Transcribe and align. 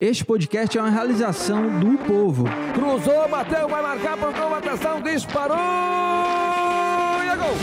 Este 0.00 0.24
podcast 0.24 0.76
é 0.76 0.80
uma 0.80 0.90
realização 0.90 1.78
do 1.78 1.96
povo. 1.98 2.42
Cruzou, 2.74 3.28
bateu, 3.28 3.68
vai 3.68 3.80
marcar, 3.80 4.16
procurou 4.16 4.52
atenção, 4.52 5.00
disparou 5.00 5.56
e 5.56 7.28
é 7.28 7.36
gol! 7.36 7.54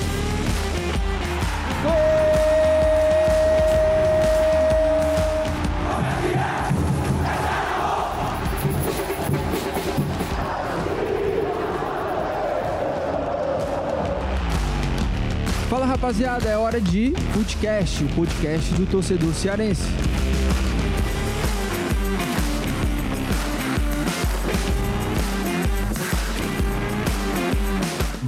Fala 15.70 15.86
rapaziada, 15.86 16.48
é 16.48 16.57
hora 16.57 16.79
de 16.79 17.13
Footcast, 17.34 18.05
o 18.05 18.07
podcast 18.16 18.73
do 18.75 18.86
torcedor 18.86 19.34
cearense. 19.34 19.84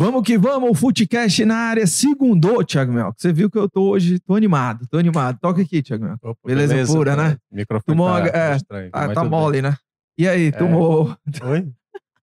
Vamos 0.03 0.23
que 0.23 0.37
vamos, 0.37 0.69
o 0.69 0.73
Footcast 0.73 1.45
na 1.45 1.55
área. 1.55 1.87
Segundou, 1.87 2.61
Thiago 2.61 2.91
Mel. 2.91 3.13
Você 3.17 3.31
viu 3.31 3.49
que 3.49 3.57
eu 3.57 3.69
tô 3.69 3.83
hoje, 3.91 4.19
tô 4.19 4.35
animado, 4.35 4.85
tô 4.89 4.97
animado. 4.97 5.37
Toca 5.39 5.61
aqui, 5.61 5.81
Thiago 5.81 6.03
Mel. 6.03 6.17
Opa, 6.21 6.37
Beleza 6.45 6.85
pura, 6.93 7.15
né? 7.15 7.37
Microfone 7.49 7.97
Tomou 7.97 8.09
tá, 8.09 8.29
tá 8.29 8.37
é, 8.37 8.55
estranho. 8.57 8.89
Ah, 8.91 9.07
tá 9.07 9.21
tudo 9.21 9.29
mole, 9.29 9.61
né? 9.61 9.77
E 10.17 10.27
aí, 10.27 10.47
É. 10.47 10.51
tomou, 10.51 11.15
bem. 11.25 11.49
Oi? 11.49 11.71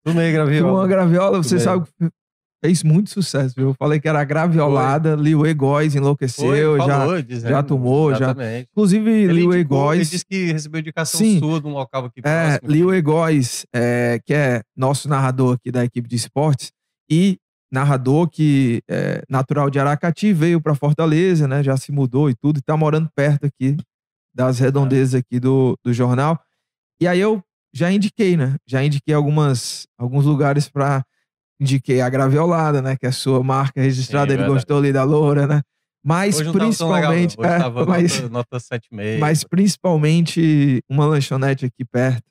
Tomei, 0.04 0.30
graviola. 0.30 0.60
tomou 0.62 0.80
uma 0.82 0.86
graviola, 0.86 1.38
você 1.42 1.56
Tomei. 1.58 1.64
sabe 1.64 1.86
que 1.98 2.10
fez 2.62 2.82
muito 2.82 3.08
sucesso, 3.08 3.54
viu? 3.56 3.68
Eu 3.68 3.74
falei 3.78 3.98
que 3.98 4.06
era 4.06 4.22
graviolada, 4.24 5.14
Liu 5.14 5.46
Egóis 5.46 5.94
enlouqueceu, 5.94 6.76
Foi, 6.76 6.86
já... 6.86 6.98
falou, 6.98 7.22
dizendo, 7.22 7.50
já 7.50 7.62
tomou, 7.62 8.10
já- 8.10 8.16
exatamente. 8.26 8.68
Inclusive, 8.72 9.10
Ele, 9.10 9.32
Liu 9.32 9.54
indicou, 9.54 9.94
ele 9.94 10.04
disse 10.04 10.26
que 10.26 10.52
recebeu 10.52 10.80
indicação 10.80 11.18
Sim. 11.18 11.38
sua 11.38 11.58
de 11.58 11.66
um 11.66 11.72
local 11.72 12.04
aqui 12.04 12.20
É, 12.24 12.58
próximo. 12.58 12.70
Liu 12.70 12.92
Egóis, 12.94 13.64
é, 13.74 14.20
que 14.26 14.34
é 14.34 14.60
nosso 14.76 15.08
narrador 15.08 15.54
aqui 15.54 15.72
da 15.72 15.82
equipe 15.82 16.06
de 16.06 16.16
esportes 16.16 16.70
e 17.10 17.38
narrador 17.70 18.28
que 18.28 18.82
é 18.88 19.22
natural 19.28 19.70
de 19.70 19.78
Aracati, 19.78 20.32
veio 20.32 20.60
para 20.60 20.74
Fortaleza, 20.74 21.46
né? 21.46 21.62
Já 21.62 21.76
se 21.76 21.92
mudou 21.92 22.28
e 22.28 22.34
tudo, 22.34 22.58
e 22.58 22.62
tá 22.62 22.76
morando 22.76 23.08
perto 23.14 23.46
aqui 23.46 23.76
das 24.34 24.58
redondezas 24.58 25.14
aqui 25.14 25.38
do, 25.40 25.78
do 25.84 25.92
jornal. 25.92 26.40
E 27.00 27.06
aí 27.06 27.20
eu 27.20 27.42
já 27.72 27.90
indiquei, 27.90 28.36
né? 28.36 28.56
Já 28.66 28.82
indiquei 28.82 29.14
algumas, 29.14 29.86
alguns 29.98 30.24
lugares 30.24 30.68
para 30.68 31.04
indiquei 31.60 32.00
a 32.00 32.08
Graviolada, 32.08 32.80
né? 32.80 32.96
Que 32.96 33.06
é 33.06 33.10
a 33.10 33.12
sua 33.12 33.42
marca 33.42 33.80
registrada. 33.80 34.26
Sim, 34.26 34.32
Ele 34.32 34.42
verdade. 34.42 34.54
gostou 34.54 34.78
ali 34.78 34.92
da 34.92 35.04
loura, 35.04 35.46
né? 35.46 35.62
Mas 36.02 36.38
legal, 36.38 36.54
principalmente, 36.54 37.36
Hoje 37.38 37.48
é, 37.48 37.58
mas, 37.86 38.20
nota, 38.22 38.30
nota 38.30 38.58
7,5. 38.58 39.18
mas 39.18 39.44
principalmente 39.44 40.82
uma 40.88 41.04
lanchonete 41.06 41.66
aqui 41.66 41.84
perto. 41.84 42.24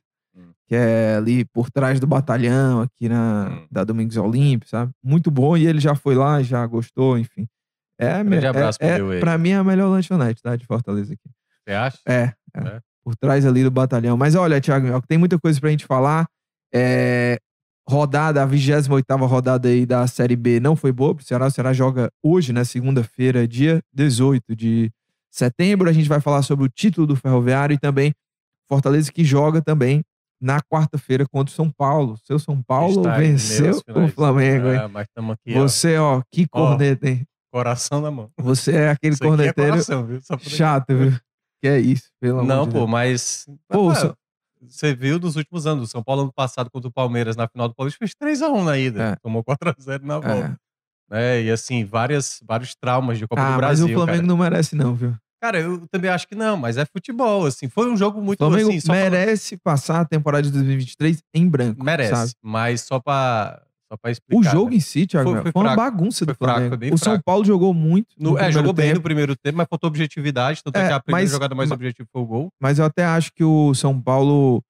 Que 0.70 0.76
é 0.76 1.16
ali 1.16 1.44
por 1.46 1.72
trás 1.72 2.00
do 2.00 2.06
batalhão, 2.06 2.82
aqui 2.82 3.10
na 3.10 3.50
Hum. 3.50 3.68
da 3.72 3.84
Domingos 3.84 4.16
Olímpio, 4.18 4.70
sabe? 4.70 4.92
Muito 5.04 5.32
bom 5.32 5.58
e 5.58 5.66
ele 5.66 5.80
já 5.80 5.96
foi 5.96 6.14
lá, 6.14 6.44
já 6.44 6.64
gostou, 6.68 7.18
enfim. 7.18 7.48
É, 8.00 8.24
Grande 8.24 8.46
abraço 8.46 8.78
é, 8.80 8.98
pro 8.98 9.14
é, 9.14 9.20
pra 9.20 9.36
mim 9.36 9.50
é 9.50 9.56
a 9.56 9.64
melhor 9.64 9.90
lanchonete, 9.90 10.44
tá? 10.44 10.56
De 10.56 10.68
Fortaleza 10.68 11.12
aqui. 11.12 11.30
Você 11.66 11.74
acha? 11.74 11.98
É, 12.08 12.34
é. 12.56 12.60
É. 12.60 12.82
Por 13.04 13.16
trás 13.16 13.48
ali 13.48 13.64
do 13.64 13.72
batalhão. 13.72 14.16
Mas 14.16 14.36
olha, 14.36 14.62
Thiago, 14.62 15.02
tem 15.08 15.18
muita 15.18 15.40
coisa 15.40 15.60
pra 15.60 15.72
gente 15.72 15.88
falar. 15.88 16.28
É, 16.72 17.40
rodada, 17.90 18.44
a 18.44 18.46
28 18.46 19.26
rodada 19.26 19.70
aí 19.70 19.88
da 19.88 20.06
Série 20.06 20.36
B 20.36 20.60
não 20.60 20.76
foi 20.76 20.92
boa 20.92 21.16
pro 21.16 21.26
Ceará. 21.26 21.48
O 21.48 21.52
Ceará 21.52 21.74
joga 21.74 22.12
hoje, 22.24 22.54
né? 22.54 22.64
Segunda-feira, 22.64 23.48
dia 23.48 23.82
18 23.92 24.56
de 24.56 24.92
setembro. 25.32 25.90
A 25.90 25.94
gente 25.94 26.08
vai 26.08 26.22
falar 26.22 26.44
sobre 26.44 26.66
o 26.66 26.70
título 26.70 27.08
do 27.08 27.16
Ferroviário 27.16 27.74
e 27.74 27.80
também 27.80 28.14
Fortaleza 28.68 29.12
que 29.12 29.24
joga 29.24 29.64
também 29.64 30.04
na 30.42 30.62
quarta-feira 30.62 31.26
contra 31.28 31.52
o 31.52 31.56
São 31.56 31.70
Paulo. 31.70 32.18
Seu 32.26 32.40
São 32.40 32.62
Paulo 32.62 32.98
Está 33.02 33.18
venceu 33.18 33.82
o. 33.96 34.08
Flamengo, 34.10 34.68
hein? 34.70 34.80
É, 34.80 34.88
mas 34.88 35.08
estamos 35.08 35.34
aqui, 35.36 35.54
Você, 35.54 35.98
ó, 35.98 36.22
que 36.32 36.48
Ó, 36.52 36.68
corneta, 36.70 37.10
hein? 37.10 37.26
coração 37.52 38.00
na 38.02 38.12
mão. 38.12 38.30
Você 38.40 38.76
é 38.76 38.90
aquele 38.92 39.14
Isso 39.16 39.24
é 39.24 39.28
corneteiro 39.28 39.72
coração, 39.72 40.06
viu? 40.06 40.20
Chato, 40.40 40.96
viu? 40.96 41.12
Que 41.62 41.68
é 41.68 41.80
isso, 41.80 42.10
pelo 42.22 42.40
amor 42.40 42.48
Não, 42.48 42.66
de 42.66 42.72
pô, 42.72 42.78
Deus. 42.80 42.90
mas. 42.90 43.46
Pô, 43.68 43.92
Ah, 43.92 44.16
Você 44.62 44.94
viu 44.96 45.20
nos 45.20 45.36
últimos 45.36 45.66
anos, 45.68 45.90
o 45.90 45.92
São 45.92 46.04
Paulo 46.04 46.22
ano 46.24 46.34
passado 46.34 46.70
contra 46.72 46.88
o 46.88 46.92
Palmeiras 46.94 47.36
na 47.36 47.48
final 47.48 47.68
do 47.68 47.76
Paulista 47.76 47.98
fez 47.98 48.12
3x1 48.16 48.64
na 48.64 48.78
ida. 48.78 49.04
É. 49.04 49.16
Tomou 49.18 49.44
4x0 49.44 50.02
na 50.04 50.20
volta. 50.20 50.60
É. 51.12 51.14
né? 51.16 51.42
E 51.44 51.52
assim, 51.52 51.84
várias, 51.84 52.40
vários 52.48 52.76
traumas 52.76 53.18
de 53.18 53.28
Copa 53.28 53.42
Ah, 53.42 53.46
do 53.46 53.50
mas 53.52 53.58
Brasil. 53.58 53.86
o 53.88 53.90
Flamengo 53.90 54.18
cara. 54.18 54.28
não 54.28 54.38
merece, 54.38 54.76
não, 54.76 54.94
viu? 54.96 55.16
Cara, 55.42 55.60
eu 55.60 55.88
também 55.90 56.10
acho 56.12 56.28
que 56.28 56.36
não, 56.36 56.58
mas 56.58 56.78
é 56.78 56.86
futebol, 56.86 57.46
assim. 57.46 57.70
Foi 57.70 57.90
um 57.90 57.96
jogo 57.96 58.22
muito 58.22 58.40
Flamengo 58.40 58.70
assim. 58.70 58.80
Só 58.82 58.94
pra- 58.94 59.02
merece 59.02 59.58
passar 59.58 60.02
a 60.02 60.06
temporada 60.06 60.44
de 60.44 60.52
2023 60.52 61.22
em 61.34 61.48
branco. 61.48 61.84
merece, 61.84 62.16
sabe? 62.16 62.32
mas 62.44 62.82
só 62.82 63.00
pra, 63.00 63.62
só 63.92 63.96
pra 63.98 64.12
explicar. 64.12 64.40
O 64.40 64.44
jogo 64.44 64.70
né? 64.72 64.76
em 64.76 64.80
si, 64.82 65.08
Thiago, 65.08 65.32
Foi- 65.32 65.42
foi 65.44 65.52
foi, 65.54 65.62
uma 65.64 65.76
bagunça 65.76 66.26
do 66.26 66.36
fraco, 66.36 66.54
Flamengo. 66.60 66.78
bem 66.78 66.94
o 66.94 66.98
São 66.98 67.14
fraco. 67.14 67.24
Paulo 67.24 67.46
jogou 67.46 67.74
muito. 67.74 68.08
No- 68.20 68.32
no 68.32 68.38
é, 68.38 68.52
jogou 68.52 68.74
bem 68.74 68.88
tempo, 68.88 68.98
no 68.98 69.02
primeiro 69.04 69.36
tempo, 69.36 69.58
mas 69.58 69.68
faltou 69.70 69.88
objetividade. 69.88 70.62
Tanto 70.64 70.76
é, 70.76 70.84
É, 70.84 70.88
que 70.88 70.94
a 70.94 71.00
primeira 71.00 71.24
mas- 71.24 71.32
jogada 71.32 71.56
mais 71.56 71.70
ma- 71.70 71.76
objetiva 71.76 72.08
foi 72.12 72.22
o 72.22 72.26
gol. 72.26 72.50
Mas 72.62 72.78
eu 72.80 72.86
até 72.86 73.06
acho 73.06 73.32
que 73.34 73.44
o 73.44 73.74
São 73.74 74.00
Paulo 74.00 74.62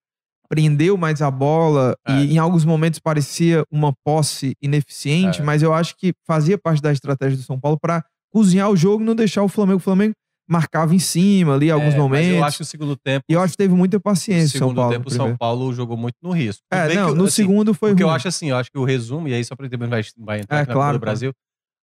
prendeu 0.47 0.97
mais 0.97 1.21
a 1.21 1.29
bola 1.29 1.95
É. 2.07 2.13
e 2.13 2.33
em 2.33 2.37
alguns 2.37 2.65
momentos 2.65 2.99
parecia 2.99 3.63
uma 3.71 3.93
posse 4.03 4.55
ineficiente, 4.61 5.41
É. 5.41 5.43
mas 5.43 5.61
eu 5.61 5.73
acho 5.73 5.95
que 5.97 6.13
fazia 6.27 6.57
parte 6.57 6.81
da 6.81 6.91
estratégia 6.91 7.37
do 7.37 7.43
São 7.43 7.59
Paulo 7.59 7.77
para 7.79 8.03
cozinhar 8.31 8.69
o 8.69 8.75
jogo 8.75 9.03
e 9.03 9.05
não 9.05 9.15
deixar 9.15 9.43
o 9.43 9.47
Flamengo. 9.47 9.77
O 9.77 9.81
Flamengo 9.81 10.13
marcava 10.49 10.95
em 10.95 10.99
cima 10.99 11.53
ali 11.55 11.69
alguns 11.69 11.93
É, 11.93 11.97
momentos. 11.97 12.29
eu 12.37 12.43
acho 12.43 12.57
que 12.57 12.63
o 12.63 12.65
segundo 12.65 12.95
tempo. 12.95 13.23
E 13.29 13.33
eu 13.33 13.41
acho 13.41 13.51
que 13.53 13.57
teve 13.57 13.73
muita 13.73 13.97
no 13.97 14.01
paciência 14.01 14.57
o 14.57 14.59
São 14.59 14.67
segundo 14.69 14.75
Paulo. 14.77 14.91
tempo, 14.93 15.09
no 15.09 15.13
o 15.13 15.15
São. 15.15 15.37
Paulo 15.37 15.73
jogou 15.73 15.95
muito 15.95 16.15
no 16.21 16.31
risco. 16.31 16.63
É, 16.71 16.87
bem 16.87 16.95
não, 16.97 17.11
que, 17.11 17.17
no 17.17 17.25
assim, 17.25 17.35
segundo 17.35 17.73
foi 17.73 17.91
Porque 17.91 18.03
eu 18.03 18.07
ruim. 18.07 18.15
acho 18.15 18.27
assim, 18.27 18.49
eu 18.49 18.57
acho 18.57 18.71
que 18.71 18.77
o 18.77 18.83
resumo, 18.83 19.27
e 19.27 19.33
aí 19.33 19.43
só 19.45 19.55
pra 19.55 19.67
depois 19.67 19.89
vai, 19.89 20.03
vai 20.17 20.39
entrar 20.41 20.57
É, 20.63 20.65
na 20.65 20.73
claro, 20.73 20.97
do 20.97 21.01
Brasil, 21.01 21.31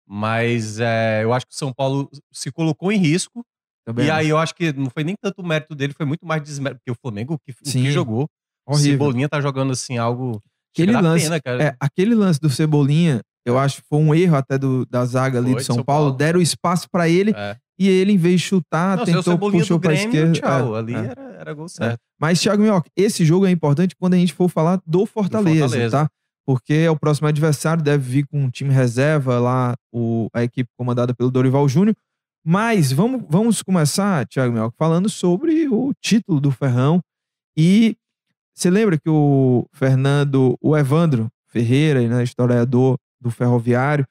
mas 0.06 0.78
é, 0.80 1.22
eu 1.24 1.32
acho 1.32 1.46
que 1.46 1.54
o 1.54 1.56
São 1.56 1.72
Paulo 1.72 2.08
se 2.32 2.50
colocou 2.50 2.90
em 2.92 2.98
risco, 2.98 3.44
Também 3.84 4.06
e 4.06 4.10
aí 4.10 4.28
eu 4.28 4.38
acho 4.38 4.54
que 4.54 4.72
não 4.72 4.90
foi 4.90 5.04
nem 5.04 5.14
tanto 5.20 5.40
o 5.42 5.46
mérito 5.46 5.74
dele, 5.74 5.92
foi 5.96 6.06
muito 6.06 6.26
mais 6.26 6.42
desmérito, 6.42 6.80
porque 6.84 6.90
o 6.92 7.00
Flamengo, 7.00 7.34
o 7.34 7.38
que, 7.38 7.52
o 7.52 7.54
que 7.64 7.70
Sim, 7.70 7.90
jogou, 7.90 8.26
o 8.66 8.72
Horrível. 8.72 8.92
Cebolinha 8.92 9.28
tá 9.28 9.40
jogando 9.40 9.72
assim, 9.72 9.98
algo... 9.98 10.40
Aquele 10.74 10.92
lance, 10.92 11.24
pena, 11.24 11.40
cara. 11.40 11.62
É, 11.62 11.76
aquele 11.78 12.14
lance 12.14 12.40
do 12.40 12.48
Cebolinha, 12.48 13.20
eu 13.44 13.58
acho 13.58 13.82
que 13.82 13.88
foi 13.88 13.98
um 13.98 14.14
erro 14.14 14.36
até 14.36 14.56
do, 14.56 14.86
da 14.86 15.04
zaga 15.04 15.38
ali 15.38 15.50
Foi, 15.50 15.60
de 15.60 15.64
São, 15.66 15.76
São 15.76 15.84
Paulo. 15.84 16.04
Paulo. 16.06 16.16
Deram 16.16 16.40
espaço 16.40 16.88
pra 16.90 17.08
ele 17.08 17.32
É. 17.36 17.56
e 17.78 17.88
ele, 17.88 18.12
em 18.12 18.16
vez 18.16 18.41
de 18.41 18.47
chutar, 18.47 18.97
Não, 18.97 19.03
é 19.03 19.06
tentou, 19.06 19.38
puxou 19.38 19.78
do 19.78 19.81
Grêmio, 19.88 20.05
esquerda. 20.06 20.33
tchau, 20.33 20.77
É, 20.77 20.78
ali 20.78 20.94
é. 20.94 20.99
Era, 20.99 21.37
era 21.41 21.55
gol 21.55 21.69
certo. 21.69 21.99
Mas, 22.21 22.41
Thiago 22.41 22.62
Minhoca, 22.62 22.88
esse 22.97 23.25
jogo 23.25 23.47
é 23.47 23.50
importante 23.50 23.97
quando 23.97 24.15
a 24.15 24.19
gente 24.19 24.33
for 24.33 24.49
falar 24.49 24.81
do 24.87 25.05
Fortaleza, 25.06 25.60
Fortaleza. 25.69 25.91
tá? 26.05 26.09
Porque 26.47 26.75
é 26.75 26.91
o 26.91 26.97
próximo 26.97 27.28
adversário, 27.28 27.83
deve 27.83 28.03
vir 28.03 28.27
com 28.27 28.43
um 28.44 28.50
time 28.50 28.72
reserva 28.72 29.38
lá, 29.38 29.75
o, 29.93 30.28
a 30.33 30.43
equipe 30.43 30.69
comandada 30.77 31.15
pelo 31.15 31.31
Dorival 31.31 31.69
Júnior. 31.69 31.94
Mas 32.44 32.91
vamos, 32.93 33.22
vamos 33.28 33.62
começar, 33.62 34.27
Thiago 34.27 34.53
Minhoca, 34.53 34.75
falando 34.77 35.09
sobre 35.09 35.69
o 35.69 35.93
título 36.00 36.41
do 36.41 36.50
Ferrão. 36.50 37.00
E 37.56 37.97
você 38.54 38.71
lembra 38.71 38.99
que 38.99 39.09
o 39.09 39.66
Fernando, 39.72 40.56
o 40.60 40.77
Evandro 40.77 41.28
Ferreira, 41.49 42.06
né, 42.09 42.22
historiador 42.22 42.99
do 43.21 43.31
Ferroviário, 43.31 44.06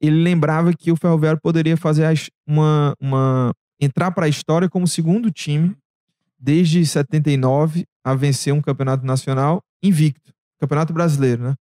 ele 0.00 0.22
lembrava 0.22 0.72
que 0.72 0.90
o 0.92 0.96
Ferroviário 0.96 1.40
poderia 1.40 1.76
fazer 1.76 2.06
uma, 2.46 2.94
uma 3.00 3.52
entrar 3.80 4.10
para 4.10 4.26
a 4.26 4.28
história 4.28 4.68
como 4.68 4.86
segundo 4.86 5.30
time 5.30 5.76
desde 6.38 6.84
79 6.84 7.84
a 8.04 8.14
vencer 8.14 8.52
um 8.52 8.60
campeonato 8.60 9.04
nacional 9.04 9.62
invicto, 9.82 10.32
campeonato 10.60 10.92
brasileiro, 10.92 11.42
né? 11.42 11.54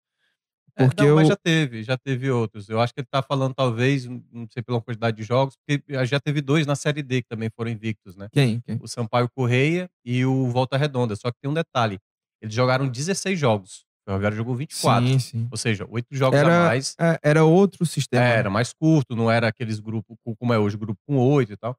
É, 0.77 0.87
Porque 0.87 1.05
não, 1.07 1.15
mas 1.15 1.27
o- 1.27 1.31
já 1.31 1.37
teve, 1.37 1.83
já 1.85 1.97
teve 1.97 2.29
outros. 2.31 2.69
Eu 2.69 2.81
acho 2.81 2.93
que 2.93 3.01
ele 3.01 3.07
tá 3.09 3.23
falando, 3.23 3.55
talvez, 3.55 4.07
não 4.07 4.47
sei 4.51 4.61
pela 4.61 4.81
quantidade 4.81 5.17
de 5.17 5.23
jogos, 5.23 5.55
porque 5.57 5.81
já 6.05 6.19
teve 6.19 6.41
dois 6.41 6.67
na 6.67 6.75
Série 6.75 7.01
D 7.03 7.23
que 7.23 7.29
também 7.29 7.49
foram 7.55 7.71
invictos, 7.71 8.17
né? 8.17 8.29
quem? 8.33 8.61
quem? 8.61 8.79
O 8.83 8.89
Sampaio 8.89 9.29
Correia 9.33 9.89
e 10.05 10.25
o 10.27 10.49
Volta 10.49 10.77
Redonda. 10.77 11.15
Só 11.15 11.31
que 11.31 11.39
tem 11.41 11.49
um 11.49 11.55
detalhe: 11.55 12.01
eles 12.43 12.53
jogaram 12.55 12.89
16 12.89 13.39
jogos. 13.39 13.85
O 14.07 14.11
Ferroviário 14.11 14.37
jogou 14.37 14.55
24. 14.55 15.07
Sim, 15.07 15.19
sim. 15.19 15.49
Ou 15.51 15.57
seja, 15.57 15.87
oito 15.89 16.07
jogos 16.11 16.39
a 16.39 16.41
Era, 16.43 16.65
mais. 16.67 16.95
é, 17.01 17.19
era 17.23 17.45
outro 17.45 17.87
sistema. 17.87 18.23
É, 18.23 18.37
era 18.37 18.51
mais 18.51 18.73
curto, 18.73 19.17
não 19.17 19.31
era 19.31 19.49
aqueles 19.49 19.81
grupos 19.81 20.17
co- 20.23 20.37
como 20.37 20.53
é 20.53 20.59
hoje, 20.59 20.77
grupo 20.77 21.01
com 21.07 21.17
oito 21.17 21.53
e 21.53 21.57
tal. 21.57 21.75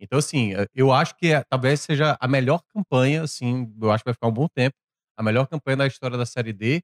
Então, 0.00 0.18
assim, 0.18 0.54
eh, 0.54 0.66
eu 0.74 0.92
acho 0.92 1.14
que 1.16 1.28
é- 1.32 1.42
talvez 1.50 1.80
seja 1.80 2.16
a 2.20 2.28
melhor 2.28 2.62
campanha, 2.72 3.22
assim, 3.22 3.70
eu 3.80 3.90
acho 3.90 4.02
que 4.02 4.08
vai 4.08 4.14
ficar 4.14 4.28
um 4.28 4.32
bom 4.32 4.48
tempo, 4.48 4.74
a 5.16 5.22
melhor 5.22 5.46
campanha 5.46 5.76
da 5.76 5.86
história 5.86 6.16
da 6.16 6.24
Série 6.24 6.52
D. 6.52 6.80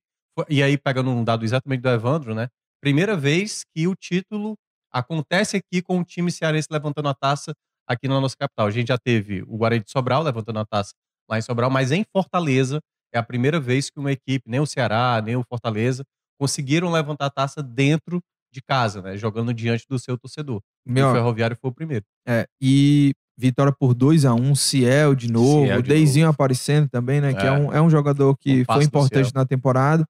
E 0.48 0.62
aí, 0.62 0.76
pegando 0.76 1.10
um 1.10 1.22
dado 1.24 1.44
exatamente 1.44 1.80
do 1.80 1.88
Evandro, 1.88 2.34
né? 2.34 2.48
Primeira 2.82 3.16
vez 3.16 3.62
que 3.74 3.86
o 3.86 3.94
título 3.94 4.54
acontece 4.92 5.56
aqui 5.56 5.80
com 5.80 5.98
o 6.00 6.04
time 6.04 6.30
cearense 6.30 6.68
levantando 6.70 7.08
a 7.08 7.14
taça 7.14 7.54
aqui 7.88 8.06
na 8.08 8.20
nossa 8.20 8.36
capital. 8.36 8.66
A 8.66 8.70
gente 8.70 8.88
já 8.88 8.98
teve 8.98 9.42
o 9.42 9.56
Guarani 9.56 9.82
de 9.84 9.90
Sobral 9.90 10.22
levantando 10.22 10.58
a 10.58 10.66
taça 10.66 10.92
lá 11.30 11.38
em 11.38 11.42
Sobral, 11.42 11.70
mas 11.70 11.90
em 11.92 12.04
Fortaleza 12.12 12.80
é 13.16 13.18
a 13.18 13.22
primeira 13.22 13.60
vez 13.60 13.90
que 13.90 13.98
uma 13.98 14.12
equipe, 14.12 14.48
nem 14.48 14.60
o 14.60 14.66
Ceará, 14.66 15.22
nem 15.24 15.36
o 15.36 15.44
Fortaleza, 15.48 16.02
conseguiram 16.38 16.90
levantar 16.90 17.26
a 17.26 17.30
taça 17.30 17.62
dentro 17.62 18.20
de 18.52 18.60
casa, 18.62 19.02
né? 19.02 19.16
Jogando 19.16 19.52
diante 19.54 19.84
do 19.88 19.98
seu 19.98 20.16
torcedor. 20.18 20.60
Meu, 20.86 21.08
o 21.10 21.12
Ferroviário 21.12 21.56
foi 21.60 21.70
o 21.70 21.74
primeiro. 21.74 22.04
é, 22.26 22.46
e 22.60 23.12
vitória 23.36 23.72
por 23.76 23.94
2 23.94 24.24
a 24.24 24.32
1 24.34 24.54
Ciel 24.54 25.14
de 25.14 25.30
novo, 25.30 25.64
Ciel 25.66 25.78
o 25.80 25.82
de 25.82 25.88
Deizinho 25.88 26.28
aparecendo 26.28 26.88
também, 26.88 27.20
né? 27.20 27.34
Que 27.34 27.46
é 27.46 27.46
É. 27.48 27.52
um, 27.52 27.72
é 27.72 27.82
um 27.82 27.90
jogador 27.90 28.36
que 28.36 28.62
Um 28.62 28.64
foi 28.64 28.84
importante 28.84 29.32
na 29.34 29.44
temporada. 29.44 30.04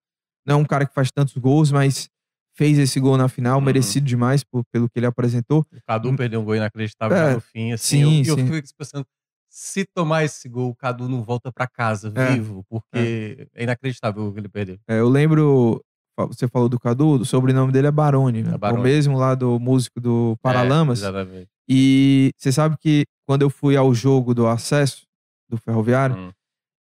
Não 0.47 0.57
é 0.57 0.59
um 0.59 0.65
cara 0.65 0.87
que 0.87 0.93
faz 0.95 1.11
tantos 1.11 1.35
gols, 1.39 1.73
mas 1.73 2.09
fez 2.57 2.79
esse 2.79 3.01
gol 3.01 3.17
na 3.17 3.27
final, 3.29 3.59
Uhum. 3.59 3.65
merecido 3.65 4.07
demais 4.07 4.45
por- 4.45 4.63
pelo 4.71 4.89
que 4.91 4.99
ele 4.99 5.07
apresentou. 5.07 5.61
O 5.73 5.79
Cadu 5.89 6.11
Hum. 6.11 6.17
perdeu 6.17 6.41
um 6.41 6.45
gol 6.45 6.55
inacreditável 6.55 7.17
É, 7.17 7.35
no 7.35 7.41
fim, 7.41 7.73
assim. 7.73 7.87
sim, 8.05 8.19
eu, 8.29 8.37
sim. 8.37 8.47
eu 8.47 8.63
fico 8.63 8.69
pensando, 8.79 9.07
se 9.57 9.85
tomar 9.95 10.25
esse 10.25 10.49
gol, 10.49 10.71
o 10.71 10.75
Cadu 10.75 11.09
não 11.09 11.23
volta 11.23 11.53
pra 11.53 11.67
casa 11.69 12.13
É, 12.17 12.33
vivo, 12.33 12.65
porque 12.69 13.49
é. 13.55 13.63
inacreditável 13.63 14.27
o 14.27 14.33
que 14.33 14.41
ele 14.41 14.49
perdeu. 14.49 14.79
É, 14.89 14.99
eu 14.99 15.09
lembro, 15.09 15.81
você 16.19 16.49
falou 16.49 16.69
do 16.69 16.79
Cadu, 16.81 17.21
o 17.21 17.25
sobrenome 17.25 17.71
dele 17.71 17.87
é 17.87 17.91
Baroni, 17.93 18.43
né? 18.43 18.55
É 18.55 18.59
Baroni. 18.59 18.81
O 18.81 18.83
mesmo 18.83 19.17
lá 19.17 19.35
do 19.37 19.61
músico 19.61 20.01
do 20.01 20.37
Paralamas. 20.43 21.01
É, 21.03 21.09
exatamente. 21.09 21.49
E 21.69 22.33
você 22.37 22.51
sabe 22.51 22.77
que 22.79 23.05
quando 23.29 23.43
eu 23.43 23.49
fui 23.51 23.77
ao 23.77 23.95
jogo 23.95 24.35
do 24.35 24.47
acesso 24.49 25.03
do 25.49 25.57
Ferroviário, 25.57 26.17
Hum. 26.17 26.33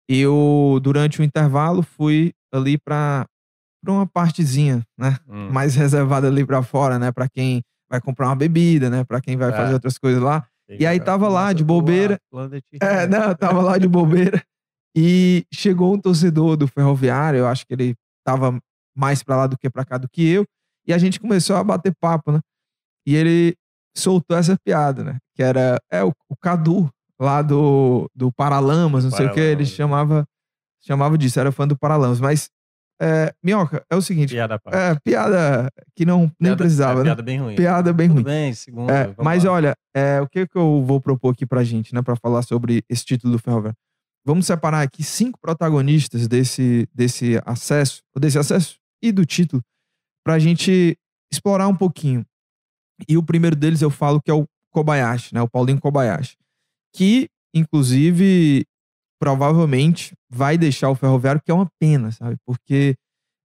eu, 0.08 0.81
durante 0.82 1.20
o 1.20 1.25
intervalo, 1.25 1.82
fui 1.82 2.32
ali 2.52 2.76
pra, 2.76 3.25
pra 3.82 3.93
uma 3.93 4.06
partezinha, 4.06 4.82
né? 4.99 5.16
Hum. 5.28 5.50
Mais 5.52 5.75
reservada 5.76 6.26
ali 6.26 6.44
pra 6.44 6.62
fora, 6.62 6.99
né? 6.99 7.12
Pra 7.12 7.28
quem 7.28 7.62
vai 7.88 8.00
comprar 8.00 8.26
uma 8.26 8.37
bebida, 8.37 8.90
né? 8.90 9.04
Pra 9.04 9.20
quem 9.20 9.37
vai 9.37 9.50
É. 9.50 9.52
fazer 9.52 9.75
outras 9.75 9.96
coisas 9.96 10.20
lá. 10.22 10.44
E 10.68 10.86
aí 10.86 11.00
tava 11.00 11.28
lá, 11.28 11.52
de 11.52 11.64
bobeira. 11.64 12.18
É, 12.80 13.06
não, 13.06 13.34
tava 13.34 13.62
lá 13.62 13.78
de 13.78 13.88
bobeira. 13.88 14.42
E 14.96 15.44
chegou 15.52 15.94
um 15.94 16.00
torcedor 16.00 16.56
do 16.56 16.66
Ferroviário, 16.66 17.38
eu 17.38 17.46
acho 17.46 17.66
que 17.66 17.72
ele 17.72 17.94
tava 18.24 18.58
mais 18.96 19.22
pra 19.22 19.36
lá 19.36 19.46
do 19.46 19.56
que 19.56 19.70
pra 19.70 19.84
cá 19.84 19.96
do 19.96 20.08
que 20.08 20.26
eu. 20.28 20.44
E 20.86 20.92
a 20.92 20.98
gente 20.98 21.20
começou 21.20 21.56
a 21.56 21.64
bater 21.64 21.94
papo, 22.00 22.32
né? 22.32 22.40
E 23.06 23.14
ele 23.14 23.54
soltou 23.96 24.36
essa 24.36 24.56
piada, 24.64 25.04
né? 25.04 25.18
Que 25.34 25.42
era 25.42 25.78
é, 25.90 26.02
o, 26.02 26.12
o 26.28 26.36
Cadu, 26.36 26.90
lá 27.18 27.42
do, 27.42 28.10
do 28.14 28.32
Paralamas, 28.32 29.04
não 29.04 29.10
sei 29.10 29.26
o 29.26 29.32
que. 29.32 29.40
Ele 29.40 29.64
Paralamas. 29.64 29.68
chamava, 29.70 30.24
chamava 30.80 31.18
disso, 31.18 31.38
era 31.38 31.52
fã 31.52 31.66
do 31.66 31.78
Paralamas. 31.78 32.20
Mas, 32.20 32.48
é, 33.00 33.32
Minhoca, 33.42 33.84
é 33.90 33.96
o 33.96 34.02
seguinte: 34.02 34.34
Piada 34.34 34.60
é, 34.72 34.94
piada 35.04 35.70
que 35.94 36.04
não 36.04 36.20
nem 36.22 36.32
Piada- 36.50 36.56
precisava, 36.56 36.92
é, 36.92 36.96
né? 36.98 37.04
Piada 37.04 37.22
bem 37.22 37.38
ruim. 37.38 37.54
Piada 37.56 37.92
bem 37.92 38.08
Tudo 38.08 38.16
ruim. 38.16 38.24
bem, 38.24 38.54
segunda. 38.54 38.92
É, 38.92 39.14
mas 39.22 39.44
lá. 39.44 39.52
olha, 39.52 39.74
é, 39.94 40.20
o 40.20 40.28
que, 40.28 40.46
que 40.46 40.56
eu 40.56 40.82
vou 40.84 41.00
propor 41.00 41.32
aqui 41.32 41.46
pra 41.46 41.62
gente, 41.64 41.94
né, 41.94 42.02
pra 42.02 42.16
falar 42.16 42.42
sobre 42.42 42.82
esse 42.88 43.04
título 43.04 43.32
do 43.34 43.38
Ferroviário? 43.38 43.76
Vamos 44.26 44.46
separar 44.46 44.82
aqui 44.82 45.02
cinco 45.02 45.38
protagonistas 45.40 46.26
desse, 46.28 46.86
desse 46.94 47.40
acesso, 47.46 48.02
desse 48.18 48.38
acesso 48.38 48.76
e 49.02 49.10
do 49.12 49.24
título, 49.24 49.62
pra 50.24 50.38
gente 50.38 50.98
explorar 51.32 51.68
um 51.68 51.74
pouquinho. 51.76 52.24
E 53.08 53.16
o 53.16 53.22
primeiro 53.22 53.54
deles 53.56 53.80
eu 53.80 53.90
falo 53.90 54.20
que 54.20 54.30
é 54.30 54.34
o 54.34 54.44
Kobayashi, 54.72 55.32
né, 55.34 55.40
o 55.40 55.48
Paulinho 55.48 55.80
Kobayashi, 55.80 56.36
que, 56.94 57.28
inclusive, 57.54 58.66
provavelmente 59.18 60.12
vai 60.30 60.56
deixar 60.58 60.90
o 60.90 60.94
Ferroviário, 60.94 61.40
que 61.44 61.50
é 61.50 61.54
uma 61.54 61.68
pena, 61.80 62.10
sabe? 62.12 62.36
Porque 62.46 62.94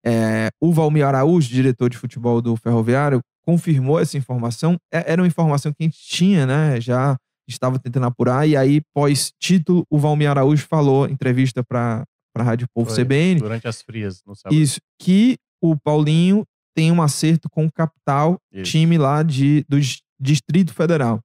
é, 0.05 0.49
o 0.61 0.71
Valmir 0.73 1.05
Araújo, 1.05 1.49
diretor 1.49 1.89
de 1.89 1.97
futebol 1.97 2.41
do 2.41 2.55
Ferroviário, 2.55 3.19
confirmou 3.45 3.99
essa 3.99 4.17
informação. 4.17 4.77
É- 4.93 5.11
Era 5.11 5.21
uma 5.21 5.27
informação 5.27 5.71
que 5.71 5.77
a 5.81 5.85
gente 5.85 5.99
tinha, 5.99 6.45
né? 6.45 6.79
Já 6.79 7.17
estava 7.47 7.79
tentando 7.79 8.05
apurar. 8.05 8.47
E 8.47 8.55
aí, 8.55 8.81
pós-título, 8.95 9.83
o 9.89 9.97
Valmir 9.99 10.29
Araújo 10.29 10.65
falou, 10.67 11.07
em 11.07 11.13
entrevista 11.13 11.63
para 11.63 12.03
a 12.37 12.43
Rádio 12.43 12.67
Povo 12.73 12.89
Foi, 12.91 13.03
CBN, 13.03 13.39
Durante 13.41 13.67
as 13.67 13.81
frias, 13.81 14.21
no 14.25 14.35
sábado. 14.35 14.55
isso, 14.59 14.79
que 15.01 15.35
o 15.61 15.75
Paulinho 15.75 16.43
tem 16.75 16.91
um 16.91 17.01
acerto 17.01 17.49
com 17.49 17.65
o 17.65 17.71
Capital, 17.71 18.37
Isso. 18.53 18.71
time 18.71 18.97
lá 18.97 19.21
de, 19.23 19.65
do 19.67 19.79
Dis- 19.79 20.01
Distrito 20.21 20.73
Federal. 20.73 21.19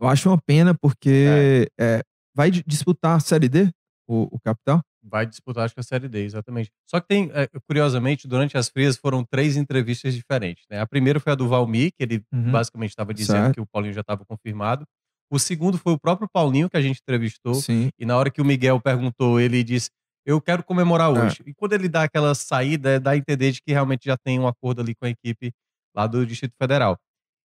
Eu 0.00 0.08
acho 0.08 0.28
uma 0.30 0.38
pena 0.46 0.74
porque 0.74 1.68
é, 1.78 2.02
vai 2.34 2.50
di- 2.50 2.64
disputar 2.66 3.16
a 3.16 3.20
Série 3.20 3.48
D, 3.48 3.70
o, 4.08 4.34
o 4.36 4.40
Capital? 4.40 4.80
Vai 5.06 5.26
disputar, 5.26 5.64
acho 5.66 5.74
que 5.74 5.80
a 5.80 5.82
Série 5.84 6.08
D, 6.08 6.24
exatamente. 6.24 6.70
Só 6.88 6.98
que 6.98 7.06
tem, 7.06 7.30
é, 7.34 7.46
curiosamente, 7.68 8.26
durante 8.26 8.56
as 8.56 8.68
frias 8.70 8.96
foram 8.96 9.22
três 9.24 9.56
entrevistas 9.56 10.14
diferentes. 10.14 10.64
Né? 10.70 10.80
A 10.80 10.86
primeira 10.86 11.20
foi 11.20 11.32
a 11.32 11.34
do 11.36 11.46
Valmir, 11.46 11.90
que 11.96 12.02
ele 12.02 12.22
Uhum. 12.32 12.50
basicamente 12.50 12.90
estava 12.90 13.12
dizendo 13.12 13.36
Certo. 13.36 13.54
que 13.54 13.60
o 13.60 13.66
Paulinho 13.66 13.92
já 13.92 14.00
estava 14.00 14.24
confirmado. 14.24 14.84
O 15.30 15.38
segundo 15.38 15.76
foi 15.76 15.92
o 15.92 15.98
próprio 15.98 16.28
Paulinho, 16.32 16.70
que 16.70 16.76
a 16.76 16.80
gente 16.82 17.00
entrevistou. 17.02 17.54
Sim. 17.54 17.90
E 17.98 18.06
na 18.06 18.16
hora 18.16 18.30
que 18.30 18.40
o 18.40 18.44
Miguel 18.44 18.80
perguntou, 18.80 19.38
ele 19.40 19.62
disse: 19.62 19.90
Eu 20.26 20.40
quero 20.40 20.62
comemorar 20.64 21.14
É. 21.14 21.20
hoje. 21.26 21.42
E 21.44 21.52
quando 21.52 21.74
ele 21.74 21.86
dá 21.88 22.04
aquela 22.04 22.34
saída, 22.34 22.90
é 22.92 22.98
dá 22.98 23.10
a 23.10 23.16
entender 23.16 23.52
de 23.52 23.60
que 23.60 23.72
realmente 23.72 24.04
já 24.06 24.16
tem 24.16 24.40
um 24.40 24.46
acordo 24.48 24.80
ali 24.80 24.94
com 24.94 25.04
a 25.04 25.10
equipe 25.10 25.52
lá 25.94 26.06
do 26.06 26.24
Distrito 26.24 26.54
Federal. 26.58 26.96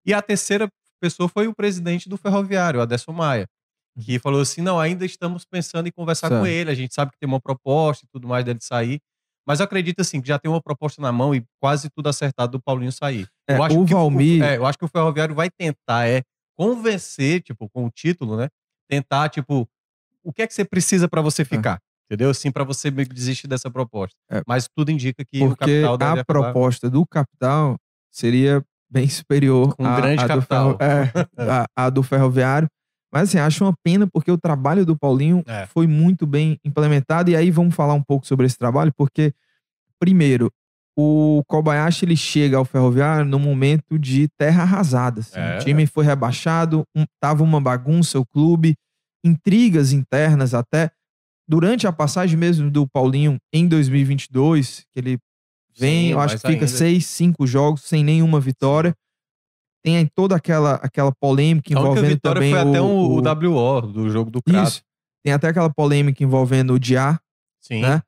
E 0.07 0.15
a 0.15 0.23
terceira 0.23 0.69
pessoa 1.01 1.29
foi 1.29 1.49
o 1.49 1.55
presidente 1.55 2.09
do 2.09 2.17
Ferroviário, 2.17 2.81
Adesso 2.81 3.13
Maia, 3.13 3.47
que 4.01 4.19
falou 4.19 4.41
assim: 4.41 4.61
Não, 4.61 4.79
ainda 4.81 5.05
estamos 5.05 5.45
pensando 5.45 5.87
em 5.87 5.93
conversar 5.93 6.29
com 6.29 6.37
Uhum. 6.37 6.43
Certo. 6.45 6.55
ele. 6.55 6.71
A 6.71 6.75
gente 6.75 6.95
sabe 6.95 7.11
que 7.13 7.19
tem 7.19 7.29
uma 7.29 7.41
proposta 7.41 8.05
e 8.05 8.09
tudo 8.13 8.27
mais 8.29 8.45
dele 8.45 8.59
sair. 8.63 9.01
Mas 9.47 9.59
eu 9.59 9.65
acredito 9.65 10.01
assim 10.01 10.21
que 10.21 10.29
já 10.29 10.39
tem 10.39 10.49
uma 10.51 10.63
proposta 10.63 11.03
na 11.03 11.11
mão 11.11 11.35
e 11.35 11.45
quase 11.61 11.91
tudo 11.91 12.09
acertado 12.09 12.53
do 12.53 12.63
Paulinho 12.63 12.93
sair. 12.93 13.27
É, 13.49 13.57
eu 13.57 13.63
acho 13.65 13.81
o 13.81 13.85
que 13.85 13.93
Valmir- 13.93 14.43
é, 14.43 14.57
eu 14.57 14.65
acho 14.65 14.79
que 14.79 14.85
o 14.85 14.89
Ferroviário 14.89 15.35
vai 15.35 15.51
tentar 15.51 16.07
é 16.09 16.23
convencer, 16.57 17.43
tipo, 17.43 17.69
com 17.71 17.85
o 17.87 17.91
título, 17.91 18.37
né? 18.37 18.49
Tentar, 18.89 19.29
tipo, 19.29 19.69
o 20.23 20.33
que 20.33 20.43
é 20.43 20.47
que 20.47 20.55
você 20.55 20.65
precisa 20.65 21.09
pra 21.09 21.21
você 21.21 21.45
ficar? 21.45 21.79
Entendeu? 22.09 22.31
Assim, 22.31 22.53
pra 22.53 22.63
você 22.63 22.91
desistir 22.91 23.49
dessa 23.49 23.71
proposta. 23.71 24.15
É. 24.31 24.43
Mas 24.47 24.69
tudo 24.77 24.91
indica 24.91 25.25
que 25.25 25.43
o 25.43 25.49
Porque 25.49 25.59
capital 25.83 25.99
deve 25.99 26.11
a 26.11 26.23
acabar 26.23 26.25
proposta 26.25 26.89
do 26.91 27.05
Capital 27.07 27.77
seria 28.13 28.63
bem 28.91 29.09
superior 29.09 29.75
Com 29.75 29.83
um 29.85 29.87
à, 29.87 29.97
grande 29.97 30.23
à 30.23 30.27
do 30.27 30.29
capital. 30.29 30.77
ferro- 30.79 30.79
é, 30.81 31.11
à- 31.65 31.67
à 31.87 31.91
do 31.91 32.03
Ferroviário. 32.03 32.69
Mas 33.13 33.29
assim, 33.29 33.39
acho 33.39 33.65
uma 33.65 33.75
pena 33.85 34.07
porque 34.07 34.31
o 34.31 34.39
trabalho 34.39 34.87
do 34.87 34.97
Paulinho 34.97 35.43
É. 35.47 35.67
foi 35.67 35.87
muito 35.87 36.27
bem 36.27 36.59
implementado. 36.65 37.31
E 37.31 37.37
aí 37.37 37.51
vamos 37.51 37.75
falar 37.75 37.95
um 37.95 38.03
pouco 38.03 38.27
sobre 38.27 38.47
esse 38.47 38.57
trabalho, 38.57 38.93
porque, 38.97 39.35
primeiro, 39.99 40.51
o 40.97 41.43
Kobayashi 41.47 42.05
ele 42.05 42.17
chega 42.17 42.57
ao 42.57 42.65
Ferroviário 42.65 43.25
no 43.25 43.39
momento 43.39 43.99
de 43.99 44.29
terra 44.39 44.63
arrasada. 44.63 45.21
assim. 45.21 45.39
É. 45.39 45.57
O 45.59 45.65
time 45.65 45.87
foi 45.87 46.05
rebaixado, 46.05 46.85
um, 46.97 47.05
tava 47.21 47.43
uma 47.43 47.61
bagunça 47.61 48.19
o 48.19 48.27
clube, 48.27 48.75
intrigas 49.25 49.93
internas 49.93 50.55
até. 50.55 50.91
Durante 51.49 51.87
a 51.87 51.93
passagem 51.93 52.39
mesmo 52.39 52.71
do 52.71 52.87
Paulinho 52.89 53.37
em 53.53 53.67
2022, 53.69 54.85
que 54.93 54.99
ele 54.99 55.19
vem, 55.77 56.07
Sim, 56.09 56.13
eu 56.13 56.21
acho 56.21 56.37
que 56.37 56.41
fica 56.43 56.53
ainda. 56.65 56.67
seis, 56.69 57.07
cinco 57.07 57.47
jogos 57.47 57.83
sem 57.83 58.05
nenhuma 58.05 58.41
vitória. 58.41 58.95
Tem 59.85 60.07
toda 60.07 60.37
aquela, 60.37 60.75
aquela 60.77 61.13
polêmica 61.13 61.73
envolvendo 61.73 62.07
vitória 62.09 62.41
também 62.41 62.51
foi 62.53 62.61
até 62.61 62.81
o, 62.81 62.85
o, 62.85 63.17
o- 63.21 63.51
WO 63.51 63.81
do 63.83 64.09
jogo 64.11 64.31
do 64.31 64.41
Crato. 64.43 64.69
Isso. 64.69 64.83
Tem 65.25 65.33
até 65.33 65.49
aquela 65.49 65.71
polêmica 65.71 66.23
envolvendo 66.23 66.75
o 66.75 66.79
Diá, 66.79 67.19
Sim. 67.61 67.81
né? 67.83 68.01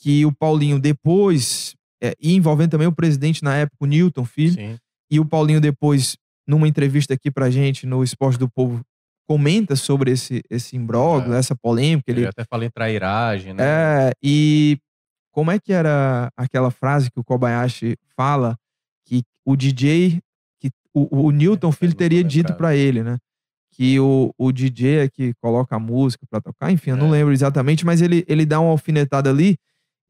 Que 0.00 0.26
o 0.26 0.32
Paulinho 0.32 0.80
depois, 0.80 1.74
é, 2.02 2.14
e 2.20 2.34
envolvendo 2.34 2.70
também 2.72 2.86
o 2.88 2.92
presidente 2.92 3.42
na 3.44 3.56
época, 3.56 3.76
o 3.80 3.86
Newton 3.86 4.24
Filho, 4.24 4.54
Sim. 4.54 4.76
e 5.10 5.20
o 5.20 5.24
Paulinho 5.24 5.60
depois, 5.60 6.16
numa 6.46 6.66
entrevista 6.66 7.14
aqui 7.14 7.30
pra 7.30 7.50
gente 7.50 7.86
no 7.86 8.02
Esporte 8.02 8.38
do 8.38 8.48
Povo, 8.48 8.80
comenta 9.28 9.76
sobre 9.76 10.10
esse, 10.10 10.42
esse 10.50 10.76
imbróglio, 10.76 11.34
É. 11.34 11.38
essa 11.38 11.54
polêmica. 11.54 12.10
Ele 12.10 12.20
Ele, 12.22 12.28
até 12.28 12.44
fala 12.44 12.64
em 12.64 12.70
trairagem, 12.70 13.54
né? 13.54 13.62
é, 13.64 14.12
e 14.22 14.76
como 15.32 15.50
é 15.52 15.58
que 15.60 15.72
era 15.72 16.30
aquela 16.36 16.70
frase 16.72 17.10
que 17.10 17.20
o 17.20 17.24
Kobayashi 17.24 17.96
fala 18.16 18.56
que 19.06 19.22
o 19.46 19.56
DJ, 19.56 20.20
o, 20.94 21.26
o 21.26 21.30
Newton 21.30 21.68
É, 21.68 21.72
Filho 21.72 21.92
tô 21.92 21.98
teria 21.98 22.22
dito 22.24 22.54
pra 22.54 22.74
ele, 22.76 23.02
né? 23.02 23.18
Que 23.74 23.98
o, 23.98 24.32
o 24.36 24.52
DJ 24.52 24.98
é 25.04 25.08
que 25.08 25.32
coloca 25.40 25.76
a 25.76 25.78
música 25.78 26.26
pra 26.30 26.40
tocar, 26.40 26.70
enfim, 26.70 26.90
eu 26.90 26.96
não 26.96 27.08
É. 27.08 27.10
lembro 27.12 27.32
exatamente, 27.32 27.84
mas 27.86 28.02
ele, 28.02 28.24
ele 28.28 28.44
dá 28.44 28.60
uma 28.60 28.70
alfinetada 28.70 29.30
ali. 29.30 29.56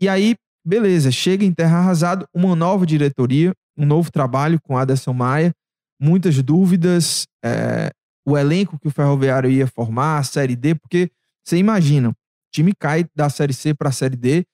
E 0.01 0.09
aí, 0.09 0.35
beleza, 0.67 1.11
chega 1.13 1.45
em 1.45 1.53
Terra 1.53 1.79
Arrasado, 1.79 2.27
uma 2.35 2.57
nova 2.57 2.85
diretoria, 2.85 3.53
um 3.77 3.87
novo 3.87 4.11
trabalho 4.11 4.61
com 4.61 4.77
Aderson 4.77 5.13
Maia, 5.13 5.53
muitas 6.01 6.43
dúvidas, 6.43 7.25
é, 7.45 7.91
o 8.27 8.37
elenco 8.37 8.79
que 8.79 8.89
o 8.89 8.91
Ferroviário 8.91 9.49
ia 9.51 9.67
formar, 9.69 10.19
a 10.19 10.23
Série 10.25 10.57
D, 10.57 10.75
porque 10.75 11.11
você 11.45 11.57
imagina, 11.57 12.11
o 12.11 12.15
time 12.53 12.73
cai 12.75 13.05
da 13.15 13.29
Série 13.31 13.55
C 13.55 13.73
para 13.75 13.89
a 13.91 13.93
Série 13.93 14.17
D, 14.17 14.45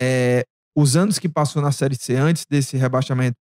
é, 0.00 0.44
os 0.76 0.96
anos 0.96 1.18
que 1.18 1.28
passou 1.28 1.60
na 1.60 1.72
Série 1.72 1.96
C 1.96 2.14
antes 2.14 2.46
desse 2.48 2.76
rebaixamento, 2.76 3.36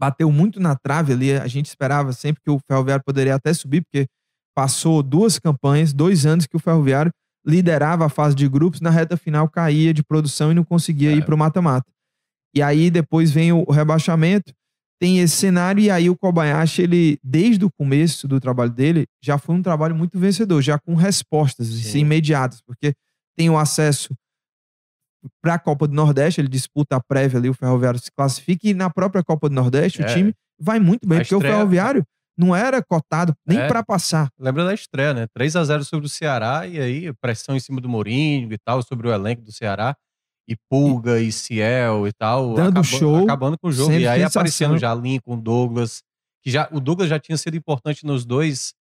bateu 0.00 0.32
muito 0.32 0.58
na 0.58 0.74
trave 0.74 1.12
ali, 1.12 1.32
a 1.34 1.46
gente 1.46 1.66
esperava 1.66 2.12
sempre 2.14 2.40
que 2.42 2.50
o 2.50 2.58
Ferroviário 2.66 3.04
poderia 3.04 3.34
até 3.34 3.52
subir, 3.52 3.82
porque 3.82 4.06
passou 4.56 5.02
duas 5.02 5.38
campanhas, 5.38 5.92
dois 5.92 6.24
anos 6.24 6.46
que 6.46 6.56
o 6.56 6.58
Ferroviário 6.58 7.12
liderava 7.46 8.06
a 8.06 8.08
fase 8.08 8.34
de 8.34 8.48
grupos, 8.48 8.80
na 8.80 8.88
reta 8.90 9.16
final 9.16 9.46
caía 9.48 9.92
de 9.92 10.02
produção 10.02 10.50
e 10.50 10.54
não 10.54 10.64
conseguia 10.64 11.12
É. 11.12 11.16
ir 11.16 11.24
para 11.24 11.34
o 11.34 11.38
mata-mata. 11.38 11.86
E 12.54 12.62
aí 12.62 12.90
depois 12.90 13.30
vem 13.30 13.52
o 13.52 13.64
rebaixamento, 13.70 14.52
tem 15.00 15.20
esse 15.20 15.36
cenário, 15.36 15.82
e 15.82 15.90
aí 15.90 16.10
o 16.10 16.16
Kobayashi, 16.16 16.82
ele, 16.82 17.18
desde 17.22 17.64
o 17.64 17.70
começo 17.70 18.26
do 18.26 18.40
trabalho 18.40 18.70
dele, 18.70 19.06
já 19.22 19.38
foi 19.38 19.54
um 19.54 19.62
trabalho 19.62 19.94
muito 19.94 20.18
vencedor, 20.18 20.60
já 20.62 20.78
com 20.78 20.94
respostas 20.94 21.68
assim, 21.68 21.82
Sim. 21.82 21.98
imediatas, 22.00 22.60
porque 22.62 22.92
tem 23.36 23.48
o 23.48 23.56
acesso 23.58 24.14
para 25.42 25.54
a 25.54 25.58
Copa 25.58 25.86
do 25.86 25.94
Nordeste, 25.94 26.40
ele 26.40 26.48
disputa 26.48 26.96
a 26.96 27.00
prévia 27.00 27.38
ali, 27.38 27.48
o 27.50 27.54
Ferroviário 27.54 27.98
se 28.00 28.10
classifica, 28.16 28.66
e 28.68 28.74
na 28.74 28.88
própria 28.90 29.22
Copa 29.22 29.48
do 29.48 29.54
Nordeste 29.54 30.02
É. 30.02 30.04
o 30.06 30.08
time 30.14 30.34
vai 30.58 30.78
muito 30.80 31.06
bem, 31.06 31.18
A 31.18 31.20
porque 31.22 31.34
o 31.34 31.38
estreia- 31.38 31.56
Ferroviário 31.56 32.04
não 32.38 32.56
era 32.56 32.82
cotado 32.82 33.34
nem 33.46 33.58
É. 33.58 33.66
pra 33.68 33.82
passar. 33.84 34.30
Lembra 34.38 34.64
da 34.64 34.72
estreia, 34.72 35.12
né? 35.12 35.26
3 35.34 35.54
a 35.56 35.64
0 35.64 35.84
sobre 35.84 36.06
o 36.06 36.08
Ceará 36.08 36.66
e 36.66 36.80
aí 36.80 37.12
pressão 37.20 37.54
em 37.54 37.60
cima 37.60 37.80
do 37.80 37.88
Mourinho 37.88 38.50
e 38.52 38.58
tal, 38.58 38.82
sobre 38.82 39.08
o 39.08 39.12
elenco 39.12 39.42
do 39.42 39.52
Ceará. 39.52 39.94
E 40.48 40.56
Pulga 40.68 41.20
e 41.20 41.30
Ciel 41.30 42.08
e 42.08 42.12
tal. 42.12 42.54
Dando 42.54 42.82
show, 42.82 43.22
Acabando 43.22 43.56
com 43.58 43.68
o 43.68 43.72
jogo. 43.72 43.92
E 43.92 44.06
aí 44.08 44.20
sensação. 44.20 44.40
aparecendo 44.40 44.78
já 44.78 44.92
Lincoln, 44.94 45.38
Douglas. 45.38 46.02
Que 46.42 46.50
já, 46.50 46.66
o 46.72 46.80
Douglas 46.80 47.08
já 47.08 47.20
tinha 47.20 47.36
sido 47.36 47.56
importante 47.56 48.04
nos 48.04 48.24
dois 48.24 48.72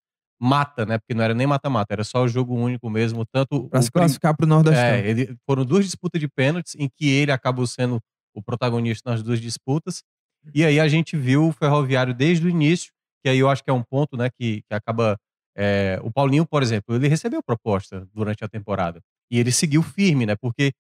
mata, 0.42 0.86
né? 0.86 0.98
Porque 0.98 1.14
não 1.14 1.24
era 1.24 1.34
nem 1.34 1.46
mata-mata, 1.48 1.94
era 1.94 2.04
só 2.04 2.24
o 2.24 2.28
jogo 2.28 2.56
único 2.56 2.90
mesmo. 2.90 3.26
Tanto 3.26 3.68
Pra 3.70 3.80
o 3.80 3.84
se 3.84 3.92
classificar 3.92 4.36
pro 4.36 4.48
Nordestão. 4.48 4.82
é, 4.84 5.08
ele, 5.08 5.36
foram 5.46 5.66
duas 5.66 5.86
disputas 5.86 6.20
de 6.20 6.28
pênaltis 6.28 6.76
em 6.78 6.88
que 6.90 7.10
ele 7.10 7.32
acabou 7.32 7.68
sendo 7.68 8.00
o 8.34 8.42
protagonista 8.42 9.10
nas 9.12 9.22
duas 9.24 9.40
disputas. 9.40 10.02
E 10.54 10.64
aí 10.64 10.80
a 10.80 10.88
gente 10.88 11.18
viu 11.18 11.48
o 11.48 11.52
Ferroviário 11.52 12.14
desde 12.14 12.46
o 12.46 12.50
início, 12.50 12.92
que 13.24 13.30
aí 13.30 13.40
eu 13.40 13.50
acho 13.50 13.64
que 13.64 13.70
é 13.70 13.74
um 13.74 13.84
ponto, 13.84 14.16
né, 14.16 14.30
que, 14.30 14.62
que 14.62 14.74
acaba. 14.74 15.18
é, 15.58 16.00
o 16.02 16.12
Paulinho, 16.12 16.46
por 16.46 16.64
exemplo, 16.64 16.96
ele 16.96 17.08
recebeu 17.10 17.44
proposta 17.44 18.08
durante 18.14 18.44
a 18.44 18.48
temporada. 18.48 19.02
E 19.30 19.38
ele 19.40 19.52
seguiu 19.52 19.84
firme, 19.84 20.26
né? 20.26 20.36
Porque. 20.36 20.72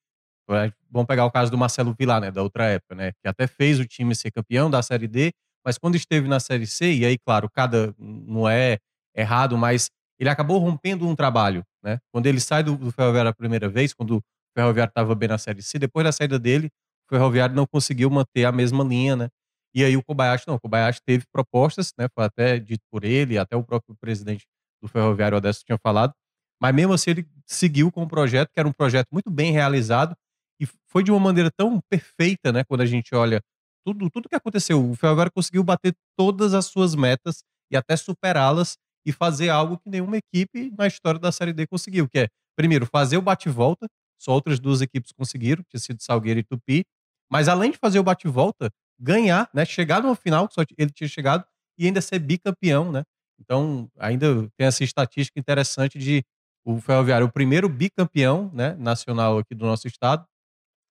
é, 0.49 0.71
Vamos 0.89 1.05
pegar 1.07 1.25
o 1.25 1.31
caso 1.31 1.51
do 1.51 1.57
Marcelo 1.57 1.93
Vilar, 1.99 2.21
né? 2.21 2.31
Da 2.31 2.41
outra 2.41 2.65
época, 2.65 2.95
né? 2.95 3.11
Que 3.21 3.27
até 3.27 3.45
fez 3.45 3.79
o 3.79 3.85
time 3.85 4.15
ser 4.15 4.31
campeão 4.31 4.69
da 4.69 4.81
Série 4.81 5.07
D, 5.07 5.31
mas 5.63 5.77
quando 5.77 5.95
esteve 5.95 6.27
na 6.27 6.39
Série 6.39 6.65
C, 6.65 6.93
e 6.93 7.05
aí, 7.05 7.17
claro, 7.17 7.49
cada. 7.53 7.93
Não 7.99 8.47
é 8.49 8.77
errado, 9.19 9.57
mas 9.57 9.89
ele 10.19 10.29
acabou 10.29 10.57
rompendo 10.57 11.07
um 11.07 11.15
trabalho, 11.15 11.63
né? 11.83 11.99
Quando 12.11 12.27
ele 12.27 12.39
sai 12.39 12.63
do, 12.63 12.75
do 12.75 12.91
Ferroviário 12.91 13.29
a 13.29 13.33
primeira 13.33 13.69
vez, 13.69 13.93
quando 13.93 14.17
o 14.17 14.21
Ferroviário 14.55 14.89
estava 14.91 15.15
bem 15.15 15.29
na 15.29 15.37
Série 15.37 15.61
C, 15.61 15.79
depois 15.79 16.03
da 16.03 16.11
saída 16.11 16.37
dele, 16.37 16.69
o 17.07 17.15
Ferroviário 17.15 17.55
não 17.55 17.65
conseguiu 17.65 18.09
manter 18.09 18.45
a 18.45 18.51
mesma 18.51 18.83
linha, 18.83 19.15
né? 19.15 19.29
E 19.73 19.83
aí 19.83 19.95
o 19.95 20.03
Kobayashi 20.03 20.45
não, 20.47 20.55
o 20.55 20.59
Kobayashi 20.59 20.99
teve 21.05 21.25
propostas, 21.31 21.93
né? 21.97 22.07
Foi 22.13 22.25
até 22.25 22.59
dito 22.59 22.81
por 22.91 23.03
ele, 23.03 23.37
até 23.37 23.55
o 23.55 23.63
próprio 23.63 23.95
presidente 23.99 24.45
do 24.81 24.87
Ferroviário 24.87 25.37
Odesto 25.37 25.63
tinha 25.65 25.77
falado, 25.77 26.13
mas 26.61 26.73
mesmo 26.73 26.93
assim 26.93 27.11
ele 27.11 27.27
seguiu 27.45 27.91
com 27.91 28.03
o 28.03 28.07
projeto, 28.07 28.49
que 28.53 28.59
era 28.59 28.67
um 28.67 28.73
projeto 28.73 29.07
muito 29.11 29.29
bem 29.29 29.51
realizado 29.51 30.15
e 30.61 30.65
foi 30.87 31.03
de 31.03 31.11
uma 31.11 31.19
maneira 31.19 31.49
tão 31.51 31.79
perfeita, 31.89 32.51
né? 32.51 32.63
Quando 32.63 32.81
a 32.81 32.85
gente 32.85 33.13
olha 33.15 33.41
tudo, 33.85 34.09
tudo 34.09 34.29
que 34.29 34.35
aconteceu, 34.35 34.89
o 34.89 34.95
Ferroviário 34.95 35.31
conseguiu 35.31 35.63
bater 35.63 35.93
todas 36.17 36.53
as 36.53 36.65
suas 36.65 36.95
metas 36.95 37.43
e 37.71 37.77
até 37.77 37.95
superá-las 37.95 38.77
e 39.09 39.11
fazer 39.11 39.49
algo 39.49 39.77
que 39.79 39.89
nenhuma 39.89 40.17
equipe 40.17 40.71
na 40.77 40.85
história 40.85 41.19
da 41.19 41.31
Série 41.31 41.51
D 41.51 41.65
conseguiu, 41.65 42.07
que 42.07 42.19
é, 42.19 42.27
primeiro, 42.55 42.85
fazer 42.85 43.17
o 43.17 43.21
bate-volta, 43.23 43.87
só 44.21 44.31
outras 44.33 44.59
duas 44.59 44.81
equipes 44.81 45.11
conseguiram, 45.11 45.63
tinha 45.67 45.79
sido 45.79 45.99
Salgueiro 46.03 46.39
e 46.39 46.43
Tupi, 46.43 46.85
mas 47.31 47.47
além 47.47 47.71
de 47.71 47.77
fazer 47.79 47.97
o 47.99 48.03
bate-volta, 48.03 48.69
ganhar, 48.99 49.49
né, 49.51 49.65
chegar 49.65 50.03
numa 50.03 50.15
final, 50.15 50.47
que 50.47 50.53
só 50.53 50.61
ele 50.77 50.91
tinha 50.91 51.07
chegado, 51.07 51.43
e 51.77 51.87
ainda 51.87 52.01
ser 52.01 52.19
bicampeão, 52.19 52.91
né? 52.91 53.03
Então, 53.39 53.89
ainda 53.97 54.47
tem 54.57 54.67
essa 54.67 54.83
estatística 54.83 55.39
interessante 55.39 55.97
de 55.97 56.23
o 56.63 56.79
Ferroviário, 56.79 57.25
o 57.25 57.31
primeiro 57.31 57.67
bicampeão, 57.67 58.51
né, 58.53 58.75
nacional 58.77 59.39
aqui 59.39 59.55
do 59.55 59.65
nosso 59.65 59.87
estado, 59.87 60.23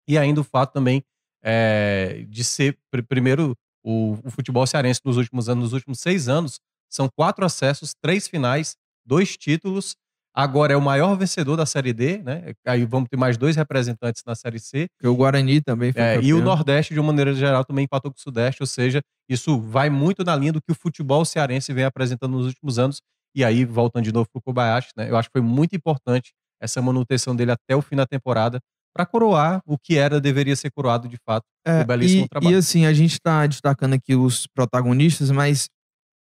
e 0.09 0.17
ainda 0.19 0.41
o 0.41 0.45
fato 0.45 0.73
também 0.73 1.05
é, 1.43 2.25
de 2.29 2.43
ser, 2.45 2.79
pr- 2.91 3.03
primeiro, 3.03 3.57
o, 3.85 4.19
o 4.25 4.31
futebol 4.31 4.67
cearense 4.67 5.01
nos 5.05 5.17
últimos 5.17 5.49
anos, 5.49 5.65
nos 5.65 5.73
últimos 5.73 6.01
seis 6.01 6.29
anos, 6.29 6.61
são 6.89 7.09
quatro 7.15 7.45
acessos, 7.45 7.95
três 8.01 8.29
finais, 8.29 8.77
dois 9.05 9.37
títulos. 9.37 9.95
Agora 10.35 10.73
é 10.73 10.77
o 10.77 10.81
maior 10.81 11.17
vencedor 11.17 11.57
da 11.57 11.67
Série 11.67 11.93
D, 11.93 12.19
né? 12.19 12.53
Aí 12.65 12.85
vamos 12.85 13.09
ter 13.09 13.17
mais 13.17 13.37
dois 13.37 13.57
representantes 13.57 14.23
na 14.25 14.37
Série 14.37 14.61
C. 14.61 14.87
Porque 14.97 15.09
o 15.09 15.17
Guarani 15.17 15.61
também 15.61 15.93
foi 15.93 16.01
É, 16.01 16.21
e 16.21 16.33
o 16.33 16.41
Nordeste, 16.41 16.95
de 16.95 17.01
uma 17.01 17.09
maneira 17.09 17.35
geral, 17.35 17.65
também 17.65 17.85
empatou 17.85 18.13
com 18.13 18.19
o 18.19 18.21
Sudeste, 18.21 18.63
ou 18.63 18.67
seja, 18.67 19.01
isso 19.29 19.59
vai 19.59 19.91
muito 19.91 20.23
na 20.23 20.37
linha 20.37 20.53
do 20.53 20.63
que 20.63 20.71
o 20.71 20.75
futebol 20.77 21.25
cearense 21.25 21.73
vem 21.73 21.85
apresentando 21.85 22.37
nos 22.37 22.47
últimos 22.47 22.79
anos. 22.79 23.01
E 23.35 23.45
aí, 23.45 23.65
voltando 23.65 24.05
de 24.05 24.13
novo 24.13 24.29
para 24.31 24.39
o 24.39 24.43
Kobayashi, 24.43 24.91
né, 24.97 25.11
eu 25.11 25.17
acho 25.17 25.29
que 25.29 25.33
foi 25.33 25.43
muito 25.43 25.75
importante 25.75 26.33
essa 26.61 26.81
manutenção 26.81 27.35
dele 27.35 27.53
até 27.53 27.75
o 27.75 27.83
fim 27.83 27.97
da 27.97 28.07
temporada 28.07 28.61
para 28.95 29.07
coroar 29.07 29.61
o 29.67 29.79
que 29.79 29.97
era, 29.97 30.21
deveria 30.21 30.57
ser 30.57 30.71
coroado 30.71 31.09
de 31.09 31.17
fato. 31.25 31.45
É, 31.65 31.83
um 31.83 31.85
belíssimo 31.85 32.25
e, 32.25 32.29
trabalho. 32.29 32.55
E 32.55 32.59
assim, 32.59 32.87
a 32.87 32.93
gente 32.93 33.21
tá 33.21 33.47
destacando 33.47 33.95
aqui 33.95 34.15
os 34.17 34.47
protagonistas, 34.47 35.31
mas 35.31 35.69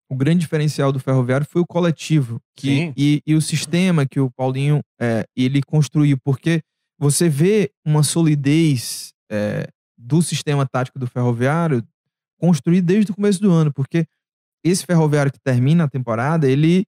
o 0.09 0.17
grande 0.17 0.41
diferencial 0.41 0.93
do 0.93 1.01
Ferroviário 1.01 1.47
foi 1.49 1.63
o 1.63 1.67
coletivo. 1.67 2.41
Que, 2.55 2.93
e, 2.97 3.23
e 3.27 3.35
o 3.35 3.41
sistema 3.41 4.07
que 4.07 4.21
o 4.21 4.31
Paulinho 4.31 4.81
é, 5.01 5.25
ele 5.37 5.63
construiu. 5.63 6.17
Porque 6.23 6.63
você 6.99 7.29
vê 7.29 7.71
uma 7.85 8.03
solidez 8.03 9.13
é, 9.31 9.69
do 9.99 10.23
sistema 10.23 10.67
tático 10.67 10.99
do 10.99 11.07
Ferroviário 11.07 11.83
construído 12.39 12.87
desde 12.87 13.11
o 13.11 13.15
começo 13.15 13.41
do 13.41 13.51
ano. 13.51 13.73
Porque 13.73 14.07
esse 14.65 14.85
Ferroviário 14.85 15.33
que 15.33 15.41
termina 15.41 15.85
a 15.85 15.89
temporada, 15.89 16.49
ele, 16.49 16.85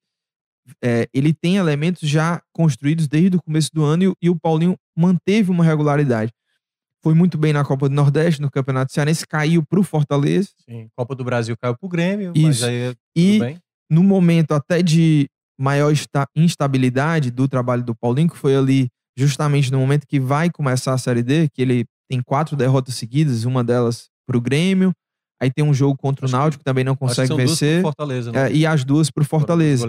é, 0.83 1.09
ele 1.13 1.33
tem 1.33 1.57
elementos 1.57 2.09
já 2.09 2.41
construídos 2.53 3.09
desde 3.09 3.37
o 3.37 3.43
começo 3.43 3.71
do 3.73 3.85
ano 3.85 4.05
e, 4.05 4.27
e 4.27 4.31
o 4.31 4.39
Paulinho 4.39 4.77
manteve 4.97 5.51
uma 5.51 5.65
regularidade. 5.65 6.33
Foi 7.03 7.15
muito 7.15 7.39
bem 7.39 7.53
na 7.53 7.65
Copa 7.65 7.89
do 7.89 7.95
Nordeste, 7.95 8.41
no 8.43 8.51
Campeonato 8.51 8.93
Cearense, 8.93 9.27
caiu 9.27 9.63
para 9.65 9.79
o 9.79 9.83
Fortaleza. 9.85 10.51
Sim, 10.69 10.89
Copa 10.97 11.15
do 11.15 11.25
Brasil 11.25 11.57
caiu 11.61 11.77
pro 11.77 11.89
Grêmio, 11.89 12.33
Isso. 12.35 12.47
mas 12.47 12.63
aí 12.65 12.75
é 12.75 12.95
E 13.17 13.39
bem. 13.39 13.59
no 13.91 14.03
momento 14.03 14.53
até 14.53 14.83
de 14.83 15.29
maior 15.61 15.93
instabilidade 16.37 17.31
do 17.31 17.49
trabalho 17.49 17.83
do 17.83 17.95
Paulinho, 17.95 18.29
que 18.31 18.37
foi 18.37 18.57
ali 18.57 18.89
justamente 19.17 19.71
no 19.73 19.79
momento 19.79 20.07
que 20.07 20.21
vai 20.21 20.51
começar 20.51 20.95
a 20.95 20.99
Série 20.99 21.23
D, 21.23 21.49
que 21.53 21.63
ele 21.63 21.85
tem 22.11 22.21
quatro 22.23 22.57
derrotas 22.57 22.95
seguidas, 22.95 23.45
uma 23.45 23.63
delas 23.65 24.09
para 24.27 24.37
o 24.37 24.41
Grêmio, 24.41 24.93
aí 25.41 25.51
tem 25.51 25.65
um 25.65 25.75
jogo 25.75 25.97
contra 25.97 26.27
Acho 26.27 26.35
o 26.35 26.39
Náutico, 26.39 26.61
que 26.61 26.65
também 26.65 26.85
não 26.85 26.97
consegue 26.97 27.35
vencer, 27.35 27.83
Fortaleza, 27.83 28.31
né? 28.33 28.51
é, 28.51 28.53
e 28.55 28.65
as 28.67 28.85
duas 28.85 29.11
para 29.11 29.23
o 29.23 29.27
Fortaleza. 29.27 29.87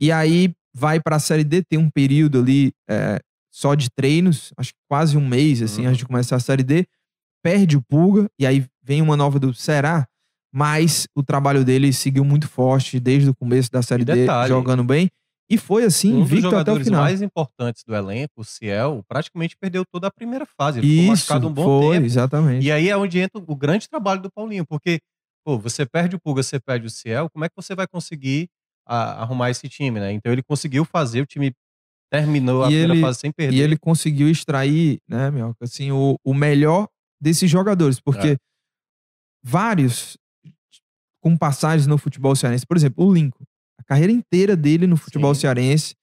E 0.00 0.10
aí 0.12 0.52
vai 0.74 1.00
para 1.00 1.16
a 1.16 1.20
Série 1.20 1.44
D, 1.44 1.62
tem 1.62 1.78
um 1.78 1.88
período 1.90 2.40
ali 2.40 2.72
é, 2.88 3.20
só 3.58 3.74
de 3.74 3.88
treinos, 3.90 4.52
acho 4.58 4.72
que 4.74 4.78
quase 4.86 5.16
um 5.16 5.26
mês, 5.26 5.62
assim, 5.62 5.82
Uhum. 5.82 5.88
antes 5.88 5.98
de 5.98 6.04
começar 6.06 6.36
a 6.36 6.40
Série 6.40 6.62
D. 6.62 6.86
Perde 7.42 7.76
o 7.76 7.82
Pulga, 7.82 8.28
e 8.38 8.46
aí 8.46 8.66
vem 8.82 9.00
uma 9.00 9.16
nova 9.16 9.38
do 9.38 9.54
Ceará, 9.54 10.06
mas 10.52 11.06
o 11.16 11.22
trabalho 11.22 11.64
dele 11.64 11.90
seguiu 11.92 12.24
muito 12.24 12.48
forte 12.48 13.00
desde 13.00 13.30
o 13.30 13.34
começo 13.34 13.70
da 13.70 13.80
Série 13.82 14.04
D, 14.04 14.26
jogando 14.46 14.84
bem. 14.84 15.08
E 15.48 15.56
foi 15.56 15.84
assim, 15.84 16.12
um 16.12 16.20
dos 16.22 16.32
invicto 16.32 16.48
até 16.48 16.56
o 16.56 16.58
jogadores 16.58 16.84
final. 16.88 17.00
mais 17.02 17.22
importantes 17.22 17.82
do 17.86 17.94
elenco, 17.94 18.32
o 18.38 18.44
Ciel, 18.44 19.02
praticamente 19.08 19.56
perdeu 19.56 19.84
toda 19.86 20.08
a 20.08 20.10
primeira 20.10 20.44
fase. 20.44 20.80
Ele 20.80 20.88
ficou 20.88 21.04
Isso, 21.04 21.10
machucado 21.12 21.48
um 21.48 21.52
bom 21.52 21.64
foi, 21.64 21.94
tempo. 21.94 22.06
exatamente. 22.06 22.66
E 22.66 22.72
aí 22.72 22.88
é 22.90 22.96
onde 22.96 23.18
entra 23.20 23.40
o 23.40 23.56
grande 23.56 23.88
trabalho 23.88 24.20
do 24.20 24.30
Paulinho, 24.30 24.66
porque, 24.66 24.98
pô, 25.44 25.56
você 25.56 25.86
perde 25.86 26.16
o 26.16 26.20
Pulga, 26.20 26.42
você 26.42 26.58
perde 26.58 26.86
o 26.86 26.90
Ciel, 26.90 27.30
como 27.30 27.44
é 27.44 27.48
que 27.48 27.54
você 27.56 27.74
vai 27.76 27.86
conseguir 27.86 28.48
a- 28.86 29.22
arrumar 29.22 29.50
esse 29.50 29.68
time, 29.68 29.98
né? 30.00 30.12
Então 30.12 30.32
ele 30.32 30.42
conseguiu 30.42 30.84
fazer, 30.84 31.20
o 31.22 31.26
time 31.26 31.52
terminou 32.10 32.62
a 32.62 32.66
E 32.66 32.70
primeira 32.70 32.92
ele- 32.94 33.00
fase 33.02 33.18
sem 33.20 33.32
perder. 33.32 33.56
E 33.56 33.60
ele 33.60 33.76
conseguiu 33.76 34.28
extrair, 34.30 34.98
né, 35.08 35.30
meu, 35.30 35.54
assim, 35.60 35.90
o, 35.92 36.16
o 36.24 36.32
melhor 36.34 36.88
desses 37.20 37.50
jogadores, 37.50 38.00
porque 38.00 38.28
É. 38.28 38.36
vários 39.44 40.16
com 41.22 41.36
passagens 41.36 41.86
no 41.86 41.98
futebol 41.98 42.36
cearense, 42.36 42.64
por 42.66 42.76
exemplo, 42.76 43.04
o 43.04 43.12
Lincoln, 43.12 43.44
a 43.80 43.82
carreira 43.84 44.12
inteira 44.12 44.56
dele 44.56 44.86
no 44.86 44.96
futebol 44.96 45.34
Sim. 45.34 45.40
cearense 45.42 45.94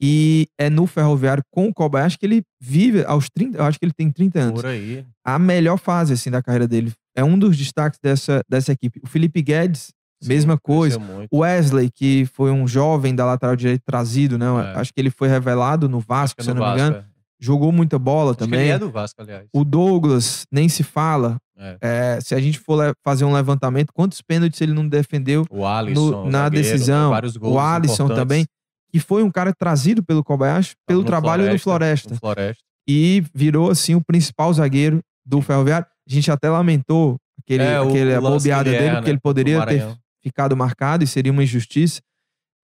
e 0.00 0.46
é 0.58 0.68
no 0.68 0.86
Ferroviário 0.86 1.42
com 1.50 1.68
o 1.68 1.74
Kobayashi 1.74 2.18
que 2.18 2.26
ele 2.26 2.42
vive 2.60 3.02
aos 3.04 3.28
30, 3.30 3.58
eu 3.58 3.64
acho 3.64 3.78
que 3.78 3.84
ele 3.84 3.94
tem 3.96 4.10
30 4.12 4.38
anos. 4.40 4.60
Por 4.60 4.66
aí. 4.68 5.04
A 5.24 5.38
melhor 5.38 5.78
fase 5.78 6.12
assim 6.12 6.30
da 6.30 6.42
carreira 6.42 6.68
dele. 6.68 6.92
É 7.16 7.24
um 7.24 7.38
dos 7.38 7.56
destaques 7.56 7.98
dessa, 8.02 8.42
dessa 8.48 8.72
equipe. 8.72 9.00
O 9.02 9.06
Felipe 9.08 9.42
Guedes, 9.42 9.92
Sim, 10.20 10.28
mesma 10.28 10.58
coisa. 10.58 10.98
O 11.30 11.38
Wesley, 11.40 11.90
que 11.90 12.26
foi 12.32 12.50
um 12.50 12.66
jovem 12.66 13.14
da 13.14 13.24
lateral 13.24 13.54
direita 13.56 13.82
trazido, 13.86 14.36
né? 14.38 14.46
É. 14.74 14.78
Acho 14.80 14.92
que 14.92 15.00
ele 15.00 15.10
foi 15.10 15.28
revelado 15.28 15.88
no 15.88 16.00
Vasco, 16.00 16.40
é 16.40 16.44
se 16.44 16.50
eu 16.50 16.54
não 16.54 16.62
me 16.62 16.68
Vasco, 16.68 16.86
engano. 16.88 16.96
é. 17.04 17.18
Jogou 17.40 17.70
muita 17.70 18.00
bola 18.00 18.30
Acho 18.32 18.38
também. 18.40 18.60
ele 18.62 18.70
é 18.70 18.78
do 18.80 18.90
Vasco, 18.90 19.22
aliás. 19.22 19.46
O 19.54 19.64
Douglas, 19.64 20.44
nem 20.50 20.68
se 20.68 20.82
fala. 20.82 21.36
É. 21.56 21.76
É, 21.80 22.20
se 22.20 22.34
a 22.34 22.40
gente 22.40 22.58
for 22.58 22.92
fazer 23.04 23.24
um 23.24 23.32
levantamento, 23.32 23.92
quantos 23.92 24.20
pênaltis 24.20 24.60
ele 24.60 24.72
não 24.72 24.88
defendeu 24.88 25.44
O 25.48 25.64
Alisson, 25.64 26.00
no- 26.24 26.30
na 26.30 26.44
zagueiro, 26.44 26.68
decisão? 26.68 27.10
vários 27.10 27.36
gols 27.36 27.54
O 27.54 27.58
Alisson 27.60 28.08
também, 28.08 28.44
que 28.92 28.98
foi 28.98 29.22
um 29.22 29.30
cara 29.30 29.52
trazido 29.56 30.02
pelo 30.02 30.24
Kobayashi 30.24 30.74
pelo 30.86 31.00
No 31.02 31.06
trabalho 31.06 31.48
no 31.48 31.58
Floresta. 31.60 32.10
No 32.14 32.16
Floresta. 32.18 32.62
E 32.88 33.22
virou, 33.32 33.70
assim, 33.70 33.94
o 33.94 34.00
principal 34.04 34.52
zagueiro 34.52 35.00
do 35.24 35.40
Ferroviário. 35.40 35.86
A 36.08 36.12
gente 36.12 36.30
até 36.32 36.48
lamentou 36.50 37.16
aquele, 37.40 37.62
É, 37.62 37.76
aquele, 37.76 38.14
a 38.14 38.20
bobeada 38.20 38.68
ele 38.68 38.78
dele, 38.78 38.90
porque 38.96 39.04
né, 39.06 39.10
ele 39.10 39.20
poderia 39.20 39.64
ter. 39.66 39.86
Ficado 40.22 40.56
marcado 40.56 41.04
e 41.04 41.06
seria 41.06 41.32
uma 41.32 41.42
injustiça. 41.42 42.00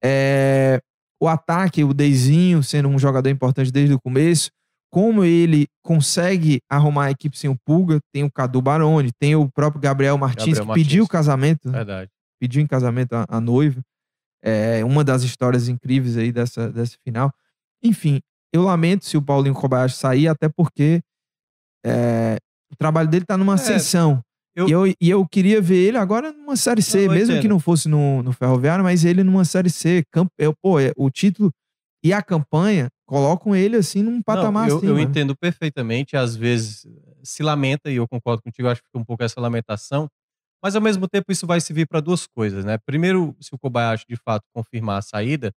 É, 0.03 0.81
o 1.21 1.29
ataque, 1.29 1.83
o 1.85 1.95
Deizinho 1.95 2.63
sendo 2.63 2.89
um 2.89 2.99
jogador 2.99 3.29
importante 3.31 3.71
desde 3.73 3.95
o 3.95 4.01
começo, 4.01 4.51
como 4.93 5.25
ele 5.25 5.67
consegue 5.83 6.61
arrumar 6.71 7.07
a 7.07 7.11
equipe 7.11 7.37
sem 7.37 7.51
o 7.51 7.57
Pulga, 7.65 7.99
tem 8.13 8.23
o 8.23 8.31
Cadu 8.31 8.61
Baroni, 8.63 9.11
tem 9.19 9.35
o 9.35 9.49
próprio 9.51 9.81
Gabriel 9.81 10.17
Martins, 10.19 10.59
Gabriel 10.59 10.67
que 10.67 10.75
pediu 10.75 10.99
Martins. 11.03 11.09
o 11.09 11.09
casamento, 11.11 11.69
né? 11.71 11.79
Verdade. 11.79 12.11
pediu 12.41 12.63
em 12.63 12.67
casamento 12.67 13.15
a, 13.15 13.25
a 13.29 13.41
noiva. 13.41 13.81
É 14.43 14.85
uma 14.85 15.03
das 15.03 15.23
histórias 15.23 15.69
incríveis 15.69 16.17
aí 16.19 16.31
dessa, 16.31 16.71
dessa 16.71 16.97
final. 17.03 17.33
Enfim, 17.83 18.21
eu 18.53 18.63
lamento 18.63 19.05
se 19.07 19.17
o 19.17 19.23
Paulinho 19.23 19.55
Kobayashi 19.55 19.97
sair, 19.97 20.29
até 20.29 20.49
porque 20.49 21.01
é, 21.85 22.37
o 22.71 22.77
trabalho 22.77 23.09
dele 23.09 23.25
tá 23.25 23.37
numa 23.37 23.53
É. 23.53 23.57
ascensão. 23.57 24.23
Eu- 24.57 24.69
E, 24.69 24.73
eu, 24.73 24.87
e 24.87 25.11
eu 25.11 25.27
queria 25.27 25.61
ver 25.61 25.77
ele 25.89 25.99
agora 25.99 26.33
numa 26.33 26.57
Série 26.57 26.81
C, 26.83 27.07
Não, 27.07 27.15
mesmo 27.15 27.33
entendo. 27.33 27.43
que 27.43 27.49
não 27.49 27.59
fosse 27.59 27.89
no, 27.89 28.23
no 28.23 28.33
Ferroviário, 28.33 28.85
mas 28.85 29.05
ele 29.05 29.23
numa 29.25 29.45
Série 29.45 29.71
C. 29.71 30.05
Camp, 30.13 30.29
eu, 30.39 30.55
pô, 30.63 30.79
é, 30.79 30.93
o 30.97 31.11
título 31.11 31.51
e 32.05 32.13
a 32.13 32.23
campanha 32.23 32.89
colocam 33.07 33.55
ele 33.57 33.77
assim 33.77 34.03
num 34.03 34.23
patamar 34.23 34.65
Não, 34.69 34.71
eu, 34.71 34.77
assim. 34.79 34.87
eu 34.87 34.95
mano. 34.95 35.09
entendo 35.09 35.37
perfeitamente, 35.37 36.17
às 36.17 36.37
vezes 36.37 36.87
se 37.23 37.43
lamenta, 37.43 37.91
e 37.91 37.97
eu 37.97 38.07
concordo 38.07 38.43
contigo, 38.43 38.69
acho 38.69 38.81
que 38.83 38.87
fica 38.89 38.99
um 38.99 39.05
pouco 39.05 39.23
essa 39.25 39.41
lamentação, 39.41 40.09
mas 40.63 40.77
ao 40.77 40.83
mesmo 40.83 41.09
tempo 41.09 41.33
isso 41.33 41.47
vai 41.47 41.61
servir 41.61 41.87
para 41.87 42.01
duas 42.01 42.27
coisas, 42.27 42.65
né? 42.65 42.79
Primeiro, 42.87 43.35
se 43.41 43.55
o 43.55 43.59
Kobayashi 43.59 44.05
de 44.09 44.17
fato 44.17 44.45
confirmar 44.55 44.99
a 44.99 45.03
saída, 45.03 45.51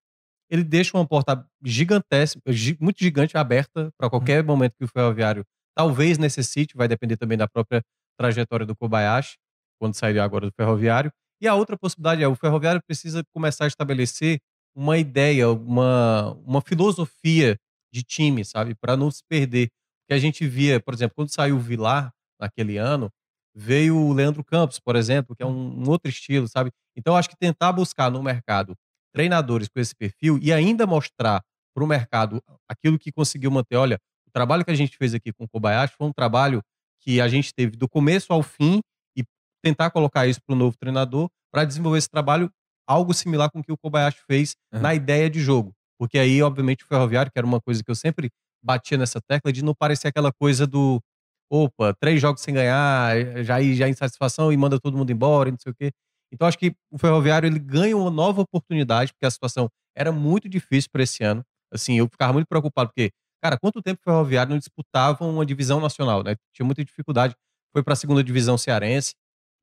ele 0.50 0.64
deixa 0.64 0.98
uma 0.98 1.06
porta 1.06 1.46
gigantesca, 1.64 2.40
gi- 2.52 2.78
muito 2.80 3.00
gigante 3.00 3.38
aberta 3.38 3.90
para 3.98 4.10
qualquer 4.10 4.44
momento 4.44 4.74
que 4.78 4.86
o 4.86 4.88
ferroviário 4.88 5.44
talvez 5.76 6.18
necessite, 6.18 6.76
vai 6.76 6.88
depender 6.88 7.16
também 7.18 7.38
da 7.38 7.48
própria 7.48 7.82
trajetória 8.18 8.66
do 8.66 8.76
Kobayashi, 8.76 9.38
quando 9.80 9.94
sair 9.94 10.20
agora 10.20 10.48
do 10.48 10.52
ferroviário. 10.52 11.12
E 11.42 11.48
a 11.48 11.54
outra 11.54 11.78
possibilidade 11.78 12.24
é 12.24 12.28
o 12.28 12.36
ferroviário 12.36 12.82
precisa 12.86 13.24
começar 13.34 13.66
a 13.66 13.68
estabelecer 13.68 14.40
uma 14.76 14.98
ideia, 14.98 15.50
uma, 15.50 16.34
uma 16.46 16.62
filosofia 16.62 17.58
de 17.94 18.04
time, 18.04 18.44
sabe? 18.44 18.76
Para 18.76 18.98
não 18.98 19.10
se 19.12 19.24
perder. 19.28 19.70
Que 20.08 20.14
a 20.14 20.20
gente 20.20 20.48
via, 20.48 20.80
por 20.80 20.94
exemplo, 20.94 21.16
quando 21.16 21.34
saiu 21.34 21.58
o 21.58 21.60
Vilar 21.60 22.12
naquele 22.40 22.78
ano, 22.78 23.10
veio 23.56 23.98
o 23.98 24.14
Leandro 24.14 24.44
Campos, 24.44 24.80
por 24.80 24.96
exemplo, 24.96 25.36
que 25.36 25.44
é 25.44 25.46
um, 25.46 25.84
um 25.84 25.90
outro 25.90 26.10
estilo, 26.10 26.48
sabe? 26.48 26.72
Então, 26.96 27.16
acho 27.16 27.30
que 27.30 27.36
tentar 27.36 27.72
buscar 27.72 28.10
no 28.10 28.22
mercado 28.22 28.76
treinadores 29.14 29.68
com 29.68 29.80
esse 29.80 29.96
perfil 29.96 30.40
e 30.42 30.54
ainda 30.54 30.86
mostrar 30.86 31.44
para 31.74 31.84
o 31.84 31.88
mercado 31.88 32.42
aquilo 32.70 33.00
que 33.00 33.12
conseguiu 33.12 33.50
manter. 33.50 33.76
Olha, 33.76 34.00
o 34.28 34.32
trabalho 34.32 34.64
que 34.64 34.72
a 34.72 34.76
gente 34.76 34.96
fez 34.96 35.14
aqui 35.14 35.34
com 35.34 35.46
o 35.46 35.50
Kobayashi 35.50 35.96
foi 35.98 36.08
um 36.08 36.14
trabalho 36.14 36.62
que 37.08 37.22
a 37.22 37.28
gente 37.30 37.54
teve 37.54 37.78
do 37.78 37.88
começo 37.88 38.34
ao 38.34 38.44
fim 38.44 38.82
e 39.18 39.24
tentar 39.64 39.90
colocar 39.92 40.28
isso 40.28 40.42
para 40.46 40.54
o 40.54 40.58
novo 40.58 40.76
treinador 40.78 41.30
para 41.54 41.64
desenvolver 41.64 42.00
esse 42.00 42.10
trabalho 42.10 42.52
algo 42.86 43.14
similar 43.14 43.50
com 43.50 43.60
o 43.60 43.64
que 43.64 43.72
o 43.72 43.78
Kobayashi 43.78 44.20
fez 44.30 44.56
Uhum. 44.74 44.82
na 44.82 44.94
ideia 44.94 45.30
de 45.30 45.40
jogo. 45.40 45.72
Porque 45.98 46.20
aí, 46.20 46.42
obviamente, 46.44 46.84
o 46.84 46.88
Ferroviário, 46.88 47.32
que 47.32 47.40
era 47.40 47.48
uma 47.48 47.62
coisa 47.62 47.82
que 47.82 47.90
eu 47.90 47.96
sempre 47.96 48.30
batia 48.62 48.98
nessa 48.98 49.22
tecla, 49.22 49.54
de 49.54 49.64
não 49.64 49.74
parecer 49.74 50.10
aquela 50.10 50.32
coisa 50.34 50.68
do 50.68 51.00
opa, 51.50 51.94
três 52.02 52.20
jogos 52.22 52.42
sem 52.42 52.54
ganhar, 52.54 53.16
já, 53.46 53.62
já 53.64 53.88
insatisfação 53.88 54.52
e 54.52 54.58
manda 54.58 54.78
todo 54.80 54.98
mundo 54.98 55.10
embora, 55.12 55.48
e 55.48 55.54
não 55.54 55.60
sei 55.60 55.72
o 55.72 55.76
quê. 55.76 55.92
Então, 56.34 56.46
acho 56.46 56.58
que 56.58 56.76
o 56.92 56.98
Ferroviário 56.98 57.48
ele 57.48 57.60
ganha 57.60 57.96
uma 57.96 58.12
nova 58.12 58.42
oportunidade, 58.42 59.14
porque 59.14 59.26
a 59.26 59.32
situação 59.32 59.70
era 59.96 60.12
muito 60.12 60.50
difícil 60.50 60.90
para 60.92 61.04
esse 61.04 61.24
ano. 61.24 61.42
Assim, 61.74 61.98
eu 61.98 62.08
ficava 62.10 62.34
muito 62.34 62.48
preocupado, 62.48 62.90
porque, 62.90 63.12
cara, 63.42 63.58
quanto 63.60 63.82
tempo 63.82 64.00
o 64.02 64.04
Ferroviário 64.04 64.52
não 64.52 64.58
disputava 64.60 65.26
uma 65.26 65.46
divisão 65.46 65.80
nacional, 65.80 66.24
né? 66.24 66.36
Tinha 66.54 66.66
muita 66.66 66.84
dificuldade. 66.84 67.36
Foi 67.74 67.84
para 67.84 67.94
a 67.94 67.96
segunda 67.96 68.24
divisão 68.24 68.58
cearense. 68.58 69.14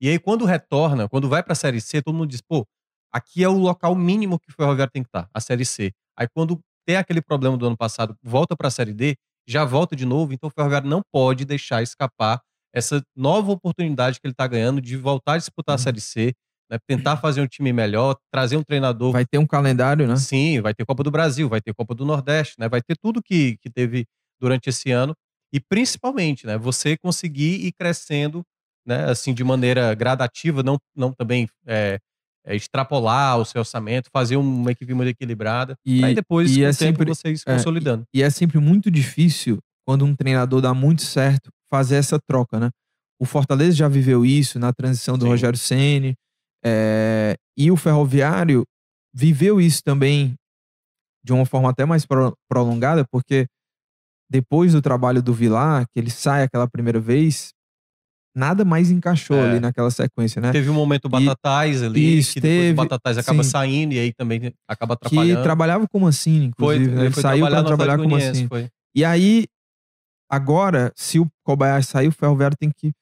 E 0.01 0.09
aí, 0.09 0.19
quando 0.19 0.45
retorna, 0.45 1.09
quando 1.09 1.29
vai 1.29 1.43
para 1.43 1.53
a 1.53 1.57
Série 1.57 1.81
C, 1.81 2.03
todo 2.03 2.15
mundo 2.15 2.29
diz, 2.31 2.41
pô, 2.41 2.67
aqui 3.13 3.43
é 3.45 3.49
o 3.49 3.57
local 3.59 3.95
mínimo 3.95 4.39
que 4.39 4.51
o 4.51 4.55
Ferroviário 4.55 4.93
tem 4.93 5.03
que 5.03 5.09
estar, 5.09 5.29
a 5.33 5.41
Série 5.41 5.65
C. 5.65 5.93
Aí, 6.19 6.27
quando 6.35 6.61
tem 6.87 6.97
aquele 6.97 7.23
problema 7.23 7.57
do 7.57 7.67
ano 7.67 7.77
passado, 7.77 8.17
volta 8.23 8.57
para 8.57 8.69
a 8.69 8.71
Série 8.71 8.93
D, 8.93 9.17
já 9.47 9.65
volta 9.65 9.95
de 9.97 10.05
novo, 10.05 10.33
então 10.33 10.49
o 10.49 10.53
Ferroviário 10.53 10.89
não 10.89 11.03
pode 11.13 11.45
deixar 11.45 11.83
escapar 11.83 12.41
essa 12.75 13.03
nova 13.17 13.53
oportunidade 13.53 14.21
que 14.21 14.27
ele 14.27 14.33
está 14.33 14.47
ganhando 14.47 14.81
de 14.81 14.97
voltar 14.97 15.35
a 15.35 15.39
disputar 15.39 15.75
a 15.75 15.79
Uhum. 15.79 15.79
Série 15.79 16.01
C, 16.01 16.35
né, 16.71 16.79
tentar 16.87 17.17
fazer 17.19 17.41
um 17.41 17.47
time 17.47 17.73
melhor, 17.73 18.17
trazer 18.33 18.57
um 18.57 18.63
treinador. 18.63 19.13
Vai 19.13 19.25
ter 19.25 19.39
um 19.39 19.47
calendário, 19.47 20.07
né? 20.07 20.17
Sim, 20.17 20.61
vai 20.61 20.75
ter 20.75 20.85
Copa 20.85 21.03
do 21.03 21.11
Brasil, 21.11 21.49
vai 21.49 21.61
ter 21.61 21.75
Copa 21.75 21.95
do 21.95 22.05
Nordeste, 22.05 22.55
né, 22.59 22.69
vai 22.69 22.81
ter 22.83 22.97
tudo 22.97 23.23
que, 23.23 23.57
que 23.59 23.71
teve 23.71 24.07
durante 24.41 24.69
esse 24.69 24.91
ano. 24.91 25.15
E 25.53 25.61
principalmente, 25.61 26.47
né, 26.47 26.59
você 26.59 26.97
conseguir 26.97 27.65
ir 27.67 27.73
crescendo 27.73 28.43
né, 28.87 29.05
assim, 29.11 29.33
de 29.33 29.43
maneira 29.43 29.95
gradativa, 29.95 30.63
não, 30.63 30.79
não 30.95 31.13
também 31.13 31.49
é, 31.67 31.99
é, 32.45 32.55
extrapolar 32.55 33.39
o 33.39 33.45
seu 33.45 33.61
orçamento, 33.61 34.11
fazer 34.13 34.37
uma 34.37 34.71
equipe 34.73 34.93
muito 34.93 35.09
equilibrada. 35.09 35.75
E, 35.87 36.05
aí 36.05 36.15
depois, 36.15 36.51
e 36.51 36.61
com 36.61 36.67
é 36.67 36.71
o 36.71 36.77
tempo, 36.77 36.99
sempre- 36.99 37.15
você 37.15 37.31
ir 37.31 37.39
se 37.39 37.45
é, 37.47 37.57
consolidando. 37.57 38.05
E 38.13 38.23
é 38.23 38.29
sempre 38.31 38.59
muito 38.59 38.91
difícil, 38.91 39.59
quando 39.87 40.05
um 40.05 40.15
treinador 40.15 40.61
dá 40.61 40.75
muito 40.75 41.03
certo, 41.03 41.51
fazer 41.71 41.97
essa 41.97 42.19
troca, 42.19 42.61
né? 42.61 42.71
O 43.19 43.25
Fortaleza 43.25 43.73
já 43.77 43.89
viveu 43.89 44.27
isso 44.27 44.59
na 44.59 44.73
transição 44.73 45.17
do 45.17 45.25
Sim. 45.25 45.31
Rogério 45.31 45.59
Ceni 45.59 46.15
e 47.59 47.71
o 47.71 47.77
Ferroviário 47.77 48.65
viveu 49.15 49.61
isso 49.61 49.81
também 49.85 50.35
de 51.25 51.33
uma 51.33 51.47
forma 51.47 51.71
até 51.71 51.85
mais 51.85 52.05
pro- 52.05 52.35
prolongada, 52.49 53.05
porque 53.11 53.47
depois 54.31 54.73
do 54.73 54.83
trabalho 54.83 55.23
do 55.23 55.33
Vilar, 55.33 55.85
que 55.93 55.99
ele 56.01 56.11
sai 56.11 56.43
aquela 56.43 56.69
primeira 56.69 56.99
vez, 57.01 57.51
nada 58.37 58.65
mais 58.65 58.91
encaixou 58.91 59.37
É. 59.37 59.51
ali 59.51 59.61
naquela 59.61 59.91
sequência, 59.91 60.41
né? 60.43 60.51
Teve 60.53 60.69
um 60.69 60.75
momento 60.75 61.09
Batatais 61.09 61.83
ali, 61.83 62.19
isso, 62.19 62.35
que 62.35 62.41
teve, 62.41 62.73
o 62.73 62.75
Batatais 62.75 63.17
acaba 63.17 63.43
sim. 63.45 63.51
saindo 63.51 63.95
e 63.95 63.99
aí 63.99 64.13
também 64.13 64.53
acaba 64.69 64.97
Que 64.97 65.07
atrapalhando. 65.07 65.43
trabalhava 65.43 65.87
com 65.89 65.99
o 65.99 66.01
Mancini, 66.01 66.51
foi, 66.59 66.75
inclusive, 66.77 66.97
né? 66.97 67.05
ele 67.07 67.15
foi 67.15 67.23
saiu 67.23 67.47
para 67.47 67.65
trabalhar 67.65 67.97
com 67.99 68.05
o 68.07 68.11
Mancini. 68.11 68.49
foi. 68.49 68.69
E 68.97 69.05
aí, 69.05 69.47
agora, 70.31 70.93
se 70.97 71.19
o 71.21 71.27
Kobayashi 71.45 71.89
sair, 71.89 72.09
o 72.09 72.13
Ferroviário 72.13 72.57
tem 72.59 72.71
que 72.71 72.93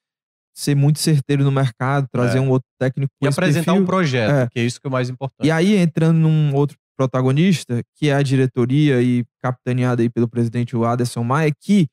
ser 0.55 0.75
muito 0.75 0.99
certeiro 0.99 1.43
no 1.45 1.51
mercado, 1.53 2.07
trazer 2.13 2.39
É. 2.39 2.41
um 2.41 2.51
outro 2.51 2.69
técnico 2.79 3.11
E 3.23 3.27
apresentar 3.27 3.65
perfil. 3.73 3.83
um 3.83 3.87
projeto, 3.87 4.31
É. 4.31 4.49
que 4.51 4.61
é 4.61 4.65
isso 4.65 4.81
que 4.81 4.87
é 4.87 4.89
o 4.89 4.93
mais 4.93 5.09
importante. 5.09 5.47
E 5.47 5.51
aí, 5.51 5.77
entrando 5.77 6.19
num 6.19 6.55
outro 6.55 6.77
protagonista, 6.97 7.83
que 7.97 8.09
é 8.11 8.15
a 8.15 8.23
diretoria 8.23 9.01
e 9.03 9.25
capitaneada 9.43 10.03
aí 10.03 10.11
pelo 10.11 10.29
presidente 10.29 10.77
o 10.77 10.85
Aderson 10.85 11.25
Maia, 11.25 11.51
que 11.59 11.87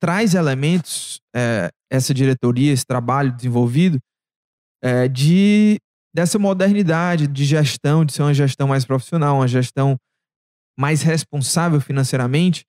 traz 0.00 0.34
elementos, 0.34 1.18
é, 1.34 1.70
essa 1.90 2.12
diretoria, 2.14 2.72
esse 2.72 2.84
trabalho 2.86 3.32
desenvolvido, 3.32 3.98
é, 4.82 5.08
de 5.08 5.78
dessa 6.14 6.38
modernidade 6.38 7.26
de 7.26 7.44
gestão, 7.44 8.04
de 8.04 8.12
ser 8.12 8.22
uma 8.22 8.34
gestão 8.34 8.68
mais 8.68 8.84
profissional, 8.84 9.36
uma 9.36 9.48
gestão 9.48 9.96
mais 10.78 11.02
responsável 11.02 11.80
financeiramente. 11.80 12.64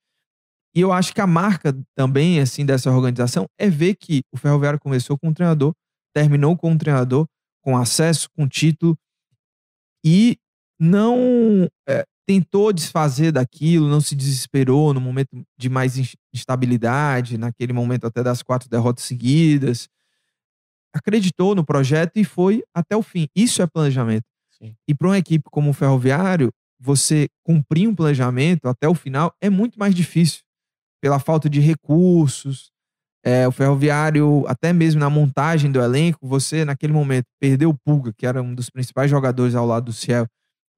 E 0.76 0.82
eu 0.82 0.92
acho 0.94 1.14
que 1.14 1.22
a 1.22 1.28
marca 1.28 1.76
também, 1.96 2.40
assim, 2.40 2.66
dessa 2.66 2.92
organização 2.92 3.46
é 3.58 3.70
ver 3.70 3.96
que 3.96 4.22
o 4.32 4.38
Ferroviário 4.38 4.80
começou 4.80 5.18
com 5.18 5.30
um 5.30 5.34
treinador, 5.34 5.74
terminou 6.14 6.56
com 6.56 6.72
um 6.72 6.78
treinador, 6.78 7.26
com 7.62 7.76
acesso, 7.76 8.30
com 8.36 8.48
título, 8.48 8.98
e 10.06 10.38
não 10.80 11.68
é, 11.88 12.06
tentou 12.26 12.72
desfazer 12.72 13.32
daquilo, 13.32 13.90
não 13.90 14.00
se 14.00 14.16
desesperou 14.16 14.94
no 14.94 15.02
momento 15.02 15.30
de 15.58 15.70
mais 15.70 15.98
ins- 15.98 16.16
instabilidade, 16.34 17.38
naquele 17.38 17.74
momento 17.74 18.06
até 18.08 18.24
das 18.24 18.42
quatro 18.42 18.70
derrotas 18.70 19.04
seguidas. 19.04 19.90
Acreditou 20.94 21.54
no 21.54 21.64
projeto 21.64 22.18
e 22.18 22.24
foi 22.24 22.64
até 22.74 22.96
o 22.96 23.04
fim. 23.04 23.28
Isso 23.36 23.62
é 23.62 23.68
planejamento. 23.68 24.26
Sim. 24.58 24.76
E 24.88 24.96
para 24.96 25.08
uma 25.08 25.18
equipe 25.18 25.46
como 25.52 25.70
o 25.70 25.74
Ferroviário, 25.74 26.50
você 26.80 27.28
cumprir 27.44 27.88
um 27.88 27.94
planejamento 27.96 28.68
até 28.68 28.88
o 28.88 28.96
final 28.96 29.34
é 29.42 29.50
muito 29.50 29.78
mais 29.78 29.94
difícil 29.94 30.42
pela 31.02 31.20
falta 31.20 31.50
de 31.50 31.60
recursos. 31.60 32.70
É, 33.26 33.46
o 33.48 33.52
Ferroviário, 33.52 34.46
até 34.48 34.72
mesmo 34.72 35.00
na 35.02 35.10
montagem 35.10 35.70
do 35.72 35.82
elenco, 35.82 36.20
você 36.26 36.64
naquele 36.64 36.94
momento 36.94 37.26
perdeu 37.40 37.70
o 37.70 37.78
Pulga, 37.86 38.14
que 38.18 38.26
era 38.26 38.42
um 38.42 38.56
dos 38.56 38.70
principais 38.70 39.12
jogadores 39.12 39.56
ao 39.56 39.66
lado 39.66 39.86
do 39.86 39.94
Ciel, 39.94 40.26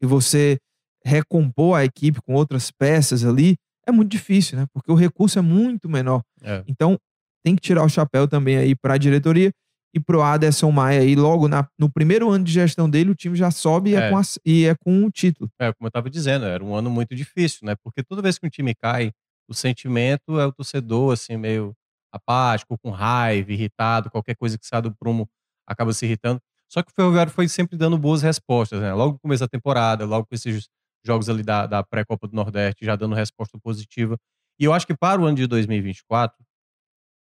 e 0.01 0.07
você 0.07 0.57
recompor 1.05 1.77
a 1.77 1.85
equipe 1.85 2.19
com 2.21 2.33
outras 2.33 2.71
peças 2.71 3.23
ali, 3.23 3.55
é 3.87 3.91
muito 3.91 4.11
difícil, 4.11 4.57
né? 4.57 4.65
Porque 4.73 4.91
o 4.91 4.95
recurso 4.95 5.37
é 5.37 5.41
muito 5.41 5.87
menor. 5.89 6.21
É. 6.41 6.63
Então, 6.67 6.97
tem 7.43 7.55
que 7.55 7.61
tirar 7.61 7.83
o 7.83 7.89
chapéu 7.89 8.27
também 8.27 8.57
aí 8.57 8.75
para 8.75 8.95
a 8.95 8.97
diretoria 8.97 9.51
e 9.93 9.99
pro 9.99 10.21
Aderson 10.21 10.71
Maia 10.71 11.01
aí, 11.01 11.15
logo 11.15 11.47
na- 11.47 11.67
no 11.77 11.91
primeiro 11.91 12.29
ano 12.29 12.43
de 12.45 12.51
gestão 12.51 12.89
dele, 12.89 13.11
o 13.11 13.15
time 13.15 13.35
já 13.35 13.51
sobe 13.51 13.91
e 13.91 13.95
é, 13.95 13.97
É. 13.99 14.09
com, 14.09 14.17
a- 14.17 14.21
e 14.45 14.65
é 14.65 14.75
com 14.83 15.03
o 15.05 15.11
título. 15.11 15.49
É, 15.59 15.71
como 15.73 15.85
eu 15.85 15.89
estava 15.89 16.09
dizendo, 16.09 16.45
era 16.45 16.63
um 16.63 16.73
ano 16.75 16.89
muito 16.89 17.15
difícil, 17.15 17.59
né? 17.63 17.75
Porque 17.83 18.03
toda 18.03 18.21
vez 18.21 18.37
que 18.39 18.45
um 18.45 18.49
time 18.49 18.73
cai, 18.75 19.11
o 19.51 19.53
sentimento 19.53 20.39
é 20.39 20.45
o 20.45 20.51
torcedor, 20.51 21.13
assim, 21.13 21.35
meio 21.35 21.75
apático, 22.11 22.77
com 22.77 22.89
raiva, 22.89 23.51
irritado, 23.51 24.09
qualquer 24.09 24.35
coisa 24.35 24.57
que 24.57 24.65
sai 24.65 24.81
do 24.81 24.95
prumo 24.95 25.29
acaba 25.67 25.93
se 25.93 26.05
irritando. 26.05 26.41
Só 26.71 26.81
que 26.81 26.89
o 26.89 26.93
Ferroviário 26.95 27.31
foi 27.31 27.47
sempre 27.49 27.77
dando 27.77 27.97
boas 27.97 28.21
respostas, 28.21 28.81
né? 28.81 28.93
Logo 28.93 29.13
no 29.13 29.19
começo 29.19 29.41
da 29.41 29.47
temporada, 29.47 30.05
logo 30.05 30.25
com 30.25 30.33
esses 30.33 30.69
jogos 31.05 31.29
ali 31.29 31.43
da, 31.43 31.67
da 31.67 31.83
pré-Copa 31.83 32.27
do 32.27 32.35
Nordeste, 32.35 32.85
já 32.85 32.95
dando 32.95 33.13
resposta 33.13 33.57
positiva. 33.59 34.17
E 34.57 34.63
eu 34.63 34.73
acho 34.73 34.87
que 34.87 34.95
para 34.95 35.21
o 35.21 35.25
ano 35.25 35.35
de 35.35 35.47
2024, 35.47 36.37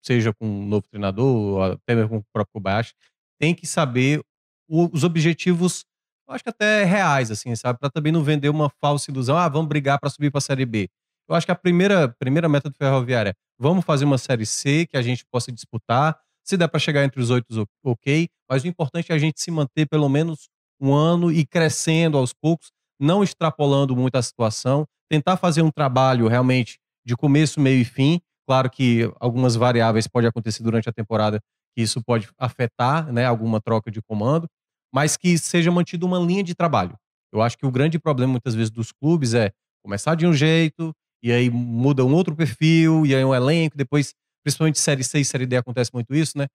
seja 0.05 0.33
com 0.33 0.47
um 0.47 0.67
novo 0.67 0.87
treinador, 0.89 1.73
até 1.73 1.95
mesmo 1.97 2.11
com 2.11 2.17
o 2.19 2.25
próprio 2.33 2.53
Kobayashi, 2.55 2.95
tem 3.41 3.55
que 3.55 3.67
saber 3.67 4.23
os 4.69 5.03
objetivos, 5.03 5.85
acho 6.29 6.45
que 6.45 6.51
até 6.51 6.85
reais, 6.85 7.31
assim, 7.31 7.57
sabe? 7.57 7.81
Para 7.81 7.91
também 7.91 8.13
não 8.13 8.23
vender 8.23 8.49
uma 8.49 8.71
falsa 8.81 9.11
ilusão, 9.11 9.37
ah, 9.37 9.49
vamos 9.49 9.69
brigar 9.69 9.99
para 9.99 10.11
subir 10.11 10.31
para 10.31 10.39
a 10.39 10.43
Série 10.43 10.65
B. 10.65 10.89
Eu 11.31 11.37
acho 11.37 11.47
que 11.47 11.53
a 11.53 11.57
primeira, 11.57 12.09
primeira 12.19 12.49
meta 12.49 12.69
do 12.69 12.75
Ferroviário 12.75 13.31
é 13.31 13.35
vamos 13.57 13.85
fazer 13.85 14.05
uma 14.05 14.19
Série 14.19 14.45
C 14.45 14.85
que 14.87 14.97
a 14.97 15.03
gente 15.03 15.25
possa 15.31 15.53
disputar. 15.53 16.19
Se 16.45 16.57
der 16.57 16.67
para 16.67 16.81
chegar 16.81 17.05
entre 17.05 17.21
os 17.21 17.31
oito, 17.31 17.69
ok. 17.85 18.29
Mas 18.51 18.65
o 18.65 18.67
importante 18.67 19.13
é 19.13 19.15
a 19.15 19.19
gente 19.19 19.41
se 19.41 19.49
manter 19.49 19.87
pelo 19.87 20.09
menos 20.09 20.49
um 20.81 20.93
ano 20.93 21.31
e 21.31 21.47
crescendo 21.47 22.19
aos 22.19 22.33
poucos, 22.33 22.73
não 22.99 23.23
extrapolando 23.23 23.95
muito 23.95 24.17
a 24.17 24.23
situação, 24.23 24.85
tentar 25.09 25.37
fazer 25.37 25.63
um 25.63 25.71
trabalho 25.71 26.27
realmente 26.27 26.81
de 27.07 27.15
começo, 27.15 27.61
meio 27.61 27.81
e 27.81 27.85
fim. 27.85 28.21
Claro 28.45 28.69
que 28.69 29.09
algumas 29.21 29.55
variáveis 29.55 30.09
podem 30.09 30.29
acontecer 30.29 30.65
durante 30.65 30.89
a 30.89 30.93
temporada 30.93 31.39
que 31.77 31.83
isso 31.83 32.03
pode 32.03 32.29
afetar 32.37 33.13
né, 33.13 33.25
alguma 33.25 33.61
troca 33.61 33.89
de 33.89 34.03
comando, 34.03 34.49
mas 34.93 35.17
que 35.17 35.39
seja 35.39 35.71
mantida 35.71 36.05
uma 36.05 36.19
linha 36.19 36.43
de 36.43 36.57
trabalho. 36.57 36.97
Eu 37.33 37.41
acho 37.41 37.57
que 37.57 37.67
o 37.67 37.71
grande 37.71 38.01
problema 38.01 38.33
muitas 38.33 38.57
vezes 38.57 38.71
dos 38.73 38.91
clubes 38.91 39.33
é 39.33 39.53
começar 39.81 40.17
de 40.17 40.27
um 40.27 40.33
jeito, 40.33 40.93
e 41.23 41.33
aí 41.33 41.51
muda 41.51 42.05
um 42.05 42.13
outro 42.15 42.35
perfil, 42.37 43.05
e 43.07 43.15
aí 43.15 43.25
um 43.25 43.35
elenco, 43.35 43.77
depois, 43.77 44.13
principalmente 44.45 44.79
Série 44.79 45.05
C 45.05 45.21
e 45.21 45.25
Série 45.25 45.47
D 45.47 45.57
acontece 45.57 45.91
muito 45.95 46.15
isso, 46.15 46.37
né? 46.39 46.47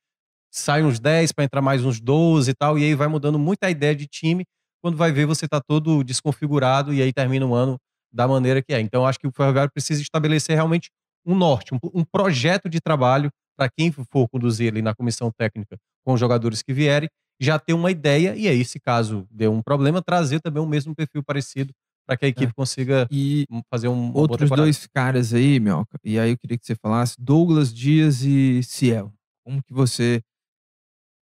Sai 0.51 0.84
uns 0.84 0.99
10 0.99 1.32
para 1.32 1.43
entrar 1.45 1.62
mais 1.62 1.84
uns 1.86 1.99
12 1.99 2.51
e 2.51 2.54
tal, 2.54 2.78
e 2.80 2.84
aí 2.84 2.95
vai 2.95 3.08
mudando 3.08 3.38
muito 3.39 3.63
a 3.63 3.69
ideia 3.69 3.95
de 3.95 4.08
time. 4.08 4.45
Quando 4.84 4.97
vai 4.97 5.12
ver, 5.12 5.25
você 5.25 5.47
tá 5.47 5.60
todo 5.62 6.04
desconfigurado 6.04 6.93
e 6.93 7.01
aí 7.01 7.12
termina 7.13 7.45
o 7.45 7.54
ano 7.54 7.78
da 8.13 8.28
maneira 8.28 8.62
que 8.62 8.73
é. 8.73 8.80
Então, 8.80 9.06
acho 9.06 9.19
que 9.19 9.28
o 9.28 9.32
Ferroviário 9.32 9.71
precisa 9.73 10.01
estabelecer 10.01 10.56
realmente 10.56 10.89
um 11.25 11.36
norte, 11.36 11.73
um, 11.73 11.80
um 11.93 12.04
projeto 12.06 12.69
de 12.69 12.80
trabalho 12.80 13.30
para 13.58 13.69
quem 13.69 13.91
for 13.91 14.28
conduzir 14.30 14.71
ali 14.71 14.82
na 14.82 14.93
comissão 14.95 15.32
técnica 15.32 15.78
com 16.06 16.13
os 16.13 16.19
jogadores 16.19 16.62
que 16.62 16.73
vierem, 16.73 17.10
já 17.41 17.58
ter 17.60 17.73
uma 17.73 17.91
ideia 17.91 18.36
e 18.36 18.47
aí, 18.47 18.63
se 18.63 18.80
caso 18.80 19.28
dê 19.32 19.47
um 19.47 19.62
problema, 19.62 20.01
trazer 20.01 20.39
também 20.39 20.62
o 20.62 20.67
mesmo 20.67 20.95
perfil 20.95 21.23
parecido 21.23 21.73
para 22.05 22.15
que 22.17 22.25
a 22.25 22.27
equipe 22.27 22.51
É. 22.51 22.53
consiga 22.53 23.07
E 23.11 23.45
fazer 23.69 23.87
um 23.87 24.11
outros 24.13 24.49
dois 24.49 24.87
caras 24.87 25.33
aí, 25.33 25.59
Mioca, 25.59 25.97
e 26.03 26.19
aí 26.19 26.31
eu 26.31 26.37
queria 26.37 26.57
que 26.57 26.65
você 26.65 26.75
falasse, 26.75 27.15
Douglas 27.19 27.73
Dias 27.73 28.21
e 28.21 28.61
Ciel. 28.63 29.11
Como 29.43 29.61
que 29.63 29.73
você 29.73 30.21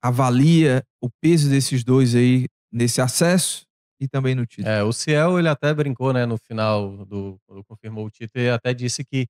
avalia 0.01 0.83
o 1.01 1.09
peso 1.21 1.49
desses 1.49 1.83
dois 1.83 2.15
aí 2.15 2.45
nesse 2.71 3.01
acesso 3.01 3.65
e 3.99 4.07
também 4.07 4.35
no 4.35 4.45
título? 4.45 4.67
É, 4.69 4.83
o 4.83 4.91
Ciel, 4.93 5.39
ele 5.39 5.49
até 5.49 5.73
brincou, 5.73 6.13
né, 6.13 6.25
no 6.25 6.37
final 6.37 7.05
do 7.05 7.39
quando 7.47 7.63
confirmou 7.65 8.05
o 8.05 8.09
título, 8.09 8.43
ele 8.43 8.51
até 8.51 8.73
disse 8.73 9.03
que 9.03 9.27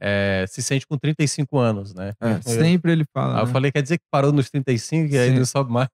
eh, 0.00 0.44
se 0.48 0.62
sente 0.62 0.86
com 0.86 0.96
35 0.98 1.56
anos, 1.58 1.94
né? 1.94 2.12
É, 2.20 2.40
sempre 2.42 2.92
ele 2.92 3.04
fala, 3.12 3.34
Aí 3.36 3.42
eu 3.42 3.46
né? 3.46 3.52
falei, 3.52 3.70
quer 3.72 3.82
dizer 3.82 3.98
que 3.98 4.04
parou 4.10 4.32
nos 4.32 4.50
35 4.50 5.14
e 5.14 5.18
aí 5.18 5.30
não 5.30 5.44
sobe 5.44 5.72
mais. 5.72 5.88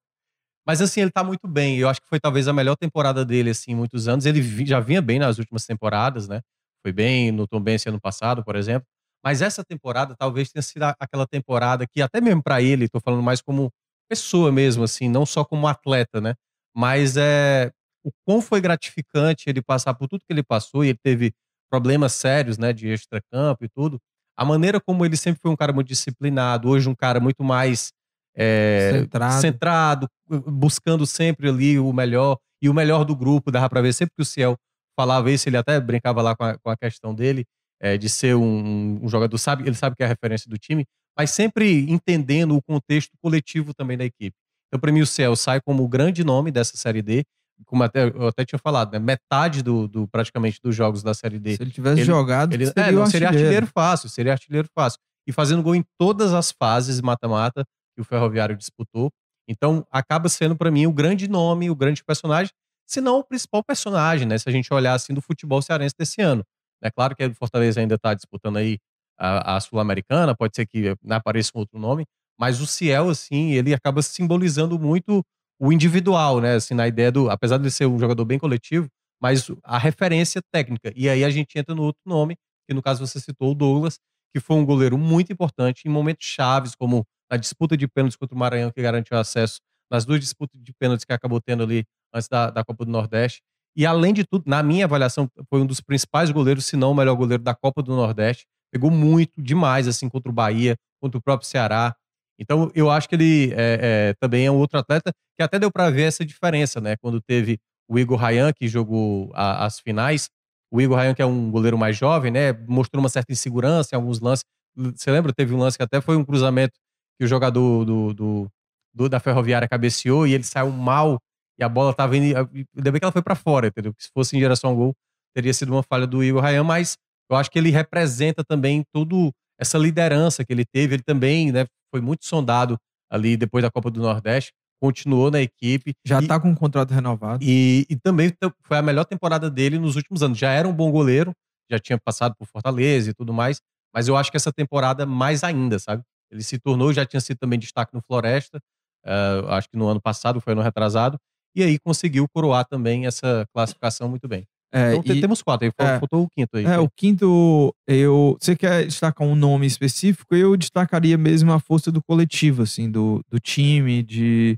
Mas 0.67 0.81
assim, 0.81 1.01
ele 1.03 1.11
tá 1.11 1.25
muito 1.25 1.49
bem. 1.49 1.79
Eu 1.79 1.89
acho 1.89 2.01
que 2.01 2.09
foi 2.09 2.21
talvez 2.21 2.49
a 2.49 2.53
melhor 2.53 2.77
temporada 2.77 3.25
dele, 3.25 3.51
assim, 3.51 3.75
muitos 3.75 4.09
anos. 4.09 4.27
Ele 4.27 4.41
vi- 4.41 4.67
já 4.67 4.81
vinha 4.81 5.03
bem 5.03 5.19
nas 5.19 5.39
últimas 5.39 5.65
temporadas, 5.67 6.29
né? 6.29 6.41
Foi 6.85 6.93
bem 6.93 7.33
no 7.33 7.47
Tom 7.47 7.61
Benz 7.61 7.87
ano 7.87 8.01
passado, 8.01 8.45
por 8.45 8.57
exemplo. 8.57 8.87
Mas 9.25 9.43
essa 9.43 9.65
temporada 9.65 10.15
talvez 10.19 10.51
tenha 10.51 10.63
sido 10.63 10.83
aquela 10.99 11.27
temporada 11.27 11.87
que, 11.87 12.01
até 12.03 12.21
mesmo 12.21 12.43
pra 12.43 12.63
ele, 12.63 12.89
tô 12.89 13.01
falando 13.01 13.23
mais 13.23 13.41
como 13.43 13.71
pessoa 14.09 14.51
mesmo, 14.51 14.83
assim, 14.85 15.09
não 15.09 15.27
só 15.27 15.45
como 15.45 15.67
atleta, 15.69 16.21
né? 16.21 16.35
Mas 16.75 17.17
é 17.17 17.71
o 18.05 18.11
quão 18.27 18.41
foi 18.41 18.61
gratificante 18.61 19.45
ele 19.49 19.61
passar 19.63 19.95
por 19.95 20.09
tudo 20.09 20.21
que 20.27 20.33
ele 20.33 20.43
passou 20.43 20.85
e 20.85 20.89
ele 20.91 20.99
teve 21.03 21.33
problemas 21.71 22.13
sérios, 22.15 22.57
né, 22.59 22.73
de 22.73 22.89
extracampo 22.89 23.65
e 23.65 23.69
tudo. 23.69 24.01
A 24.37 24.45
maneira 24.45 24.81
como 24.81 25.05
ele 25.05 25.17
sempre 25.17 25.41
foi 25.41 25.51
um 25.51 25.57
cara 25.57 25.73
muito 25.73 25.89
disciplinado, 25.89 26.69
hoje 26.69 26.89
um 26.89 26.95
cara 26.95 27.21
muito 27.21 27.45
mais 27.45 27.93
é, 28.37 28.91
Centrado. 28.93 29.41
centrado, 29.41 30.09
buscando 30.47 31.07
sempre 31.07 31.49
ali 31.49 31.79
o 31.79 31.93
melhor 31.93 32.39
e 32.63 32.69
o 32.69 32.75
melhor 32.75 33.05
do 33.05 33.15
grupo. 33.17 33.51
Dava 33.51 33.69
pra 33.69 33.81
ver 33.81 33.93
sempre 33.93 34.13
que 34.17 34.23
o 34.23 34.25
Ciel 34.27 34.57
falava 34.99 35.31
isso, 35.31 35.49
ele 35.49 35.57
até 35.57 35.81
brincava 35.81 36.21
lá 36.23 36.37
com 36.37 36.45
a, 36.45 36.59
com 36.59 36.71
a 36.71 36.77
questão 36.77 37.15
dele 37.15 37.45
é, 37.81 37.97
de 37.97 38.09
ser 38.09 38.35
um, 38.37 39.01
um 39.03 39.09
jogador, 39.09 39.37
sabe, 39.39 39.63
ele 39.67 39.75
sabe 39.75 39.97
que 39.97 40.03
é 40.03 40.07
a 40.07 40.09
referência 40.09 40.49
do 40.51 40.59
time, 40.59 40.85
mas 41.17 41.31
sempre 41.31 41.91
entendendo 41.91 42.55
o 42.57 42.63
contexto 42.63 43.13
coletivo 43.23 43.73
também 43.75 43.97
da 43.97 44.05
equipe. 44.05 44.37
Então, 44.69 44.79
para 44.79 44.93
mim, 44.93 45.01
o 45.01 45.07
Ciel 45.07 45.35
sai 45.37 45.61
como 45.61 45.83
o 45.83 45.89
grande 45.89 46.23
nome 46.23 46.51
dessa 46.51 46.77
Série 46.77 47.03
D, 47.03 47.25
como 47.67 47.83
até, 47.83 48.05
eu 48.09 48.29
até 48.29 48.45
tinha 48.45 48.59
falado, 48.59 48.93
né? 48.93 48.99
metade 48.99 49.63
do, 49.63 49.89
do- 49.89 50.09
praticamente 50.09 50.59
dos 50.63 50.75
jogos 50.75 51.03
da 51.03 51.13
Série 51.13 51.39
D 51.39 51.57
Se 51.57 51.63
ele 51.63 51.71
tivesse 51.71 52.01
ele- 52.01 52.05
jogado, 52.07 52.53
ele, 52.55 52.67
seria, 52.67 52.83
é, 52.85 52.93
não, 52.93 53.07
seria 53.07 53.29
artilheiro. 53.29 53.49
artilheiro 53.49 53.67
fácil, 53.75 54.09
seria 54.09 54.33
artilheiro 54.33 54.69
fácil. 54.75 54.99
E 55.27 55.33
fazendo 55.33 55.63
gol 55.63 55.75
em 55.75 55.85
todas 55.99 56.33
as 56.33 56.53
fases 56.53 57.01
mata-mata 57.01 57.65
que 57.95 58.01
o 58.01 58.05
Ferroviário 58.05 58.57
disputou. 58.57 59.11
Então, 59.49 59.85
acaba 59.91 60.29
sendo 60.29 60.57
para 60.57 60.71
mim 60.71 60.87
o 60.87 60.93
grande 60.93 61.29
nome, 61.29 61.71
o 61.71 61.75
grande 61.75 62.05
personagem, 62.05 62.53
se 62.87 63.01
não 63.01 63.19
o 63.19 63.25
principal 63.25 63.63
personagem, 63.63 64.27
né? 64.27 64.39
Se 64.39 64.49
a 64.49 64.53
gente 64.53 64.73
olhar 64.73 64.95
assim 64.95 65.15
do 65.15 65.21
futebol 65.21 65.61
cearense 65.63 65.95
desse 65.99 66.21
ano. 66.21 66.45
É 66.83 66.91
claro 66.91 67.15
que 67.15 67.25
o 67.25 67.35
Fortaleza 67.35 67.81
ainda 67.81 67.97
está 67.97 68.15
disputando 68.15 68.57
aí 68.57 68.79
a, 69.19 69.57
a 69.57 69.61
Sul-Americana, 69.61 70.35
pode 70.35 70.57
ser 70.57 70.67
que 70.67 70.95
né, 71.03 71.17
apareça 71.17 71.53
um 71.55 71.59
outro 71.59 71.79
nome, 71.79 72.07
mas 72.39 72.61
o 72.61 72.67
Ciel, 72.67 73.11
assim, 73.11 73.53
ele 73.53 73.75
acaba 73.75 74.01
simbolizando 74.03 74.79
muito 74.79 75.23
o 75.61 75.73
individual, 75.73 76.41
né? 76.41 76.55
Assim, 76.55 76.73
na 76.75 76.89
ideia 76.89 77.13
do. 77.13 77.29
Apesar 77.31 77.59
de 77.59 77.71
ser 77.71 77.87
um 77.87 77.99
jogador 77.99 78.25
bem 78.25 78.39
coletivo, 78.39 78.89
mas 79.21 79.51
a 79.63 79.79
referência 79.79 80.41
técnica. 80.51 80.91
E 80.97 81.09
aí 81.09 81.23
a 81.23 81.31
gente 81.31 81.59
entra 81.59 81.75
no 81.75 81.83
outro 81.83 82.01
nome, 82.07 82.37
que 82.67 82.75
no 82.75 82.83
caso 82.83 83.07
você 83.07 83.21
citou 83.21 83.53
o 83.53 83.55
Douglas, 83.55 83.99
que 84.33 84.41
foi 84.41 84.57
um 84.57 84.65
goleiro 84.65 84.97
muito 84.97 85.33
importante 85.33 85.83
em 85.87 85.91
momentos 85.91 86.27
chaves, 86.27 86.75
como 86.75 87.05
na 87.31 87.37
disputa 87.37 87.77
de 87.77 87.87
pênaltis 87.89 88.17
contra 88.17 88.35
o 88.35 88.39
Maranhão, 88.39 88.71
que 88.71 88.83
garantiu 88.83 89.17
acesso, 89.19 89.61
nas 89.91 90.05
duas 90.05 90.21
disputas 90.21 90.61
de 90.63 90.73
pênaltis 90.73 91.05
que 91.05 91.13
acabou 91.13 91.41
tendo 91.41 91.63
ali 91.63 91.85
antes 92.15 92.29
da, 92.29 92.51
da 92.51 92.65
Copa 92.65 92.85
do 92.85 92.91
Nordeste. 92.91 93.41
E 93.77 93.87
além 93.87 94.13
de 94.13 94.25
tudo, 94.25 94.45
na 94.47 94.63
minha 94.63 94.85
avaliação, 94.85 95.29
foi 95.49 95.61
um 95.61 95.67
dos 95.67 95.81
principais 95.81 96.31
goleiros, 96.31 96.67
se 96.67 96.77
não 96.77 96.91
o 96.93 96.95
melhor 96.95 97.15
goleiro 97.15 97.43
da 97.43 97.55
Copa 97.55 97.83
do 97.83 97.95
Nordeste. 97.95 98.45
Pegou 98.73 98.91
muito, 98.91 99.41
demais, 99.41 99.87
assim, 99.89 100.09
contra 100.09 100.31
o 100.31 100.35
Bahia, 100.35 100.77
contra 101.01 101.19
o 101.19 101.23
próprio 101.23 101.49
Ceará. 101.49 101.95
Então, 102.39 102.71
eu 102.75 102.91
acho 102.91 103.09
que 103.09 103.15
ele 103.15 103.53
é, 103.53 104.11
é, 104.11 104.15
também 104.21 104.47
é 104.47 104.51
um 104.51 104.57
outro 104.57 104.79
atleta 104.79 105.13
que 105.37 105.43
até 105.43 105.59
deu 105.59 105.71
para 105.71 105.91
ver 105.91 106.03
essa 106.03 106.25
diferença, 106.25 106.81
né? 106.81 106.97
Quando 106.97 107.21
teve 107.21 107.59
o 107.89 107.99
Igor 107.99 108.19
Rayan, 108.19 108.53
que 108.53 108.67
jogou 108.69 109.31
a- 109.35 109.65
as 109.67 109.79
finais. 109.81 110.29
O 110.73 110.81
Igor 110.81 110.97
Rayan, 110.97 111.15
que 111.15 111.23
é 111.23 111.27
um 111.27 111.51
goleiro 111.51 111.77
mais 111.77 111.97
jovem, 111.97 112.31
né? 112.31 112.53
Mostrou 112.69 113.03
uma 113.03 113.09
certa 113.09 113.33
insegurança 113.33 113.91
em 113.95 113.97
alguns 113.97 114.21
lances. 114.21 114.45
Você 114.77 115.11
lembra? 115.11 115.33
Teve 115.33 115.55
um 115.55 115.59
lance 115.59 115.77
que 115.77 115.83
até 115.83 116.01
foi 116.01 116.17
um 116.17 116.25
cruzamento 116.25 116.79
que 117.21 117.25
o 117.25 117.29
jogador 117.29 117.85
do, 117.85 118.15
do- 118.15 118.49
do- 118.95 119.09
da 119.11 119.21
Ferroviária 119.21 119.69
cabeceou 119.69 120.27
e 120.27 120.33
ele 120.33 120.43
saiu 120.43 120.71
mal 120.71 121.19
e 121.59 121.63
a 121.63 121.69
bola 121.69 121.93
tava 121.93 122.17
indo. 122.17 122.35
Ainda 122.35 122.91
bem 122.91 122.99
que 122.99 123.05
ela 123.05 123.13
foi 123.13 123.21
para 123.23 123.35
fora, 123.35 123.67
entendeu? 123.67 123.93
Porque 123.93 124.05
se 124.05 124.11
fosse 124.15 124.35
em 124.35 124.39
direção 124.41 124.71
ao 124.71 124.77
gol, 124.77 124.95
teria 125.35 125.53
sido 125.53 125.71
uma 125.71 125.83
falha 125.83 126.07
do 126.07 126.25
Igor 126.25 126.41
Rayan, 126.41 126.65
mas 126.65 126.97
eu 127.31 127.37
acho 127.37 127.51
que 127.51 127.59
ele 127.59 127.69
representa 127.71 128.43
também 128.43 128.83
tudo 128.91 129.31
essa 129.61 129.77
liderança 129.77 130.43
que 130.47 130.51
ele 130.53 130.65
teve. 130.65 130.95
Ele 130.95 131.03
também 131.03 131.53
né, 131.53 131.67
foi 131.95 132.01
muito 132.01 132.25
sondado 132.25 132.79
ali 133.11 133.37
depois 133.37 133.63
da 133.63 133.71
Copa 133.71 133.91
do 133.91 134.01
Nordeste, 134.01 134.53
continuou 134.81 135.31
na 135.31 135.43
equipe. 135.43 135.93
Já 136.07 136.23
e, 136.23 136.27
tá 136.27 136.41
com 136.41 136.49
um 136.49 136.55
contrato 136.55 136.91
renovado. 136.95 137.45
e, 137.45 137.87
e 137.91 137.97
também 137.97 138.33
foi 138.63 138.79
a 138.79 138.83
melhor 138.83 139.05
temporada 139.05 139.51
dele 139.51 139.79
nos 139.79 139.95
últimos 139.97 140.23
anos. 140.23 140.39
Já 140.39 140.51
era 140.53 140.67
um 140.67 140.73
bom 140.73 140.91
goleiro, 140.91 141.33
já 141.71 141.79
tinha 141.79 141.99
passado 142.03 142.35
por 142.39 142.47
Fortaleza 142.47 143.11
e 143.11 143.15
tudo 143.15 143.33
mais, 143.35 143.61
mas 143.95 144.09
eu 144.09 144.17
acho 144.17 144.31
que 144.31 144.37
essa 144.39 144.51
temporada 144.53 145.05
mais 145.05 145.45
ainda, 145.45 145.79
sabe? 145.79 146.03
Ele 146.31 146.43
se 146.43 146.59
tornou, 146.59 146.93
já 146.93 147.05
tinha 147.05 147.21
sido 147.21 147.39
também 147.39 147.59
destaque 147.59 147.95
no 147.95 148.01
Floresta, 148.03 148.61
eh, 149.05 149.43
acho 149.49 149.69
que 149.69 149.77
no 149.77 149.89
ano 149.89 150.01
passado, 150.01 150.41
foi 150.41 150.53
ano 150.53 150.63
retrasado, 150.63 151.19
e 151.55 151.63
aí 151.63 151.79
conseguiu 151.79 152.27
coroar 152.29 152.65
também 152.65 153.07
essa 153.07 153.45
classificação 153.53 154.09
muito 154.09 154.29
bem. 154.29 154.45
É, 154.73 154.95
Então 154.95 155.17
e- 155.17 155.21
temos 155.21 155.43
quatro, 155.43 155.67
aí 155.67 155.87
é. 155.87 155.99
faltou 155.99 156.23
o 156.25 156.29
quinto 156.31 156.57
aí. 156.57 156.65
É, 156.65 156.79
o 156.79 156.89
quinto, 156.89 157.75
eu. 157.89 158.37
Você 158.41 158.55
quer 158.55 158.87
destacar 158.87 159.27
um 159.27 159.35
nome 159.35 159.67
específico? 159.67 160.33
Eu 160.35 160.57
destacaria 160.57 161.19
mesmo 161.19 161.53
a 161.53 161.59
força 161.59 161.91
do 161.91 162.01
coletivo, 162.01 162.63
assim, 162.63 162.89
do, 162.89 163.21
do 163.29 163.41
time, 163.41 164.01
de. 164.03 164.57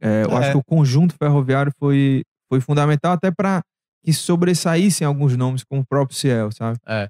é, 0.00 0.24
eu 0.24 0.32
É. 0.32 0.38
acho 0.38 0.50
que 0.52 0.56
o 0.58 0.64
conjunto 0.64 1.14
ferroviário 1.16 1.72
foi, 1.78 2.24
foi 2.48 2.60
fundamental 2.60 3.12
até 3.12 3.30
para 3.30 3.62
que 4.04 4.12
sobressaíssem 4.12 5.06
alguns 5.06 5.36
nomes, 5.36 5.62
como 5.64 5.82
o 5.82 5.86
próprio 5.86 6.16
Ciel, 6.16 6.50
sabe? 6.50 6.78
É 6.86 7.08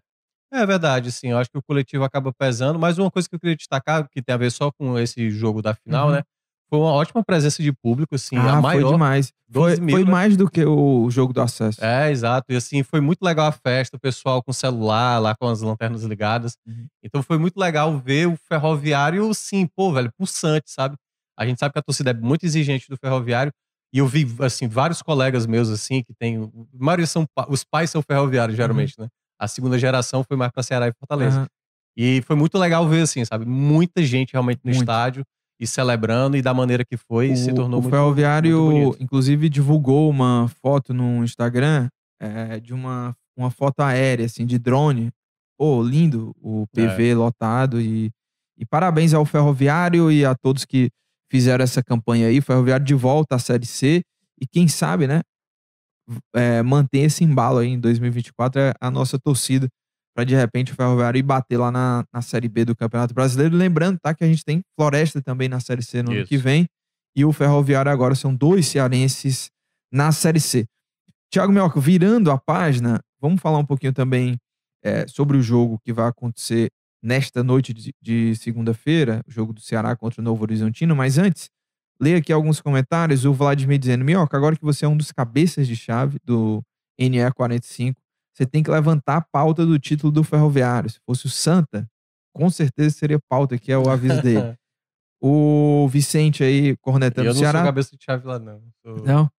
verdade, 0.66 1.10
sim. 1.12 1.28
Eu 1.28 1.38
acho 1.38 1.50
que 1.50 1.58
o 1.58 1.62
coletivo 1.62 2.04
acaba 2.04 2.32
pesando, 2.32 2.78
mas 2.78 2.98
uma 2.98 3.10
coisa 3.10 3.28
que 3.28 3.34
eu 3.34 3.40
queria 3.40 3.56
destacar, 3.56 4.08
que 4.08 4.22
tem 4.22 4.34
a 4.34 4.38
ver 4.38 4.50
só 4.50 4.70
com 4.70 4.98
esse 4.98 5.30
jogo 5.30 5.60
da 5.62 5.74
final, 5.74 6.08
Uhum. 6.08 6.14
né? 6.14 6.22
Foi 6.70 6.78
uma 6.78 6.92
ótima 6.92 7.22
presença 7.22 7.62
de 7.62 7.70
público, 7.72 8.14
assim, 8.14 8.36
ah, 8.36 8.54
a 8.54 8.60
maior. 8.62 8.82
foi 8.82 8.92
demais. 8.92 9.32
Foi, 9.52 9.70
12 9.76 9.80
mil, 9.80 9.96
foi 9.96 10.04
né? 10.04 10.10
mais 10.10 10.36
do 10.36 10.50
que 10.50 10.64
o 10.64 11.08
jogo 11.10 11.32
do 11.32 11.40
acesso. 11.40 11.84
É, 11.84 12.10
exato. 12.10 12.46
E 12.52 12.56
assim, 12.56 12.82
foi 12.82 13.00
muito 13.00 13.22
legal 13.22 13.46
a 13.46 13.52
festa, 13.52 13.96
o 13.96 14.00
pessoal 14.00 14.42
com 14.42 14.52
celular, 14.52 15.18
lá 15.20 15.34
com 15.36 15.46
as 15.46 15.60
lanternas 15.60 16.02
ligadas. 16.02 16.56
Uhum. 16.66 16.86
Então 17.02 17.22
foi 17.22 17.38
muito 17.38 17.56
legal 17.58 17.96
ver 17.98 18.26
o 18.26 18.36
ferroviário, 18.48 19.32
sim, 19.34 19.66
pô, 19.76 19.92
velho, 19.92 20.10
pulsante, 20.18 20.70
sabe? 20.70 20.96
A 21.38 21.46
gente 21.46 21.58
sabe 21.60 21.72
que 21.72 21.78
a 21.78 21.82
torcida 21.82 22.10
é 22.10 22.14
muito 22.14 22.44
exigente 22.44 22.88
do 22.88 22.96
ferroviário. 22.96 23.52
E 23.92 23.98
eu 23.98 24.06
vi, 24.08 24.26
assim, 24.40 24.66
vários 24.66 25.00
colegas 25.02 25.46
meus, 25.46 25.68
assim, 25.68 26.02
que 26.02 26.12
tem. 26.18 26.36
A 26.42 26.48
maioria 26.84 27.06
são. 27.06 27.24
Os 27.48 27.62
pais 27.62 27.90
são 27.90 28.02
ferroviários, 28.02 28.56
geralmente, 28.56 28.94
né? 28.98 29.06
A 29.44 29.48
segunda 29.48 29.78
geração 29.78 30.24
foi 30.24 30.36
mais 30.36 30.50
pra 30.52 30.62
Ceará 30.62 30.88
e 30.88 30.92
Fortaleza. 30.98 31.38
Aham. 31.40 31.46
E 31.96 32.22
foi 32.22 32.34
muito 32.34 32.58
legal 32.58 32.88
ver, 32.88 33.02
assim, 33.02 33.24
sabe? 33.24 33.44
Muita 33.46 34.02
gente 34.02 34.32
realmente 34.32 34.60
no 34.64 34.70
Muito. 34.70 34.80
estádio 34.80 35.22
e 35.60 35.66
celebrando 35.66 36.36
e 36.36 36.42
da 36.42 36.52
maneira 36.52 36.84
que 36.84 36.96
foi, 36.96 37.28
e 37.28 37.36
se 37.36 37.52
O- 37.52 37.54
tornou 37.54 37.78
o 37.78 37.82
muito, 37.82 37.94
Ferroviário, 37.94 38.60
muito 38.64 39.02
inclusive, 39.02 39.48
divulgou 39.48 40.10
uma 40.10 40.50
foto 40.60 40.92
no 40.92 41.22
Instagram 41.22 41.88
é, 42.20 42.58
de 42.58 42.74
uma, 42.74 43.14
uma 43.36 43.50
foto 43.50 43.80
aérea, 43.80 44.26
assim, 44.26 44.44
de 44.44 44.58
drone. 44.58 45.10
Pô, 45.56 45.82
lindo 45.84 46.34
o 46.42 46.66
PV 46.72 47.10
É. 47.10 47.14
lotado. 47.14 47.80
E, 47.80 48.10
e 48.58 48.66
parabéns 48.66 49.14
ao 49.14 49.24
Ferroviário 49.24 50.10
e 50.10 50.24
a 50.24 50.34
todos 50.34 50.64
que 50.64 50.90
fizeram 51.30 51.62
essa 51.62 51.80
campanha 51.82 52.26
aí. 52.26 52.40
Ferroviário 52.40 52.84
de 52.84 52.94
volta 52.94 53.36
à 53.36 53.38
Série 53.38 53.66
C. 53.66 54.02
E 54.40 54.46
quem 54.48 54.66
sabe, 54.66 55.06
né? 55.06 55.20
É, 56.34 56.62
manter 56.62 56.98
esse 56.98 57.24
embalo 57.24 57.58
aí 57.58 57.68
em 57.68 57.80
2024 57.80 58.60
é 58.60 58.74
a 58.78 58.90
nossa 58.90 59.18
torcida 59.18 59.68
para 60.14 60.24
de 60.24 60.34
repente 60.34 60.72
o 60.72 60.74
Ferroviário 60.76 61.18
ir 61.18 61.22
bater 61.22 61.58
lá 61.58 61.70
na, 61.72 62.04
na 62.12 62.22
Série 62.22 62.48
B 62.48 62.64
do 62.64 62.76
Campeonato 62.76 63.12
Brasileiro. 63.12 63.56
Lembrando, 63.56 63.98
tá, 64.00 64.14
que 64.14 64.22
a 64.22 64.26
gente 64.26 64.44
tem 64.44 64.62
Floresta 64.78 65.20
também 65.20 65.48
na 65.48 65.58
Série 65.60 65.82
C 65.82 66.02
no 66.02 66.12
ano 66.12 66.20
Isso. 66.20 66.28
que 66.28 66.36
vem. 66.36 66.66
E 67.16 67.24
o 67.24 67.32
Ferroviário 67.32 67.90
agora 67.90 68.14
são 68.14 68.34
dois 68.34 68.66
cearenses 68.66 69.50
na 69.92 70.12
Série 70.12 70.40
C. 70.40 70.66
Thiago 71.30 71.52
Mioca, 71.52 71.80
virando 71.80 72.30
a 72.30 72.38
página, 72.38 73.00
vamos 73.20 73.40
falar 73.40 73.58
um 73.58 73.66
pouquinho 73.66 73.92
também 73.92 74.36
é, 74.84 75.06
sobre 75.08 75.36
o 75.36 75.42
jogo 75.42 75.80
que 75.84 75.92
vai 75.92 76.08
acontecer 76.08 76.68
nesta 77.02 77.42
noite 77.42 77.74
de, 77.74 77.92
de 78.00 78.36
segunda-feira, 78.36 79.20
o 79.26 79.30
jogo 79.30 79.52
do 79.52 79.60
Ceará 79.60 79.96
contra 79.96 80.20
o 80.20 80.24
Novo 80.24 80.42
Horizontino. 80.42 80.94
Mas 80.94 81.18
antes, 81.18 81.50
leia 82.00 82.18
aqui 82.18 82.32
alguns 82.32 82.60
comentários. 82.60 83.24
O 83.24 83.32
Vladimir 83.32 83.78
dizendo: 83.78 84.04
Mioca, 84.04 84.36
agora 84.36 84.56
que 84.56 84.64
você 84.64 84.84
é 84.84 84.88
um 84.88 84.96
dos 84.96 85.12
cabeças 85.12 85.66
de 85.66 85.76
chave 85.76 86.18
do 86.24 86.62
NE45, 87.00 87.94
você 88.32 88.44
tem 88.46 88.62
que 88.62 88.70
levantar 88.70 89.16
a 89.16 89.20
pauta 89.20 89.64
do 89.64 89.78
título 89.78 90.12
do 90.12 90.24
Ferroviário. 90.24 90.90
Se 90.90 90.98
fosse 91.06 91.26
o 91.26 91.30
Santa, 91.30 91.88
com 92.34 92.50
certeza 92.50 92.90
seria 92.96 93.18
pauta, 93.28 93.56
que 93.58 93.70
é 93.72 93.78
o 93.78 93.88
aviso 93.88 94.20
dele. 94.22 94.56
O 95.26 95.88
Vicente 95.88 96.44
aí, 96.44 96.68
eu 96.70 96.76
cornetando 96.82 97.24
não 97.24 97.30
o 97.30 97.34
sou 97.34 97.44
Ceará. 97.44 97.62
cabeça 97.64 97.96
de 97.96 98.04
chave 98.04 98.26
lá, 98.26 98.38
não. 98.38 98.60
Sou, 98.82 98.96
Não. 99.06 99.30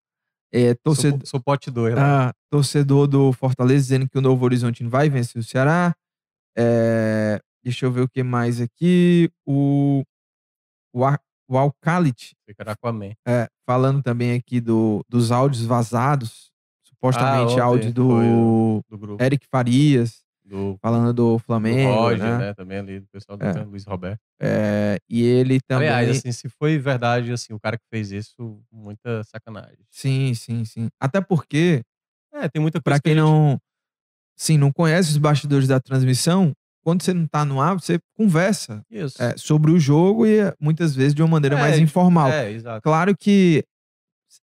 É, 0.52 0.70
sou, 0.70 0.78
torcedor, 0.84 1.20
sou 1.28 1.40
pote 1.40 1.70
2 1.70 1.94
lá. 1.94 2.30
ah, 2.30 2.34
torcedor 2.50 3.06
do 3.08 3.32
Fortaleza 3.34 3.84
dizendo 3.84 4.10
que 4.10 4.18
o 4.18 4.22
Novo 4.22 4.44
Horizontino 4.46 4.90
vai 4.90 5.12
vencer 5.12 5.40
o 5.40 5.44
Ceará. 5.44 5.94
É, 6.58 7.40
deixa 7.64 7.86
eu 7.86 7.92
ver 7.92 8.02
o 8.02 8.10
que 8.10 8.24
mais 8.24 8.60
aqui. 8.60 9.30
O, 9.46 10.02
o, 10.92 11.06
Ar- 11.06 11.22
o 11.48 11.58
Alcalit 11.58 12.36
é, 13.28 13.48
falando 13.66 14.02
também 14.02 14.34
aqui 14.34 14.60
do, 14.60 15.04
dos 15.10 15.32
áudios 15.32 15.66
vazados. 15.66 16.52
Supostamente 16.84 17.52
ontem 17.54 17.62
áudio 17.62 17.94
do 17.94 18.84
Do. 18.90 19.18
Eric 19.22 19.46
Farias, 19.52 20.24
Do, 20.44 20.78
falando 20.82 21.14
do 21.14 21.34
do 21.34 21.40
Flamengo. 21.40 21.92
Roger, 21.94 22.24
né? 22.24 22.38
né? 22.38 22.54
Também 22.54 22.78
ali, 22.80 23.00
do 23.00 23.08
pessoal 23.08 23.38
do 23.38 23.46
É. 23.46 23.64
Luiz 23.64 23.86
Roberto. 23.86 24.20
É, 24.40 24.98
e 25.10 25.22
ele 25.24 25.60
também. 25.68 25.88
Aliás, 25.90 26.18
assim, 26.18 26.32
se 26.32 26.50
foi 26.50 26.78
verdade, 26.80 27.32
assim, 27.32 27.54
o 27.54 27.60
cara 27.60 27.78
que 27.78 27.84
fez 27.92 28.12
isso, 28.12 28.60
muita 28.72 29.24
sacanagem. 29.24 29.86
Sim, 29.92 30.34
sim, 30.34 30.66
sim. 30.66 30.88
Até 31.00 31.22
porque 31.22 31.82
É, 32.34 32.50
tem 32.50 32.62
muita 32.62 32.82
Pra 32.82 32.94
coisa 32.94 33.02
que 33.02 33.10
quem 33.10 33.14
a 33.14 33.16
gente- 33.26 33.32
não, 33.32 33.58
sim, 34.36 34.58
não 34.58 34.72
conhece 34.72 35.10
os 35.12 35.18
bastidores 35.18 35.68
da 35.68 35.80
transmissão, 35.80 36.54
quando 36.86 37.02
você 37.02 37.14
não 37.14 37.26
tá 37.26 37.44
no 37.44 37.60
ar, 37.60 37.74
você 37.74 37.98
conversa 38.16 38.82
é, 38.92 39.36
sobre 39.38 39.72
o 39.72 39.80
jogo 39.80 40.26
e 40.28 40.38
é, 40.38 40.54
muitas 40.62 40.96
vezes 40.96 41.16
de 41.16 41.24
uma 41.24 41.30
maneira 41.30 41.56
É, 41.56 41.60
mais 41.60 41.80
informal. 41.80 42.30
É, 42.30 42.52
exato. 42.52 42.82
Claro 42.84 43.18
que 43.18 43.64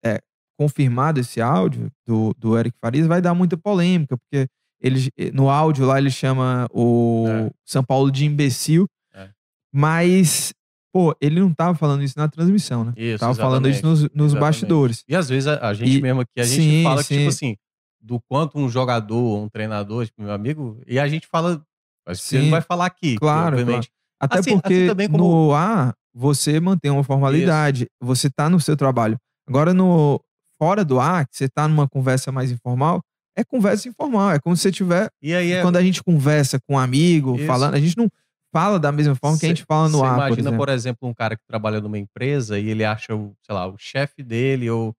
é, 0.04 0.18
confirmado 0.58 1.20
esse 1.20 1.40
áudio 1.40 1.88
do, 2.06 2.34
do 2.36 2.58
Eric 2.58 2.76
Farias 2.80 3.06
vai 3.06 3.20
dar 3.22 3.32
muita 3.34 3.56
polêmica, 3.56 4.16
porque 4.18 4.46
ele, 4.80 5.08
no 5.32 5.48
áudio 5.48 5.86
lá 5.86 5.98
ele 5.98 6.10
chama 6.10 6.66
o 6.72 7.26
É. 7.28 7.50
São 7.64 7.84
Paulo 7.84 8.10
de 8.10 8.24
imbecil, 8.24 8.86
É. 9.14 9.28
mas, 9.72 10.52
pô, 10.92 11.14
ele 11.20 11.38
não 11.40 11.54
tava 11.54 11.76
falando 11.78 12.02
isso 12.02 12.18
na 12.18 12.28
transmissão, 12.28 12.84
né? 12.84 12.92
Isso, 12.96 13.18
tava 13.20 13.34
falando 13.34 13.68
isso 13.68 13.86
nos, 13.86 14.08
nos 14.10 14.34
bastidores. 14.34 15.04
E 15.08 15.14
às 15.14 15.28
vezes 15.28 15.46
a, 15.46 15.68
a 15.68 15.74
gente 15.74 15.98
E- 15.98 16.02
mesmo 16.02 16.22
aqui, 16.22 16.40
a 16.40 16.44
gente 16.44 16.60
sim, 16.60 16.82
fala 16.82 17.02
que, 17.02 17.08
sim. 17.08 17.16
tipo 17.18 17.28
assim, 17.28 17.56
do 18.00 18.20
quanto 18.28 18.58
um 18.58 18.68
jogador 18.68 19.16
ou 19.16 19.44
um 19.44 19.48
treinador, 19.48 20.04
tipo, 20.06 20.20
meu 20.22 20.32
amigo, 20.32 20.80
e 20.86 20.98
a 20.98 21.06
gente 21.06 21.26
fala. 21.28 21.62
Mas 22.06 22.20
você 22.20 22.40
não 22.42 22.50
vai 22.50 22.60
falar 22.60 22.86
aqui, 22.86 23.16
claro, 23.16 23.56
obviamente. 23.58 23.90
Até 24.20 24.38
Assim- 24.38 24.50
assim 24.52 24.60
porque 24.60 24.86
também 24.86 25.08
como- 25.08 25.24
no 25.48 25.52
ar 25.54 25.94
você 26.14 26.60
mantém 26.60 26.90
uma 26.90 27.02
formalidade, 27.04 27.86
você 28.00 28.28
tá 28.30 28.48
no 28.50 28.60
seu 28.60 28.76
trabalho. 28.76 29.16
Agora 29.48 29.72
no 29.74 30.20
fora 30.58 30.84
do 30.84 31.00
ar, 31.00 31.26
que 31.26 31.36
você 31.36 31.48
tá 31.48 31.66
numa 31.66 31.88
conversa 31.88 32.30
mais 32.30 32.50
informal, 32.50 33.02
é 33.36 33.42
conversa 33.42 33.88
informal, 33.88 34.30
é 34.30 34.38
como 34.38 34.54
se 34.56 34.62
você 34.62 34.70
tiver 34.70 35.08
E 35.22 35.34
aí 35.34 35.52
é. 35.52 35.62
quando 35.62 35.76
a 35.76 35.82
gente 35.82 36.02
conversa 36.04 36.58
com 36.60 36.74
um 36.74 36.78
amigo, 36.78 37.36
Isso. 37.36 37.46
falando, 37.46 37.74
a 37.74 37.80
gente 37.80 37.96
não 37.96 38.08
fala 38.54 38.78
da 38.78 38.92
mesma 38.92 39.14
forma 39.16 39.38
que 39.38 39.46
a 39.46 39.48
gente 39.48 39.64
fala 39.64 39.88
no 39.88 39.98
Você 39.98 40.04
ar, 40.04 40.10
por 40.10 40.16
imagina, 40.18 40.40
exemplo. 40.40 40.58
por 40.58 40.68
exemplo, 40.68 41.08
um 41.08 41.14
cara 41.14 41.34
que 41.36 41.42
trabalha 41.48 41.80
numa 41.80 41.98
empresa 41.98 42.58
e 42.58 42.68
ele 42.68 42.84
acha, 42.84 43.16
o, 43.16 43.34
sei 43.42 43.54
lá, 43.54 43.66
o 43.66 43.76
chefe 43.78 44.22
dele 44.22 44.68
ou 44.70 44.94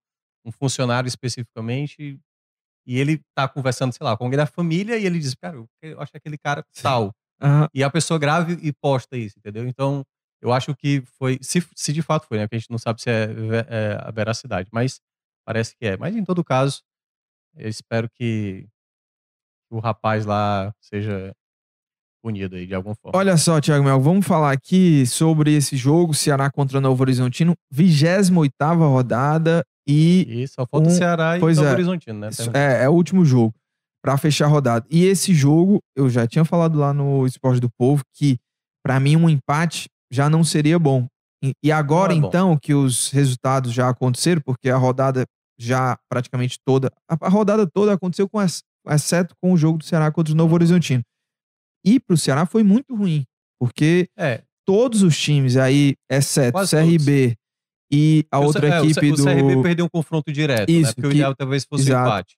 um 0.46 0.52
funcionário 0.52 1.08
especificamente, 1.08 2.20
e 2.86 3.00
ele 3.00 3.22
tá 3.36 3.48
conversando, 3.48 3.94
sei 3.94 4.04
lá, 4.04 4.18
com 4.18 4.26
alguém 4.26 4.38
da 4.38 4.46
família 4.46 4.98
e 4.98 5.06
ele 5.06 5.20
diz, 5.20 5.34
cara, 5.36 5.58
eu 5.82 6.02
acho 6.02 6.12
aquele 6.16 6.38
cara 6.38 6.64
tal. 6.82 7.14
Aham. 7.42 7.70
E 7.74 7.84
a 7.84 7.90
pessoa 7.90 8.20
grave 8.20 8.58
e 8.62 8.72
posta 8.72 9.18
isso, 9.18 9.38
entendeu? 9.38 9.68
Então, 9.68 10.06
eu 10.42 10.52
acho 10.52 10.76
que 10.76 11.02
foi, 11.18 11.40
se, 11.42 11.66
se 11.76 11.94
de 11.94 12.02
fato 12.02 12.28
foi, 12.28 12.38
né? 12.38 12.46
Porque 12.46 12.56
a 12.56 12.60
gente 12.60 12.72
não 12.72 12.78
sabe 12.78 13.02
se 13.02 13.10
é, 13.10 13.28
é 13.68 13.98
a 14.02 14.12
veracidade, 14.12 14.70
mas 14.72 15.00
parece 15.46 15.76
que 15.76 15.86
é. 15.86 15.98
Mas 15.98 16.16
em 16.16 16.24
todo 16.24 16.44
caso, 16.44 16.82
eu 17.56 17.70
espero 17.70 18.10
que 18.10 18.68
o 19.70 19.80
rapaz 19.80 20.26
lá 20.26 20.74
seja 20.80 21.36
punido 22.24 22.56
aí 22.56 22.66
de 22.66 22.74
alguma 22.74 22.96
forma. 22.96 23.18
Olha 23.20 23.36
só, 23.36 23.60
Thiago 23.60 23.84
Mel, 23.84 24.00
vamos 24.00 24.26
falar 24.26 24.52
aqui 24.54 25.06
sobre 25.06 25.54
esse 25.54 25.76
jogo, 25.76 26.14
Ceará 26.14 26.50
contra 26.50 26.80
Novo 26.80 27.04
Horizontino, 27.04 27.54
28ª 27.74 28.76
rodada 28.88 29.64
e 29.88 30.42
E 30.44 30.48
só 30.48 30.66
falta 30.66 30.88
Um- 30.90 30.92
o 30.92 30.96
Ceará 30.96 31.38
e 31.38 31.40
pois 31.40 31.58
Novo 31.58 31.70
é. 31.70 31.74
Horizontino, 31.74 32.20
né? 32.20 32.30
Isso 32.30 32.50
É, 32.54 32.84
é 32.86 32.90
o 32.90 32.94
último 32.94 33.26
jogo 33.26 33.54
pra 34.02 34.18
fechar 34.18 34.46
a 34.46 34.50
rodada. 34.50 34.86
E 34.90 35.06
esse 35.06 35.34
jogo, 35.34 35.80
eu 35.96 36.10
já 36.10 36.26
tinha 36.26 36.46
falado 36.46 36.78
lá 36.80 36.94
no 36.94 37.26
Esporte 37.28 37.60
do 37.60 37.70
Povo 37.78 38.04
que 38.16 38.38
pra 38.84 39.00
mim 39.00 39.16
um 39.16 39.30
empate 39.30 39.88
já 40.12 40.30
não 40.30 40.44
seria 40.44 40.80
bom. 40.80 41.06
E- 41.62 41.72
agora 41.72 42.14
é 42.14 42.20
bom. 42.20 42.28
então 42.28 42.58
que 42.58 42.74
os 42.74 43.10
resultados 43.12 43.74
já 43.74 43.90
aconteceram, 43.90 44.42
porque 44.46 44.70
a 44.70 44.78
rodada 44.78 45.26
já 45.60 45.98
praticamente 46.10 46.58
toda, 46.66 46.90
a, 47.10 47.30
rodada 47.30 47.68
toda 47.68 47.94
aconteceu 47.94 48.28
com 48.30 48.42
ex- 48.42 48.62
exceto 48.88 49.36
com 49.42 49.52
o 49.54 49.58
jogo 49.58 49.78
do 49.78 49.84
Ceará 49.84 50.10
contra 50.12 50.34
o 50.34 50.38
Novo 50.38 50.56
Horizontino. 50.56 51.02
E 51.86 52.00
pro 52.00 52.18
Ceará 52.18 52.46
foi 52.46 52.64
muito 52.64 52.96
ruim, 52.96 53.26
porque 53.60 54.08
É, 54.18 54.42
todos 54.66 55.02
os 55.04 55.18
times 55.20 55.58
aí, 55.58 55.96
exceto 56.10 56.54
Quase 56.54 56.72
CRB 56.76 57.36
e 57.92 58.26
a 58.32 58.40
o 58.40 58.46
outra 58.46 58.68
é, 58.68 58.82
o 58.82 58.86
equipe 58.86 59.12
o 59.12 59.16
do 59.16 59.24
CRB 59.24 59.62
perdeu 59.62 59.86
um 59.86 59.90
confronto 59.90 60.32
direto, 60.32 60.72
né? 60.72 60.80
Isso, 60.80 60.96
Porque 60.96 61.08
o 61.08 61.10
que- 61.12 61.16
ideal 61.18 61.36
talvez 61.36 61.66
fosse 61.66 61.84
o 61.84 61.88
exato. 61.88 62.08
empate. 62.08 62.36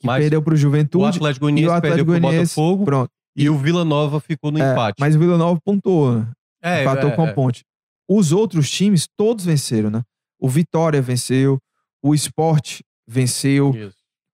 que 0.00 0.06
mas 0.06 0.20
perdeu 0.22 0.42
pro 0.42 0.54
O 0.54 0.56
Juventude 0.56 1.16
Atlético 1.18 1.44
e 1.44 1.48
o 1.48 1.52
Goianiense 1.52 1.80
perdeu 1.80 1.90
Atlético 1.90 2.04
pro 2.12 2.20
Goianiense, 2.20 2.54
Botafogo 2.54 2.84
pronto. 2.84 3.10
e 3.36 3.48
o 3.50 3.58
Vila 3.58 3.84
Nova 3.84 4.20
ficou 4.20 4.50
no 4.52 4.58
É, 4.62 4.72
empate. 4.72 4.96
Mas 5.00 5.16
o 5.16 5.18
Vila 5.18 5.36
Nova 5.38 5.60
pontuou, 5.64 6.18
né? 6.20 6.32
é, 6.62 6.82
empatou 6.82 7.10
é, 7.10 7.16
com 7.16 7.24
a 7.24 7.28
é. 7.28 7.32
Ponte. 7.32 7.64
Os 8.08 8.32
outros 8.32 8.70
times, 8.70 9.06
todos 9.16 9.44
venceram, 9.44 9.90
né? 9.90 10.02
O 10.38 10.48
Vitória 10.48 11.00
venceu, 11.02 11.58
o 12.02 12.14
Sport 12.14 12.80
venceu, 13.08 13.74
Isso. 13.74 13.96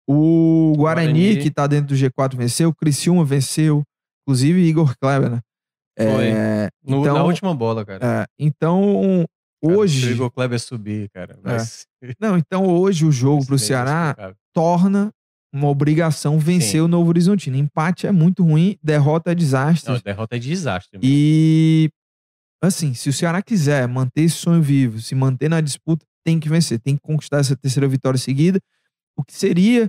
o 0.08 0.74
Guarani, 0.76 1.12
Guarani. 1.12 1.42
que 1.42 1.50
tá 1.50 1.66
dentro 1.66 1.88
do 1.88 1.94
G4, 1.94 2.36
venceu, 2.36 2.68
o 2.68 2.74
Criciúma 2.74 3.24
venceu, 3.24 3.82
inclusive 4.26 4.60
Igor 4.60 4.96
Kleber, 4.98 5.30
né? 5.30 5.40
Foi. 5.96 6.26
É, 6.28 6.68
No- 6.84 7.00
então, 7.02 7.14
na 7.14 7.24
última 7.24 7.54
bola, 7.54 7.84
cara. 7.84 8.00
é, 8.04 8.26
então, 8.38 9.24
Cara, 9.62 9.76
hoje... 9.78 10.00
Se 10.00 10.06
o 10.08 10.10
Igor 10.12 10.30
Kleber 10.30 10.58
subir, 10.60 11.08
cara. 11.10 11.38
É. 11.44 11.58
ser- 11.60 11.86
Não, 12.20 12.36
então 12.36 12.66
hoje 12.66 13.06
o 13.06 13.12
jogo 13.12 13.46
pro 13.46 13.58
ser 13.58 13.66
Ceará 13.66 14.34
torna 14.52 15.10
uma 15.52 15.68
obrigação 15.68 16.38
vencer 16.38 16.72
Sim. 16.72 16.80
o 16.80 16.88
Novo 16.88 17.08
Horizontino. 17.10 17.56
Empate 17.56 18.06
é 18.08 18.12
muito 18.12 18.42
ruim, 18.42 18.76
derrota 18.82 19.30
é 19.30 19.34
desastre. 19.36 19.92
Não, 19.92 20.00
derrota 20.00 20.34
é 20.34 20.38
desastre. 20.40 20.98
mesmo. 20.98 21.14
E 21.14 21.88
assim, 22.62 22.92
se 22.92 23.08
o 23.08 23.12
Ceará 23.12 23.40
quiser 23.40 23.86
manter 23.86 24.22
esse 24.22 24.36
sonho 24.36 24.60
vivo, 24.60 25.00
se 25.00 25.14
manter 25.14 25.48
na 25.48 25.60
disputa, 25.60 26.04
tem 26.26 26.40
que 26.40 26.48
vencer, 26.48 26.80
tem 26.80 26.96
que 26.96 27.02
conquistar 27.02 27.38
essa 27.38 27.54
terceira 27.54 27.86
vitória 27.86 28.18
seguida. 28.18 28.58
O 29.16 29.22
que 29.22 29.32
seria, 29.32 29.88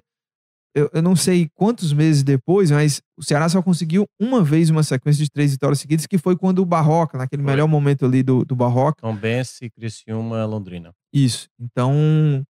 eu, 0.75 0.89
eu 0.93 1.01
não 1.01 1.15
sei 1.15 1.49
quantos 1.55 1.93
meses 1.93 2.21
depois, 2.21 2.69
mas 2.69 3.01
o 3.17 3.23
Ceará 3.23 3.47
só 3.47 3.61
conseguiu 3.61 4.05
uma 4.19 4.43
vez 4.43 4.69
uma 4.69 4.83
sequência 4.83 5.23
de 5.23 5.31
três 5.31 5.51
vitórias 5.51 5.79
seguidas, 5.79 6.05
que 6.05 6.17
foi 6.17 6.35
quando 6.35 6.59
o 6.59 6.65
Barroca, 6.65 7.17
naquele 7.17 7.41
Foi. 7.41 7.51
melhor 7.51 7.67
momento 7.67 8.05
ali 8.05 8.21
do, 8.21 8.43
do 8.43 8.55
Barroca. 8.55 9.01
Tom 9.01 9.15
Bense, 9.15 9.69
Criciúma, 9.69 10.45
Londrina. 10.45 10.91
Isso. 11.13 11.47
Então, 11.57 12.43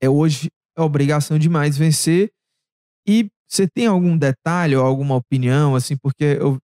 é 0.00 0.08
hoje 0.08 0.48
é 0.76 0.80
obrigação 0.82 1.38
demais 1.38 1.76
vencer. 1.76 2.30
E 3.06 3.28
você 3.50 3.66
tem 3.66 3.86
algum 3.86 4.16
detalhe 4.16 4.76
ou 4.76 4.86
alguma 4.86 5.16
opinião, 5.16 5.74
assim, 5.74 5.96
porque 5.96 6.38
eu, 6.40 6.58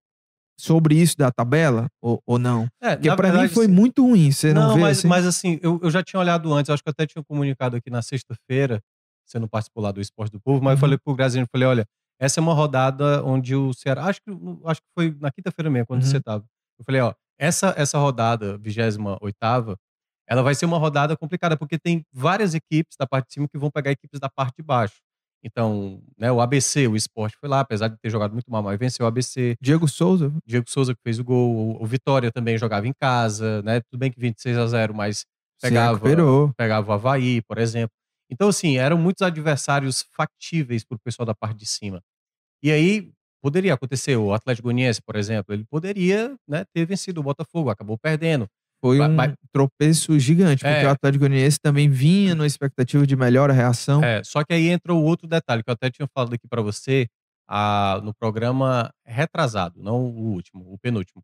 sobre 0.60 0.94
isso 0.94 1.16
da 1.16 1.32
tabela, 1.32 1.88
ou, 2.00 2.20
ou 2.26 2.38
não? 2.38 2.68
É, 2.80 2.94
Porque 2.94 3.08
na 3.08 3.16
pra 3.16 3.32
mim 3.32 3.48
foi 3.48 3.64
assim, 3.64 3.74
muito 3.74 4.06
ruim. 4.06 4.30
Você 4.30 4.54
não, 4.54 4.68
Não, 4.68 4.74
vê 4.76 4.80
mas 4.82 4.98
assim? 4.98 5.08
mas 5.08 5.26
assim, 5.26 5.58
eu, 5.62 5.80
eu 5.82 5.90
já 5.90 6.02
tinha 6.02 6.20
olhado 6.20 6.52
antes, 6.52 6.70
acho 6.70 6.82
que 6.82 6.90
até 6.90 7.06
tinha 7.06 7.24
comunicado 7.24 7.76
aqui 7.76 7.90
na 7.90 8.02
sexta-feira, 8.02 8.80
você 9.26 9.38
não 9.38 9.48
participou 9.48 9.82
lá 9.82 9.90
do 9.92 10.00
Esporte 10.00 10.32
do 10.32 10.40
Povo, 10.40 10.62
mas 10.62 10.72
eu 10.72 10.76
Uhum. 10.76 10.80
falei 10.80 10.98
pro 10.98 11.14
Graziano, 11.14 11.46
falei, 11.50 11.66
olha, 11.68 11.84
essa 12.20 12.38
é 12.38 12.42
uma 12.42 12.54
rodada 12.54 13.24
onde 13.24 13.54
o 13.56 13.72
Ceará, 13.74 14.04
acho 14.06 14.20
que, 14.22 14.30
acho 14.66 14.80
que 14.80 14.86
foi 14.94 15.16
na 15.20 15.30
quinta-feira 15.32 15.70
mesmo, 15.70 15.86
quando 15.86 16.02
Uhum. 16.02 16.08
você 16.10 16.20
tava. 16.20 16.44
Eu 16.78 16.84
falei, 16.84 17.00
ó, 17.00 17.12
essa, 17.38 17.74
essa 17.76 17.98
rodada, 17.98 18.56
28ª, 18.58 19.76
ela 20.28 20.42
vai 20.42 20.54
ser 20.54 20.64
uma 20.66 20.78
rodada 20.78 21.16
complicada, 21.16 21.56
porque 21.56 21.78
tem 21.78 22.02
várias 22.12 22.54
equipes 22.54 22.96
da 22.98 23.06
parte 23.06 23.26
de 23.28 23.34
cima 23.34 23.48
que 23.48 23.58
vão 23.58 23.70
pegar 23.70 23.90
equipes 23.90 24.18
da 24.20 24.28
parte 24.28 24.56
de 24.56 24.62
baixo. 24.62 24.96
Então, 25.46 26.00
né, 26.18 26.32
o 26.32 26.40
ABC, 26.40 26.86
o 26.88 26.96
Esporte 26.96 27.36
foi 27.38 27.48
lá, 27.50 27.60
apesar 27.60 27.88
de 27.88 27.98
ter 28.00 28.08
jogado 28.08 28.32
muito 28.32 28.50
mal, 28.50 28.62
mas 28.62 28.78
venceu 28.78 29.04
o 29.04 29.06
ABC. 29.06 29.54
Diego 29.60 29.86
Souza. 29.86 30.32
Diego 30.46 30.64
Souza 30.70 30.94
que 30.94 31.00
fez 31.02 31.18
o 31.18 31.24
gol, 31.24 31.76
o- 31.78 31.84
Vitória 31.86 32.32
também 32.32 32.56
jogava 32.56 32.88
em 32.88 32.94
casa, 32.98 33.60
né? 33.62 33.80
Tudo 33.82 33.98
bem 34.00 34.10
que 34.10 34.18
26 34.18 34.56
a 34.56 34.66
0, 34.66 34.94
mas 34.94 35.26
pegava, 35.60 36.00
pegava 36.56 36.90
o 36.90 36.94
Havaí, 36.94 37.42
por 37.42 37.58
exemplo. 37.58 37.94
Então, 38.30 38.48
assim, 38.48 38.76
eram 38.78 38.98
muitos 38.98 39.22
adversários 39.22 40.04
factíveis 40.16 40.84
pro 40.84 40.98
pessoal 40.98 41.26
da 41.26 41.34
parte 41.34 41.58
de 41.58 41.66
cima. 41.66 42.00
E 42.62 42.70
aí, 42.72 43.12
poderia 43.42 43.74
acontecer. 43.74 44.16
O 44.16 44.32
Atlético 44.32 44.68
Goianiense, 44.68 45.02
por 45.02 45.16
exemplo, 45.16 45.54
ele 45.54 45.64
poderia 45.64 46.34
né, 46.48 46.64
ter 46.74 46.86
vencido 46.86 47.20
o 47.20 47.24
Botafogo, 47.24 47.70
acabou 47.70 47.98
perdendo. 47.98 48.48
Foi 48.82 49.00
um 49.00 49.16
tropeço 49.52 50.18
gigante, 50.18 50.62
porque 50.62 50.84
É. 50.84 50.86
o 50.86 50.90
Atlético 50.90 51.20
Goianiense 51.20 51.58
também 51.58 51.88
vinha 51.88 52.34
numa 52.34 52.46
expectativa 52.46 53.06
de 53.06 53.16
melhor 53.16 53.50
reação. 53.50 54.02
É, 54.04 54.22
só 54.24 54.44
que 54.44 54.52
aí 54.52 54.68
entra 54.68 54.92
o 54.92 55.02
outro 55.02 55.26
detalhe 55.26 55.62
que 55.62 55.70
eu 55.70 55.72
até 55.74 55.90
tinha 55.90 56.06
falado 56.14 56.34
aqui 56.34 56.46
pra 56.46 56.60
você 56.60 57.06
ah, 57.48 58.00
no 58.02 58.14
programa 58.14 58.90
retrasado, 59.06 59.82
não 59.82 60.04
o 60.04 60.32
último, 60.32 60.64
o 60.72 60.78
penúltimo. 60.78 61.22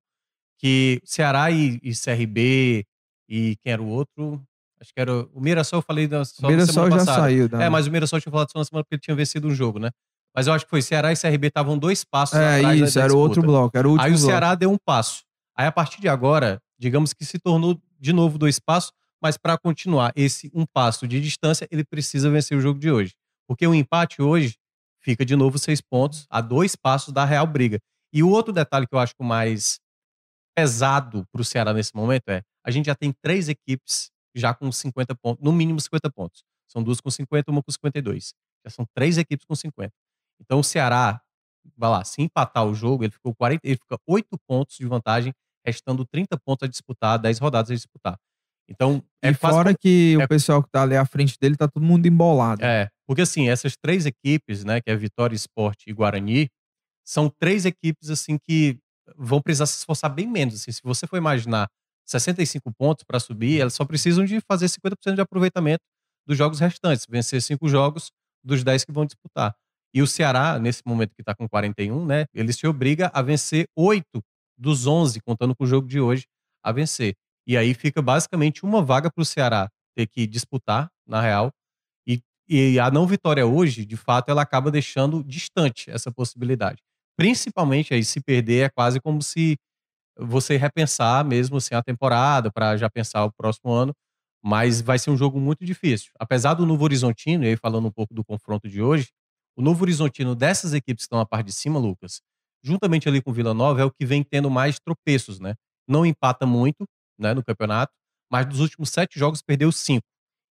Que 0.58 1.00
Ceará 1.04 1.50
e, 1.50 1.78
e 1.82 1.92
CRB 1.94 2.84
e 3.28 3.56
quem 3.62 3.72
era 3.72 3.82
o 3.82 3.88
outro? 3.88 4.42
Acho 4.80 4.92
que 4.94 5.00
era 5.00 5.12
o 5.12 5.30
o 5.34 5.40
Mirassol, 5.40 5.78
eu 5.78 5.82
falei 5.82 6.08
da, 6.08 6.24
só 6.24 6.46
o 6.46 6.50
Mirassol 6.50 6.90
já 6.90 6.96
passada. 6.98 7.20
saiu. 7.22 7.48
Da... 7.48 7.62
É, 7.62 7.68
mas 7.68 7.86
o 7.86 7.90
Mirassol 7.90 8.20
tinha 8.20 8.32
falado 8.32 8.50
só 8.50 8.58
na 8.58 8.64
semana 8.64 8.82
porque 8.84 8.94
ele 8.94 9.02
tinha 9.02 9.14
vencido 9.14 9.46
um 9.48 9.54
jogo, 9.54 9.78
né? 9.78 9.90
Mas 10.34 10.46
eu 10.46 10.52
acho 10.52 10.64
que 10.64 10.70
foi 10.70 10.80
Ceará 10.80 11.12
e 11.12 11.16
CRB 11.16 11.48
estavam 11.48 11.76
dois 11.76 12.04
passos 12.04 12.38
É 12.38 12.58
atrás 12.58 12.80
da- 12.80 12.86
isso, 12.86 12.98
era 13.00 13.12
o 13.12 13.18
outro 13.18 13.42
bloco. 13.42 13.76
Era 13.76 13.86
o 13.88 13.92
último 13.92 14.06
Aí 14.06 14.12
o 14.12 14.14
bloco. 14.16 14.30
Ceará 14.30 14.54
deu 14.54 14.70
um 14.70 14.78
passo. 14.78 15.24
Aí 15.56 15.66
a 15.66 15.72
partir 15.72 16.00
de 16.00 16.08
agora, 16.08 16.60
digamos 16.78 17.12
que 17.12 17.24
se 17.24 17.38
tornou 17.38 17.78
de 17.98 18.12
novo 18.12 18.38
dois 18.38 18.58
passos, 18.58 18.92
mas 19.22 19.36
para 19.36 19.58
continuar 19.58 20.12
esse 20.16 20.50
um 20.54 20.64
passo 20.64 21.06
de 21.06 21.20
distância, 21.20 21.68
ele 21.70 21.84
precisa 21.84 22.30
vencer 22.30 22.56
o 22.56 22.60
jogo 22.60 22.78
de 22.78 22.90
hoje. 22.90 23.12
Porque 23.46 23.66
o 23.66 23.74
empate 23.74 24.22
hoje 24.22 24.54
fica 25.02 25.24
de 25.26 25.34
novo 25.36 25.58
seis 25.58 25.80
pontos, 25.80 26.26
a 26.30 26.40
dois 26.40 26.74
passos 26.76 27.12
da 27.12 27.24
real 27.24 27.46
briga. 27.46 27.78
E 28.12 28.22
o 28.22 28.30
outro 28.30 28.52
detalhe 28.52 28.86
que 28.86 28.94
eu 28.94 28.98
acho 28.98 29.14
o 29.18 29.24
mais 29.24 29.78
pesado 30.56 31.26
para 31.32 31.42
o 31.42 31.44
Ceará 31.44 31.72
nesse 31.72 31.94
momento 31.94 32.28
é: 32.28 32.42
a 32.64 32.70
gente 32.70 32.86
já 32.86 32.94
tem 32.94 33.12
três 33.22 33.48
equipes 33.48 34.10
já 34.34 34.54
com 34.54 34.70
50 34.70 35.14
pontos, 35.14 35.42
no 35.44 35.52
mínimo 35.52 35.80
50 35.80 36.10
pontos. 36.10 36.42
São 36.68 36.82
duas 36.82 37.00
com 37.00 37.10
50, 37.10 37.50
uma 37.50 37.62
com 37.62 37.70
52. 37.72 38.32
Já 38.64 38.70
são 38.70 38.86
três 38.94 39.18
equipes 39.18 39.44
com 39.46 39.54
50. 39.54 39.92
Então 40.40 40.60
o 40.60 40.64
Ceará, 40.64 41.20
vai 41.76 41.90
lá, 41.90 42.04
se 42.04 42.22
empatar 42.22 42.64
o 42.64 42.74
jogo, 42.74 43.04
ele 43.04 43.12
ficou 43.12 43.34
40, 43.34 43.60
ele 43.66 43.76
fica 43.76 43.98
8 44.06 44.38
pontos 44.48 44.76
de 44.76 44.86
vantagem, 44.86 45.32
restando 45.66 46.04
30 46.06 46.38
pontos 46.38 46.66
a 46.66 46.70
disputar, 46.70 47.18
10 47.18 47.38
rodadas 47.38 47.70
a 47.70 47.74
disputar. 47.74 48.16
Então, 48.68 49.02
é 49.20 49.30
e 49.30 49.34
quase 49.36 49.56
fora 49.56 49.74
que 49.76 50.16
é- 50.20 50.24
o 50.24 50.28
pessoal 50.28 50.62
que 50.62 50.70
tá 50.70 50.82
ali 50.82 50.96
à 50.96 51.04
frente 51.04 51.36
dele 51.40 51.56
tá 51.56 51.66
todo 51.66 51.82
mundo 51.82 52.06
embolado. 52.06 52.64
é, 52.64 52.88
porque 53.06 53.22
assim, 53.22 53.48
essas 53.48 53.74
três 53.76 54.06
equipes, 54.06 54.64
né, 54.64 54.80
que 54.80 54.88
é 54.90 54.94
Vitória, 54.96 55.34
Esporte 55.34 55.90
e 55.90 55.92
Guarani, 55.92 56.48
são 57.04 57.28
três 57.28 57.64
equipes 57.66 58.08
assim 58.10 58.38
que 58.38 58.78
vão 59.16 59.42
precisar 59.42 59.66
se 59.66 59.78
esforçar 59.78 60.08
bem 60.14 60.28
menos. 60.28 60.54
Assim, 60.54 60.70
se 60.70 60.80
você 60.84 61.06
for 61.06 61.16
imaginar 61.16 61.68
65 62.10 62.72
pontos 62.72 63.04
para 63.04 63.20
subir, 63.20 63.60
elas 63.60 63.74
só 63.74 63.84
precisam 63.84 64.24
de 64.24 64.40
fazer 64.40 64.66
50% 64.66 65.14
de 65.14 65.20
aproveitamento 65.20 65.82
dos 66.26 66.36
jogos 66.36 66.58
restantes, 66.60 67.06
vencer 67.08 67.40
cinco 67.42 67.68
jogos 67.68 68.10
dos 68.44 68.62
10 68.64 68.84
que 68.84 68.92
vão 68.92 69.06
disputar. 69.06 69.54
E 69.92 70.02
o 70.02 70.06
Ceará, 70.06 70.58
nesse 70.58 70.82
momento 70.86 71.14
que 71.14 71.22
está 71.22 71.34
com 71.34 71.48
41, 71.48 72.06
né, 72.06 72.26
ele 72.32 72.52
se 72.52 72.66
obriga 72.66 73.10
a 73.12 73.22
vencer 73.22 73.66
oito 73.76 74.22
dos 74.56 74.86
11, 74.86 75.20
contando 75.20 75.54
com 75.54 75.64
o 75.64 75.66
jogo 75.66 75.88
de 75.88 76.00
hoje, 76.00 76.26
a 76.62 76.70
vencer. 76.70 77.14
E 77.46 77.56
aí 77.56 77.74
fica 77.74 78.00
basicamente 78.00 78.64
uma 78.64 78.82
vaga 78.82 79.10
para 79.10 79.22
o 79.22 79.24
Ceará 79.24 79.68
ter 79.96 80.06
que 80.06 80.26
disputar, 80.26 80.88
na 81.06 81.20
real, 81.20 81.50
e, 82.06 82.20
e 82.48 82.78
a 82.78 82.90
não 82.90 83.06
vitória 83.06 83.44
hoje, 83.44 83.84
de 83.84 83.96
fato, 83.96 84.30
ela 84.30 84.42
acaba 84.42 84.70
deixando 84.70 85.24
distante 85.24 85.90
essa 85.90 86.12
possibilidade. 86.12 86.80
Principalmente 87.16 87.92
aí, 87.92 88.04
se 88.04 88.20
perder, 88.20 88.66
é 88.66 88.68
quase 88.68 89.00
como 89.00 89.20
se 89.22 89.56
você 90.18 90.56
repensar 90.56 91.24
mesmo 91.24 91.56
assim 91.56 91.74
a 91.74 91.82
temporada 91.82 92.50
para 92.50 92.76
já 92.76 92.90
pensar 92.90 93.24
o 93.24 93.32
próximo 93.32 93.72
ano, 93.72 93.94
mas 94.42 94.80
vai 94.80 94.98
ser 94.98 95.10
um 95.10 95.16
jogo 95.16 95.38
muito 95.40 95.64
difícil. 95.64 96.10
Apesar 96.18 96.54
do 96.54 96.66
Novo 96.66 96.84
Horizontino, 96.84 97.44
e 97.44 97.48
aí 97.48 97.56
falando 97.56 97.88
um 97.88 97.90
pouco 97.92 98.14
do 98.14 98.24
confronto 98.24 98.68
de 98.68 98.82
hoje, 98.82 99.08
o 99.56 99.62
Novo 99.62 99.82
Horizontino 99.84 100.34
dessas 100.34 100.72
equipes 100.72 101.04
que 101.04 101.06
estão 101.06 101.18
na 101.18 101.26
parte 101.26 101.46
de 101.46 101.52
cima, 101.52 101.78
Lucas, 101.78 102.20
juntamente 102.62 103.08
ali 103.08 103.20
com 103.20 103.30
o 103.30 103.34
Vila 103.34 103.52
Nova, 103.52 103.80
é 103.80 103.84
o 103.84 103.90
que 103.90 104.06
vem 104.06 104.22
tendo 104.22 104.50
mais 104.50 104.78
tropeços, 104.78 105.40
né? 105.40 105.54
Não 105.88 106.06
empata 106.06 106.46
muito, 106.46 106.84
né, 107.18 107.34
no 107.34 107.42
campeonato, 107.44 107.92
mas 108.30 108.46
dos 108.46 108.60
últimos 108.60 108.90
sete 108.90 109.18
jogos 109.18 109.42
perdeu 109.42 109.70
cinco. 109.72 110.06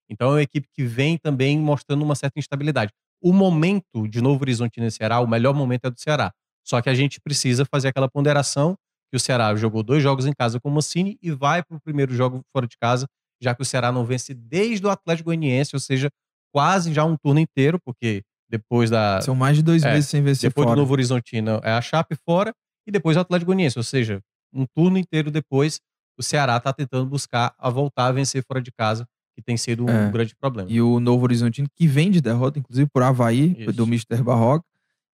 Então 0.10 0.30
é 0.30 0.34
uma 0.34 0.42
equipe 0.42 0.68
que 0.74 0.84
vem 0.84 1.18
também 1.18 1.58
mostrando 1.60 2.04
uma 2.04 2.16
certa 2.16 2.40
instabilidade. 2.40 2.92
O 3.22 3.32
momento 3.32 4.08
de 4.08 4.22
Novo 4.22 4.42
Horizontino 4.44 4.86
e 4.86 4.92
Ceará, 4.92 5.20
o 5.20 5.28
melhor 5.28 5.54
momento 5.54 5.86
é 5.86 5.90
do 5.90 6.00
Ceará. 6.00 6.32
Só 6.66 6.82
que 6.82 6.90
a 6.90 6.94
gente 6.94 7.20
precisa 7.22 7.66
fazer 7.66 7.90
aquela 7.90 8.10
ponderação 8.10 8.76
que 9.12 9.18
o 9.18 9.20
Ceará 9.20 9.56
jogou 9.56 9.82
dois 9.84 10.02
jogos 10.04 10.26
em 10.26 10.34
casa 10.34 10.60
com 10.60 10.70
o 10.70 10.72
Mancini 10.72 11.18
e 11.22 11.32
vai 11.32 11.64
para 11.64 11.76
o 11.78 11.80
primeiro 11.82 12.14
jogo 12.14 12.42
fora 12.54 12.68
de 12.68 12.78
casa, 12.78 13.08
já 13.42 13.56
que 13.56 13.62
o 13.62 13.66
Ceará 13.66 13.92
não 13.92 14.06
vence 14.06 14.34
desde 14.34 14.86
o 14.86 14.90
Atlético 14.90 15.26
Goianiense, 15.28 15.72
ou 15.76 15.80
seja, 15.80 16.10
quase 16.54 16.94
já 16.94 17.04
um 17.06 17.16
turno 17.18 17.40
inteiro, 17.40 17.80
porque 17.84 18.22
depois 18.50 18.90
da 18.90 19.22
São 19.22 19.36
mais 19.36 19.58
de 19.58 19.64
dois 19.64 19.84
É, 19.84 19.94
meses 19.94 20.10
sem 20.10 20.22
vencer 20.22 20.50
depois 20.50 20.66
fora. 20.66 20.76
do 20.76 20.82
Novo 20.82 20.94
Horizontino 20.94 21.60
é 21.64 21.72
a 21.72 21.82
Chape 21.82 22.16
fora 22.26 22.54
e 22.88 22.92
depois 22.92 23.16
o 23.18 23.20
Atlético 23.20 23.48
Goianiense, 23.48 23.78
ou 23.78 23.84
seja, 23.84 24.20
um 24.54 24.66
turno 24.76 24.98
inteiro 24.98 25.30
depois 25.32 25.80
o 26.18 26.24
Ceará 26.24 26.58
está 26.58 26.74
tentando 26.74 27.06
buscar 27.06 27.54
a 27.58 27.70
voltar 27.70 28.08
a 28.08 28.12
vencer 28.12 28.44
fora 28.46 28.62
de 28.62 28.72
casa, 28.72 29.06
que 29.36 29.42
tem 29.42 29.56
sido 29.56 29.86
um 29.86 29.90
É. 29.90 30.12
grande 30.12 30.36
problema. 30.36 30.70
E 30.70 30.82
o 30.82 31.00
Novo 31.00 31.24
Horizontino, 31.24 31.68
que 31.76 31.88
vem 31.88 32.12
de 32.12 32.20
derrota, 32.20 32.60
inclusive 32.60 32.90
por 32.92 33.02
Havaí, 33.04 33.56
Isso. 33.58 33.72
do 33.72 33.84
Mr. 33.84 34.22
Barroca. 34.22 34.66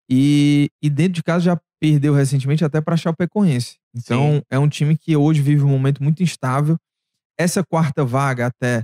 E, 0.09 0.69
e 0.81 0.89
dentro 0.89 1.13
de 1.13 1.23
casa 1.23 1.43
já 1.45 1.59
perdeu 1.91 2.13
recentemente 2.13 2.63
até 2.63 2.81
para 2.81 2.97
Chapecoense. 2.97 3.77
Então 3.95 4.35
Sim. 4.35 4.41
é 4.49 4.59
um 4.59 4.67
time 4.67 4.97
que 4.97 5.15
hoje 5.15 5.41
vive 5.41 5.63
um 5.63 5.69
momento 5.69 6.03
muito 6.03 6.21
instável. 6.21 6.77
Essa 7.37 7.63
quarta 7.63 8.03
vaga 8.03 8.47
até 8.47 8.83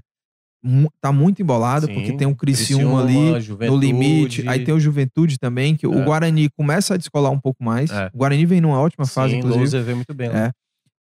tá 1.01 1.11
muito 1.11 1.41
embolada, 1.41 1.87
porque 1.87 2.13
tem 2.13 2.27
o 2.27 2.35
Criciúma, 2.35 3.01
ali 3.01 3.49
no 3.67 3.77
limite. 3.77 4.47
Aí 4.47 4.63
tem 4.63 4.73
o 4.73 4.79
Juventude 4.79 5.37
também, 5.39 5.75
que 5.75 5.87
o 5.87 5.99
É. 5.99 6.05
Guarani 6.05 6.49
começa 6.49 6.93
a 6.93 6.97
descolar 6.97 7.31
um 7.31 7.39
pouco 7.39 7.63
mais. 7.63 7.89
É. 7.89 8.11
O 8.13 8.17
Guarani 8.17 8.45
vem 8.45 8.61
numa 8.61 8.79
ótima 8.79 9.05
fase, 9.05 9.33
Sim, 9.33 9.39
inclusive. 9.39 9.59
Lousa 9.59 9.81
vê 9.81 9.95
muito 9.95 10.13
bem 10.13 10.29
lá. 10.29 10.47
É. 10.47 10.51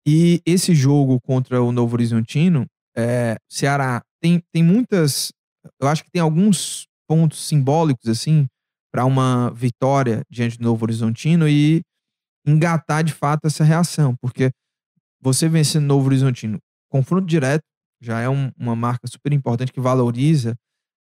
E 0.06 0.40
esse 0.46 0.74
jogo 0.74 1.20
contra 1.20 1.62
o 1.62 1.72
Novo 1.72 1.94
Horizontino, 1.94 2.64
é, 2.96 3.36
Ceará 3.50 4.02
tem, 4.22 4.42
tem 4.52 4.62
muitas. 4.62 5.30
Eu 5.80 5.88
acho 5.88 6.02
que 6.02 6.10
tem 6.10 6.22
alguns 6.22 6.86
pontos 7.06 7.46
simbólicos, 7.46 8.08
assim, 8.08 8.46
para 8.90 9.04
uma 9.04 9.50
vitória 9.50 10.22
diante 10.30 10.56
do 10.56 10.64
Novo 10.64 10.84
Horizontino 10.84 11.46
e 11.46 11.82
engatar 12.50 13.02
de 13.04 13.12
fato 13.12 13.46
essa 13.46 13.64
reação. 13.64 14.14
Porque 14.20 14.50
você 15.20 15.48
vencendo 15.48 15.84
Novo 15.86 16.06
Horizontino, 16.06 16.58
confronto 16.90 17.26
direto, 17.26 17.62
já 18.02 18.20
é 18.20 18.28
um- 18.28 18.50
uma 18.58 18.74
marca 18.74 19.06
super 19.06 19.32
importante 19.32 19.72
que 19.72 19.80
valoriza 19.80 20.54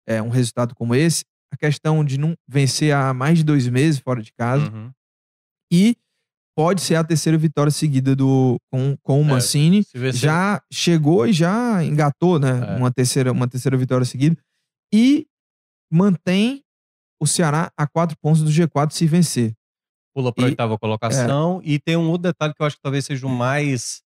é, 0.07 0.21
um 0.21 0.29
resultado 0.29 0.73
como 0.75 0.95
esse. 0.95 1.23
A 1.53 1.57
questão 1.57 2.03
de 2.03 2.17
não 2.17 2.33
vencer 2.47 2.93
há 2.93 3.13
mais 3.13 3.37
de 3.39 3.43
dois 3.43 3.67
meses 3.67 3.99
fora 3.99 4.21
de 4.21 4.31
casa 4.33 4.71
Uhum. 4.71 4.91
e 5.71 5.95
pode 6.57 6.81
ser 6.81 6.95
a 6.95 7.03
terceira 7.03 7.37
vitória 7.37 7.71
seguida 7.71 8.15
do 8.15 8.57
com, 8.71 8.97
com 9.01 9.21
o 9.21 9.25
É, 9.25 9.27
Mancini. 9.29 9.85
Vencer- 9.93 10.19
Já 10.19 10.61
chegou 10.71 11.25
e 11.27 11.31
já 11.33 11.83
engatou, 11.83 12.37
né? 12.39 12.49
É. 12.73 12.75
Uma, 12.77 12.91
terceira, 12.91 13.31
uma 13.31 13.47
terceira 13.47 13.77
vitória 13.77 14.05
seguida. 14.05 14.35
E 14.93 15.25
mantém 15.91 16.63
o 17.21 17.25
Ceará 17.27 17.71
a 17.77 17.87
quatro 17.87 18.17
pontos 18.19 18.43
do 18.43 18.49
G4 18.51 18.91
se 18.93 19.05
vencer. 19.05 19.53
Pula 20.19 20.33
para 20.33 20.43
a 20.43 20.47
oitava 20.47 20.77
colocação. 20.77 21.61
E 21.63 21.79
tem 21.79 21.95
um 21.95 22.07
outro 22.09 22.23
detalhe 22.23 22.53
que 22.53 22.61
eu 22.61 22.65
acho 22.65 22.75
que 22.75 22.81
talvez 22.81 23.05
seja 23.05 23.25
o 23.25 23.29
mais 23.29 24.01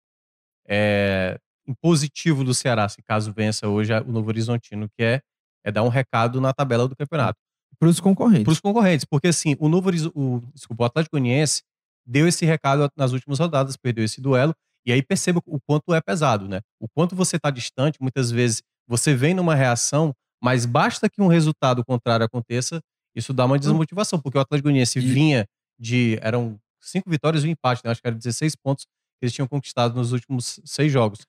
é, 0.69 1.39
impositivo 1.67 2.45
do 2.45 2.53
Ceará, 2.55 2.89
se 2.89 3.03
caso 3.03 3.33
vença 3.33 3.69
hoje 3.69 3.93
o 3.93 4.13
Novo 4.13 4.29
Horizontino, 4.29 4.89
que 4.97 5.03
é, 5.03 5.21
é 5.65 5.71
dar 5.73 5.83
um 5.83 5.89
recado 5.89 6.41
na 6.41 6.53
tabela 6.53 6.89
do 6.89 6.97
campeonato. 6.97 7.39
Para 7.79 7.89
os 7.89 8.01
concorrentes. 8.01 8.45
Para 8.45 8.53
os 8.53 8.61
concorrentes, 8.61 9.05
porque 9.05 9.29
assim, 9.29 9.57
o 9.59 9.69
Novo 9.69 9.91
o, 10.15 10.41
desculpa, 10.55 10.83
o 10.83 10.87
Atlético 10.87 11.17
Goianiense 11.17 11.63
deu 12.07 12.27
esse 12.27 12.45
recado 12.45 12.91
nas 12.97 13.13
últimas 13.13 13.39
rodadas, 13.39 13.77
perdeu 13.77 14.05
esse 14.05 14.21
duelo, 14.21 14.55
e 14.85 14.93
aí 14.93 15.03
perceba 15.03 15.41
o 15.47 15.59
quanto 15.61 15.95
é 15.95 16.01
pesado, 16.01 16.49
né? 16.49 16.61
O 16.81 16.89
quanto 16.89 17.15
você 17.15 17.37
está 17.37 17.51
distante, 17.51 17.99
muitas 18.01 18.31
vezes 18.31 18.63
você 18.87 19.15
vem 19.15 19.35
numa 19.35 19.55
reação, 19.55 20.13
mas 20.43 20.67
basta 20.67 21.09
que 21.09 21.23
um 21.23 21.27
resultado 21.29 21.85
contrário 21.85 22.25
aconteça, 22.27 22.81
isso 23.15 23.33
dá 23.33 23.45
uma 23.45 23.59
desmotivação, 23.59 24.19
porque 24.21 24.39
o 24.39 24.41
Atlético 24.41 24.65
Goianiense 24.67 24.99
E- 24.99 25.03
vinha 25.03 25.47
de. 25.81 26.19
eram 26.23 26.59
cinco 26.81 27.09
vitórias 27.11 27.45
e 27.45 27.49
um 27.49 27.51
empate, 27.51 27.83
né? 27.85 27.91
Acho 27.91 28.01
que 28.03 28.07
eram 28.09 28.17
16 28.19 28.55
pontos 28.57 28.85
que 28.85 29.25
eles 29.25 29.33
tinham 29.35 29.47
conquistado 29.49 29.95
nos 29.95 30.13
últimos 30.13 30.61
seis 30.65 30.91
jogos. 30.93 31.21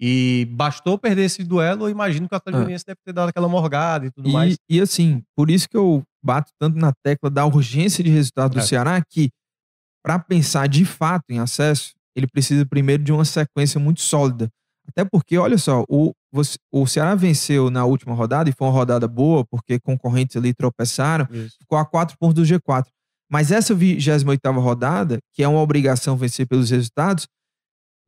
E 0.00 0.46
bastou 0.50 0.98
perder 0.98 1.22
esse 1.24 1.42
duelo, 1.42 1.86
eu 1.86 1.90
imagino 1.90 2.28
que 2.28 2.34
o 2.34 2.36
Atlético 2.36 2.58
Ah. 2.58 2.64
Goianiense 2.64 2.84
deve 2.86 2.98
ter 3.04 3.12
dado 3.14 3.28
aquela 3.30 3.48
morgada 3.48 4.04
e 4.06 4.10
tudo 4.10 4.28
E, 4.28 4.32
mais. 4.32 4.56
e 4.68 4.80
assim, 4.80 5.22
por 5.34 5.50
isso 5.50 5.66
que 5.68 5.76
eu 5.76 6.02
bato 6.22 6.50
tanto 6.60 6.76
na 6.78 6.92
tecla 7.02 7.30
da 7.30 7.46
urgência 7.46 8.04
de 8.04 8.10
resultado 8.10 8.52
do 8.52 8.58
É. 8.58 8.62
Ceará, 8.62 9.02
que 9.08 9.30
para 10.04 10.18
pensar 10.18 10.68
de 10.68 10.84
fato 10.84 11.24
em 11.30 11.38
acesso, 11.38 11.94
ele 12.14 12.26
precisa 12.26 12.66
primeiro 12.66 13.02
de 13.02 13.10
uma 13.12 13.24
sequência 13.24 13.80
muito 13.80 14.00
sólida. 14.02 14.48
Até 14.88 15.04
porque, 15.04 15.36
olha 15.38 15.58
só, 15.58 15.84
o, 15.88 16.12
você- 16.30 16.58
o 16.72 16.86
Ceará 16.86 17.14
venceu 17.14 17.70
na 17.70 17.84
última 17.84 18.14
rodada, 18.14 18.48
e 18.48 18.52
foi 18.52 18.66
uma 18.68 18.72
rodada 18.72 19.08
boa, 19.08 19.44
porque 19.46 19.80
concorrentes 19.80 20.36
ali 20.36 20.52
tropeçaram, 20.54 21.26
Isso. 21.30 21.56
ficou 21.60 21.76
a 21.78 21.84
quatro 21.84 22.16
pontos 22.18 22.34
do 22.36 22.42
G4. 22.44 22.84
Mas 23.30 23.50
essa 23.50 23.74
28ª 23.74 24.60
rodada, 24.60 25.18
que 25.32 25.42
é 25.42 25.48
uma 25.48 25.60
obrigação 25.60 26.16
vencer 26.16 26.46
pelos 26.46 26.70
resultados, 26.70 27.26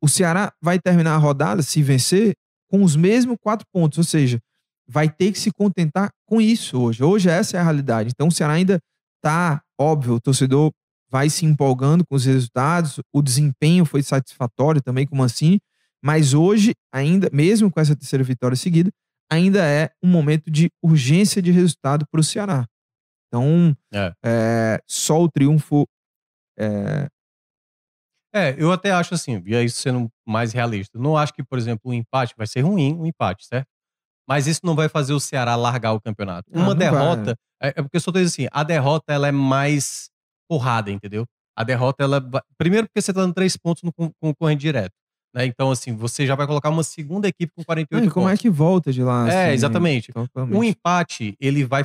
o 0.01 0.07
Ceará 0.07 0.53
vai 0.61 0.79
terminar 0.79 1.15
a 1.15 1.17
rodada, 1.17 1.61
se 1.61 1.83
vencer, 1.83 2.33
com 2.69 2.83
os 2.83 2.95
mesmos 2.95 3.37
quatro 3.41 3.65
pontos. 3.73 3.97
Ou 3.97 4.03
seja, 4.03 4.39
vai 4.87 5.09
ter 5.09 5.31
que 5.31 5.39
se 5.39 5.51
contentar 5.51 6.09
com 6.25 6.39
isso 6.39 6.79
hoje. 6.79 7.03
Hoje 7.03 7.29
essa 7.29 7.57
é 7.57 7.59
a 7.59 7.63
realidade. 7.63 8.11
Então 8.13 8.27
o 8.27 8.31
Ceará 8.31 8.53
ainda 8.53 8.79
tá, 9.21 9.61
óbvio, 9.79 10.15
o 10.15 10.21
torcedor 10.21 10.71
vai 11.09 11.29
se 11.29 11.45
empolgando 11.45 12.05
com 12.05 12.15
os 12.15 12.25
resultados, 12.25 12.99
o 13.13 13.21
desempenho 13.21 13.83
foi 13.83 14.03
satisfatório 14.03 14.81
também 14.81 15.07
com 15.07 15.15
o 15.15 15.17
Mancini, 15.17 15.59
mas 16.03 16.33
hoje, 16.33 16.73
ainda, 16.93 17.29
mesmo 17.33 17.69
com 17.69 17.79
essa 17.79 17.95
terceira 17.95 18.23
vitória 18.23 18.55
seguida, 18.55 18.91
ainda 19.29 19.65
é 19.65 19.89
um 20.03 20.07
momento 20.07 20.49
de 20.49 20.69
urgência 20.83 21.41
de 21.41 21.51
resultado 21.51 22.05
para 22.11 22.21
o 22.21 22.23
Ceará. 22.23 22.65
Então, 23.29 23.77
É. 23.93 24.13
é, 24.25 24.81
só 24.87 25.21
o 25.21 25.29
triunfo. 25.29 25.87
é, 26.59 27.07
É, 28.33 28.55
eu 28.61 28.71
até 28.71 28.91
acho 28.91 29.15
assim, 29.15 29.41
e 29.45 29.55
aí 29.55 29.67
sendo 29.69 30.07
mais 30.27 30.53
realista, 30.53 30.99
não 30.99 31.17
acho 31.17 31.33
que, 31.33 31.43
por 31.43 31.57
exemplo, 31.57 31.89
o 31.89 31.93
empate 31.93 32.35
vai 32.37 32.45
ser 32.45 32.61
ruim, 32.61 32.95
o 32.99 33.05
empate, 33.07 33.45
certo? 33.47 33.67
Mas 34.27 34.47
isso 34.47 34.61
não 34.63 34.75
vai 34.75 34.89
fazer 34.89 35.13
o 35.13 35.19
Ceará 35.19 35.55
largar 35.55 35.93
o 35.93 36.01
campeonato. 36.01 36.49
Ah, 36.53 36.59
Uma 36.59 36.75
derrota, 36.75 37.35
é, 37.61 37.69
é 37.69 37.73
porque 37.73 37.97
eu 37.97 38.01
só 38.01 38.11
tô 38.11 38.19
dizendo 38.19 38.45
assim, 38.45 38.49
a 38.51 38.63
derrota 38.63 39.13
ela 39.13 39.27
é 39.27 39.31
mais 39.31 40.09
porrada, 40.49 40.91
entendeu? 40.91 41.25
A 41.57 41.63
derrota, 41.63 42.03
ela. 42.03 42.21
Primeiro, 42.57 42.87
porque 42.87 43.01
você 43.01 43.13
tá 43.13 43.21
dando 43.21 43.33
três 43.33 43.57
pontos 43.57 43.83
no 43.83 43.93
con- 43.93 44.11
concorrente 44.21 44.61
direto. 44.61 44.93
Né? 45.33 45.45
Então, 45.45 45.69
assim, 45.69 45.95
você 45.95 46.25
já 46.25 46.33
vai 46.35 46.47
colocar 46.47 46.69
uma 46.69 46.81
segunda 46.83 47.27
equipe 47.27 47.53
com 47.55 47.63
48 47.63 48.05
e 48.07 48.09
como 48.09 48.27
é 48.27 48.31
pontos. 48.31 48.41
que 48.41 48.49
volta 48.49 48.91
de 48.91 49.03
lá? 49.03 49.29
É, 49.31 49.45
assim, 49.45 49.53
exatamente. 49.53 50.11
totalmente? 50.11 50.57
Um 50.57 50.63
empate, 50.63 51.35
ele 51.39 51.63
vai, 51.63 51.83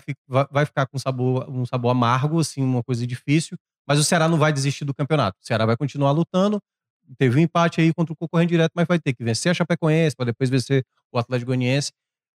vai 0.51 0.65
ficar 0.65 0.87
com 0.87 0.99
sabor, 0.99 1.49
um 1.51 1.67
sabor 1.67 1.91
amargo, 1.91 2.41
assim, 2.41 2.63
uma 2.63 2.83
coisa 2.83 3.07
difícil, 3.07 3.57
mas 3.87 3.99
o 3.99 4.05
Ceará 4.05 4.29
não 4.29 4.39
vai 4.39 4.53
desistir 4.53 4.85
do 4.87 4.95
campeonato. 4.95 5.37
O 5.43 5.47
Ceará 5.47 5.67
vai 5.67 5.77
continuar 5.77 6.13
lutando. 6.13 6.59
Teve 7.19 7.39
um 7.39 7.43
empate 7.43 7.83
aí 7.83 7.93
contra 7.93 8.15
o 8.15 8.17
concorrente 8.17 8.49
direto, 8.49 8.73
mas 8.75 8.87
vai 8.89 8.99
ter 8.99 9.13
que 9.13 9.23
vencer 9.23 9.51
a 9.51 9.55
Chapecoense 9.55 10.17
para 10.17 10.25
depois 10.27 10.49
vencer 10.49 10.83
o 11.13 11.19
Atlético 11.19 11.49
Goianiense. 11.49 11.93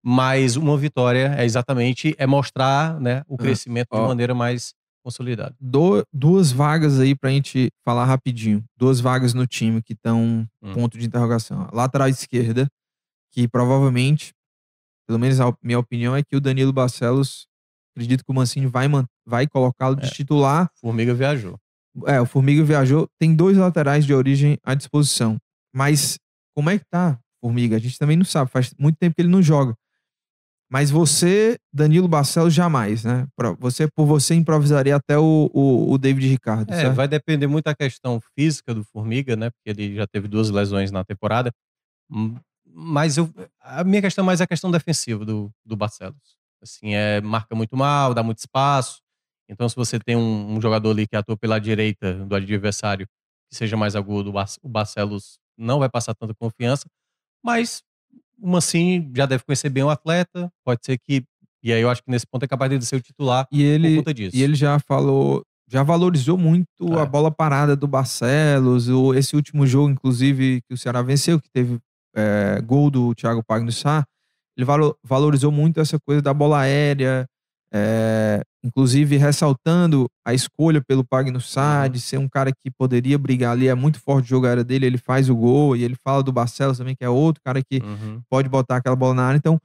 Mas 0.04 0.56
uma 0.56 0.76
vitória 0.76 1.34
é 1.38 1.44
exatamente 1.44 2.14
é 2.18 2.26
mostrar 2.26 3.00
né, 3.00 3.22
o 3.28 3.34
Ah, 3.34 3.38
crescimento 3.38 3.88
de 3.92 3.98
ó. 4.00 4.08
maneira 4.08 4.34
mais 4.34 4.74
consolidada. 5.06 5.54
Do- 5.60 6.02
duas 6.12 6.50
vagas 6.50 6.98
aí 6.98 7.14
pra 7.14 7.30
gente 7.30 7.68
falar 7.84 8.04
rapidinho. 8.04 8.64
Duas 8.76 8.98
vagas 9.00 9.32
no 9.34 9.46
time 9.46 9.80
que 9.80 9.92
estão 9.92 10.44
Hum. 10.62 10.74
ponto 10.74 10.98
de 10.98 11.06
interrogação. 11.06 11.62
A 11.62 11.76
lateral 11.76 12.08
esquerda, 12.08 12.66
que 13.32 13.46
provavelmente, 13.46 14.32
pelo 15.06 15.18
menos 15.18 15.40
a 15.40 15.56
minha 15.62 15.78
opinião, 15.78 16.16
é 16.16 16.22
que 16.24 16.34
o 16.34 16.40
Danilo 16.40 16.72
Barcelos, 16.72 17.46
acredito 17.94 18.24
que 18.24 18.30
o 18.32 18.34
Mancini 18.34 18.66
vai, 18.66 18.88
vai 19.24 19.46
colocá-lo 19.46 19.94
de 19.96 20.06
É. 20.06 20.10
titular. 20.10 20.68
Formiga 20.80 21.14
viajou. 21.14 21.56
É, 22.06 22.20
o 22.20 22.26
Formiga 22.26 22.62
viajou. 22.64 23.06
Tem 23.18 23.34
dois 23.34 23.56
laterais 23.56 24.04
de 24.04 24.12
origem 24.12 24.58
à 24.64 24.74
disposição. 24.74 25.36
Mas 25.74 26.18
como 26.54 26.68
é 26.68 26.78
que 26.78 26.84
tá, 26.90 27.18
Formiga? 27.40 27.76
A 27.76 27.78
gente 27.78 27.98
também 27.98 28.16
não 28.16 28.24
sabe. 28.24 28.50
Faz 28.50 28.74
muito 28.78 28.96
tempo 28.98 29.14
que 29.14 29.22
ele 29.22 29.28
não 29.30 29.40
joga. 29.42 29.74
Mas 30.70 30.90
você, 30.90 31.56
Danilo 31.72 32.08
Barcelos, 32.08 32.52
jamais, 32.52 33.04
né? 33.04 33.26
Você, 33.60 33.86
por 33.88 34.04
você, 34.04 34.34
improvisaria 34.34 34.96
até 34.96 35.16
o, 35.16 35.48
o, 35.54 35.92
o 35.92 35.98
David 35.98 36.26
Ricardo, 36.28 36.72
É, 36.72 36.76
certo? 36.80 36.94
vai 36.96 37.06
depender 37.06 37.46
muito 37.46 37.66
da 37.66 37.74
questão 37.74 38.20
física 38.36 38.74
do 38.74 38.82
Formiga, 38.84 39.36
né? 39.36 39.50
Porque 39.50 39.70
ele 39.70 39.94
já 39.94 40.06
teve 40.06 40.26
duas 40.26 40.50
lesões 40.50 40.90
na 40.90 41.04
temporada. 41.04 41.52
Hum, 42.10 42.36
Mas 42.66 43.16
eu, 43.16 43.30
a 43.60 43.84
minha 43.84 44.02
questão 44.02 44.24
mais 44.24 44.40
é 44.40 44.44
a 44.44 44.46
questão 44.46 44.70
defensiva 44.70 45.24
do, 45.24 45.50
do 45.64 45.76
Barcelos. 45.76 46.36
Assim, 46.62 46.94
é, 46.94 47.20
marca 47.20 47.54
muito 47.54 47.76
mal, 47.76 48.12
dá 48.14 48.22
muito 48.22 48.38
espaço. 48.38 49.00
Então, 49.48 49.68
se 49.68 49.76
você 49.76 49.98
tem 50.00 50.16
um, 50.16 50.56
um 50.56 50.60
jogador 50.60 50.90
ali 50.90 51.06
que 51.06 51.16
atua 51.16 51.36
pela 51.36 51.60
direita 51.60 52.14
do 52.26 52.34
adversário 52.34 53.06
que 53.48 53.56
seja 53.56 53.76
mais 53.76 53.94
agudo, 53.94 54.32
o 54.62 54.68
Barcelos 54.68 55.38
não 55.56 55.78
vai 55.78 55.88
passar 55.88 56.14
tanta 56.14 56.34
confiança. 56.34 56.86
Mas 57.44 57.82
o 58.40 58.48
Mancini 58.48 59.10
já 59.14 59.26
deve 59.26 59.44
conhecer 59.44 59.68
bem 59.70 59.82
o 59.82 59.90
atleta. 59.90 60.50
Pode 60.64 60.80
ser 60.84 60.98
que. 60.98 61.24
E 61.62 61.72
aí 61.72 61.80
eu 61.82 61.90
acho 61.90 62.02
que 62.02 62.10
nesse 62.10 62.26
ponto 62.26 62.44
é 62.44 62.48
capaz 62.48 62.70
de 62.70 62.84
ser 62.86 62.96
o 62.96 63.00
titular 63.00 63.46
E 63.50 63.56
por 63.56 63.62
ele, 63.64 63.96
conta 63.96 64.14
disso. 64.14 64.36
e 64.36 64.42
ele 64.42 64.54
já 64.54 64.78
falou, 64.78 65.42
já 65.68 65.82
valorizou 65.82 66.38
muito 66.38 66.66
É. 66.96 67.00
a 67.00 67.04
bola 67.06 67.30
parada 67.30 67.74
do 67.74 67.88
Barcelos. 67.88 68.88
O, 68.88 69.12
esse 69.14 69.34
último 69.34 69.66
jogo, 69.66 69.90
inclusive, 69.90 70.60
que 70.68 70.74
o 70.74 70.78
Ceará 70.78 71.02
venceu, 71.02 71.40
que 71.40 71.48
teve 71.52 71.78
é, 72.14 72.60
gol 72.64 72.90
do 72.90 73.14
Thiago 73.14 73.42
Pagnussá, 73.44 74.04
ele 74.56 74.64
valo- 74.64 74.96
valorizou 75.02 75.50
muito 75.52 75.80
essa 75.80 75.98
coisa 75.98 76.22
da 76.22 76.32
bola 76.32 76.60
aérea, 76.60 77.26
é, 77.78 78.42
inclusive 78.64 79.16
ressaltando 79.16 80.06
a 80.24 80.32
escolha 80.32 80.80
pelo 80.86 81.04
Pagnussá, 81.04 81.82
Uhum. 81.84 81.88
de 81.90 82.00
ser 82.00 82.18
um 82.18 82.28
cara 82.28 82.50
que 82.52 82.70
poderia 82.70 83.18
brigar 83.18 83.52
ali, 83.52 83.68
é 83.68 83.74
muito 83.74 84.00
forte 84.00 84.26
o 84.26 84.28
jogo 84.28 84.46
aéreo 84.46 84.64
dele, 84.64 84.86
ele 84.86 84.98
faz 84.98 85.28
o 85.28 85.36
gol, 85.36 85.76
e 85.76 85.84
ele 85.84 85.96
fala 86.02 86.22
do 86.22 86.32
Barcelos 86.32 86.78
também, 86.78 86.94
que 86.96 87.04
é 87.04 87.08
outro 87.08 87.42
cara 87.44 87.62
que 87.62 87.78
Uhum. 87.82 88.22
pode 88.30 88.48
botar 88.48 88.76
aquela 88.76 88.96
bola 88.96 89.14
na 89.14 89.24
área. 89.26 89.36
Então, 89.38 89.60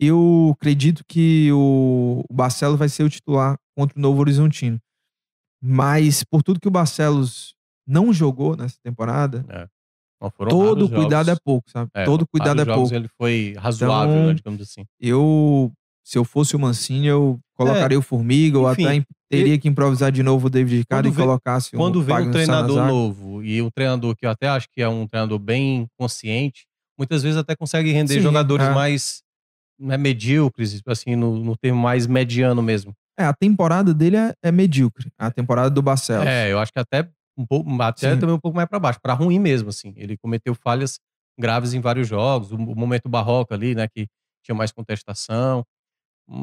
eu 0.00 0.54
acredito 0.56 1.02
que 1.06 1.50
o, 1.52 2.24
o 2.28 2.32
Barcelos 2.34 2.78
vai 2.78 2.88
ser 2.88 3.02
o 3.02 3.10
titular 3.10 3.56
contra 3.76 3.98
o 3.98 4.00
Novo 4.02 4.20
Horizontino. 4.20 4.78
Mas, 5.60 6.22
por 6.22 6.42
tudo 6.42 6.60
que 6.60 6.68
o 6.68 6.70
Barcelos 6.70 7.52
não 7.86 8.12
jogou 8.12 8.56
nessa 8.56 8.76
temporada, 8.82 9.44
foram 10.36 10.50
todo 10.50 10.88
cuidado 10.88 11.26
jogos. 11.26 11.38
é 11.40 11.42
pouco, 11.44 11.70
sabe? 11.70 11.90
É, 11.94 12.04
todo 12.04 12.26
cuidado 12.26 12.60
é 12.60 12.64
pouco. 12.64 12.94
Ele 12.94 13.08
foi 13.18 13.54
razoável, 13.58 14.14
Então, 14.14 14.26
né, 14.28 14.34
digamos 14.34 14.60
assim. 14.62 14.84
Eu, 15.00 15.72
se 16.08 16.16
eu 16.16 16.24
fosse 16.24 16.56
o 16.56 16.58
Mancini, 16.58 17.06
eu 17.06 17.38
colocaria 17.54 17.98
o 17.98 18.00
Formiga, 18.00 18.58
ou 18.58 18.66
É, 18.66 18.72
enfim, 18.72 18.86
até 18.86 19.04
teria 19.28 19.58
que 19.58 19.68
improvisar 19.68 20.10
de 20.10 20.22
novo 20.22 20.46
o 20.46 20.50
David 20.50 20.78
Ricardo 20.78 21.06
e 21.06 21.12
colocasse 21.12 21.76
um 21.76 21.78
Quando 21.78 22.00
vem 22.00 22.16
um 22.16 22.30
treinador 22.30 22.76
Salazar. 22.76 22.88
novo 22.88 23.42
e 23.42 23.60
um 23.60 23.68
treinador 23.70 24.16
que 24.16 24.24
eu 24.24 24.30
até 24.30 24.48
acho 24.48 24.68
que 24.72 24.80
é 24.80 24.88
um 24.88 25.06
treinador 25.06 25.38
bem 25.38 25.86
consciente, 25.98 26.64
muitas 26.98 27.22
vezes 27.22 27.36
até 27.36 27.54
consegue 27.54 27.92
render 27.92 28.14
Sim, 28.14 28.20
jogadores 28.22 28.64
é. 28.64 28.70
mais 28.70 29.22
né, 29.78 29.98
medíocres, 29.98 30.80
assim, 30.86 31.14
no, 31.14 31.44
no 31.44 31.54
termo 31.58 31.78
mais 31.78 32.06
mediano 32.06 32.62
mesmo. 32.62 32.94
É, 33.18 33.24
a 33.24 33.34
temporada 33.34 33.92
dele 33.92 34.16
é, 34.16 34.34
é 34.42 34.50
medíocre. 34.50 35.12
A 35.18 35.30
temporada 35.30 35.68
do 35.68 35.82
Barcelos. 35.82 36.26
É, 36.26 36.50
eu 36.50 36.58
acho 36.58 36.72
que 36.72 36.78
até 36.78 37.06
um 37.36 37.44
pouco, 37.44 37.70
até 37.82 38.14
Sim. 38.14 38.18
também 38.18 38.34
um 38.34 38.40
pouco 38.40 38.56
mais 38.56 38.66
para 38.66 38.78
baixo, 38.78 38.98
para 39.02 39.12
ruim 39.12 39.38
mesmo, 39.38 39.68
assim. 39.68 39.92
Ele 39.94 40.16
cometeu 40.16 40.54
falhas 40.54 40.98
graves 41.38 41.74
em 41.74 41.80
vários 41.80 42.08
jogos, 42.08 42.50
o, 42.50 42.56
o 42.56 42.74
momento 42.74 43.10
barroco 43.10 43.52
ali, 43.52 43.74
né, 43.74 43.86
que 43.86 44.06
tinha 44.42 44.54
mais 44.54 44.72
contestação. 44.72 45.62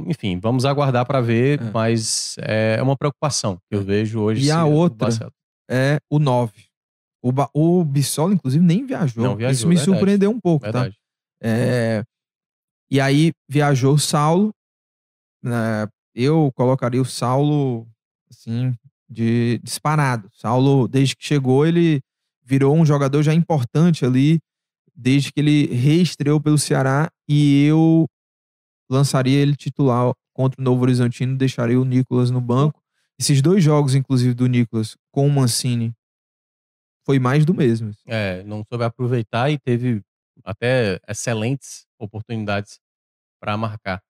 Enfim, 0.08 0.40
vamos 0.40 0.66
aguardar 0.66 1.06
para 1.06 1.22
ver, 1.22 1.62
É. 1.62 1.72
mas 1.72 2.36
é 2.40 2.82
uma 2.82 2.98
preocupação 2.98 3.58
que 3.70 3.76
eu 3.76 3.84
vejo 3.84 4.20
hoje. 4.20 4.46
E 4.48 4.52
a 4.52 4.66
outra? 4.66 5.10
É 5.70 6.00
o 6.10 6.18
9. 6.20 6.52
O, 7.24 7.32
Ba- 7.32 7.50
o 7.54 7.84
Bissolo, 7.84 8.34
inclusive, 8.34 8.64
nem 8.64 8.86
viajou. 8.86 9.24
Não 9.24 9.36
viajou, 9.36 9.54
Isso 9.54 9.68
me 9.68 9.76
verdade. 9.76 9.96
surpreendeu 9.98 10.32
um 10.32 10.40
pouco, 10.40 10.66
tá? 10.66 10.72
Verdade. 10.72 10.96
É, 11.42 12.04
e 12.90 13.00
aí 13.02 13.32
viajou 13.50 13.94
o 13.96 14.00
Saulo. 14.00 14.52
né, 15.44 15.88
eu 16.16 16.52
colocaria 16.56 17.02
o 17.02 17.06
Saulo, 17.06 17.88
assim, 18.32 18.74
de 19.10 19.60
disparado. 19.64 20.30
Saulo, 20.34 20.88
desde 20.88 21.16
que 21.16 21.24
chegou, 21.26 21.66
ele 21.66 22.00
virou 22.44 22.76
um 22.76 22.86
jogador 22.86 23.22
já 23.22 23.34
importante 23.34 24.04
ali, 24.06 24.40
desde 24.96 25.32
que 25.32 25.40
ele 25.40 25.68
reestreou 25.68 26.40
pelo 26.42 26.58
Ceará. 26.58 27.10
E 27.30 27.66
eu 27.66 28.06
lançaria 28.90 29.38
ele 29.40 29.56
titular 29.56 30.14
contra 30.34 30.60
o 30.60 30.64
Novo 30.64 30.82
Horizontino, 30.84 31.38
deixaria 31.38 31.80
o 31.80 31.86
Nicolas 31.86 32.30
no 32.32 32.42
banco. 32.42 32.82
Esses 33.20 33.42
dois 33.42 33.64
jogos, 33.64 33.96
inclusive, 33.96 34.34
do 34.34 34.48
Nicolas 34.48 34.98
com 35.12 35.26
o 35.28 35.30
Mancini, 35.32 35.94
foi 37.06 37.20
mais 37.20 37.46
do 37.46 37.54
mesmo. 37.54 37.92
É, 38.06 38.44
não 38.44 38.64
soube 38.68 38.84
aproveitar 38.84 39.50
e 39.52 39.58
teve 39.60 40.02
até 40.44 41.00
excelentes 41.08 41.86
oportunidades 42.00 42.80
para 43.40 43.56
marcar. 43.56 44.02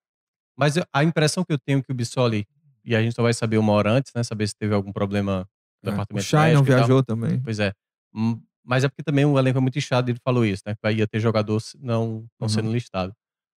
Mas 0.57 0.76
a 0.93 1.03
impressão 1.03 1.43
que 1.43 1.51
eu 1.53 1.59
tenho 1.59 1.84
que 1.84 1.91
o 1.91 1.95
Bissoli, 1.95 2.47
e 2.84 2.95
a 2.95 3.01
gente 3.01 3.13
só 3.15 3.21
vai 3.21 3.34
saber 3.34 3.57
uma 3.57 3.73
hora 3.73 3.91
antes, 3.91 4.11
né? 4.15 4.23
Saber 4.23 4.47
se 4.47 4.55
teve 4.55 4.73
algum 4.73 4.91
problema 4.91 5.47
no 5.84 5.89
É, 5.89 5.89
o 5.89 5.91
departamento 5.91 6.26
Chay 6.26 6.53
não 6.53 6.63
viajou 6.63 7.03
também. 7.03 7.41
Pois 7.41 7.59
é. 7.59 7.73
Hum, 8.13 8.41
Mas 8.63 8.84
é 8.84 8.88
porque 8.89 9.03
também 9.03 9.26
o 9.26 9.38
elenco 9.38 9.57
é 9.59 9.61
muito 9.61 9.78
inchado, 9.78 10.09
ele 10.09 10.19
falou 10.23 10.43
isso, 10.45 10.63
né? 10.65 10.73
Que 10.82 10.91
ia 10.91 11.05
ter 11.05 11.19
jogador 11.19 11.61
não, 11.80 12.26
não 12.39 12.45
Uhum. 12.45 12.49
sendo 12.49 12.71
listado. 12.71 13.13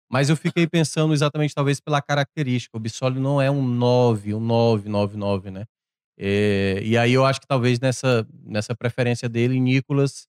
Mas 0.10 0.30
eu 0.30 0.38
fiquei 0.38 0.66
pensando 0.68 1.14
exatamente, 1.14 1.54
talvez, 1.54 1.80
pela 1.80 2.02
característica. 2.02 2.78
O 2.78 2.80
Bissoli 2.80 3.20
não 3.20 3.42
é 3.42 3.52
um 3.52 3.62
9, 3.62 4.34
um 4.34 4.40
9, 4.40 4.90
9, 4.90 5.18
9, 5.18 5.52
né? 5.52 5.66
É, 6.18 6.82
e 6.84 6.98
aí 6.98 7.14
eu 7.14 7.26
acho 7.26 7.40
que 7.42 7.48
talvez 7.48 7.80
nessa, 7.80 8.28
nessa 8.44 8.76
preferência 8.76 9.30
dele, 9.30 9.60
Nicolas 9.60 10.28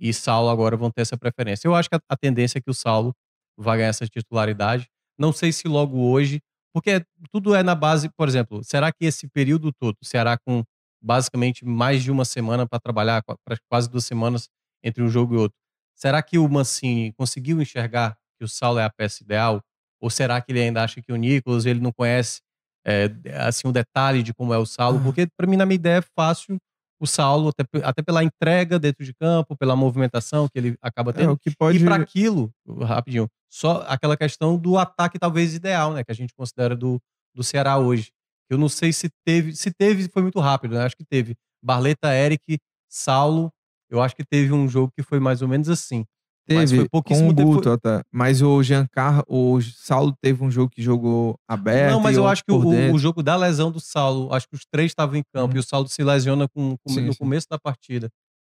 e 0.00 0.12
Saulo 0.12 0.48
agora 0.48 0.76
vão 0.76 0.90
ter 0.90 1.02
essa 1.02 1.16
preferência. 1.16 1.68
Eu 1.68 1.74
acho 1.74 1.88
que 1.88 1.96
a, 1.96 2.00
a 2.08 2.16
tendência 2.16 2.58
é 2.58 2.60
que 2.60 2.70
o 2.70 2.74
Saulo 2.74 3.14
vai 3.56 3.78
ganhar 3.78 3.90
essa 3.90 4.06
titularidade. 4.06 4.88
Não 5.18 5.32
sei 5.32 5.52
se 5.52 5.68
logo 5.68 5.98
hoje, 5.98 6.40
porque 6.72 7.04
tudo 7.32 7.54
é 7.54 7.62
na 7.62 7.74
base, 7.74 8.08
por 8.16 8.28
exemplo, 8.28 8.62
será 8.64 8.92
que 8.92 9.04
esse 9.04 9.28
período 9.28 9.72
todo, 9.72 9.96
o 10.00 10.04
Ceará 10.04 10.38
com 10.38 10.64
basicamente 11.00 11.64
mais 11.64 12.02
de 12.02 12.10
uma 12.10 12.24
semana 12.24 12.66
para 12.66 12.78
trabalhar, 12.80 13.22
quase 13.68 13.88
duas 13.88 14.04
semanas 14.04 14.48
entre 14.82 15.02
um 15.02 15.08
jogo 15.08 15.34
e 15.34 15.38
outro, 15.38 15.56
será 15.94 16.22
que 16.22 16.38
o 16.38 16.48
Mancini 16.48 17.12
conseguiu 17.12 17.60
enxergar 17.60 18.16
que 18.38 18.44
o 18.44 18.48
Saulo 18.48 18.78
é 18.78 18.84
a 18.84 18.90
peça 18.90 19.22
ideal? 19.22 19.60
Ou 20.00 20.08
será 20.10 20.40
que 20.40 20.52
ele 20.52 20.60
ainda 20.60 20.82
acha 20.84 21.02
que 21.02 21.12
o 21.12 21.16
Nicolas, 21.16 21.66
ele 21.66 21.80
não 21.80 21.92
conhece 21.92 22.40
é, 22.86 23.10
assim 23.36 23.66
o 23.68 23.72
detalhe 23.72 24.22
de 24.22 24.32
como 24.32 24.54
é 24.54 24.58
o 24.58 24.64
Saulo? 24.66 25.00
Porque 25.02 25.26
para 25.36 25.46
mim, 25.46 25.56
na 25.56 25.66
minha 25.66 25.74
ideia, 25.76 25.98
é 25.98 26.02
fácil 26.16 26.56
o 27.00 27.06
Saulo, 27.06 27.50
até, 27.50 27.64
até 27.84 28.02
pela 28.02 28.24
entrega 28.24 28.78
dentro 28.78 29.04
de 29.04 29.12
campo, 29.14 29.56
pela 29.56 29.76
movimentação 29.76 30.48
que 30.48 30.58
ele 30.58 30.76
acaba 30.82 31.10
É, 31.10 31.14
tendo. 31.14 31.32
o 31.32 31.38
que 31.38 31.50
pode. 31.56 31.78
E 31.78 31.84
para 31.84 31.96
aquilo, 31.96 32.50
rapidinho, 32.80 33.28
só 33.50 33.84
aquela 33.88 34.16
questão 34.16 34.56
do 34.56 34.76
ataque 34.78 35.18
talvez 35.18 35.54
ideal, 35.54 35.92
né? 35.92 36.02
Que 36.04 36.10
a 36.10 36.14
gente 36.14 36.34
considera 36.34 36.74
do, 36.76 37.00
do 37.34 37.42
Ceará 37.44 37.78
hoje. 37.78 38.10
Eu 38.50 38.58
não 38.58 38.68
sei 38.68 38.92
se 38.92 39.08
teve. 39.24 39.54
Se 39.54 39.70
teve, 39.70 40.08
foi 40.08 40.22
muito 40.22 40.40
rápido, 40.40 40.74
né? 40.74 40.84
Acho 40.84 40.96
que 40.96 41.04
teve. 41.04 41.34
Barleta, 41.62 42.12
Eric, 42.14 42.58
Saulo. 42.88 43.50
Eu 43.90 44.02
acho 44.02 44.14
que 44.16 44.24
teve 44.24 44.52
um 44.52 44.68
jogo 44.68 44.92
que 44.96 45.02
foi 45.02 45.18
mais 45.20 45.40
ou 45.40 45.48
menos 45.48 45.68
assim. 45.68 46.04
Mas 46.50 46.70
Teve 46.70 46.80
foi 46.82 46.84
com 46.88 46.90
pouquíssimo 46.90 47.30
o 47.30 47.34
tempo. 47.34 47.52
Guto 47.52 47.70
até. 47.70 48.02
Mas 48.12 48.40
o 48.42 48.62
Giancarlo, 48.62 49.24
o 49.28 49.60
Saulo 49.60 50.14
teve 50.20 50.42
um 50.42 50.50
jogo 50.50 50.70
que 50.70 50.80
jogou 50.82 51.36
aberto. 51.48 51.92
Não, 51.92 52.00
mas 52.00 52.16
eu 52.16 52.26
acho 52.26 52.42
que 52.44 52.52
o, 52.52 52.92
o 52.94 52.98
jogo 52.98 53.22
da 53.22 53.36
lesão 53.36 53.70
do 53.70 53.80
Saulo, 53.80 54.32
acho 54.32 54.48
que 54.48 54.54
os 54.54 54.62
três 54.70 54.90
estavam 54.90 55.16
em 55.16 55.22
campo 55.34 55.52
Uhum. 55.52 55.56
e 55.58 55.60
o 55.60 55.62
Saulo 55.62 55.88
se 55.88 56.02
lesiona 56.02 56.48
com, 56.48 56.76
com- 56.84 56.92
Sim, 56.94 57.02
no 57.06 57.12
sim. 57.12 57.18
começo 57.18 57.46
da 57.50 57.58
partida. 57.58 58.08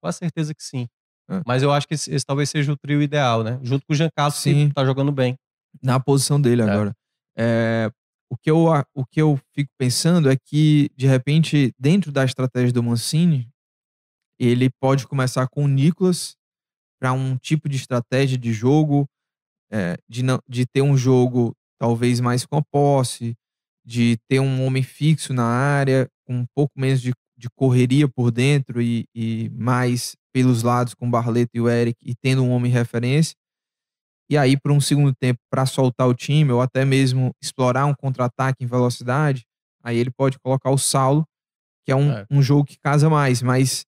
Com 0.01 0.07
a 0.07 0.11
certeza 0.11 0.53
que 0.53 0.63
sim. 0.63 0.87
É. 1.29 1.41
Mas 1.45 1.63
eu 1.63 1.71
acho 1.71 1.87
que 1.87 1.93
esse, 1.93 2.11
esse 2.13 2.25
talvez 2.25 2.49
seja 2.49 2.71
o 2.71 2.77
trio 2.77 3.01
ideal, 3.01 3.43
né? 3.43 3.59
Junto 3.61 3.85
com 3.85 3.93
o 3.93 3.95
Giancarlo, 3.95 4.31
Sim. 4.33 4.69
que 4.69 4.73
tá 4.73 4.83
jogando 4.85 5.11
bem. 5.11 5.35
na 5.81 5.99
posição 5.99 6.39
dele 6.41 6.61
É. 6.61 6.65
agora. 6.65 6.93
É, 7.37 7.89
o, 8.29 8.35
que 8.37 8.49
eu, 8.51 8.65
o 8.93 9.05
que 9.05 9.21
eu 9.21 9.39
fico 9.53 9.69
pensando 9.77 10.29
é 10.29 10.35
que, 10.35 10.89
de 10.97 11.07
repente, 11.07 11.71
dentro 11.79 12.11
da 12.11 12.25
estratégia 12.25 12.73
do 12.73 12.83
Mancini, 12.83 13.47
ele 14.39 14.69
pode 14.81 15.07
começar 15.07 15.47
com 15.47 15.63
o 15.65 15.67
Nicolas 15.67 16.35
para 17.01 17.13
um 17.13 17.37
tipo 17.37 17.67
de 17.67 17.77
estratégia 17.77 18.37
de 18.37 18.53
jogo, 18.53 19.07
é, 19.71 19.97
de, 20.07 20.23
não, 20.23 20.39
de 20.47 20.65
ter 20.67 20.81
um 20.83 20.95
jogo 20.95 21.53
talvez 21.79 22.19
mais 22.19 22.45
com 22.45 22.57
a 22.57 22.61
posse, 22.71 23.35
de 23.83 24.17
ter 24.29 24.39
um 24.39 24.63
homem 24.65 24.83
fixo 24.83 25.33
na 25.33 25.45
área, 25.45 26.07
com 26.25 26.35
um 26.35 26.45
pouco 26.55 26.73
menos 26.79 27.01
de, 27.01 27.11
de 27.37 27.49
correria 27.55 28.07
por 28.07 28.31
dentro 28.31 28.81
e, 28.81 29.05
e 29.15 29.49
mais 29.49 30.15
pelos 30.33 30.63
lados 30.63 30.93
com 30.93 31.07
o 31.07 31.11
Barleto 31.11 31.51
e 31.55 31.61
o 31.61 31.67
Eric, 31.69 31.97
e 32.05 32.13
tendo 32.15 32.43
um 32.43 32.51
homem 32.51 32.71
referência 32.71 33.35
e 34.29 34.37
aí 34.37 34.57
para 34.57 34.71
um 34.71 34.79
segundo 34.79 35.13
tempo 35.13 35.39
para 35.49 35.65
soltar 35.65 36.07
o 36.07 36.13
time 36.13 36.51
ou 36.51 36.61
até 36.61 36.85
mesmo 36.85 37.31
explorar 37.41 37.85
um 37.85 37.93
contra-ataque 37.93 38.63
em 38.63 38.67
velocidade, 38.67 39.43
aí 39.83 39.97
ele 39.97 40.11
pode 40.11 40.39
colocar 40.39 40.69
o 40.69 40.77
Saulo, 40.77 41.25
que 41.85 41.91
é 41.91 41.95
um, 41.95 42.11
É. 42.11 42.25
um 42.31 42.41
jogo 42.41 42.65
que 42.65 42.77
casa 42.79 43.09
mais, 43.09 43.41
mas 43.41 43.83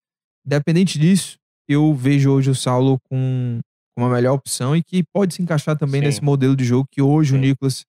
independente 0.45 0.99
disso, 0.99 1.37
eu 1.67 1.93
vejo 1.93 2.31
hoje 2.31 2.49
o 2.49 2.55
Saulo 2.55 2.99
com 3.09 3.59
uma 3.97 4.09
melhor 4.09 4.33
opção 4.33 4.75
e 4.75 4.83
que 4.83 5.03
pode 5.13 5.35
se 5.35 5.41
encaixar 5.41 5.77
também 5.77 6.01
Sim. 6.01 6.07
nesse 6.07 6.23
modelo 6.23 6.55
de 6.55 6.63
jogo 6.65 6.87
que 6.91 7.01
hoje 7.01 7.33
o 7.33 7.37
Sim. 7.37 7.41
Nicolas 7.41 7.85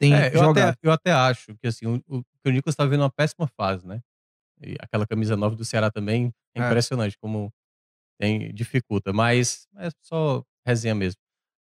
tem 0.00 0.14
É, 0.14 0.34
eu, 0.34 0.40
jogado. 0.40 0.72
até, 0.72 0.78
eu 0.88 0.92
até 0.92 1.12
acho 1.12 1.54
que 1.60 1.66
assim, 1.68 1.86
o, 1.86 1.96
o, 2.08 2.22
que 2.24 2.48
o 2.48 2.52
Nicolas 2.52 2.74
tá 2.76 2.84
vendo 2.84 3.02
uma 3.02 3.10
péssima 3.10 3.46
fase, 3.46 3.86
né? 3.86 4.00
E 4.62 4.76
aquela 4.80 5.06
camisa 5.06 5.36
nova 5.36 5.56
do 5.56 5.64
Ceará 5.64 5.90
também 5.90 6.32
é 6.56 6.60
É. 6.60 6.66
impressionante 6.66 7.16
como 7.20 7.50
tem, 8.20 8.52
dificulta, 8.54 9.12
mas 9.12 9.66
é 9.78 9.90
só 10.02 10.44
resenha 10.66 10.94
mesmo. 10.94 11.18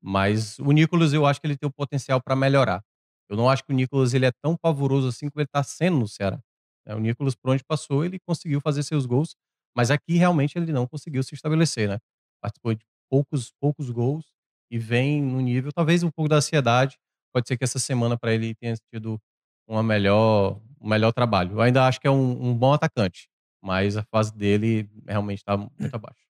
Mas 0.03 0.59
o 0.59 0.73
Nicolas, 0.73 1.13
eu 1.13 1.27
acho 1.27 1.41
que 1.41 1.47
ele 1.47 1.57
tem 1.57 1.69
o 1.69 1.73
potencial 1.73 2.21
para 2.23 2.37
melhorar. 2.37 2.83
Eu 3.31 3.37
não 3.37 3.49
acho 3.51 3.65
que 3.65 3.73
o 3.73 3.77
Nicolas 3.77 4.15
ele 4.15 4.27
é 4.27 4.33
tão 4.43 4.57
pavoroso 4.57 5.09
assim 5.09 5.29
como 5.31 5.41
ele 5.43 5.49
tá 5.53 5.63
sendo 5.63 5.99
no 5.99 6.09
Ceará. 6.09 6.41
né? 6.87 6.95
O 6.95 6.99
Nicolas, 7.01 7.35
por 7.35 7.51
onde 7.53 7.65
passou, 7.65 8.05
ele 8.05 8.19
conseguiu 8.21 8.61
fazer 8.61 8.83
seus 8.83 9.07
gols, 9.07 9.37
mas 9.75 9.91
aqui 9.91 10.17
realmente 10.17 10.57
ele 10.57 10.73
não 10.73 10.87
conseguiu 10.87 11.23
se 11.23 11.35
estabelecer, 11.35 11.89
né? 11.89 11.99
Participou 12.41 12.75
de 12.75 12.85
poucos, 13.11 13.53
poucos 13.61 13.91
gols 13.91 14.25
e 14.71 14.79
vem 14.79 15.23
no 15.23 15.41
nível, 15.41 15.73
talvez 15.73 16.03
um 16.03 16.11
pouco 16.11 16.29
da 16.29 16.37
ansiedade. 16.37 16.99
Pode 17.33 17.49
ser 17.49 17.57
que 17.57 17.65
essa 17.65 17.79
semana 17.79 18.19
para 18.19 18.35
ele 18.35 18.55
tenha 18.55 18.75
tido 18.93 19.21
uma 19.67 19.83
melhor, 19.83 20.61
um 20.81 20.89
melhor 20.89 21.13
trabalho. 21.13 21.53
Eu 21.53 21.61
ainda 21.61 21.87
acho 21.87 22.01
que 22.01 22.07
é 22.07 22.11
um, 22.11 22.51
um 22.51 22.55
bom 22.55 22.73
atacante, 22.73 23.29
mas 23.63 23.97
a 23.97 24.03
fase 24.11 24.35
dele 24.35 24.89
realmente 25.07 25.39
está 25.39 25.57
muito 25.57 25.95
abaixo. 25.95 26.21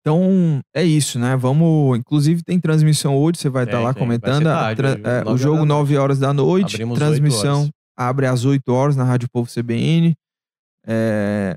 Então 0.00 0.62
é 0.74 0.82
isso, 0.82 1.18
né? 1.18 1.36
Vamos. 1.36 1.98
Inclusive 1.98 2.42
tem 2.42 2.58
transmissão 2.58 3.16
hoje, 3.16 3.38
você 3.38 3.50
vai 3.50 3.64
estar 3.64 3.76
Tem, 3.76 3.84
lá 3.84 3.92
tem. 3.92 4.02
Comentando. 4.02 4.46
A 4.46 4.74
tarde, 4.74 4.82
hoje, 4.82 5.02
é, 5.04 5.30
o 5.30 5.36
jogo 5.36 5.58
da 5.58 5.66
9 5.66 5.96
horas 5.98 6.18
da 6.18 6.32
noite. 6.32 6.76
Abrimos 6.76 6.98
transmissão 6.98 7.70
abre 8.00 8.26
às 8.26 8.46
8 8.46 8.66
horas 8.72 8.96
na 8.96 9.04
Rádio 9.04 9.28
Povo 9.30 9.50
CBN. 9.52 10.16
É, 10.86 11.54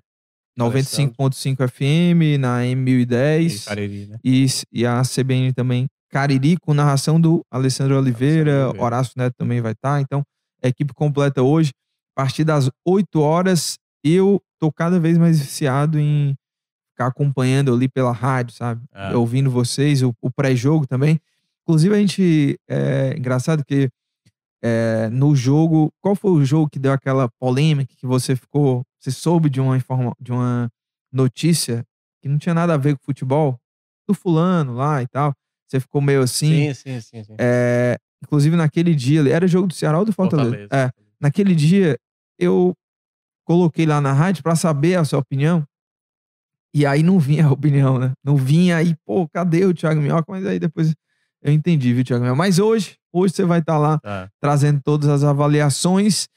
95.5 0.60 1.68
FM, 1.68 2.40
na 2.40 2.66
E 2.66 2.76
M100010. 2.76 3.66
Cariri, 3.66 4.06
né? 4.08 4.20
E, 4.24 4.46
e 4.72 4.86
a 4.86 5.02
CBN 5.02 5.54
também. 5.54 5.88
Cariri, 6.10 6.58
com 6.58 6.74
narração 6.74 7.20
do 7.20 7.44
Alessandro 7.50 7.98
Oliveira. 7.98 8.68
Oliveira. 8.68 8.84
Horácio 8.84 9.14
Neto 9.18 9.34
também 9.38 9.62
vai 9.62 9.72
estar. 9.72 10.00
Então, 10.02 10.24
a 10.64 10.68
equipe 10.68 10.94
completa 10.94 11.42
hoje. 11.42 11.72
A 12.16 12.22
partir 12.22 12.44
das 12.44 12.70
8 12.86 13.20
horas, 13.20 13.78
eu 14.04 14.40
tô 14.60 14.72
cada 14.72 15.00
vez 15.00 15.18
mais 15.18 15.40
viciado 15.40 16.00
em 16.00 16.36
ficar 16.92 17.08
acompanhando 17.08 17.74
ali 17.74 17.88
pela 17.90 18.12
rádio, 18.12 18.54
sabe? 18.56 18.82
É. 18.94 19.16
Ouvindo 19.16 19.50
vocês, 19.50 20.04
o, 20.04 20.14
o 20.22 20.30
pré-jogo 20.30 20.86
também. 20.86 21.20
Inclusive, 21.64 21.96
a 21.96 21.98
gente. 21.98 22.60
É 22.70 23.16
engraçado 23.18 23.64
que 23.66 23.90
é, 24.64 25.10
no 25.10 25.36
jogo. 25.36 25.92
Qual 26.00 26.16
foi 26.16 26.32
o 26.32 26.46
jogo 26.46 26.70
que 26.70 26.80
deu 26.80 26.94
aquela 26.94 27.28
polêmica 27.38 27.94
que 27.98 28.08
você 28.08 28.36
ficou. 28.36 28.84
Você 29.00 29.12
soube 29.12 29.50
de 29.50 29.60
uma, 29.60 29.76
informa, 29.76 30.16
de 30.20 30.32
uma 30.32 30.70
notícia 31.12 31.86
que 32.22 32.30
não 32.30 32.38
tinha 32.38 32.56
nada 32.56 32.74
a 32.74 32.78
ver 32.78 32.96
com 32.98 33.04
futebol? 33.04 33.60
Do 34.08 34.14
fulano 34.14 34.74
lá 34.74 35.02
e 35.02 35.08
tal. 35.08 35.34
Você 35.68 35.80
ficou 35.80 36.02
meio 36.02 36.22
assim. 36.22 36.74
Sim, 36.74 37.00
sim, 37.00 37.02
sim. 37.02 37.24
sim. 37.24 37.36
É, 37.38 37.98
inclusive, 38.24 38.56
naquele 38.56 38.96
dia. 38.96 39.22
Era 39.30 39.48
jogo 39.48 39.68
do 39.68 39.74
Ceará 39.74 40.00
ou 40.00 40.06
do 40.06 40.14
Fortaleza? 40.14 40.52
Fortaleza. 40.52 40.70
É, 40.74 40.92
naquele 41.20 41.54
dia, 41.54 41.98
eu 42.40 42.74
coloquei 43.46 43.86
lá 43.86 44.00
na 44.00 44.14
rádio 44.14 44.44
pra 44.44 44.56
saber 44.56 44.96
a 44.96 45.04
sua 45.04 45.20
opinião. 45.20 45.66
E 46.74 46.86
aí 46.86 47.04
não 47.04 47.20
vinha 47.20 47.46
a 47.48 47.52
opinião, 47.52 48.00
né? 48.00 48.14
Não 48.24 48.38
vinha 48.38 48.78
aí, 48.78 48.96
pô, 49.06 49.28
cadê 49.28 49.66
o 49.66 49.74
Thiago 49.74 50.02
Minhoca? 50.02 50.32
Mas 50.32 50.46
aí 50.46 50.60
depois 50.60 50.94
eu 51.42 51.52
entendi, 51.52 51.94
viu, 51.94 52.04
Thiago 52.06 52.24
Minhoca? 52.24 52.38
Mas 52.38 52.60
hoje, 52.60 52.98
hoje 53.14 53.34
você 53.36 53.46
vai 53.46 53.60
estar 53.60 53.78
lá 53.78 54.00
Tá. 54.00 54.30
trazendo 54.42 54.82
todas 54.84 55.08
as 55.10 55.24
avaliações. 55.24 56.28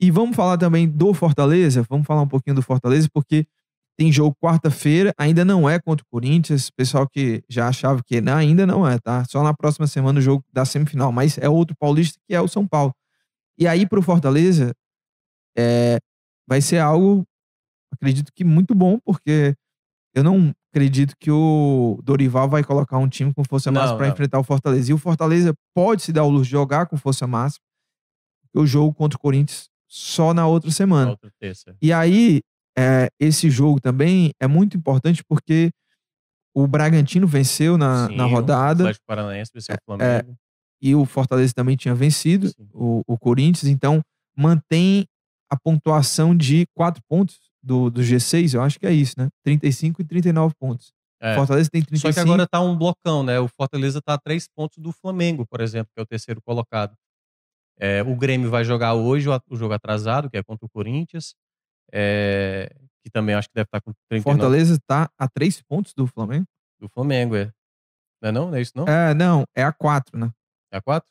E 0.00 0.10
vamos 0.10 0.34
falar 0.36 0.58
também 0.58 0.88
do 0.88 1.14
Fortaleza. 1.14 1.84
Vamos 1.88 2.06
falar 2.06 2.22
um 2.22 2.28
pouquinho 2.28 2.56
do 2.56 2.62
Fortaleza, 2.62 3.08
porque 3.12 3.46
tem 3.96 4.10
jogo 4.10 4.36
quarta-feira, 4.42 5.14
ainda 5.16 5.44
não 5.44 5.70
é 5.70 5.78
contra 5.78 6.04
o 6.04 6.08
Corinthians. 6.10 6.68
Pessoal 6.68 7.08
que 7.08 7.44
já 7.48 7.68
achava 7.68 8.02
que 8.04 8.20
não, 8.20 8.36
ainda 8.36 8.66
não 8.66 8.86
é, 8.86 8.98
tá? 8.98 9.24
Só 9.30 9.42
na 9.44 9.54
próxima 9.54 9.86
semana 9.86 10.18
o 10.18 10.22
jogo 10.22 10.44
da 10.52 10.64
semifinal, 10.64 11.12
mas 11.12 11.38
é 11.38 11.48
outro 11.48 11.76
paulista 11.78 12.18
que 12.26 12.34
é 12.34 12.40
o 12.40 12.48
São 12.48 12.66
Paulo. 12.66 12.92
E 13.56 13.68
aí 13.68 13.86
pro 13.86 14.02
Fortaleza 14.02 14.74
é, 15.56 15.98
vai 16.46 16.60
ser 16.60 16.78
algo, 16.78 17.24
acredito 17.92 18.32
que 18.34 18.42
muito 18.44 18.74
bom, 18.74 18.98
porque 19.04 19.54
eu 20.12 20.24
não 20.24 20.52
acredito 20.74 21.14
que 21.20 21.30
o 21.30 22.00
Dorival 22.02 22.48
vai 22.48 22.64
colocar 22.64 22.98
um 22.98 23.08
time 23.08 23.32
com 23.32 23.44
força 23.44 23.70
máxima 23.70 23.96
para 23.96 24.08
enfrentar 24.08 24.40
o 24.40 24.42
Fortaleza. 24.42 24.90
E 24.90 24.94
o 24.94 24.98
Fortaleza 24.98 25.54
pode 25.72 26.02
se 26.02 26.12
dar 26.12 26.24
o 26.24 26.28
luxo 26.28 26.46
de 26.46 26.50
jogar 26.50 26.86
com 26.86 26.96
força 26.96 27.28
máxima, 27.28 27.62
o 28.52 28.66
jogo 28.66 28.92
contra 28.92 29.16
o 29.16 29.20
Corinthians 29.20 29.70
só 29.86 30.34
na 30.34 30.48
outra 30.48 30.72
semana. 30.72 31.12
Outra. 31.12 31.30
E 31.80 31.92
aí, 31.92 32.40
é, 32.76 33.08
esse 33.20 33.48
jogo 33.48 33.80
também 33.80 34.32
é 34.40 34.48
muito 34.48 34.76
importante 34.76 35.22
porque 35.24 35.70
o 36.52 36.66
Bragantino 36.66 37.26
venceu 37.26 37.78
na, 37.78 38.08
Sim, 38.08 38.16
na 38.16 38.26
o 38.26 38.30
rodada 38.30 38.82
Atlético 38.82 39.06
Paranaense 39.06 39.52
venceu 39.54 39.76
o 39.76 39.84
Flamengo. 39.84 40.36
e 40.82 40.94
o 40.94 41.04
Fortaleza 41.04 41.54
também 41.54 41.76
tinha 41.76 41.94
vencido 41.94 42.50
o, 42.72 43.02
o 43.06 43.16
Corinthians, 43.16 43.70
então 43.70 44.02
mantém 44.36 45.06
a 45.48 45.56
pontuação 45.56 46.36
de 46.36 46.66
quatro 46.74 47.00
pontos 47.08 47.38
do, 47.64 47.90
do 47.90 48.02
G6, 48.02 48.54
eu 48.54 48.62
acho 48.62 48.78
que 48.78 48.86
é 48.86 48.92
isso, 48.92 49.14
né? 49.16 49.28
35 49.42 50.02
e 50.02 50.04
39 50.04 50.54
pontos. 50.58 50.92
É. 51.20 51.34
Fortaleza 51.34 51.70
tem 51.70 51.82
35. 51.82 52.12
Só 52.12 52.14
que 52.14 52.20
agora 52.20 52.46
tá 52.46 52.60
um 52.60 52.76
blocão, 52.76 53.22
né? 53.22 53.40
O 53.40 53.48
Fortaleza 53.48 54.00
tá 54.02 54.14
a 54.14 54.18
três 54.18 54.46
pontos 54.46 54.78
do 54.78 54.92
Flamengo, 54.92 55.46
por 55.46 55.60
exemplo, 55.60 55.90
que 55.94 56.00
é 56.00 56.02
o 56.02 56.06
terceiro 56.06 56.42
colocado. 56.42 56.94
É, 57.78 58.02
o 58.02 58.14
Grêmio 58.14 58.50
vai 58.50 58.64
jogar 58.64 58.94
hoje 58.94 59.28
o, 59.28 59.56
jogo 59.56 59.72
atrasado, 59.72 60.30
que 60.30 60.36
é 60.36 60.42
contra 60.42 60.66
o 60.66 60.68
Corinthians. 60.68 61.34
é, 61.92 62.70
que 63.02 63.10
também 63.10 63.34
acho 63.34 63.48
que 63.48 63.54
deve 63.54 63.66
estar 63.66 63.80
com 63.80 63.92
39 64.08 64.22
Fortaleza 64.22 64.78
tá 64.86 65.10
a 65.18 65.28
três 65.28 65.60
pontos 65.62 65.92
do 65.94 66.06
Flamengo. 66.06 66.46
do 66.80 66.88
Flamengo, 66.88 67.36
é. 67.36 67.52
Não 68.22 68.28
é 68.28 68.32
não? 68.32 68.50
Não 68.50 68.56
é 68.56 68.60
isso 68.60 68.72
não? 68.74 68.84
É, 68.86 69.14
não, 69.14 69.44
é 69.54 69.62
a 69.62 69.72
quatro, 69.72 70.18
né? 70.18 70.30
É 70.72 70.78
a 70.78 70.82
4? 70.82 71.08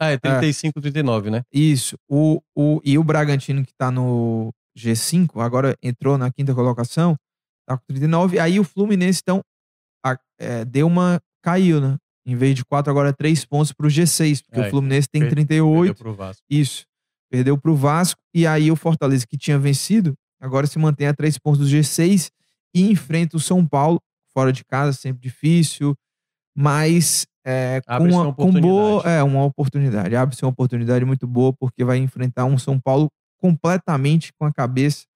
Ah, 0.00 0.10
é 0.10 0.18
35, 0.18 0.80
39, 0.80 1.30
né? 1.30 1.44
Isso. 1.52 1.96
O, 2.08 2.42
o, 2.56 2.80
e 2.84 2.98
o 2.98 3.04
Bragantino, 3.04 3.64
que 3.64 3.72
tá 3.72 3.90
no 3.90 4.52
G5, 4.76 5.40
agora 5.40 5.76
entrou 5.82 6.16
na 6.16 6.30
quinta 6.30 6.54
colocação, 6.54 7.16
tá 7.66 7.76
com 7.76 7.84
39. 7.88 8.38
Aí 8.38 8.58
o 8.58 8.64
Fluminense, 8.64 9.20
então, 9.22 9.40
a- 10.04 10.18
é, 10.38 10.64
deu 10.64 10.86
uma. 10.86 11.20
caiu, 11.44 11.80
né? 11.80 11.96
Em 12.24 12.36
vez 12.36 12.54
de 12.54 12.64
4, 12.64 12.88
agora 12.90 13.08
é 13.08 13.12
3 13.12 13.44
pontos 13.44 13.72
pro 13.72 13.88
G6, 13.88 14.42
porque 14.42 14.60
É, 14.60 14.66
o 14.66 14.70
Fluminense 14.70 15.08
tem 15.10 15.22
per- 15.22 15.30
38. 15.30 15.88
Perdeu 15.88 15.94
pro 15.96 16.14
Vasco. 16.14 16.42
Isso. 16.48 16.84
Perdeu 17.30 17.58
pro 17.58 17.74
Vasco. 17.74 18.20
E 18.32 18.46
aí 18.46 18.70
o 18.70 18.76
Fortaleza, 18.76 19.26
que 19.26 19.36
tinha 19.36 19.58
vencido, 19.58 20.14
agora 20.40 20.66
se 20.68 20.78
mantém 20.78 21.08
a 21.08 21.14
3 21.14 21.36
pontos 21.38 21.60
do 21.60 21.66
G6 21.66 22.30
e 22.74 22.90
enfrenta 22.90 23.36
o 23.36 23.40
São 23.40 23.66
Paulo, 23.66 24.00
fora 24.32 24.52
de 24.52 24.64
casa, 24.64 24.92
sempre 24.96 25.20
difícil, 25.20 25.94
mas 26.56 27.26
é, 27.44 27.80
com, 27.86 28.04
uma, 28.04 28.22
uma 28.22 28.32
com 28.34 28.52
boa, 28.52 28.82
oportunidade. 28.98 29.08
é, 29.16 29.22
uma 29.22 29.44
oportunidade. 29.44 30.16
Abre-se 30.16 30.44
uma 30.44 30.50
oportunidade 30.50 31.04
muito 31.04 31.26
boa, 31.26 31.52
porque 31.52 31.84
vai 31.84 31.98
enfrentar 31.98 32.44
um 32.44 32.56
São 32.58 32.78
Paulo 32.78 33.10
completamente 33.42 34.32
com 34.34 34.46
a 34.46 34.52
cabeça 34.54 35.06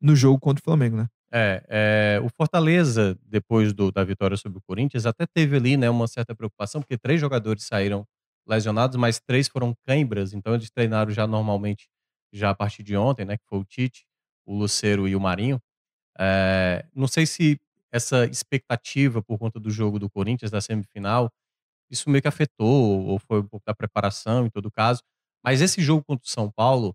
no 0.00 0.16
jogo 0.16 0.40
contra 0.40 0.60
o 0.62 0.64
Flamengo, 0.64 0.96
né? 0.96 1.08
É, 1.32 1.64
é, 1.68 2.20
o 2.22 2.28
Fortaleza, 2.28 3.18
depois 3.24 3.72
do- 3.72 3.90
da 3.90 4.04
vitória 4.04 4.36
sobre 4.36 4.58
o 4.58 4.62
Corinthians, 4.62 5.04
até 5.06 5.26
teve 5.26 5.56
ali 5.56 5.76
né, 5.76 5.90
uma 5.90 6.06
certa 6.06 6.34
preocupação, 6.34 6.80
porque 6.80 6.96
três 6.98 7.20
jogadores 7.20 7.64
saíram 7.64 8.06
lesionados, 8.46 8.96
mas 8.96 9.20
três 9.20 9.48
foram 9.48 9.74
cãibras, 9.86 10.32
então 10.34 10.54
eles 10.54 10.70
treinaram 10.70 11.10
já 11.12 11.26
normalmente 11.26 11.88
já 12.32 12.50
a 12.50 12.54
partir 12.54 12.82
de 12.82 12.96
ontem, 12.96 13.24
né? 13.24 13.36
Que 13.38 13.44
foi 13.48 13.58
o 13.60 13.64
Tite, 13.64 14.04
o 14.46 14.56
Luceiro 14.56 15.08
e 15.08 15.16
o 15.16 15.20
Marinho. 15.20 15.60
É, 16.18 16.86
não 16.94 17.06
sei 17.08 17.26
se 17.26 17.60
essa 17.92 18.26
expectativa 18.26 19.22
por 19.22 19.38
conta 19.38 19.60
do 19.60 19.70
jogo 19.70 19.98
do 19.98 20.10
Corinthians 20.10 20.50
da 20.50 20.60
semifinal, 20.60 21.30
isso 21.90 22.08
meio 22.10 22.22
que 22.22 22.28
afetou, 22.28 23.06
ou 23.06 23.18
foi 23.18 23.40
um 23.40 23.46
pouco 23.46 23.64
da 23.66 23.74
preparação 23.74 24.46
em 24.46 24.50
todo 24.50 24.70
caso. 24.70 25.02
Mas 25.44 25.60
esse 25.60 25.82
jogo 25.82 26.04
contra 26.04 26.24
o 26.26 26.30
São 26.30 26.50
Paulo, 26.50 26.94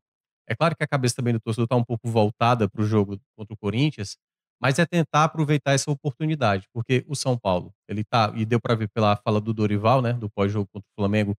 é 0.50 0.56
claro 0.56 0.76
que 0.76 0.84
a 0.84 0.88
cabeça 0.88 1.16
também 1.16 1.34
do 1.34 1.40
torcedor 1.40 1.66
está 1.66 1.76
um 1.76 1.84
pouco 1.84 2.10
voltada 2.10 2.68
para 2.68 2.82
o 2.82 2.86
jogo 2.86 3.20
contra 3.38 3.54
o 3.54 3.58
Corinthians, 3.58 4.18
mas 4.62 4.80
é 4.80 4.86
tentar 4.86 5.26
aproveitar 5.26 5.74
essa 5.74 5.90
oportunidade, 5.90 6.68
porque 6.74 7.06
o 7.08 7.16
São 7.16 7.38
Paulo, 7.38 7.72
ele 7.88 8.04
tá, 8.04 8.34
e 8.36 8.46
deu 8.46 8.60
para 8.60 8.76
ver 8.76 8.90
pela 8.90 9.16
fala 9.16 9.40
do 9.40 9.54
Dorival, 9.54 10.02
né, 10.02 10.14
do 10.14 10.30
pós-jogo 10.30 10.68
contra 10.74 10.86
o 10.86 10.96
Flamengo, 11.00 11.36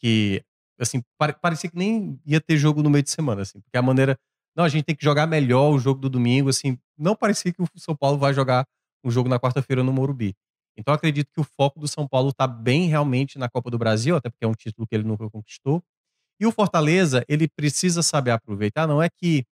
que 0.00 0.42
assim, 0.80 1.02
parecia 1.40 1.70
que 1.70 1.76
nem 1.76 2.20
ia 2.24 2.40
ter 2.40 2.56
jogo 2.56 2.82
no 2.82 2.90
meio 2.90 3.02
de 3.02 3.10
semana, 3.10 3.42
assim, 3.42 3.60
porque 3.60 3.76
a 3.76 3.82
maneira, 3.82 4.16
não, 4.56 4.64
a 4.64 4.68
gente 4.68 4.84
tem 4.84 4.96
que 4.96 5.04
jogar 5.04 5.26
melhor 5.26 5.70
o 5.70 5.78
jogo 5.78 6.00
do 6.00 6.08
domingo, 6.08 6.48
assim, 6.48 6.78
não 6.96 7.14
parecia 7.14 7.52
que 7.52 7.62
o 7.62 7.68
São 7.76 7.96
Paulo 7.96 8.18
vai 8.18 8.32
jogar 8.32 8.64
um 9.04 9.10
jogo 9.10 9.28
na 9.28 9.38
quarta-feira 9.38 9.82
no 9.82 9.92
Morumbi. 9.92 10.34
Então 10.76 10.94
acredito 10.94 11.30
que 11.32 11.40
o 11.40 11.44
foco 11.44 11.80
do 11.80 11.88
São 11.88 12.06
Paulo 12.06 12.30
está 12.30 12.46
bem 12.46 12.86
realmente 12.86 13.38
na 13.38 13.48
Copa 13.48 13.70
do 13.70 13.78
Brasil, 13.78 14.14
até 14.16 14.30
porque 14.30 14.44
é 14.44 14.48
um 14.48 14.54
título 14.54 14.86
que 14.86 14.94
ele 14.94 15.04
nunca 15.04 15.28
conquistou. 15.28 15.82
E 16.40 16.46
o 16.46 16.52
Fortaleza, 16.52 17.24
ele 17.28 17.48
precisa 17.48 18.02
saber 18.02 18.30
aproveitar, 18.30 18.86
não 18.86 19.02
é 19.02 19.08
que 19.08 19.44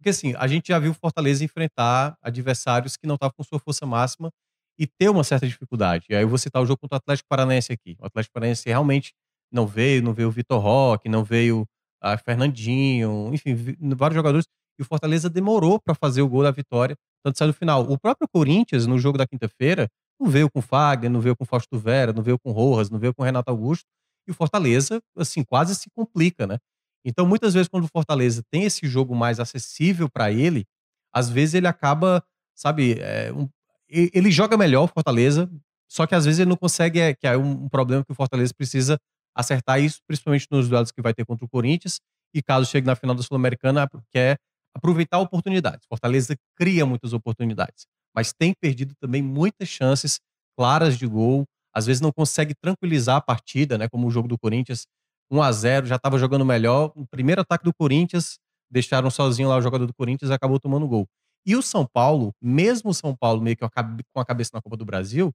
porque 0.00 0.08
assim, 0.08 0.34
a 0.38 0.46
gente 0.46 0.68
já 0.68 0.78
viu 0.78 0.92
o 0.92 0.94
Fortaleza 0.94 1.44
enfrentar 1.44 2.16
adversários 2.22 2.96
que 2.96 3.06
não 3.06 3.16
estavam 3.16 3.34
com 3.36 3.44
sua 3.44 3.58
força 3.58 3.84
máxima 3.84 4.30
e 4.78 4.86
ter 4.86 5.10
uma 5.10 5.22
certa 5.22 5.46
dificuldade. 5.46 6.06
E 6.08 6.14
aí 6.14 6.22
eu 6.22 6.28
vou 6.28 6.38
citar 6.38 6.62
o 6.62 6.64
jogo 6.64 6.78
contra 6.78 6.96
o 6.96 6.98
Atlético 6.98 7.28
Paranaense 7.28 7.70
aqui. 7.70 7.96
O 8.00 8.06
Atlético 8.06 8.32
Paranaense 8.32 8.66
realmente 8.66 9.12
não 9.52 9.66
veio, 9.66 10.02
não 10.02 10.14
veio 10.14 10.28
o 10.28 10.30
Vitor 10.30 10.58
Roque, 10.58 11.06
não 11.06 11.22
veio 11.22 11.66
a 12.00 12.16
Fernandinho, 12.16 13.30
enfim, 13.34 13.54
vários 13.94 14.16
jogadores. 14.16 14.46
E 14.78 14.82
o 14.82 14.86
Fortaleza 14.86 15.28
demorou 15.28 15.78
para 15.78 15.94
fazer 15.94 16.22
o 16.22 16.28
gol 16.28 16.44
da 16.44 16.50
vitória, 16.50 16.96
tanto 17.22 17.36
saiu 17.36 17.48
no 17.48 17.52
final. 17.52 17.82
O 17.82 17.98
próprio 17.98 18.26
Corinthians, 18.26 18.86
no 18.86 18.98
jogo 18.98 19.18
da 19.18 19.26
quinta-feira, 19.26 19.86
não 20.18 20.30
veio 20.30 20.50
com 20.50 20.62
Fagner, 20.62 21.10
não 21.10 21.20
veio 21.20 21.36
com 21.36 21.44
Fausto 21.44 21.78
Vera, 21.78 22.10
não 22.10 22.22
veio 22.22 22.38
com 22.38 22.50
Rojas, 22.52 22.88
não 22.88 22.98
veio 22.98 23.14
com 23.14 23.22
Renato 23.22 23.50
Augusto. 23.50 23.84
O 24.30 24.34
Fortaleza, 24.34 25.02
assim, 25.16 25.42
quase 25.42 25.74
se 25.74 25.90
complica, 25.90 26.46
né? 26.46 26.58
Então, 27.04 27.26
muitas 27.26 27.54
vezes, 27.54 27.68
quando 27.68 27.84
o 27.84 27.88
Fortaleza 27.88 28.42
tem 28.50 28.64
esse 28.64 28.86
jogo 28.86 29.14
mais 29.14 29.40
acessível 29.40 30.08
para 30.08 30.30
ele, 30.30 30.66
às 31.12 31.30
vezes 31.30 31.54
ele 31.54 31.66
acaba, 31.66 32.22
sabe, 32.54 32.98
é, 33.00 33.32
um, 33.32 33.48
ele 33.88 34.30
joga 34.30 34.56
melhor 34.56 34.84
o 34.84 34.88
Fortaleza, 34.88 35.50
só 35.88 36.06
que 36.06 36.14
às 36.14 36.24
vezes 36.24 36.40
ele 36.40 36.50
não 36.50 36.56
consegue, 36.56 37.00
é, 37.00 37.14
que 37.14 37.26
é 37.26 37.36
um, 37.36 37.64
um 37.64 37.68
problema 37.68 38.04
que 38.04 38.12
o 38.12 38.14
Fortaleza 38.14 38.54
precisa 38.54 38.98
acertar 39.34 39.80
isso, 39.80 40.00
principalmente 40.06 40.46
nos 40.50 40.68
duelos 40.68 40.92
que 40.92 41.02
vai 41.02 41.14
ter 41.14 41.24
contra 41.24 41.44
o 41.44 41.48
Corinthians, 41.48 42.00
e 42.34 42.42
caso 42.42 42.70
chegue 42.70 42.86
na 42.86 42.94
final 42.94 43.14
da 43.14 43.22
Sul-Americana, 43.22 43.88
quer 44.10 44.38
aproveitar 44.74 45.18
oportunidades. 45.18 45.86
Fortaleza 45.88 46.36
cria 46.56 46.86
muitas 46.86 47.12
oportunidades, 47.12 47.86
mas 48.14 48.32
tem 48.32 48.54
perdido 48.54 48.94
também 49.00 49.22
muitas 49.22 49.68
chances 49.68 50.20
claras 50.56 50.96
de 50.96 51.06
gol, 51.06 51.46
às 51.80 51.86
vezes 51.86 52.00
não 52.00 52.12
consegue 52.12 52.54
tranquilizar 52.54 53.16
a 53.16 53.20
partida, 53.20 53.76
né, 53.76 53.88
como 53.88 54.06
o 54.06 54.10
jogo 54.10 54.28
do 54.28 54.38
Corinthians, 54.38 54.86
1 55.30 55.42
a 55.42 55.52
0 55.52 55.86
já 55.86 55.96
estava 55.96 56.18
jogando 56.18 56.44
melhor. 56.44 56.92
O 56.94 57.06
primeiro 57.06 57.40
ataque 57.40 57.64
do 57.64 57.72
Corinthians, 57.72 58.38
deixaram 58.70 59.10
sozinho 59.10 59.48
lá 59.48 59.56
o 59.56 59.62
jogador 59.62 59.86
do 59.86 59.94
Corinthians 59.94 60.30
e 60.30 60.34
acabou 60.34 60.60
tomando 60.60 60.86
gol. 60.86 61.06
E 61.44 61.56
o 61.56 61.62
São 61.62 61.86
Paulo, 61.86 62.32
mesmo 62.40 62.90
o 62.90 62.94
São 62.94 63.16
Paulo 63.16 63.40
meio 63.42 63.56
que 63.56 63.66
com 63.68 64.20
a 64.20 64.24
cabeça 64.24 64.50
na 64.54 64.60
Copa 64.60 64.76
do 64.76 64.84
Brasil, 64.84 65.32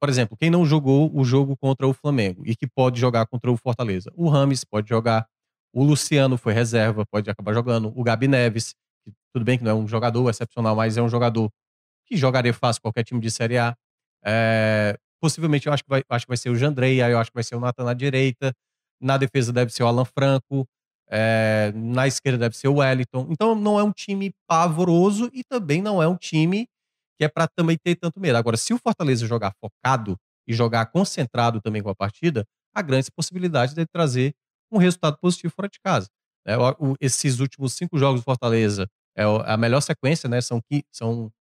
por 0.00 0.08
exemplo, 0.08 0.36
quem 0.36 0.50
não 0.50 0.66
jogou 0.66 1.10
o 1.14 1.24
jogo 1.24 1.56
contra 1.56 1.86
o 1.86 1.92
Flamengo 1.92 2.42
e 2.44 2.56
que 2.56 2.66
pode 2.66 2.98
jogar 3.00 3.26
contra 3.26 3.50
o 3.50 3.56
Fortaleza? 3.56 4.12
O 4.16 4.28
Rames 4.28 4.64
pode 4.64 4.88
jogar, 4.88 5.26
o 5.72 5.84
Luciano 5.84 6.36
foi 6.36 6.52
reserva, 6.52 7.06
pode 7.06 7.30
acabar 7.30 7.54
jogando, 7.54 7.92
o 7.94 8.02
Gabi 8.02 8.28
Neves, 8.28 8.74
que 9.04 9.12
tudo 9.32 9.44
bem 9.44 9.56
que 9.56 9.64
não 9.64 9.70
é 9.70 9.74
um 9.74 9.86
jogador 9.86 10.28
excepcional, 10.28 10.74
mas 10.76 10.96
é 10.96 11.02
um 11.02 11.08
jogador 11.08 11.50
que 12.06 12.16
jogaria 12.16 12.52
fácil 12.52 12.82
qualquer 12.82 13.04
time 13.04 13.20
de 13.20 13.30
Série 13.30 13.58
A. 13.58 13.76
É, 14.24 14.98
possivelmente 15.24 15.66
eu 15.66 15.72
acho 15.72 15.82
que, 15.82 15.88
vai, 15.88 16.04
acho 16.06 16.26
que 16.26 16.28
vai 16.28 16.36
ser 16.36 16.50
o 16.50 16.54
Jandrei, 16.54 17.00
aí 17.00 17.10
eu 17.10 17.18
acho 17.18 17.30
que 17.30 17.34
vai 17.34 17.42
ser 17.42 17.54
o 17.56 17.60
Nathan 17.60 17.84
na 17.84 17.94
direita. 17.94 18.52
Na 19.00 19.16
defesa 19.16 19.50
deve 19.54 19.72
ser 19.72 19.82
o 19.82 19.86
Alan 19.86 20.04
Franco. 20.04 20.68
É, 21.08 21.72
na 21.74 22.06
esquerda 22.06 22.40
deve 22.40 22.54
ser 22.54 22.68
o 22.68 22.74
Wellington. 22.74 23.28
Então 23.30 23.54
não 23.54 23.80
é 23.80 23.82
um 23.82 23.90
time 23.90 24.34
pavoroso 24.46 25.30
e 25.32 25.42
também 25.42 25.80
não 25.80 26.02
é 26.02 26.06
um 26.06 26.16
time 26.16 26.66
que 27.16 27.24
é 27.24 27.28
para 27.28 27.48
também 27.48 27.78
ter 27.82 27.94
tanto 27.94 28.20
medo. 28.20 28.36
Agora, 28.36 28.58
se 28.58 28.74
o 28.74 28.78
Fortaleza 28.78 29.26
jogar 29.26 29.54
focado 29.58 30.14
e 30.46 30.52
jogar 30.52 30.84
concentrado 30.86 31.58
também 31.58 31.82
com 31.82 31.88
a 31.88 31.94
partida, 31.94 32.44
há 32.74 32.82
grandes 32.82 33.08
possibilidades 33.08 33.74
de 33.74 33.86
trazer 33.86 34.34
um 34.70 34.76
resultado 34.76 35.16
positivo 35.18 35.54
fora 35.56 35.70
de 35.70 35.80
casa. 35.80 36.08
É, 36.46 36.54
o, 36.58 36.94
esses 37.00 37.40
últimos 37.40 37.72
cinco 37.72 37.96
jogos 37.96 38.20
do 38.20 38.24
Fortaleza 38.24 38.86
é 39.16 39.22
a 39.22 39.56
melhor 39.56 39.80
sequência, 39.80 40.28
né? 40.28 40.42
São, 40.42 40.60
são, 40.92 41.32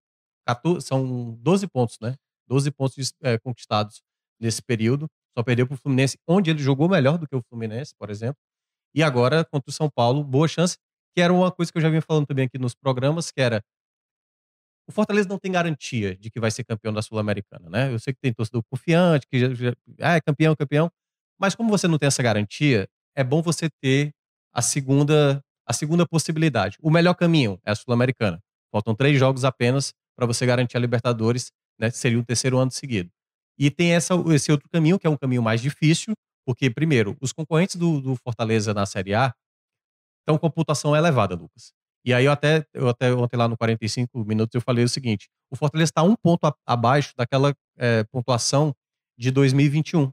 14, 0.47 0.88
são 0.88 1.34
12 1.41 1.67
pontos, 1.67 1.97
né? 2.01 2.15
12 2.47 2.71
pontos 2.71 3.13
é, 3.21 3.37
conquistados 3.37 4.01
nesse 4.39 4.61
período. 4.61 5.07
Só 5.37 5.43
perdeu 5.43 5.65
para 5.65 5.75
o 5.75 5.77
Fluminense, 5.77 6.17
onde 6.27 6.49
ele 6.49 6.59
jogou 6.59 6.87
melhor 6.87 7.17
do 7.17 7.27
que 7.27 7.35
o 7.35 7.41
Fluminense, 7.49 7.93
por 7.97 8.09
exemplo. 8.09 8.37
E 8.93 9.01
agora, 9.01 9.43
contra 9.43 9.69
o 9.69 9.73
São 9.73 9.89
Paulo, 9.89 10.23
boa 10.23 10.47
chance, 10.47 10.77
que 11.15 11.21
era 11.21 11.33
uma 11.33 11.51
coisa 11.51 11.71
que 11.71 11.77
eu 11.77 11.81
já 11.81 11.89
vinha 11.89 12.01
falando 12.01 12.27
também 12.27 12.45
aqui 12.45 12.59
nos 12.59 12.75
programas, 12.75 13.31
que 13.31 13.41
era 13.41 13.63
o 14.87 14.91
Fortaleza 14.91 15.29
não 15.29 15.39
tem 15.39 15.51
garantia 15.51 16.15
de 16.15 16.29
que 16.29 16.39
vai 16.39 16.51
ser 16.51 16.63
campeão 16.65 16.91
da 16.93 17.01
Sul-Americana, 17.01 17.69
né? 17.69 17.91
Eu 17.91 17.99
sei 17.99 18.13
que 18.13 18.19
tem 18.19 18.33
torcedor 18.33 18.61
confiante, 18.69 19.25
que 19.27 19.39
já, 19.39 19.53
já 19.53 19.73
ah, 20.01 20.15
é 20.15 20.21
campeão, 20.21 20.55
campeão, 20.55 20.91
mas 21.39 21.55
como 21.55 21.69
você 21.69 21.87
não 21.87 21.97
tem 21.97 22.07
essa 22.07 22.21
garantia, 22.21 22.87
é 23.15 23.23
bom 23.23 23.41
você 23.41 23.69
ter 23.81 24.11
a 24.53 24.61
segunda, 24.61 25.41
a 25.65 25.73
segunda 25.73 26.05
possibilidade. 26.05 26.77
O 26.81 26.91
melhor 26.91 27.13
caminho 27.13 27.59
é 27.65 27.71
a 27.71 27.75
Sul-Americana. 27.75 28.39
Faltam 28.71 28.93
três 28.93 29.17
jogos 29.17 29.45
apenas 29.45 29.93
para 30.15 30.25
você 30.25 30.45
garantir 30.45 30.77
a 30.77 30.79
Libertadores, 30.79 31.51
né? 31.80 31.89
Seria 31.89 32.19
o 32.19 32.26
terceiro 32.26 32.57
ano 32.57 32.71
seguido. 32.71 33.09
E 33.57 33.69
tem 33.69 33.93
essa, 33.93 34.13
esse 34.34 34.51
outro 34.51 34.67
caminho, 34.69 34.97
que 34.99 35.05
é 35.05 35.09
um 35.09 35.17
caminho 35.17 35.41
mais 35.41 35.61
difícil, 35.61 36.13
porque, 36.45 36.69
primeiro, 36.69 37.15
os 37.21 37.32
concorrentes 37.32 37.76
do, 37.76 38.01
do 38.01 38.15
Fortaleza 38.15 38.74
na 38.74 38.86
Série 38.86 39.13
A 39.13 39.34
estão 40.21 40.38
com 40.38 40.49
pontuação 40.49 40.95
elevada, 40.95 41.36
Lucas. 41.36 41.71
E 42.05 42.13
aí 42.13 42.26
eu 42.26 42.32
até, 42.32 42.65
eu 42.74 42.89
até 42.89 43.13
ontem 43.13 43.38
lá 43.38 43.47
no 43.47 43.57
45 43.57 44.26
minutos 44.26 44.53
eu 44.53 44.61
falei 44.61 44.84
o 44.84 44.89
seguinte, 44.89 45.30
o 45.49 45.55
Fortaleza 45.55 45.89
está 45.89 46.03
um 46.03 46.15
ponto 46.15 46.45
a, 46.45 46.53
abaixo 46.65 47.13
daquela 47.15 47.53
é, 47.78 48.03
pontuação 48.05 48.76
de 49.17 49.32
2021, 49.32 50.11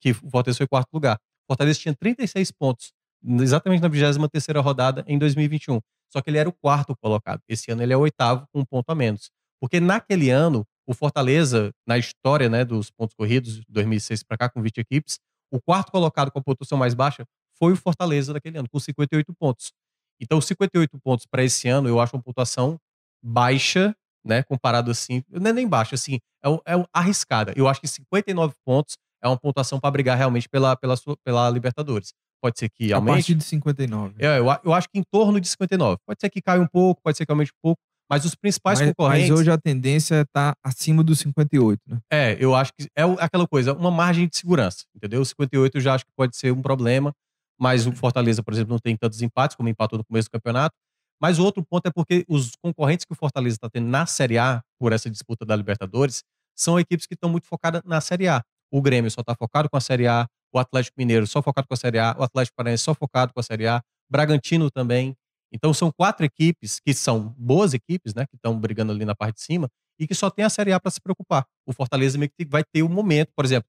que 0.00 0.10
o 0.10 0.30
Fortaleza 0.30 0.58
foi 0.58 0.66
quarto 0.66 0.88
lugar. 0.92 1.16
O 1.44 1.52
Fortaleza 1.52 1.78
tinha 1.78 1.94
36 1.94 2.50
pontos, 2.52 2.92
exatamente 3.40 3.80
na 3.80 3.88
23ª 3.88 4.60
rodada 4.60 5.04
em 5.06 5.18
2021. 5.18 5.80
Só 6.12 6.20
que 6.20 6.30
ele 6.30 6.38
era 6.38 6.48
o 6.48 6.52
quarto 6.52 6.96
colocado. 6.96 7.40
Esse 7.48 7.70
ano 7.70 7.82
ele 7.82 7.92
é 7.92 7.96
o 7.96 8.00
oitavo 8.00 8.44
com 8.52 8.60
um 8.60 8.64
ponto 8.64 8.90
a 8.90 8.94
menos. 8.94 9.30
Porque 9.60 9.78
naquele 9.78 10.30
ano 10.30 10.66
o 10.90 10.94
Fortaleza, 10.94 11.70
na 11.86 11.96
história 11.96 12.48
né, 12.48 12.64
dos 12.64 12.90
pontos 12.90 13.14
corridos, 13.14 13.62
2006 13.68 14.24
para 14.24 14.36
cá, 14.36 14.48
com 14.48 14.60
20 14.60 14.78
equipes, 14.78 15.20
o 15.48 15.60
quarto 15.60 15.92
colocado 15.92 16.32
com 16.32 16.40
a 16.40 16.42
pontuação 16.42 16.76
mais 16.76 16.94
baixa 16.94 17.24
foi 17.56 17.72
o 17.72 17.76
Fortaleza 17.76 18.32
daquele 18.32 18.58
ano, 18.58 18.68
com 18.68 18.80
58 18.80 19.32
pontos. 19.34 19.72
Então, 20.20 20.40
58 20.40 20.98
pontos 20.98 21.26
para 21.30 21.44
esse 21.44 21.68
ano, 21.68 21.88
eu 21.88 22.00
acho 22.00 22.16
uma 22.16 22.22
pontuação 22.22 22.76
baixa, 23.22 23.94
né? 24.24 24.42
Comparado 24.42 24.90
assim, 24.90 25.22
não 25.30 25.50
é 25.50 25.52
nem 25.52 25.68
baixa, 25.68 25.94
assim, 25.94 26.18
é, 26.44 26.74
é 26.74 26.84
arriscada. 26.92 27.52
Eu 27.54 27.68
acho 27.68 27.80
que 27.80 27.86
59 27.86 28.54
pontos 28.64 28.96
é 29.22 29.28
uma 29.28 29.38
pontuação 29.38 29.78
para 29.78 29.92
brigar 29.92 30.18
realmente 30.18 30.48
pela, 30.48 30.76
pela, 30.76 30.96
pela 31.24 31.48
Libertadores. 31.50 32.12
Pode 32.42 32.58
ser 32.58 32.68
que 32.68 32.92
aumente. 32.92 33.12
A 33.12 33.16
partir 33.16 33.34
de 33.36 33.44
59. 33.44 34.14
É, 34.18 34.40
eu, 34.40 34.46
eu 34.64 34.72
acho 34.72 34.88
que 34.88 34.98
em 34.98 35.04
torno 35.04 35.40
de 35.40 35.46
59. 35.46 35.98
Pode 36.04 36.20
ser 36.20 36.28
que 36.30 36.42
caia 36.42 36.60
um 36.60 36.66
pouco, 36.66 37.00
pode 37.00 37.16
ser 37.16 37.24
que 37.24 37.30
aumente 37.30 37.52
um 37.52 37.60
pouco, 37.62 37.80
mas 38.10 38.24
os 38.24 38.34
principais 38.34 38.80
mas, 38.80 38.88
concorrentes. 38.88 39.30
Mas 39.30 39.38
hoje 39.38 39.50
a 39.52 39.56
tendência 39.56 40.16
é 40.16 40.20
estar 40.22 40.52
tá 40.52 40.58
acima 40.64 41.04
dos 41.04 41.20
58, 41.20 41.80
né? 41.86 41.98
É, 42.12 42.36
eu 42.40 42.56
acho 42.56 42.72
que 42.72 42.88
é 42.96 43.02
aquela 43.18 43.46
coisa, 43.46 43.72
uma 43.72 43.90
margem 43.90 44.26
de 44.26 44.36
segurança, 44.36 44.84
entendeu? 44.94 45.24
58 45.24 45.76
eu 45.76 45.80
já 45.80 45.94
acho 45.94 46.04
que 46.04 46.12
pode 46.16 46.36
ser 46.36 46.52
um 46.52 46.60
problema, 46.60 47.12
mas 47.58 47.86
o 47.86 47.92
Fortaleza, 47.92 48.42
por 48.42 48.52
exemplo, 48.52 48.72
não 48.72 48.80
tem 48.80 48.96
tantos 48.96 49.22
empates 49.22 49.56
como 49.56 49.68
empatou 49.68 49.96
no 49.98 50.04
começo 50.04 50.28
do 50.28 50.32
campeonato. 50.32 50.74
Mas 51.22 51.38
o 51.38 51.44
outro 51.44 51.62
ponto 51.62 51.86
é 51.86 51.90
porque 51.90 52.24
os 52.26 52.52
concorrentes 52.62 53.04
que 53.04 53.12
o 53.12 53.14
Fortaleza 53.14 53.56
está 53.56 53.68
tendo 53.68 53.86
na 53.86 54.06
Série 54.06 54.38
A, 54.38 54.62
por 54.78 54.92
essa 54.92 55.10
disputa 55.10 55.44
da 55.44 55.54
Libertadores, 55.54 56.24
são 56.56 56.80
equipes 56.80 57.06
que 57.06 57.14
estão 57.14 57.30
muito 57.30 57.46
focadas 57.46 57.82
na 57.84 58.00
Série 58.00 58.26
A. 58.26 58.42
O 58.72 58.80
Grêmio 58.80 59.10
só 59.10 59.20
está 59.20 59.34
focado 59.34 59.68
com 59.68 59.76
a 59.76 59.80
Série 59.80 60.08
A, 60.08 60.26
o 60.52 60.58
Atlético 60.58 60.94
Mineiro 60.98 61.26
só 61.26 61.42
focado 61.42 61.68
com 61.68 61.74
a 61.74 61.76
Série 61.76 61.98
A, 61.98 62.16
o 62.18 62.22
Atlético 62.22 62.56
Paranaense 62.56 62.82
só 62.82 62.94
focado 62.94 63.32
com 63.32 63.40
a 63.40 63.42
Série 63.42 63.66
A, 63.66 63.82
Bragantino 64.10 64.70
também. 64.70 65.14
Então 65.52 65.74
são 65.74 65.90
quatro 65.90 66.24
equipes 66.24 66.80
que 66.80 66.94
são 66.94 67.34
boas 67.36 67.74
equipes, 67.74 68.14
né, 68.14 68.26
que 68.26 68.36
estão 68.36 68.58
brigando 68.58 68.92
ali 68.92 69.04
na 69.04 69.14
parte 69.14 69.36
de 69.36 69.42
cima 69.42 69.68
e 69.98 70.06
que 70.06 70.14
só 70.14 70.30
tem 70.30 70.44
a 70.44 70.50
Série 70.50 70.72
A 70.72 70.80
para 70.80 70.90
se 70.90 71.00
preocupar. 71.00 71.44
O 71.66 71.72
Fortaleza 71.72 72.16
meio 72.16 72.30
que 72.30 72.44
vai 72.46 72.64
ter 72.64 72.82
o 72.82 72.86
um 72.86 72.88
momento, 72.88 73.32
por 73.34 73.44
exemplo, 73.44 73.68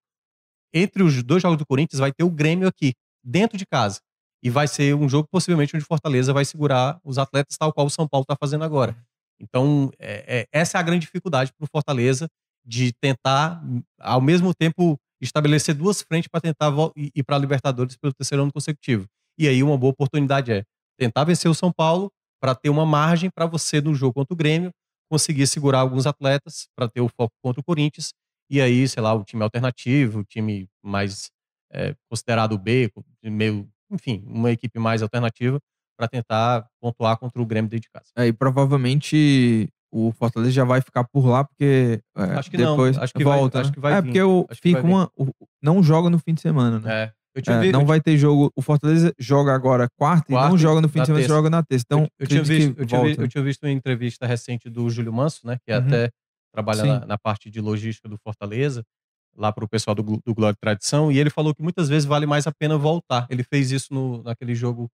entre 0.73 1.03
os 1.03 1.21
dois 1.23 1.41
jogos 1.41 1.57
do 1.57 1.65
Corinthians 1.65 1.99
vai 1.99 2.11
ter 2.11 2.23
o 2.23 2.29
Grêmio 2.29 2.67
aqui, 2.67 2.93
dentro 3.23 3.57
de 3.57 3.65
casa. 3.65 3.99
E 4.43 4.49
vai 4.49 4.67
ser 4.67 4.95
um 4.95 5.07
jogo 5.07 5.27
possivelmente 5.29 5.75
onde 5.75 5.83
o 5.83 5.87
Fortaleza 5.87 6.33
vai 6.33 6.45
segurar 6.45 6.99
os 7.03 7.17
atletas 7.17 7.57
tal 7.57 7.71
qual 7.71 7.85
o 7.85 7.89
São 7.89 8.07
Paulo 8.07 8.23
está 8.23 8.35
fazendo 8.39 8.63
agora. 8.63 8.95
Então, 9.39 9.91
é, 9.99 10.39
é, 10.39 10.47
essa 10.51 10.77
é 10.77 10.79
a 10.79 10.83
grande 10.83 11.05
dificuldade 11.05 11.51
para 11.53 11.65
o 11.65 11.67
Fortaleza 11.67 12.27
de 12.65 12.93
tentar, 12.93 13.61
ao 13.99 14.21
mesmo 14.21 14.53
tempo, 14.53 14.97
estabelecer 15.19 15.75
duas 15.75 16.01
frentes 16.01 16.27
para 16.27 16.41
tentar 16.41 16.71
ir 16.95 17.23
para 17.23 17.35
a 17.35 17.39
Libertadores 17.39 17.97
pelo 17.97 18.13
terceiro 18.13 18.43
ano 18.43 18.53
consecutivo. 18.53 19.05
E 19.37 19.47
aí, 19.47 19.61
uma 19.61 19.77
boa 19.77 19.91
oportunidade 19.91 20.51
é 20.51 20.63
tentar 21.01 21.23
vencer 21.23 21.49
o 21.49 21.55
São 21.55 21.71
Paulo 21.71 22.11
para 22.39 22.53
ter 22.53 22.69
uma 22.69 22.85
margem 22.85 23.27
para 23.31 23.47
você 23.47 23.81
no 23.81 23.95
jogo 23.95 24.13
contra 24.13 24.33
o 24.35 24.37
Grêmio 24.37 24.69
conseguir 25.09 25.47
segurar 25.47 25.79
alguns 25.79 26.05
atletas 26.05 26.67
para 26.75 26.87
ter 26.87 27.01
o 27.01 27.09
foco 27.09 27.33
contra 27.43 27.59
o 27.59 27.63
Corinthians 27.63 28.13
e 28.49 28.61
aí, 28.61 28.87
sei 28.87 29.01
lá, 29.01 29.11
o 29.13 29.23
time 29.23 29.41
alternativo, 29.43 30.19
o 30.19 30.23
time 30.23 30.67
mais 30.83 31.31
é, 31.73 31.95
considerado 32.09 32.55
B, 32.57 32.91
meio, 33.23 33.67
enfim, 33.89 34.23
uma 34.27 34.51
equipe 34.51 34.77
mais 34.77 35.01
alternativa 35.01 35.59
para 35.97 36.07
tentar 36.07 36.67
pontuar 36.79 37.17
contra 37.17 37.41
o 37.41 37.45
Grêmio 37.45 37.69
dentro 37.69 37.83
de 37.83 37.89
casa. 37.89 38.07
É, 38.15 38.27
e 38.27 38.33
provavelmente 38.33 39.67
o 39.91 40.11
Fortaleza 40.11 40.51
já 40.51 40.63
vai 40.63 40.81
ficar 40.81 41.03
por 41.05 41.25
lá, 41.25 41.43
porque 41.43 41.99
é, 42.15 42.23
Acho 42.35 42.51
que 42.51 42.57
não, 42.57 42.71
depois 42.71 42.97
acho 42.97 43.13
que 43.13 43.23
volta. 43.23 43.57
vai- 43.57 43.61
acho 43.61 43.69
né? 43.71 43.73
que 43.73 43.79
vai 43.81 43.93
é, 43.93 44.01
vir, 44.01 44.07
porque 44.07 44.21
o, 44.21 44.45
acho 44.49 44.61
que 44.61 44.71
vai 44.71 44.81
fica 44.81 44.87
vir. 44.87 44.93
uma, 44.93 45.11
o- 45.17 45.31
não 45.61 45.81
joga 45.83 46.09
no 46.09 46.19
fim 46.19 46.33
de 46.33 46.41
semana, 46.41 46.79
né? 46.79 47.03
É, 47.03 47.05
eu 47.07 47.11
É, 47.35 47.59
vi- 47.61 47.71
não 47.71 47.85
vai 47.85 48.01
ter 48.01 48.17
jogo. 48.17 48.51
O 48.55 48.61
Fortaleza 48.61 49.13
joga 49.17 49.53
agora 49.53 49.87
quarta, 49.95 50.25
e 50.29 50.33
Quarta 50.33 50.49
não 50.49 50.55
e 50.55 50.59
joga 50.59 50.81
no 50.81 50.89
fim 50.89 50.99
de 51.01 51.05
semana, 51.05 51.27
joga 51.27 51.49
na 51.49 51.63
terça. 51.63 51.85
Então, 51.87 51.99
eu, 52.01 52.09
eu 52.19 52.27
tinha 52.27 52.43
visto, 52.43 52.79
eu, 52.79 52.85
tinha 52.85 52.99
eu 53.23 53.27
tinha 53.27 53.43
visto 53.43 53.63
uma 53.63 53.71
entrevista 53.71 54.25
recente 54.27 54.69
do 54.69 54.89
Júlio 54.89 55.13
Manso, 55.13 55.45
né? 55.47 55.57
Que 55.65 55.71
Uhum. 55.71 55.77
até 55.79 56.09
trabalha 56.53 56.83
na, 56.85 57.05
na 57.05 57.17
parte 57.17 57.49
de 57.49 57.61
logística 57.61 58.09
do 58.09 58.17
Fortaleza, 58.17 58.83
lá 59.37 59.51
para 59.53 59.63
o 59.63 59.69
pessoal 59.69 59.95
do, 59.95 60.03
do 60.03 60.35
Glória 60.35 60.55
e 60.55 60.59
Tradição, 60.59 61.09
e 61.11 61.17
ele 61.17 61.29
falou 61.29 61.55
que 61.55 61.61
muitas 61.63 61.87
vezes 61.87 62.05
vale 62.05 62.25
mais 62.25 62.45
a 62.47 62.51
pena 62.51 62.77
voltar. 62.77 63.25
Ele 63.29 63.43
fez 63.43 63.71
isso 63.71 63.93
no, 63.93 64.21
naquele 64.23 64.53
jogo, 64.53 64.89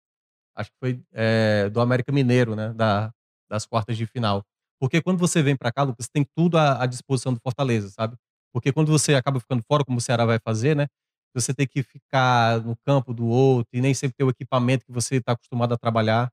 acho 0.56 0.72
que 0.72 0.78
foi 0.80 1.02
é, 1.14 1.70
do 1.70 1.80
América 1.80 2.12
Mineiro, 2.12 2.56
né? 2.56 2.74
Da, 2.74 3.12
das 3.50 3.66
quartas 3.68 3.96
de 3.96 4.08
final. 4.08 4.44
Porque 4.82 5.02
quando 5.02 5.20
você 5.20 5.44
vem 5.44 5.56
para 5.56 5.72
cá, 5.72 5.84
Lucas, 5.84 6.08
tem 6.12 6.26
tudo 6.36 6.58
à, 6.58 6.82
à 6.82 6.86
disposição 6.88 7.32
do 7.32 7.40
Fortaleza, 7.40 7.90
sabe? 7.90 8.16
Porque 8.52 8.72
quando 8.72 8.92
você 8.92 9.14
acaba 9.14 9.40
ficando 9.40 9.62
fora, 9.68 9.86
como 9.86 10.00
o 10.00 10.02
Ceará 10.02 10.26
vai 10.26 10.40
fazer, 10.44 10.76
né? 10.76 10.88
Você 11.34 11.54
tem 11.54 11.68
que 11.68 11.82
ficar 11.84 12.62
no 12.62 12.76
campo 12.86 13.14
do 13.14 13.26
outro 13.28 13.68
e 13.74 13.82
nem 13.82 13.94
sempre 13.94 14.16
ter 14.18 14.24
o 14.24 14.30
equipamento 14.30 14.86
que 14.86 14.92
você 14.92 15.16
está 15.16 15.32
acostumado 15.34 15.74
a 15.74 15.78
trabalhar. 15.78 16.30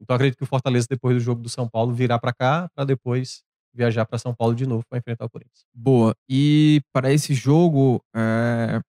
Então 0.00 0.14
acredito 0.16 0.36
que 0.38 0.44
o 0.44 0.46
Fortaleza, 0.46 0.86
depois 0.90 1.16
do 1.16 1.20
jogo 1.20 1.40
do 1.42 1.48
São 1.48 1.68
Paulo, 1.68 1.92
virá 1.94 2.18
para 2.18 2.32
cá 2.32 2.68
para 2.74 2.84
depois 2.84 3.42
viajar 3.74 4.04
para 4.04 4.18
São 4.18 4.34
Paulo 4.34 4.54
de 4.54 4.66
novo 4.66 4.84
para 4.88 4.98
enfrentar 4.98 5.24
o 5.24 5.30
Corinthians. 5.30 5.64
Boa. 5.72 6.14
E 6.28 6.82
para 6.92 7.12
esse 7.12 7.32
jogo, 7.34 8.02
é, 8.14 8.80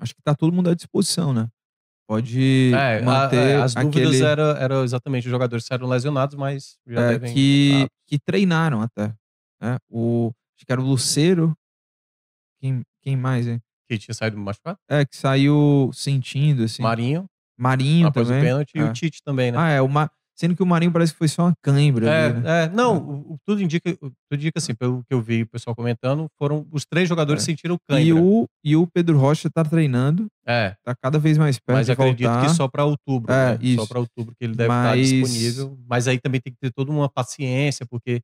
acho 0.00 0.14
que 0.14 0.22
tá 0.22 0.34
todo 0.34 0.52
mundo 0.52 0.70
à 0.70 0.74
disposição, 0.74 1.32
né? 1.32 1.48
Pode 2.08 2.72
É, 2.74 2.98
a- 2.98 3.02
manter 3.02 3.36
é, 3.58 3.62
as 3.62 3.74
dúvidas 3.74 4.14
aquele 4.14 4.24
eram 4.24 4.44
era 4.56 4.82
exatamente 4.82 5.26
os 5.26 5.30
jogadores 5.30 5.66
que 5.66 5.72
eram 5.72 5.86
lesionados, 5.88 6.34
mas 6.34 6.76
já 6.86 7.00
é, 7.02 7.08
devem. 7.12 7.32
que, 7.32 7.88
que 8.06 8.18
treinaram 8.18 8.82
até. 8.82 9.14
Né? 9.60 9.78
O, 9.88 10.30
acho 10.56 10.66
que 10.66 10.72
era 10.72 10.80
o 10.80 10.84
Luceiro. 10.84 11.56
Quem, 12.60 12.82
quem 13.02 13.16
mais, 13.16 13.46
hein? 13.46 13.60
Que 13.88 13.98
tinha 13.98 14.14
saído 14.14 14.36
machucado. 14.38 14.78
É, 14.88 15.04
que 15.04 15.16
saiu 15.16 15.90
sentindo, 15.92 16.64
assim. 16.64 16.82
Marinho, 16.82 17.24
Marinho 17.58 18.08
após 18.08 18.26
também. 18.28 18.42
o 18.42 18.44
pênalti, 18.46 18.72
e 18.74 18.78
É. 18.80 18.84
o 18.84 18.92
Tite 18.92 19.18
também, 19.24 19.52
né? 19.52 19.58
Ah, 19.58 19.68
é. 19.70 19.80
O 19.82 19.88
Ma... 19.88 20.10
Sendo 20.36 20.56
que 20.56 20.62
o 20.64 20.66
Marinho 20.66 20.90
parece 20.90 21.12
que 21.12 21.18
foi 21.18 21.28
só 21.28 21.44
uma 21.44 21.54
cãibra 21.62 22.10
É, 22.10 22.24
ali, 22.26 22.40
né? 22.40 22.64
é, 22.64 22.68
não, 22.70 22.98
o- 22.98 23.34
o- 23.34 23.38
tudo 23.46 23.62
indica, 23.62 23.96
tudo 23.96 24.10
indica 24.32 24.58
assim, 24.58 24.74
pelo 24.74 25.04
que 25.04 25.14
eu 25.14 25.22
vi 25.22 25.42
o 25.42 25.46
pessoal 25.46 25.76
comentando, 25.76 26.26
foram 26.36 26.66
os 26.72 26.84
três 26.84 27.08
jogadores 27.08 27.44
É. 27.44 27.46
sentiram 27.46 27.76
E 27.76 27.78
cãibra. 27.88 28.20
o, 28.20 28.48
e 28.64 28.74
o 28.74 28.84
Pedro 28.84 29.16
Rocha 29.16 29.48
tá 29.48 29.62
treinando, 29.62 30.26
É, 30.44 30.74
tá 30.84 30.92
cada 31.00 31.20
vez 31.20 31.38
mais 31.38 31.60
perto 31.60 31.76
mas 31.76 31.86
de 31.86 31.92
acredito 31.92 32.26
voltar. 32.28 32.48
que 32.48 32.52
só 32.52 32.66
para 32.66 32.84
outubro, 32.84 33.32
É, 33.32 33.52
né? 33.52 33.58
Só 33.76 33.82
isso. 33.84 33.86
para 33.88 34.00
outubro 34.00 34.34
que 34.36 34.44
ele 34.44 34.56
deve 34.56 34.68
Mas- 34.70 35.08
estar 35.08 35.20
disponível. 35.28 35.78
Mas 35.88 36.08
aí 36.08 36.18
também 36.18 36.40
tem 36.40 36.52
que 36.52 36.58
ter 36.60 36.72
toda 36.72 36.90
uma 36.90 37.08
paciência, 37.08 37.86
porque 37.88 38.20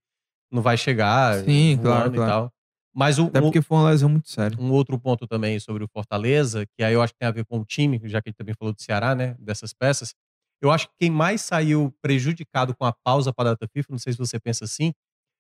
não 0.51 0.63
vai 0.63 0.77
chegar 0.77 1.45
Sim, 1.45 1.77
voando 1.77 1.83
claro, 1.83 2.13
e 2.13 2.17
claro. 2.17 2.31
tal. 2.33 2.53
Mas 2.95 3.19
o, 3.19 3.27
Até 3.27 3.39
um- 3.39 3.43
porque 3.43 3.63
foi 3.63 3.79
uma 3.79 3.91
lesão 3.91 4.09
muito 4.09 4.29
séria. 4.31 4.59
um 4.61 4.73
outro 4.73 4.99
ponto 4.99 5.27
também 5.27 5.59
sobre 5.61 5.85
o 5.85 5.89
Fortaleza, 5.89 6.67
que 6.77 6.83
aí 6.83 6.93
eu 6.95 7.03
acho 7.03 7.13
que 7.13 7.19
tem 7.21 7.29
a 7.29 7.33
ver 7.33 7.45
com 7.47 7.59
o 7.61 7.65
time, 7.65 8.01
já 8.05 8.21
que 8.21 8.31
gente 8.31 8.37
também 8.37 8.55
falou 8.59 8.75
do 8.75 8.81
Ceará, 8.83 9.15
né? 9.15 9.37
Dessas 9.39 9.73
peças. 9.73 10.13
Eu 10.61 10.71
acho 10.71 10.89
que 10.89 10.95
quem 11.01 11.11
mais 11.11 11.41
saiu 11.41 11.95
prejudicado 12.03 12.75
com 12.77 12.85
a 12.85 12.93
pausa 13.05 13.33
para 13.33 13.51
a 13.51 13.53
data 13.53 13.67
FIFA, 13.73 13.89
não 13.93 13.99
sei 13.99 14.13
se 14.13 14.19
você 14.19 14.39
pensa 14.41 14.65
assim, 14.65 14.93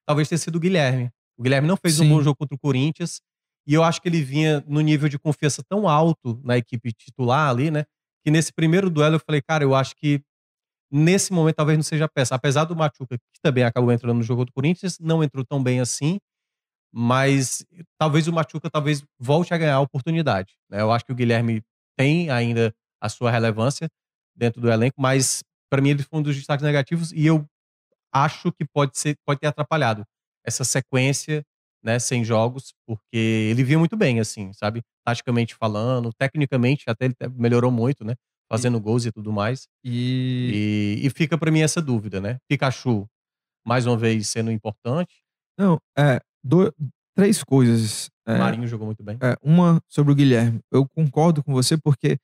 talvez 0.06 0.28
tenha 0.28 0.38
sido 0.38 0.56
o 0.56 0.60
Guilherme. 0.60 1.10
O 1.38 1.42
Guilherme 1.42 1.66
não 1.68 1.76
fez 1.76 1.98
um 2.00 2.04
Sim. 2.04 2.08
bom 2.10 2.22
jogo 2.22 2.36
contra 2.36 2.54
o 2.54 2.58
Corinthians, 2.58 3.20
e 3.66 3.74
eu 3.74 3.82
acho 3.84 4.00
que 4.00 4.08
ele 4.08 4.22
vinha 4.22 4.64
no 4.66 4.80
nível 4.80 5.08
de 5.08 5.18
confiança 5.18 5.62
tão 5.68 5.88
alto 5.88 6.40
na 6.44 6.56
equipe 6.56 6.92
titular 6.92 7.50
ali, 7.50 7.70
né? 7.70 7.84
Que 8.24 8.30
nesse 8.30 8.52
primeiro 8.52 8.88
duelo 8.90 9.16
eu 9.16 9.20
falei, 9.20 9.42
cara, 9.42 9.64
eu 9.64 9.74
acho 9.74 9.94
que 9.96 10.22
nesse 10.90 11.32
momento 11.32 11.56
talvez 11.56 11.78
não 11.78 11.82
seja 11.84 12.06
a 12.06 12.08
peça. 12.08 12.34
Apesar 12.34 12.64
do 12.64 12.76
Machuca, 12.76 13.18
que 13.18 13.40
também 13.42 13.64
acabou 13.64 13.92
entrando 13.92 14.16
no 14.16 14.22
jogo 14.22 14.44
do 14.44 14.52
Corinthians, 14.52 14.98
não 15.00 15.22
entrou 15.22 15.44
tão 15.44 15.62
bem 15.62 15.80
assim, 15.80 16.18
mas 16.92 17.64
talvez 17.98 18.26
o 18.26 18.32
Machuca 18.32 18.68
talvez 18.70 19.02
volte 19.18 19.54
a 19.54 19.58
ganhar 19.58 19.76
a 19.76 19.80
oportunidade. 19.80 20.54
né? 20.68 20.80
Eu 20.80 20.90
acho 20.92 21.04
que 21.04 21.12
o 21.12 21.14
Guilherme 21.14 21.62
tem 21.96 22.30
ainda 22.30 22.74
a 23.00 23.08
sua 23.08 23.30
relevância 23.30 23.88
dentro 24.36 24.60
do 24.60 24.70
elenco, 24.70 25.00
mas 25.00 25.42
para 25.70 25.80
mim 25.80 25.90
ele 25.90 26.02
foi 26.02 26.18
um 26.18 26.22
dos 26.22 26.36
destaques 26.36 26.64
negativos 26.64 27.12
e 27.12 27.26
eu 27.26 27.44
acho 28.12 28.52
que 28.52 28.64
pode 28.64 28.98
ser 28.98 29.16
pode 29.24 29.40
ter 29.40 29.46
atrapalhado 29.46 30.04
essa 30.44 30.64
sequência, 30.64 31.42
né, 31.82 31.98
sem 31.98 32.24
jogos, 32.24 32.72
porque 32.86 33.48
ele 33.50 33.62
vinha 33.62 33.78
muito 33.78 33.96
bem 33.96 34.20
assim, 34.20 34.52
sabe? 34.52 34.82
Taticamente 35.04 35.54
falando, 35.54 36.10
tecnicamente 36.18 36.84
até 36.88 37.06
ele 37.06 37.14
melhorou 37.36 37.70
muito, 37.70 38.04
né? 38.04 38.14
Fazendo 38.50 38.80
gols 38.80 39.06
e 39.06 39.12
tudo 39.12 39.32
mais. 39.32 39.68
E. 39.84 40.98
E, 41.02 41.06
e 41.06 41.10
fica 41.10 41.38
para 41.38 41.50
mim 41.50 41.60
essa 41.60 41.80
dúvida, 41.80 42.20
né? 42.20 42.38
Pikachu 42.48 43.06
mais 43.64 43.86
uma 43.86 43.96
vez 43.96 44.28
sendo 44.28 44.50
importante, 44.50 45.22
Não, 45.58 45.78
é. 45.96 46.20
Do- 46.42 46.72
Três 47.14 47.42
coisas. 47.42 48.08
É, 48.26 48.38
Marinho 48.38 48.66
jogou 48.68 48.86
muito 48.86 49.02
bem. 49.02 49.18
é, 49.20 49.36
uma 49.42 49.80
sobre 49.88 50.12
o 50.12 50.14
Guilherme. 50.14 50.60
Eu 50.72 50.86
concordo 50.88 51.42
com 51.42 51.52
você 51.52 51.76
porque 51.76 52.16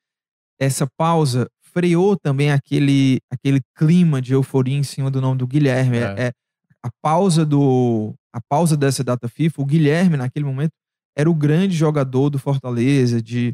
essa 0.59 0.87
pausa 0.97 1.49
freou 1.61 2.17
também 2.17 2.51
aquele, 2.53 3.19
aquele 3.31 3.61
clima 3.77 4.23
de 4.23 4.33
euforia 4.33 4.77
em 4.77 4.85
cima 4.85 5.11
do 5.11 5.21
nome 5.21 5.39
do 5.39 5.47
Guilherme. 5.47 5.99
É. 5.99 6.01
É. 6.03 6.27
é 6.29 6.33
a 6.83 6.89
pausa 7.03 7.45
do 7.45 8.15
a 8.33 8.41
pausa 8.49 8.77
dessa 8.77 9.03
data 9.03 9.29
FIFA, 9.29 9.61
o 9.63 9.67
Guilherme 9.67 10.17
naquele 10.17 10.45
momento 10.45 10.71
era 11.19 11.29
o 11.29 11.35
grande 11.35 11.75
jogador 11.75 12.31
do 12.31 12.39
Fortaleza 12.39 13.21
de 13.21 13.53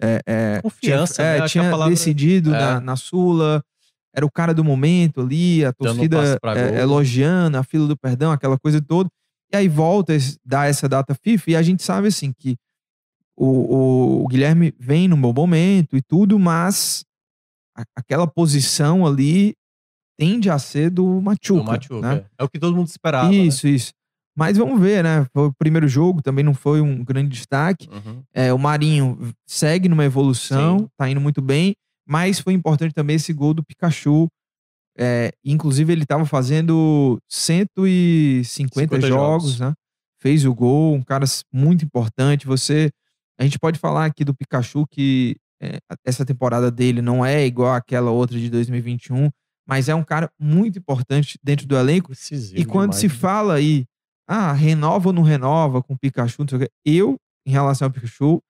é, 0.00 0.60
Confiança, 0.62 1.14
tinha, 1.22 1.38
né? 1.40 1.48
tinha 1.48 1.70
palavra- 1.70 1.90
decidido 1.90 2.50
na, 2.50 2.80
na 2.80 2.96
Sula, 2.96 3.62
era 4.14 4.24
o 4.24 4.30
cara 4.30 4.52
do 4.54 4.62
momento 4.64 5.20
ali, 5.20 5.64
a 5.64 5.72
torcida 5.72 6.16
elogiando, 6.82 7.56
a 7.58 7.62
fila 7.64 7.86
do 7.88 7.96
perdão, 7.96 8.30
aquela 8.32 8.58
coisa 8.58 8.80
toda. 8.80 9.08
E 9.52 9.56
aí 9.56 9.68
volta, 9.68 10.14
dá 10.44 10.64
essa 10.66 10.88
data 10.88 11.14
FIFA 11.14 11.50
e 11.50 11.56
a 11.56 11.62
gente 11.62 11.82
sabe 11.82 12.08
assim 12.08 12.32
que 12.32 12.56
o, 13.36 14.22
o- 14.24 14.28
Guilherme 14.28 14.74
vem 14.78 15.08
no 15.08 15.16
bom 15.16 15.32
momento 15.32 15.96
e 15.96 16.02
tudo, 16.02 16.38
mas 16.38 17.04
a- 17.76 17.84
aquela 17.96 18.26
posição 18.26 19.06
ali 19.06 19.54
tende 20.18 20.48
a 20.50 20.58
ser 20.58 20.90
do 20.90 21.20
Machuca. 21.20 21.60
do 21.60 21.64
Machuca. 21.64 22.14
né? 22.14 22.24
É 22.38 22.44
o 22.44 22.48
que 22.48 22.58
todo 22.58 22.76
mundo 22.76 22.86
esperava. 22.88 23.28
né? 23.28 23.34
Isso, 23.36 23.66
isso. 23.66 23.92
Mas 24.36 24.56
vamos 24.56 24.80
ver, 24.80 25.04
né? 25.04 25.26
Foi 25.34 25.48
o 25.48 25.52
primeiro 25.58 25.86
jogo, 25.86 26.22
também 26.22 26.42
não 26.44 26.54
foi 26.54 26.80
um 26.80 27.04
grande 27.04 27.28
destaque. 27.30 27.88
Uhum. 27.90 28.22
É, 28.32 28.52
o 28.52 28.58
Marinho 28.58 29.18
segue 29.46 29.88
numa 29.88 30.04
evolução, 30.04 30.78
Sim. 30.80 30.88
tá 30.96 31.10
indo 31.10 31.20
muito 31.20 31.42
bem, 31.42 31.74
mas 32.08 32.40
foi 32.40 32.54
importante 32.54 32.94
também 32.94 33.16
esse 33.16 33.32
gol 33.34 33.52
do 33.52 33.62
Pikachu. 33.62 34.28
É, 34.98 35.32
inclusive, 35.44 35.92
ele 35.92 36.02
estava 36.02 36.24
fazendo 36.26 37.18
150 37.28 38.44
50 38.44 39.00
jogos, 39.00 39.54
jogos. 39.54 39.60
né? 39.60 39.72
Fez 40.20 40.44
o 40.44 40.54
gol, 40.54 40.94
um 40.94 41.02
cara 41.02 41.24
muito 41.52 41.84
importante. 41.84 42.46
Você. 42.46 42.90
A 43.38 43.44
gente 43.44 43.58
pode 43.58 43.78
falar 43.78 44.04
aqui 44.04 44.24
do 44.24 44.34
Pikachu 44.34 44.86
que 44.86 45.36
é, 45.60 45.78
essa 46.04 46.24
temporada 46.24 46.70
dele 46.70 47.00
não 47.00 47.24
é 47.24 47.46
igual 47.46 47.74
àquela 47.74 48.10
outra 48.10 48.38
de 48.38 48.50
2021, 48.50 49.30
mas 49.66 49.88
é 49.88 49.94
um 49.94 50.04
cara 50.04 50.30
muito 50.38 50.78
importante 50.78 51.38
dentro 51.42 51.66
do 51.66 51.76
elenco. 51.76 52.12
E 52.54 52.64
quando 52.64 52.90
demais, 52.90 53.00
se 53.00 53.08
né? 53.08 53.14
fala 53.14 53.54
aí, 53.54 53.86
ah, 54.28 54.52
renova 54.52 55.08
ou 55.08 55.12
não 55.12 55.22
renova 55.22 55.82
com 55.82 55.94
o 55.94 55.98
Pikachu, 55.98 56.42
não 56.42 56.48
sei 56.48 56.58
o 56.58 56.60
quê, 56.60 56.70
eu, 56.84 57.16
em 57.46 57.50
relação 57.50 57.86
ao 57.86 57.92
Pikachu, 57.92 58.42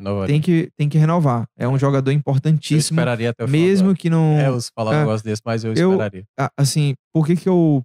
Renovaria. 0.00 0.34
tem 0.34 0.40
que, 0.40 0.70
tem 0.76 0.88
que 0.88 0.98
renovar. 0.98 1.46
É 1.56 1.68
um 1.68 1.78
jogador 1.78 2.10
Eu 2.10 2.16
importantíssimo, 2.16 2.96
esperaria 2.98 3.30
até 3.30 3.44
o 3.44 3.48
mesmo 3.48 3.94
que 3.94 4.10
não. 4.10 4.38
É, 4.38 4.48
eu 4.48 4.58
falar 4.74 4.90
um 4.90 4.94
é, 4.94 4.98
negócio 5.00 5.24
desse, 5.24 5.42
mas 5.44 5.64
eu 5.64 5.72
eu- 5.74 5.92
esperaria. 5.92 6.24
Assim, 6.56 6.94
por 7.12 7.26
que, 7.26 7.36
que 7.36 7.48
eu 7.48 7.82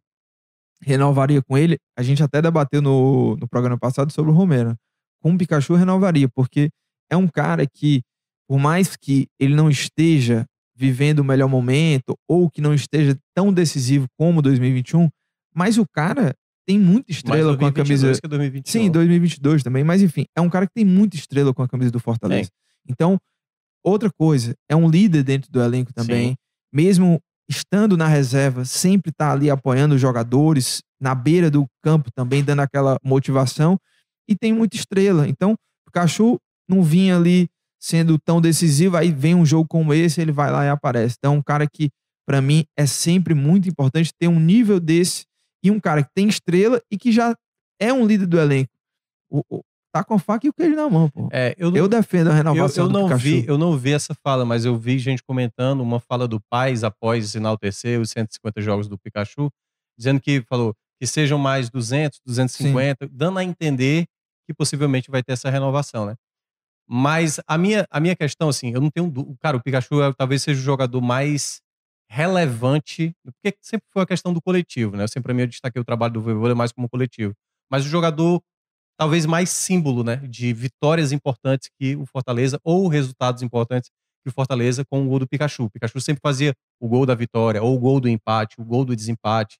renovaria 0.81 1.41
com 1.41 1.57
ele? 1.57 1.77
A 1.97 2.03
gente 2.03 2.21
até 2.23 2.41
debateu 2.41 2.81
no, 2.81 3.35
no 3.37 3.47
programa 3.47 3.77
passado 3.77 4.11
sobre 4.11 4.31
o 4.31 4.35
Romero. 4.35 4.75
Com 5.21 5.33
o 5.33 5.37
Pikachu, 5.37 5.73
eu 5.73 5.77
renovaria, 5.77 6.29
porque 6.29 6.69
é 7.09 7.17
um 7.17 7.27
cara 7.27 7.65
que, 7.65 8.01
por 8.47 8.59
mais 8.59 8.95
que 8.95 9.27
ele 9.39 9.55
não 9.55 9.69
esteja 9.69 10.45
vivendo 10.75 11.19
o 11.19 11.23
melhor 11.23 11.47
momento, 11.47 12.17
ou 12.27 12.49
que 12.49 12.61
não 12.61 12.73
esteja 12.73 13.17
tão 13.33 13.51
decisivo 13.51 14.07
como 14.17 14.41
2021, 14.41 15.09
mas 15.55 15.77
o 15.77 15.85
cara 15.87 16.35
tem 16.65 16.79
muita 16.79 17.11
estrela 17.11 17.57
com 17.57 17.65
a 17.65 17.69
2022 17.69 18.01
camisa. 18.01 18.21
que 18.21 18.27
2021. 18.27 18.71
Sim, 18.71 18.91
2022 18.91 19.63
também, 19.63 19.83
mas 19.83 20.01
enfim, 20.01 20.25
é 20.35 20.41
um 20.41 20.49
cara 20.49 20.65
que 20.65 20.73
tem 20.73 20.85
muita 20.85 21.15
estrela 21.15 21.53
com 21.53 21.61
a 21.61 21.67
camisa 21.67 21.91
do 21.91 21.99
Fortaleza. 21.99 22.49
Então, 22.87 23.17
outra 23.83 24.09
coisa, 24.11 24.55
é 24.69 24.75
um 24.75 24.89
líder 24.89 25.23
dentro 25.23 25.51
do 25.51 25.61
elenco 25.61 25.93
também, 25.93 26.29
Sim. 26.29 26.35
mesmo 26.73 27.19
estando 27.49 27.95
na 27.95 28.07
reserva, 28.07 28.65
sempre 28.65 29.11
tá 29.11 29.31
ali 29.31 29.49
apoiando 29.49 29.95
os 29.95 30.01
jogadores, 30.01 30.81
na 30.99 31.13
beira 31.13 31.51
do 31.51 31.65
campo 31.83 32.09
também, 32.13 32.43
dando 32.43 32.61
aquela 32.61 32.97
motivação, 33.03 33.77
e 34.27 34.35
tem 34.35 34.51
muita 34.51 34.75
estrela. 34.75 35.27
Então, 35.27 35.53
o 35.53 35.57
Pikachu 35.85 36.39
não 36.67 36.81
vinha 36.81 37.15
ali 37.15 37.47
sendo 37.79 38.17
tão 38.17 38.41
decisivo, 38.41 38.97
aí 38.97 39.11
vem 39.11 39.35
um 39.35 39.45
jogo 39.45 39.67
como 39.69 39.93
esse, 39.93 40.19
ele 40.19 40.31
vai 40.31 40.51
lá 40.51 40.65
e 40.65 40.69
aparece. 40.69 41.15
Então, 41.19 41.35
é 41.35 41.37
um 41.37 41.43
cara 41.43 41.67
que 41.71 41.91
Pra 42.25 42.41
mim, 42.41 42.65
é 42.75 42.87
sempre 42.87 43.35
muito 43.35 43.69
importante 43.69 44.11
ter 44.17 44.27
um 44.27 44.39
nível 44.39 44.79
desse 44.79 45.25
e 45.67 45.71
um 45.71 45.79
cara 45.79 46.03
que 46.03 46.09
tem 46.13 46.27
estrela 46.27 46.81
e 46.91 46.97
que 46.97 47.11
já 47.11 47.35
é 47.79 47.91
um 47.91 48.05
líder 48.05 48.25
do 48.27 48.39
elenco. 48.39 48.71
O, 49.29 49.41
o- 49.49 49.61
tá 49.93 50.03
com 50.03 50.13
a 50.15 50.19
faca 50.19 50.45
e 50.45 50.49
o 50.49 50.53
queijo 50.53 50.75
na 50.75 50.89
mão, 50.89 51.09
pô. 51.09 51.29
É, 51.31 51.55
eu 51.57 51.71
não, 51.71 51.77
Eu 51.77 51.87
defendo 51.87 52.27
a 52.27 52.31
eu, 52.31 52.35
renovação 52.35 52.83
eu 52.83 52.87
do 52.89 52.93
não 52.93 53.03
Pikachu. 53.05 53.23
vi, 53.23 53.45
eu 53.47 53.57
não 53.57 53.77
vi 53.77 53.93
essa 53.93 54.13
fala, 54.13 54.43
mas 54.45 54.65
eu 54.65 54.77
vi 54.77 54.99
gente 54.99 55.23
comentando 55.23 55.81
uma 55.81 55.99
fala 55.99 56.27
do 56.27 56.39
Paz 56.49 56.83
após 56.83 57.33
enaltecer 57.33 57.99
os 57.99 58.09
150 58.11 58.61
jogos 58.61 58.87
do 58.89 58.97
Pikachu, 58.97 59.49
dizendo 59.97 60.19
que 60.19 60.41
falou 60.49 60.75
que 60.99 61.07
sejam 61.07 61.37
mais 61.37 61.69
200, 61.69 62.19
250, 62.25 63.07
dando 63.11 63.39
a 63.39 63.43
entender 63.43 64.05
que 64.47 64.53
possivelmente 64.53 65.09
vai 65.09 65.23
ter 65.23 65.33
essa 65.33 65.49
renovação, 65.49 66.05
né? 66.05 66.15
Mas 66.87 67.39
a 67.47 67.57
minha, 67.57 67.87
a 67.89 67.99
minha 67.99 68.15
questão, 68.15 68.49
assim, 68.49 68.71
eu 68.73 68.79
não 68.79 68.91
tenho. 68.91 69.11
Cara, 69.41 69.57
o 69.57 69.61
Pikachu 69.63 70.03
é- 70.03 70.13
talvez 70.13 70.43
seja 70.43 70.59
o 70.59 70.63
jogador 70.63 71.01
mais 71.01 71.61
relevante, 72.15 73.13
porque 73.23 73.57
sempre 73.61 73.85
foi 73.91 74.03
a 74.03 74.05
questão 74.05 74.33
do 74.33 74.41
coletivo, 74.41 74.95
né? 74.95 75.03
Eu 75.03 75.07
sempre, 75.07 75.33
eu 75.41 75.47
destaquei 75.47 75.81
o 75.81 75.85
trabalho 75.85 76.13
do 76.13 76.21
Voivoda 76.21 76.55
mais 76.55 76.71
como 76.71 76.89
coletivo. 76.89 77.33
Mas 77.71 77.85
o 77.85 77.89
jogador 77.89 78.41
talvez 78.99 79.25
mais 79.25 79.49
símbolo, 79.49 80.03
né, 80.03 80.17
de 80.17 80.53
vitórias 80.53 81.11
importantes 81.11 81.69
que 81.79 81.95
o 81.97 82.05
Fortaleza 82.05 82.59
ou 82.63 82.87
resultados 82.87 83.41
importantes 83.43 83.89
que 84.23 84.29
o 84.29 84.33
Fortaleza 84.33 84.85
com 84.85 85.03
o 85.05 85.09
gol 85.09 85.19
do 85.19 85.27
Pikachu. 85.27 85.65
O 85.65 85.69
Pikachu 85.69 86.01
sempre 86.01 86.21
fazia 86.23 86.53
o 86.81 86.87
gol 86.87 87.05
da 87.05 87.15
vitória 87.15 87.61
ou 87.63 87.75
o 87.75 87.79
gol 87.79 87.99
do 87.99 88.09
empate, 88.09 88.55
o 88.59 88.65
gol 88.65 88.85
do 88.85 88.95
desempate. 88.95 89.57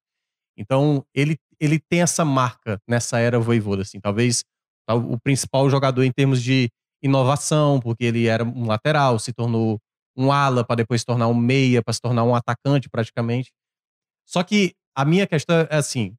Então, 0.57 1.03
ele 1.13 1.37
ele 1.59 1.79
tem 1.79 2.01
essa 2.01 2.25
marca 2.25 2.79
nessa 2.87 3.17
era 3.19 3.39
Voivoda, 3.39 3.81
assim, 3.83 3.99
talvez 3.99 4.43
tal- 4.87 4.99
o 4.99 5.17
principal 5.19 5.69
jogador 5.69 6.03
em 6.03 6.11
termos 6.11 6.41
de 6.43 6.69
inovação, 7.03 7.79
porque 7.79 8.03
ele 8.05 8.27
era 8.27 8.43
um 8.43 8.65
lateral, 8.67 9.17
se 9.19 9.31
tornou 9.33 9.79
um 10.17 10.31
ala 10.31 10.63
para 10.63 10.77
depois 10.77 11.01
se 11.01 11.05
tornar 11.05 11.27
um 11.27 11.33
meia, 11.33 11.81
para 11.83 11.93
se 11.93 12.01
tornar 12.01 12.23
um 12.23 12.35
atacante 12.35 12.89
praticamente. 12.89 13.51
Só 14.25 14.43
que 14.43 14.73
a 14.95 15.05
minha 15.05 15.27
questão 15.27 15.67
é 15.69 15.75
assim, 15.75 16.15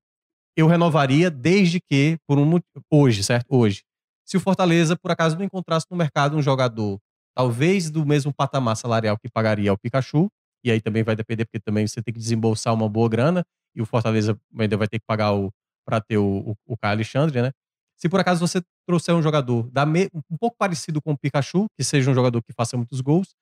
eu 0.57 0.67
renovaria 0.67 1.31
desde 1.31 1.81
que, 1.81 2.19
por 2.27 2.39
um 2.39 2.59
hoje, 2.91 3.23
certo? 3.23 3.47
Hoje. 3.51 3.83
Se 4.25 4.37
o 4.37 4.41
Fortaleza, 4.41 4.97
por 4.97 5.11
acaso, 5.11 5.37
não 5.37 5.45
encontrasse 5.45 5.87
no 5.91 5.97
mercado 5.97 6.37
um 6.37 6.43
jogador, 6.43 6.99
talvez 7.35 7.91
do 7.91 8.05
mesmo 8.05 8.33
patamar 8.35 8.77
salarial 8.77 9.17
que 9.19 9.29
pagaria 9.29 9.71
ao 9.71 9.79
Pikachu, 9.79 10.29
e 10.65 10.71
aí 10.71 10.81
também 10.81 11.03
vai 11.05 11.15
depender, 11.15 11.45
porque 11.45 11.61
também 11.61 11.87
você 11.87 12.03
tem 12.03 12.13
que 12.13 12.19
desembolsar 12.19 12.75
uma 12.75 12.89
boa 12.89 13.09
grana, 13.09 13.45
e 13.75 13.83
o 13.83 13.87
Fortaleza 13.87 14.37
ainda 14.59 14.77
vai 14.77 14.89
ter 14.89 14.99
que 14.99 15.05
pagar 15.07 15.33
o 15.35 15.53
para 15.87 16.01
ter 16.01 16.19
o, 16.19 16.51
o, 16.51 16.57
o 16.67 16.77
Alexandre, 16.83 17.41
né? 17.41 17.53
Se 17.97 18.09
por 18.09 18.19
acaso 18.19 18.41
você 18.41 18.61
trouxer 18.87 19.15
um 19.15 19.23
jogador 19.23 19.71
da 19.71 19.87
me- 19.87 20.09
um 20.31 20.37
pouco 20.37 20.57
parecido 20.59 21.01
com 21.01 21.13
o 21.13 21.17
Pikachu, 21.19 21.67
que 21.79 21.85
seja 21.85 22.11
um 22.11 22.15
jogador 22.15 22.43
que 22.43 22.53
faça 22.53 22.77
muitos 22.77 23.01
gols, 23.01 23.35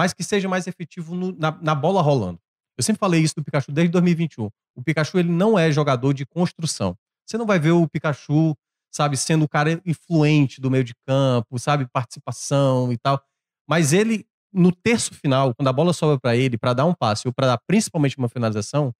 mas 0.00 0.14
que 0.14 0.22
seja 0.24 0.48
mais 0.48 0.66
efetivo 0.66 1.14
no- 1.14 1.36
na, 1.38 1.52
na 1.60 1.74
bola 1.74 2.00
rolando. 2.00 2.38
Eu 2.78 2.82
sempre 2.82 2.98
falei 2.98 3.20
isso 3.20 3.34
do 3.36 3.44
Pikachu 3.44 3.70
desde 3.70 3.92
2021. 3.92 4.48
O 4.74 4.82
Pikachu 4.82 5.18
ele 5.18 5.28
não 5.30 5.58
é 5.58 5.70
jogador 5.70 6.14
de 6.14 6.24
construção. 6.24 6.96
Você 7.26 7.36
não 7.36 7.44
vai 7.44 7.58
ver 7.58 7.72
o 7.72 7.86
Pikachu, 7.86 8.56
sabe, 8.90 9.16
sendo 9.18 9.44
o 9.44 9.48
cara 9.48 9.78
influente 9.84 10.58
do 10.58 10.70
meio 10.70 10.82
de 10.82 10.94
campo, 11.06 11.58
sabe, 11.58 11.86
participação 11.92 12.90
e 12.90 12.96
tal. 12.96 13.20
Mas 13.68 13.92
ele 13.92 14.24
no 14.52 14.72
terço 14.72 15.12
final, 15.14 15.54
quando 15.54 15.68
a 15.68 15.72
bola 15.72 15.92
sobra 15.92 16.18
para 16.18 16.34
ele 16.34 16.56
para 16.56 16.72
dar 16.72 16.86
um 16.86 16.94
passe 16.94 17.28
ou 17.28 17.32
para 17.34 17.46
dar 17.48 17.58
principalmente 17.66 18.16
uma 18.16 18.28
finalização, 18.28 18.92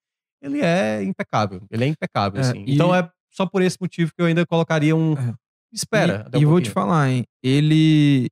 ele 0.43 0.61
é 0.61 1.03
impecável. 1.03 1.63
Ele 1.71 1.85
é 1.85 1.87
impecável, 1.89 2.39
É, 2.41 2.45
assim. 2.45 2.65
e- 2.67 2.75
Então 2.75 2.95
é 2.95 3.11
só 3.33 3.47
por 3.47 3.63
esse 3.63 3.79
motivo 3.81 4.13
que 4.15 4.21
eu 4.23 4.27
ainda 4.27 4.45
colocaria 4.45 4.95
um 4.95 5.15
É. 5.15 5.35
espera. 5.73 6.27
E, 6.35 6.45
um 6.45 6.49
vou 6.51 6.61
te 6.61 6.69
falar, 6.71 7.09
hein? 7.11 7.25
Ele. 7.43 8.29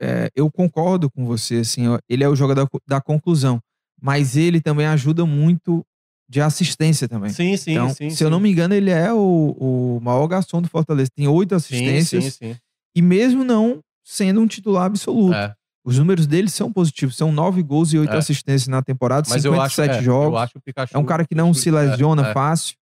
É, 0.00 0.30
eu 0.34 0.50
concordo 0.50 1.10
com 1.10 1.24
você, 1.24 1.56
assim, 1.56 1.88
ó, 1.88 1.98
ele 2.08 2.24
é 2.24 2.28
o 2.28 2.36
jogador 2.36 2.68
da 2.86 3.00
conclusão. 3.00 3.60
Mas 4.00 4.36
ele 4.36 4.60
também 4.60 4.86
ajuda 4.86 5.24
muito 5.24 5.84
de 6.28 6.40
assistência 6.40 7.08
também. 7.08 7.30
Sim, 7.30 7.56
sim, 7.56 7.72
então, 7.72 7.88
sim. 7.94 8.10
se 8.10 8.22
eu 8.22 8.28
não 8.28 8.40
me 8.40 8.50
engano, 8.50 8.74
ele 8.74 8.90
é 8.90 9.12
o, 9.12 9.56
o 9.58 10.00
maior 10.02 10.26
garçom 10.26 10.60
do 10.60 10.68
Fortaleza. 10.68 11.08
Tem 11.14 11.26
oito 11.26 11.50
sim, 11.50 11.56
assistências. 11.56 12.24
sim, 12.34 12.52
sim. 12.52 12.56
E 12.94 13.00
mesmo 13.00 13.44
não 13.44 13.80
sendo 14.04 14.40
um 14.40 14.46
titular 14.46 14.84
absoluto. 14.84 15.34
É. 15.34 15.54
Os 15.84 15.98
números 15.98 16.26
dele 16.26 16.50
são 16.50 16.72
positivos. 16.72 17.16
São 17.16 17.30
nove 17.30 17.62
gols 17.62 17.92
e 17.92 17.98
oito 17.98 18.12
É. 18.12 18.16
assistências 18.16 18.66
na 18.68 18.82
temporada, 18.82 19.28
Mas 19.30 19.44
eu 19.44 19.52
acho, 19.60 19.76
57 19.76 20.00
é, 20.00 20.02
jogos. 20.02 20.32
eu 20.32 20.38
acho 20.38 20.58
o 20.58 20.60
Pikachu 20.60 20.96
É 20.96 20.98
um 20.98 21.04
cara 21.04 21.24
que 21.24 21.34
não 21.34 21.54
se 21.54 21.68
é, 21.68 21.72
lesiona 21.72 22.28
é. 22.28 22.32
fácil. 22.32 22.76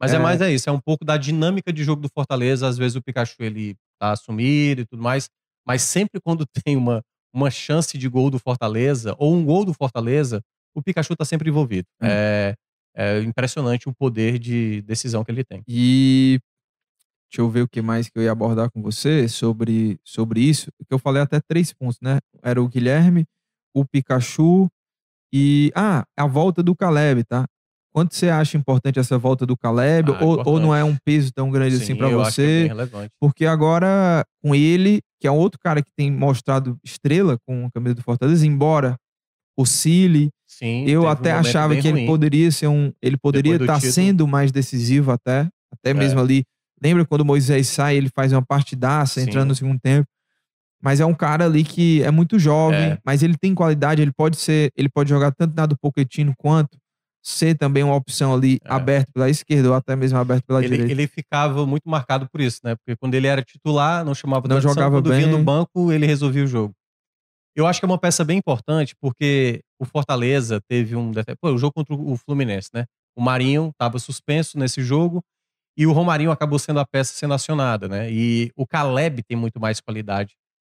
Mas 0.00 0.12
é. 0.12 0.16
É. 0.16 0.18
mais 0.18 0.40
é 0.40 0.52
isso, 0.52 0.68
é 0.68 0.72
um 0.72 0.80
pouco 0.80 1.04
da 1.04 1.16
dinâmica 1.16 1.72
de 1.72 1.82
jogo 1.82 2.02
do 2.02 2.08
Fortaleza. 2.08 2.68
Às 2.68 2.78
vezes 2.78 2.96
o 2.96 3.02
Pikachu 3.02 3.36
ele 3.40 3.74
tá 3.98 4.12
assumido 4.12 4.82
e 4.82 4.86
tudo 4.86 5.02
mais, 5.02 5.28
mas 5.66 5.82
sempre 5.82 6.20
quando 6.20 6.46
tem 6.64 6.76
uma, 6.76 7.02
uma 7.32 7.50
chance 7.50 7.98
de 7.98 8.08
gol 8.08 8.30
do 8.30 8.38
Fortaleza 8.38 9.14
ou 9.18 9.34
um 9.34 9.44
gol 9.44 9.64
do 9.64 9.74
Fortaleza, 9.74 10.42
o 10.74 10.82
Pikachu 10.82 11.16
tá 11.16 11.24
sempre 11.24 11.48
envolvido. 11.48 11.86
É, 12.02 12.54
é 12.94 13.20
impressionante 13.20 13.88
o 13.88 13.94
poder 13.94 14.38
de 14.38 14.82
decisão 14.82 15.24
que 15.24 15.30
ele 15.30 15.44
tem. 15.44 15.62
E 15.66 16.38
deixa 17.30 17.40
eu 17.40 17.50
ver 17.50 17.62
o 17.62 17.68
que 17.68 17.82
mais 17.82 18.08
que 18.08 18.18
eu 18.18 18.22
ia 18.22 18.32
abordar 18.32 18.70
com 18.70 18.82
você 18.82 19.28
sobre, 19.28 19.98
sobre 20.04 20.40
isso. 20.40 20.70
Que 20.86 20.94
eu 20.94 20.98
falei 20.98 21.22
até 21.22 21.40
três 21.40 21.72
pontos, 21.72 21.98
né? 22.00 22.18
Era 22.42 22.62
o 22.62 22.68
Guilherme, 22.68 23.24
o 23.74 23.84
Pikachu 23.84 24.68
e. 25.32 25.72
Ah, 25.74 26.04
a 26.16 26.26
volta 26.26 26.62
do 26.62 26.76
Caleb, 26.76 27.24
tá? 27.24 27.46
Quanto 27.96 28.14
você 28.14 28.28
acha 28.28 28.58
importante 28.58 28.98
essa 28.98 29.16
volta 29.16 29.46
do 29.46 29.56
Caleb? 29.56 30.12
Ah, 30.12 30.22
ou, 30.22 30.42
ou 30.44 30.60
não 30.60 30.74
é 30.74 30.84
um 30.84 30.94
peso 31.02 31.32
tão 31.32 31.50
grande 31.50 31.76
assim 31.76 31.86
Sim, 31.86 31.96
que 31.96 32.02
é 32.04 32.08
você? 32.10 32.42
bem 32.60 32.68
relevante. 32.68 33.10
Porque 33.18 33.46
agora, 33.46 34.22
com 34.44 34.54
ele, 34.54 35.00
que 35.18 35.26
é 35.26 35.30
outro 35.30 35.58
cara 35.58 35.80
que 35.82 35.90
tem 35.96 36.10
mostrado 36.12 36.76
estrela 36.84 37.38
com 37.46 37.64
a 37.64 37.70
camisa 37.70 37.94
do 37.94 38.02
Fortaleza, 38.02 38.46
embora 38.46 38.98
oscile, 39.58 40.28
Sim, 40.46 40.84
eu 40.86 41.04
um 41.04 41.08
até 41.08 41.30
momento 41.30 41.46
achava 41.46 41.74
que 41.74 41.88
ele 41.88 42.00
ruim. 42.00 42.06
poderia 42.06 42.50
ser 42.50 42.66
um. 42.66 42.92
Ele 43.00 43.16
poderia 43.16 43.56
estar 43.56 43.76
título. 43.76 43.92
sendo 43.94 44.28
mais 44.28 44.52
decisivo 44.52 45.10
até. 45.10 45.48
Até 45.72 45.94
mesmo 45.94 46.20
ali. 46.20 46.44
Lembra 46.82 47.06
quando 47.06 47.22
o 47.22 47.24
Moisés 47.24 47.66
sai, 47.68 47.96
ele 47.96 48.10
faz 48.14 48.30
uma 48.30 48.44
partidaça 48.44 49.20
Sim. 49.20 49.26
entrando 49.26 49.48
no 49.48 49.54
segundo 49.54 49.80
tempo. 49.80 50.06
Mas 50.82 51.00
é 51.00 51.06
um 51.06 51.14
cara 51.14 51.46
ali 51.46 51.64
que 51.64 52.02
é 52.02 52.10
muito 52.10 52.38
jovem, 52.38 52.78
É. 52.90 52.98
mas 53.06 53.22
ele 53.22 53.38
tem 53.38 53.54
qualidade, 53.54 54.02
ele 54.02 54.12
pode 54.12 54.36
ser, 54.36 54.70
ele 54.76 54.90
pode 54.90 55.08
jogar 55.08 55.32
tanto 55.32 55.54
na 55.56 55.64
do 55.64 55.74
Pochettino 55.78 56.34
quanto 56.36 56.76
ser 57.28 57.56
também 57.56 57.82
uma 57.82 57.94
opção 57.96 58.32
ali 58.32 58.58
É. 58.64 58.72
aberto 58.72 59.08
pela 59.12 59.28
esquerda 59.28 59.68
ou 59.70 59.74
até 59.74 59.96
mesmo 59.96 60.16
aberto 60.16 60.44
pela 60.46 60.60
Ele, 60.60 60.68
direita. 60.68 60.92
ele 60.92 61.06
ficava 61.08 61.66
muito 61.66 61.88
marcado 61.88 62.28
por 62.30 62.40
isso, 62.40 62.60
né? 62.62 62.76
Porque 62.76 62.94
quando 62.96 63.14
ele 63.14 63.26
era 63.26 63.42
titular, 63.42 64.04
não 64.04 64.14
chamava 64.14 64.46
Não 64.46 64.56
atenção, 64.58 64.72
jogava 64.74 64.96
quando 64.98 65.10
vinha 65.12 65.26
bem. 65.26 65.36
no 65.36 65.42
banco, 65.42 65.90
ele 65.90 66.06
resolvia 66.06 66.44
o 66.44 66.46
jogo. 66.46 66.72
Eu 67.56 67.66
acho 67.66 67.80
que 67.80 67.86
é 67.86 67.88
uma 67.88 67.98
peça 67.98 68.22
bem 68.24 68.38
importante, 68.38 68.94
porque 69.00 69.60
o 69.80 69.84
Fortaleza 69.84 70.60
teve 70.68 70.94
um. 70.94 71.10
Pô, 71.40 71.50
o 71.50 71.58
jogo 71.58 71.72
contra 71.72 71.94
o 71.94 72.16
Fluminense, 72.16 72.68
né? 72.72 72.84
O 73.16 73.20
Marinho 73.22 73.70
estava 73.70 73.98
suspenso 73.98 74.56
nesse 74.58 74.82
jogo 74.82 75.20
e 75.76 75.86
o 75.86 75.92
Romarinho 75.92 76.30
acabou 76.30 76.58
sendo 76.58 76.78
a 76.80 76.86
peça 76.86 77.12
sendo 77.14 77.34
acionada, 77.34 77.88
né? 77.88 78.08
E 78.12 78.52
o 78.54 78.66
Caleb 78.66 79.22
tem 79.24 79.36
muito 79.36 79.58
mais 79.58 79.80
qualidade 79.80 80.34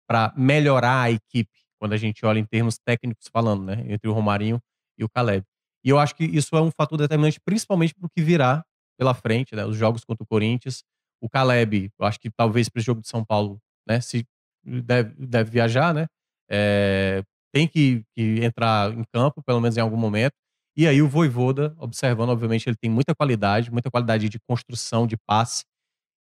para 0.07 0.33
melhorar 0.35 1.01
a 1.03 1.11
equipe, 1.11 1.51
quando 1.79 1.93
a 1.93 1.97
gente 1.97 2.25
olha 2.25 2.39
em 2.39 2.45
termos 2.45 2.77
técnicos 2.79 3.27
falando, 3.31 3.63
né? 3.65 3.83
Entre 3.87 4.09
o 4.09 4.13
Romarinho 4.13 4.59
e 4.97 5.03
o 5.03 5.09
Caleb. 5.09 5.45
E 5.83 5.89
eu 5.89 5.99
acho 5.99 6.15
que 6.15 6.23
isso 6.25 6.55
é 6.55 6.61
um 6.61 6.71
fator 6.71 6.97
determinante, 6.97 7.39
principalmente 7.39 7.93
para 7.95 8.05
o 8.05 8.09
que 8.09 8.21
virá 8.21 8.63
pela 8.97 9.13
frente, 9.13 9.55
né? 9.55 9.65
Os 9.65 9.77
jogos 9.77 10.03
contra 10.03 10.23
o 10.23 10.27
Corinthians. 10.27 10.83
O 11.21 11.29
Caleb, 11.29 11.91
eu 11.99 12.05
acho 12.05 12.19
que 12.19 12.29
talvez 12.29 12.69
para 12.69 12.79
esse 12.79 12.85
jogo 12.85 13.01
de 13.01 13.07
São 13.07 13.23
Paulo, 13.23 13.59
né? 13.87 14.01
Se 14.01 14.25
deve, 14.63 15.13
deve 15.17 15.49
viajar, 15.51 15.93
né? 15.93 16.07
É, 16.49 17.23
tem 17.53 17.67
que, 17.67 18.03
que 18.15 18.43
entrar 18.43 18.93
em 18.93 19.03
campo, 19.13 19.41
pelo 19.43 19.61
menos 19.61 19.77
em 19.77 19.81
algum 19.81 19.97
momento. 19.97 20.33
E 20.77 20.87
aí 20.87 21.01
o 21.01 21.07
Voivoda, 21.09 21.75
observando, 21.77 22.29
obviamente, 22.29 22.67
ele 22.69 22.77
tem 22.77 22.89
muita 22.89 23.13
qualidade, 23.15 23.71
muita 23.71 23.89
qualidade 23.89 24.29
de 24.29 24.39
construção, 24.47 25.07
de 25.07 25.17
passe. 25.27 25.63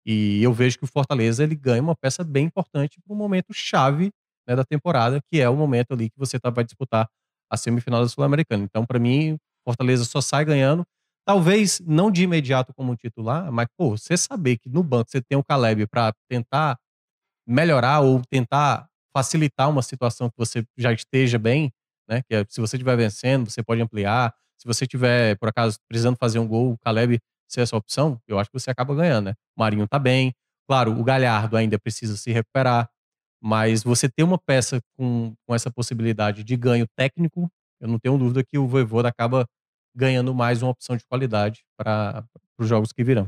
E 0.05 0.41
eu 0.41 0.53
vejo 0.53 0.77
que 0.77 0.85
o 0.85 0.87
Fortaleza 0.87 1.43
ele 1.43 1.55
ganha 1.55 1.81
uma 1.81 1.95
peça 1.95 2.23
bem 2.23 2.45
importante 2.45 2.99
para 3.01 3.13
um 3.13 3.17
momento 3.17 3.53
chave 3.53 4.11
né, 4.47 4.55
da 4.55 4.63
temporada, 4.63 5.19
que 5.29 5.41
é 5.41 5.49
o 5.49 5.55
momento 5.55 5.91
ali 5.91 6.09
que 6.09 6.17
você 6.17 6.39
tá, 6.39 6.49
vai 6.49 6.63
disputar 6.63 7.07
a 7.49 7.57
semifinal 7.57 8.01
da 8.01 8.09
Sul-Americana. 8.09 8.63
Então, 8.63 8.85
para 8.85 8.99
mim, 8.99 9.37
Fortaleza 9.65 10.05
só 10.05 10.21
sai 10.21 10.45
ganhando. 10.45 10.83
Talvez 11.25 11.81
não 11.85 12.09
de 12.09 12.23
imediato 12.23 12.73
como 12.73 12.95
titular, 12.95 13.51
mas, 13.51 13.67
pô, 13.77 13.97
você 13.97 14.15
saber 14.15 14.57
que 14.57 14.69
no 14.69 14.81
banco 14.81 15.11
você 15.11 15.21
tem 15.21 15.37
o 15.37 15.43
Caleb 15.43 15.85
para 15.87 16.13
tentar 16.29 16.77
melhorar 17.47 17.99
ou 17.99 18.21
tentar 18.29 18.87
facilitar 19.15 19.69
uma 19.69 19.81
situação 19.81 20.29
que 20.29 20.37
você 20.37 20.65
já 20.77 20.93
esteja 20.93 21.37
bem, 21.37 21.71
né? 22.07 22.21
Que 22.29 22.35
é, 22.35 22.45
se 22.47 22.61
você 22.61 22.77
estiver 22.77 22.95
vencendo, 22.95 23.49
você 23.49 23.63
pode 23.63 23.81
ampliar. 23.81 24.33
Se 24.57 24.67
você 24.67 24.87
tiver, 24.87 25.37
por 25.37 25.49
acaso, 25.49 25.77
precisando 25.87 26.17
fazer 26.17 26.39
um 26.39 26.47
gol, 26.47 26.73
o 26.73 26.77
Caleb 26.77 27.19
ser 27.47 27.61
essa 27.61 27.75
opção, 27.75 28.19
eu 28.27 28.39
acho 28.39 28.49
que 28.49 28.59
você 28.59 28.69
acaba 28.69 28.93
ganhando, 28.93 29.25
né? 29.25 29.33
O 29.57 29.61
Marinho 29.61 29.87
tá 29.87 29.97
bem. 29.99 30.33
Claro, 30.67 30.97
o 30.99 31.03
Galhardo 31.03 31.55
ainda 31.55 31.79
precisa 31.79 32.17
se 32.17 32.31
recuperar. 32.31 32.89
Mas 33.41 33.83
você 33.83 34.09
ter 34.09 34.23
uma 34.23 34.37
peça 34.37 34.81
com, 34.97 35.33
com 35.45 35.55
essa 35.55 35.71
possibilidade 35.71 36.43
de 36.43 36.55
ganho 36.55 36.87
técnico, 36.95 37.49
eu 37.79 37.87
não 37.87 37.99
tenho 37.99 38.17
dúvida 38.17 38.43
que 38.43 38.57
o 38.57 38.67
Voivoda 38.67 39.09
acaba 39.09 39.45
ganhando 39.95 40.33
mais 40.33 40.61
uma 40.61 40.71
opção 40.71 40.95
de 40.95 41.05
qualidade 41.05 41.63
para 41.77 42.25
os 42.57 42.67
jogos 42.67 42.91
que 42.91 43.03
virão. 43.03 43.27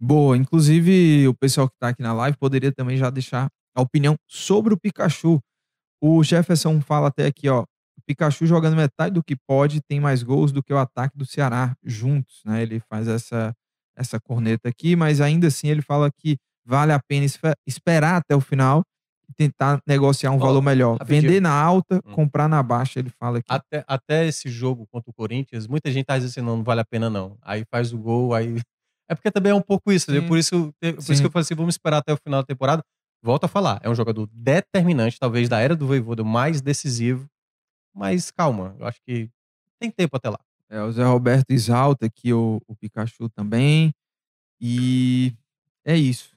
Boa, 0.00 0.36
inclusive 0.36 1.28
o 1.28 1.34
pessoal 1.34 1.68
que 1.68 1.76
tá 1.78 1.88
aqui 1.88 2.02
na 2.02 2.12
live 2.12 2.36
poderia 2.38 2.72
também 2.72 2.96
já 2.96 3.10
deixar 3.10 3.50
a 3.74 3.82
opinião 3.82 4.16
sobre 4.26 4.72
o 4.72 4.78
Pikachu. 4.78 5.40
O 6.00 6.24
Jefferson 6.24 6.80
fala 6.80 7.08
até 7.08 7.26
aqui, 7.26 7.48
ó. 7.48 7.64
Pikachu 8.06 8.44
jogando 8.44 8.74
metade 8.74 9.14
do 9.14 9.22
que 9.22 9.36
pode 9.36 9.80
tem 9.82 10.00
mais 10.00 10.22
gols 10.22 10.50
do 10.50 10.62
que 10.62 10.72
o 10.72 10.78
ataque 10.78 11.16
do 11.16 11.24
Ceará 11.24 11.76
juntos, 11.84 12.42
né? 12.44 12.62
Ele 12.62 12.80
faz 12.80 13.06
essa, 13.06 13.54
essa 13.96 14.18
corneta 14.18 14.68
aqui, 14.68 14.96
mas 14.96 15.20
ainda 15.20 15.46
assim 15.46 15.68
ele 15.68 15.80
fala 15.82 16.10
que 16.10 16.36
vale 16.64 16.92
a 16.92 16.98
pena 16.98 17.26
esperar 17.66 18.16
até 18.16 18.34
o 18.34 18.40
final 18.40 18.82
tentar 19.40 19.80
negociar 19.86 20.30
um 20.32 20.36
Ó, 20.36 20.38
valor 20.38 20.60
melhor. 20.60 20.98
rapidinho. 20.98 21.22
Vender 21.22 21.40
na 21.40 21.50
alta, 21.52 21.96
Hum. 22.04 22.12
comprar 22.12 22.46
na 22.46 22.62
baixa, 22.62 22.98
ele 22.98 23.08
fala 23.08 23.38
aqui. 23.38 23.46
Até, 23.48 23.82
até 23.86 24.26
esse 24.26 24.50
jogo 24.50 24.86
contra 24.92 25.10
o 25.10 25.14
Corinthians, 25.14 25.66
muita 25.66 25.90
gente 25.90 26.04
tá 26.04 26.18
dizendo 26.18 26.30
assim, 26.30 26.40
não, 26.42 26.58
não 26.58 26.62
vale 26.64 26.82
a 26.82 26.84
pena 26.84 27.08
não. 27.08 27.38
Aí 27.40 27.64
faz 27.70 27.92
o 27.92 27.98
gol, 27.98 28.34
aí... 28.34 28.54
É 29.08 29.14
porque 29.14 29.30
também 29.30 29.50
é 29.50 29.54
um 29.54 29.60
pouco 29.62 29.90
isso? 29.90 30.12
Sim. 30.12 30.28
Por 30.28 30.38
isso, 30.38 30.72
por 30.80 31.12
isso 31.12 31.20
que 31.20 31.26
eu 31.26 31.30
falei 31.32 31.42
assim, 31.42 31.54
vamos 31.56 31.74
esperar 31.74 31.96
até 31.96 32.12
o 32.12 32.16
final 32.16 32.42
da 32.42 32.46
temporada. 32.46 32.80
Volto 33.20 33.42
a 33.42 33.48
falar, 33.48 33.80
é 33.82 33.90
um 33.90 33.94
jogador 33.94 34.28
determinante, 34.32 35.18
talvez 35.18 35.48
da 35.48 35.58
era 35.58 35.74
do 35.74 35.84
Voivoda, 35.84 36.22
o 36.22 36.24
mais 36.24 36.60
decisivo. 36.60 37.26
Mas 37.92 38.30
calma, 38.30 38.76
eu 38.78 38.86
acho 38.86 39.00
que 39.04 39.28
tem 39.80 39.90
tempo 39.90 40.16
até 40.16 40.30
lá. 40.30 40.38
É, 40.68 40.80
o 40.82 40.92
Zé 40.92 41.02
Roberto 41.02 41.50
exalta 41.50 42.06
aqui 42.06 42.32
o, 42.32 42.60
o 42.68 42.76
Pikachu 42.76 43.28
também. 43.30 43.92
E 44.60 45.32
é 45.84 45.96
isso. 45.96 46.30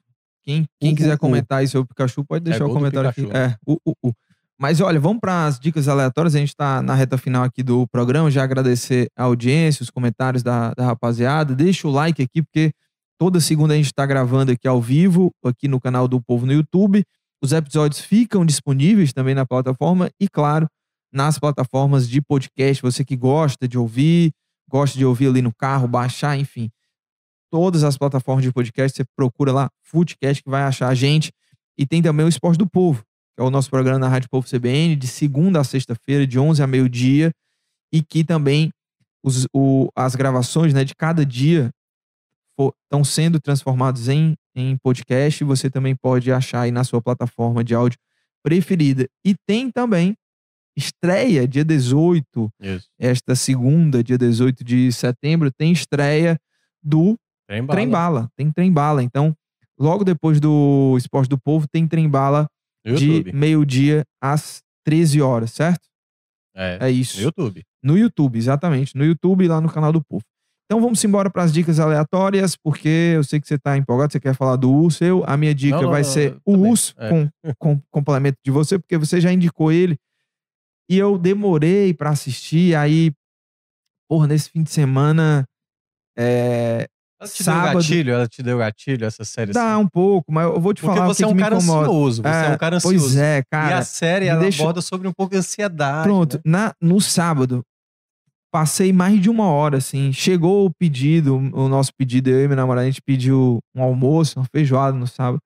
Quem, 0.43 0.65
quem 0.79 0.93
O- 0.93 0.95
quiser 0.95 1.15
o- 1.15 1.19
comentar 1.19 1.59
aí 1.59 1.67
sobre 1.67 1.85
o 1.85 1.87
Pikachu, 1.87 2.23
pode 2.25 2.43
deixar 2.43 2.65
o 2.65 2.67
gol 2.67 2.75
do 2.75 2.79
comentário 2.79 3.09
aqui. 3.09 3.21
Pikachu, 3.23 3.37
É, 3.37 3.55
o, 3.65 3.77
o, 3.85 3.93
o. 4.09 4.13
Mas 4.59 4.79
olha, 4.79 4.99
vamos 4.99 5.19
para 5.19 5.45
as 5.47 5.59
dicas 5.59 5.87
aleatórias. 5.87 6.35
A 6.35 6.39
gente 6.39 6.49
está 6.49 6.81
na 6.81 6.93
reta 6.93 7.17
final 7.17 7.43
aqui 7.43 7.63
do 7.63 7.87
programa. 7.87 8.29
Já 8.29 8.43
agradecer 8.43 9.09
a 9.17 9.23
audiência, 9.23 9.83
os 9.83 9.89
comentários 9.89 10.43
da, 10.43 10.73
da 10.73 10.85
rapaziada. 10.85 11.55
Deixa 11.55 11.87
o 11.87 11.91
like 11.91 12.21
aqui, 12.21 12.41
porque 12.41 12.71
toda 13.17 13.39
segunda 13.41 13.73
a 13.73 13.77
gente 13.77 13.87
está 13.87 14.05
gravando 14.05 14.51
aqui 14.51 14.67
ao 14.67 14.81
vivo, 14.81 15.31
aqui 15.43 15.67
no 15.67 15.81
canal 15.81 16.07
do 16.07 16.21
Povo 16.21 16.45
no 16.45 16.53
YouTube. 16.53 17.03
Os 17.41 17.51
episódios 17.51 17.99
ficam 17.99 18.45
disponíveis 18.45 19.11
também 19.11 19.35
na 19.35 19.45
plataforma 19.45 20.09
e, 20.19 20.29
claro, 20.29 20.67
nas 21.11 21.37
plataformas 21.39 22.07
de 22.07 22.21
podcast. 22.21 22.81
Você 22.81 23.03
que 23.03 23.17
gosta 23.17 23.67
de 23.67 23.77
ouvir, 23.77 24.31
gosta 24.69 24.97
de 24.97 25.03
ouvir 25.05 25.27
ali 25.27 25.41
no 25.41 25.53
carro, 25.53 25.87
baixar, 25.87 26.37
enfim. 26.37 26.69
Todas 27.53 27.83
as 27.83 27.95
plataformas 27.95 28.43
de 28.43 28.51
podcast, 28.51 28.97
você 28.97 29.05
procura 29.15 29.51
lá, 29.51 29.69
Footcast, 29.83 30.41
que 30.41 30.49
vai 30.49 30.63
achar 30.63 30.87
a 30.87 30.95
gente. 30.95 31.31
E 31.77 31.85
tem 31.85 32.01
também 32.01 32.25
o 32.25 32.29
Esporte 32.29 32.57
do 32.57 32.67
Povo, 32.67 33.03
que 33.35 33.41
é 33.41 33.43
o 33.43 33.51
nosso 33.51 33.69
programa 33.69 33.99
na 33.99 34.07
Rádio 34.09 34.27
Povo 34.27 34.47
CBN, 34.47 34.95
de 34.95 35.05
segunda 35.07 35.59
a 35.59 35.63
sexta-feira, 35.63 36.25
de 36.25 36.39
11 36.39 36.63
a 36.63 36.65
meio-dia. 36.67 37.31
E 37.93 38.01
que 38.01 38.23
também 38.23 38.71
os, 39.23 39.45
o- 39.53 39.87
as 39.95 40.15
gravações 40.15 40.73
né, 40.73 40.83
de 40.83 40.95
cada 40.95 41.23
dia 41.23 41.69
estão 42.85 43.03
sendo 43.03 43.39
transformados 43.39 44.09
em, 44.09 44.33
em 44.55 44.75
podcast. 44.77 45.43
Você 45.43 45.69
também 45.69 45.95
pode 45.95 46.31
achar 46.31 46.61
aí 46.61 46.71
na 46.71 46.83
sua 46.83 47.03
plataforma 47.03 47.63
de 47.63 47.75
áudio 47.75 47.99
preferida. 48.43 49.07
E 49.23 49.35
tem 49.45 49.69
também 49.69 50.15
estreia, 50.75 51.47
dia 51.47 51.63
18, 51.63 52.51
Isso. 52.59 52.89
esta 52.99 53.35
segunda, 53.35 54.03
dia 54.03 54.17
18 54.17 54.63
de 54.63 54.91
setembro, 54.91 55.51
tem 55.51 55.71
estreia 55.71 56.35
do 56.81 57.15
Trem 57.47 57.65
Trem 57.67 57.89
Bala. 57.89 58.29
Tem 58.35 58.51
Trem 58.51 58.71
Bala. 58.71 59.03
Então, 59.03 59.35
logo 59.79 60.03
depois 60.03 60.39
do 60.39 60.95
Esporte 60.97 61.29
do 61.29 61.37
Povo, 61.37 61.67
tem 61.67 61.87
Trem 61.87 62.09
Bala 62.09 62.47
No 62.85 62.95
de 62.95 63.05
YouTube. 63.11 63.33
meio-dia 63.33 64.03
às 64.21 64.61
13 64.85 65.21
horas, 65.21 65.51
certo? 65.51 65.81
É, 66.55 66.87
É 66.87 66.91
isso. 66.91 67.17
no 67.17 67.23
YouTube. 67.23 67.63
No 67.83 67.97
YouTube, 67.97 68.37
exatamente. 68.37 68.95
No 68.95 69.03
YouTube 69.05 69.43
e 69.43 69.47
lá 69.47 69.59
no 69.59 69.69
canal 69.71 69.91
do 69.91 70.01
Povo. 70.03 70.23
Então 70.65 70.79
vamos 70.81 71.03
embora 71.03 71.29
para 71.29 71.43
as 71.43 71.51
dicas 71.51 71.79
aleatórias, 71.79 72.55
porque 72.55 73.13
eu 73.15 73.23
sei 73.23 73.39
que 73.39 73.47
você 73.47 73.55
está 73.55 73.77
empolgado, 73.77 74.11
você 74.13 74.19
quer 74.19 74.33
falar 74.33 74.55
do 74.55 74.71
urso. 74.71 75.03
Eu, 75.03 75.23
a 75.27 75.35
minha 75.35 75.53
dica 75.53 75.75
Não, 75.75 75.83
não, 75.83 75.91
vai 75.91 76.01
não, 76.03 76.09
ser 76.09 76.37
o 76.45 76.53
também. 76.53 76.71
urso, 76.71 76.95
É. 76.97 77.09
com, 77.09 77.29
com 77.57 77.81
complemento 77.91 78.37
de 78.43 78.49
você, 78.51 78.79
porque 78.79 78.97
você 78.97 79.19
já 79.19 79.31
indicou 79.31 79.71
ele. 79.71 79.97
E 80.89 80.97
eu 80.97 81.17
demorei 81.17 81.93
para 81.93 82.09
assistir, 82.11 82.75
aí, 82.75 83.11
porra, 84.09 84.27
nesse 84.27 84.49
fim 84.49 84.63
de 84.63 84.71
semana. 84.71 85.45
É, 86.17 86.87
Ela 87.23 87.31
te 87.31 87.43
Sábado- 87.43 87.65
deu 87.65 87.73
gatilho? 87.81 88.13
Ela 88.13 88.27
te 88.27 88.43
deu 88.43 88.57
gatilho, 88.57 89.05
essa 89.05 89.23
série? 89.23 89.53
dá 89.53 89.73
assim? 89.75 89.83
um 89.83 89.87
pouco, 89.87 90.31
mas 90.31 90.45
eu 90.45 90.59
vou 90.59 90.73
te 90.73 90.81
Porque 90.81 90.95
falar 90.97 91.09
o 91.09 91.13
você 91.13 91.23
é 91.23 91.27
um 91.27 91.35
cara 91.37 91.55
incomoda. 91.55 91.87
ansioso. 91.87 92.21
Você 92.21 92.27
é, 92.27 92.49
um 92.49 92.57
cara 92.57 92.75
ansioso. 92.77 92.99
Pois 92.99 93.15
é, 93.17 93.37
e 93.39 93.43
cara. 93.49 93.77
a 93.77 93.83
série, 93.83 94.25
ela 94.27 94.41
deixa- 94.41 94.61
aborda 94.61 94.81
sobre 94.81 95.07
um 95.07 95.13
pouco 95.13 95.31
de 95.31 95.37
ansiedade. 95.37 96.03
Pronto, 96.03 96.35
né? 96.37 96.41
na, 96.45 96.73
no 96.81 96.99
sábado, 96.99 97.63
passei 98.51 98.91
mais 98.93 99.19
de 99.21 99.29
uma 99.29 99.45
hora, 99.47 99.77
assim. 99.77 100.11
Chegou 100.11 100.65
o 100.65 100.71
pedido, 100.77 101.35
o 101.37 101.67
nosso 101.69 101.91
pedido, 101.97 102.29
eu 102.29 102.43
e 102.43 102.47
minha 102.47 102.57
namorada, 102.57 102.85
a 102.85 102.89
gente 102.89 103.01
pediu 103.01 103.59
um 103.75 103.81
almoço, 103.81 104.39
uma 104.39 104.45
feijoada 104.53 104.97
no 104.97 105.07
sábado. 105.07 105.39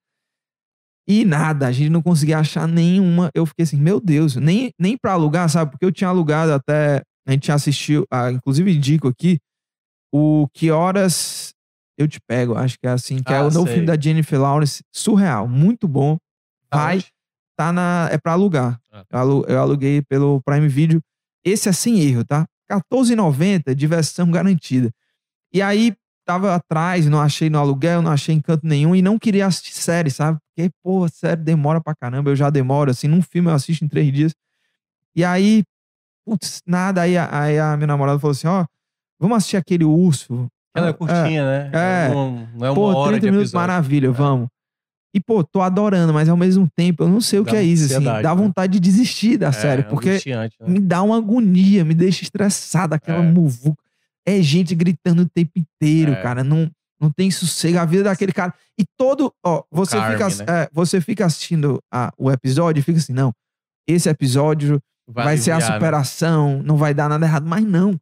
E 1.09 1.23
nada, 1.23 1.67
a 1.67 1.71
gente 1.71 1.89
não 1.89 2.01
conseguia 2.01 2.37
achar 2.39 2.67
nenhuma. 2.67 3.29
Eu 3.33 3.45
fiquei 3.45 3.63
assim, 3.63 3.77
meu 3.77 3.99
Deus, 4.01 4.35
nem, 4.35 4.71
nem 4.77 4.97
pra 4.97 5.13
alugar, 5.13 5.47
sabe? 5.49 5.71
Porque 5.71 5.85
eu 5.85 5.91
tinha 5.91 6.09
alugado 6.09 6.51
até. 6.51 7.01
A 7.25 7.31
gente 7.31 7.49
assistiu, 7.51 8.05
ah, 8.11 8.29
inclusive 8.31 8.73
indico 8.75 9.07
aqui, 9.07 9.37
o 10.13 10.47
Que 10.53 10.71
Horas 10.71 11.53
Eu 11.97 12.07
Te 12.07 12.19
Pego, 12.21 12.55
acho 12.55 12.77
que 12.79 12.85
é 12.87 12.91
assim, 12.91 13.21
que 13.23 13.33
é 13.33 13.37
Ah, 13.37 13.41
o 13.41 13.51
novo 13.51 13.65
sei. 13.65 13.73
filme 13.75 13.87
da 13.87 13.99
Jennifer 13.99 14.39
Lawrence, 14.39 14.83
surreal, 14.93 15.47
muito 15.47 15.87
bom. 15.87 16.17
Tá 16.69 16.77
Vai, 16.77 17.03
tá 17.57 17.73
na. 17.73 18.07
É 18.11 18.17
pra 18.17 18.33
alugar. 18.33 18.79
Ah. 18.91 19.03
Eu, 19.09 19.19
alu- 19.19 19.45
eu 19.47 19.59
aluguei 19.59 20.01
pelo 20.03 20.41
Prime 20.43 20.67
Video. 20.67 21.01
Esse 21.43 21.69
é 21.69 21.71
sem 21.71 21.99
erro, 22.01 22.23
tá? 22.25 22.45
R$14,90, 22.69 23.73
diversão 23.73 24.29
garantida. 24.29 24.91
E 25.53 25.61
aí, 25.61 25.95
tava 26.25 26.53
atrás, 26.55 27.05
não 27.07 27.21
achei 27.21 27.49
no 27.49 27.57
aluguel, 27.57 28.01
não 28.01 28.11
achei 28.11 28.35
em 28.35 28.41
canto 28.41 28.67
nenhum 28.67 28.93
e 28.95 29.01
não 29.01 29.17
queria 29.17 29.47
assistir 29.47 29.73
série, 29.73 30.11
sabe? 30.11 30.37
Porque, 30.55 30.69
pô, 30.83 31.07
série 31.07 31.41
demora 31.41 31.79
pra 31.81 31.95
caramba. 31.95 32.29
Eu 32.29 32.35
já 32.35 32.49
demoro, 32.49 32.91
assim, 32.91 33.07
num 33.07 33.21
filme 33.21 33.49
eu 33.49 33.53
assisto 33.55 33.85
em 33.85 33.87
três 33.87 34.11
dias. 34.11 34.35
E 35.15 35.23
aí, 35.23 35.63
putz, 36.25 36.61
nada. 36.67 37.01
Aí, 37.01 37.17
aí 37.17 37.57
a 37.57 37.75
minha 37.77 37.87
namorada 37.87 38.19
falou 38.19 38.33
assim: 38.33 38.47
ó, 38.47 38.65
vamos 39.19 39.37
assistir 39.37 39.55
aquele 39.57 39.85
urso. 39.85 40.47
Ela 40.77 40.87
é 40.87 40.89
Ah, 40.89 40.93
curtinha, 40.93 41.45
né? 41.45 41.71
é. 41.73 42.09
Não, 42.13 42.47
não 42.55 42.65
é 42.67 42.69
uma 42.69 42.75
Pô, 42.75 42.81
hora 42.95 43.11
30 43.11 43.19
de 43.21 43.25
minutos, 43.31 43.49
episódio. 43.51 43.67
maravilha, 43.67 44.07
É. 44.07 44.11
vamos. 44.11 44.47
E, 45.15 45.19
pô, 45.19 45.43
tô 45.43 45.61
adorando, 45.61 46.13
mas 46.13 46.29
ao 46.29 46.37
mesmo 46.37 46.67
tempo 46.75 47.03
eu 47.03 47.07
não 47.09 47.19
sei 47.21 47.39
o 47.39 47.43
Dá 47.43 47.51
que 47.51 47.57
é 47.57 47.63
isso, 47.63 47.85
assim. 47.85 48.03
Dá 48.03 48.21
né? 48.21 48.35
vontade 48.35 48.73
de 48.73 48.79
desistir 48.79 49.37
da 49.37 49.47
É, 49.47 49.51
série, 49.51 49.83
porque 49.83 50.09
angustiante, 50.11 50.55
né? 50.59 50.67
me 50.69 50.79
dá 50.79 51.01
uma 51.01 51.17
agonia, 51.17 51.83
me 51.83 51.93
deixa 51.95 52.23
estressado, 52.23 52.93
aquela 52.93 53.23
É. 53.23 53.31
muvuca. 53.31 53.81
É 54.27 54.41
gente 54.41 54.75
gritando 54.75 55.23
o 55.23 55.29
tempo 55.29 55.51
inteiro, 55.55 56.11
É. 56.11 56.21
cara. 56.21 56.43
Não, 56.43 56.69
não 57.01 57.09
tem 57.09 57.31
sossego 57.31 57.79
a 57.79 57.85
vida 57.85 58.03
daquele 58.03 58.31
cara. 58.33 58.53
E 58.77 58.83
todo. 58.97 59.33
Ó, 59.43 59.63
você, 59.71 59.97
Carme, 59.97 60.17
fica, 60.17 60.43
né? 60.45 60.63
é, 60.63 60.69
você 60.73 60.99
fica 61.01 61.25
assistindo 61.25 61.79
a- 61.91 62.11
o 62.17 62.29
episódio 62.29 62.79
e 62.81 62.83
fica 62.83 62.99
assim, 62.99 63.13
não. 63.13 63.31
Esse 63.87 64.09
episódio 64.09 64.79
vai, 65.07 65.37
ser 65.37 65.51
a 65.51 65.59
né? 65.59 65.61
superação, 65.61 66.61
não 66.63 66.75
vai 66.75 66.93
dar 66.93 67.07
nada 67.09 67.25
errado. 67.25 67.47
Mas 67.47 67.63
não. 67.65 67.95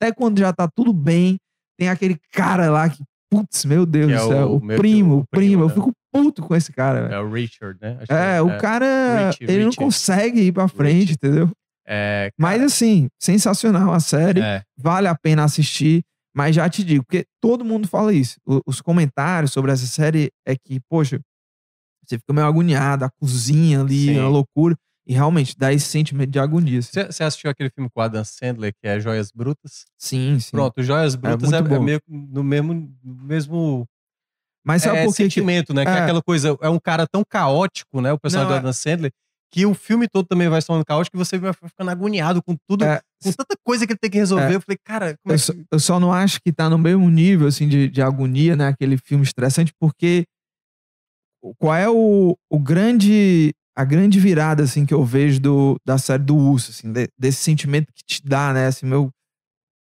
Até 0.00 0.12
quando 0.12 0.38
já 0.38 0.52
tá 0.52 0.68
tudo 0.68 0.92
bem, 0.92 1.36
tem 1.78 1.88
aquele 1.88 2.18
cara 2.32 2.70
lá 2.70 2.88
que, 2.88 3.02
putz, 3.30 3.64
meu 3.64 3.84
Deus 3.86 4.06
Que 4.10 4.16
do 4.18 4.22
é 4.24 4.28
céu, 4.28 4.48
o- 4.50 4.56
o, 4.58 4.64
meio 4.64 4.78
que 4.78 4.82
primo, 4.82 5.14
o 5.14 5.18
o 5.20 5.26
primo. 5.26 5.40
primo, 5.48 5.62
Eu 5.64 5.68
né? 5.68 5.74
fico 5.74 5.92
puto 6.12 6.42
com 6.42 6.54
esse 6.54 6.72
cara. 6.72 7.02
velho. 7.02 7.14
É 7.14 7.20
o 7.20 7.30
Richard, 7.32 7.78
né? 7.80 7.96
Acho 7.98 8.06
que 8.06 8.12
É, 8.12 8.40
o 8.42 8.58
cara, 8.58 9.28
Rich, 9.30 9.44
ele 9.44 9.64
não 9.64 9.72
consegue 9.72 10.40
ir 10.40 10.52
pra 10.52 10.68
frente, 10.68 11.12
entendeu? 11.14 11.50
É, 11.86 12.30
Mas 12.38 12.54
cara, 12.56 12.66
assim, 12.66 13.08
sensacional 13.20 13.92
a 13.92 13.98
série, 14.00 14.40
é, 14.40 14.62
vale 14.76 15.08
a 15.08 15.14
pena 15.14 15.42
assistir, 15.44 16.02
mas 16.34 16.54
já 16.54 16.68
te 16.68 16.84
digo, 16.84 17.04
porque 17.04 17.24
todo 17.40 17.64
mundo 17.64 17.88
fala 17.88 18.12
isso. 18.12 18.36
O- 18.46 18.60
os 18.66 18.80
comentários 18.80 19.52
sobre 19.52 19.72
essa 19.72 19.86
série 19.86 20.30
é 20.46 20.54
que, 20.54 20.78
poxa, 20.88 21.18
você 22.06 22.18
fica 22.18 22.32
meio 22.32 22.46
agoniado, 22.46 23.04
a 23.04 23.10
cozinha 23.10 23.80
ali, 23.80 24.14
Sim. 24.14 24.18
a 24.18 24.28
loucura, 24.28 24.76
e 25.06 25.12
realmente 25.14 25.56
dá 25.58 25.72
esse 25.72 25.86
sentimento 25.86 26.30
de 26.30 26.38
agonia. 26.38 26.78
assim. 26.78 26.90
Você 26.92 27.04
você 27.06 27.24
assistiu 27.24 27.50
aquele 27.50 27.70
filme 27.70 27.90
com 27.92 28.00
o 28.00 28.02
Adam 28.02 28.24
Sandler, 28.24 28.72
que 28.80 28.86
é 28.88 29.00
Joias 29.00 29.30
Brutas? 29.32 29.84
Sim, 29.98 30.38
sim. 30.38 30.50
Pronto, 30.52 30.82
Joias 30.82 31.14
Brutas 31.16 31.52
é, 31.52 31.56
é 31.56 31.62
bom. 31.62 31.82
meio 31.82 32.00
no 32.08 32.42
mesmo, 32.44 32.74
no 33.02 33.14
mesmo 33.24 33.86
mas 34.64 34.82
sabe 34.82 34.98
é, 34.98 35.04
por 35.04 35.10
que 35.10 35.16
que- 35.16 35.22
sentimento, 35.24 35.74
né? 35.74 35.84
Que 35.84 35.90
é 35.90 35.94
é. 35.94 36.00
aquela 36.02 36.22
coisa, 36.22 36.56
é 36.60 36.68
um 36.68 36.78
cara 36.78 37.04
tão 37.06 37.24
caótico, 37.28 38.00
né? 38.00 38.12
O 38.12 38.18
personagem 38.18 38.48
Não, 38.50 38.54
do 38.54 38.58
é- 38.58 38.60
Adam 38.60 38.72
Sandler, 38.72 39.10
que 39.52 39.66
o 39.66 39.74
filme 39.74 40.06
todo 40.08 40.24
também 40.26 40.48
vai 40.48 40.62
sendo 40.62 40.84
caótico 40.84 41.16
e 41.16 41.18
você 41.18 41.36
vai 41.36 41.52
ficando 41.52 41.90
agoniado 41.90 42.40
com 42.42 42.56
tudo, 42.68 42.84
É, 42.84 43.00
com 43.22 43.32
tanta 43.32 43.56
coisa 43.64 43.86
que 43.86 43.92
ele 43.92 43.98
tem 44.00 44.08
que 44.10 44.18
resolver. 44.18 44.52
É. 44.52 44.54
Eu 44.54 44.60
falei, 44.60 44.78
cara, 44.84 45.16
como 45.22 45.32
eu, 45.32 45.34
é 45.34 45.38
só, 45.38 45.52
que. 45.52 45.64
eu 45.70 45.80
só 45.80 45.98
não 46.00 46.12
acho 46.12 46.40
que 46.40 46.52
tá 46.52 46.70
no 46.70 46.78
mesmo 46.78 47.10
nível, 47.10 47.48
assim, 47.48 47.68
de, 47.68 47.88
de 47.88 48.00
agonia, 48.00 48.54
né? 48.56 48.68
Aquele 48.68 48.96
filme 48.96 49.24
estressante, 49.24 49.72
porque 49.80 50.24
qual 51.58 51.74
é 51.74 51.88
o, 51.88 52.36
o 52.50 52.58
grande 52.58 53.52
a 53.76 53.84
grande 53.84 54.20
virada 54.20 54.62
assim 54.64 54.84
que 54.84 54.92
eu 54.94 55.04
vejo 55.04 55.40
do, 55.40 55.76
da 55.84 55.96
série 55.98 56.22
do 56.22 56.36
urso 56.36 56.70
assim 56.70 56.92
de- 56.92 57.08
desse 57.18 57.38
sentimento 57.42 57.86
que 57.94 58.02
te 58.04 58.22
dá 58.24 58.52
né 58.52 58.66
assim 58.66 58.86
meu 58.86 59.10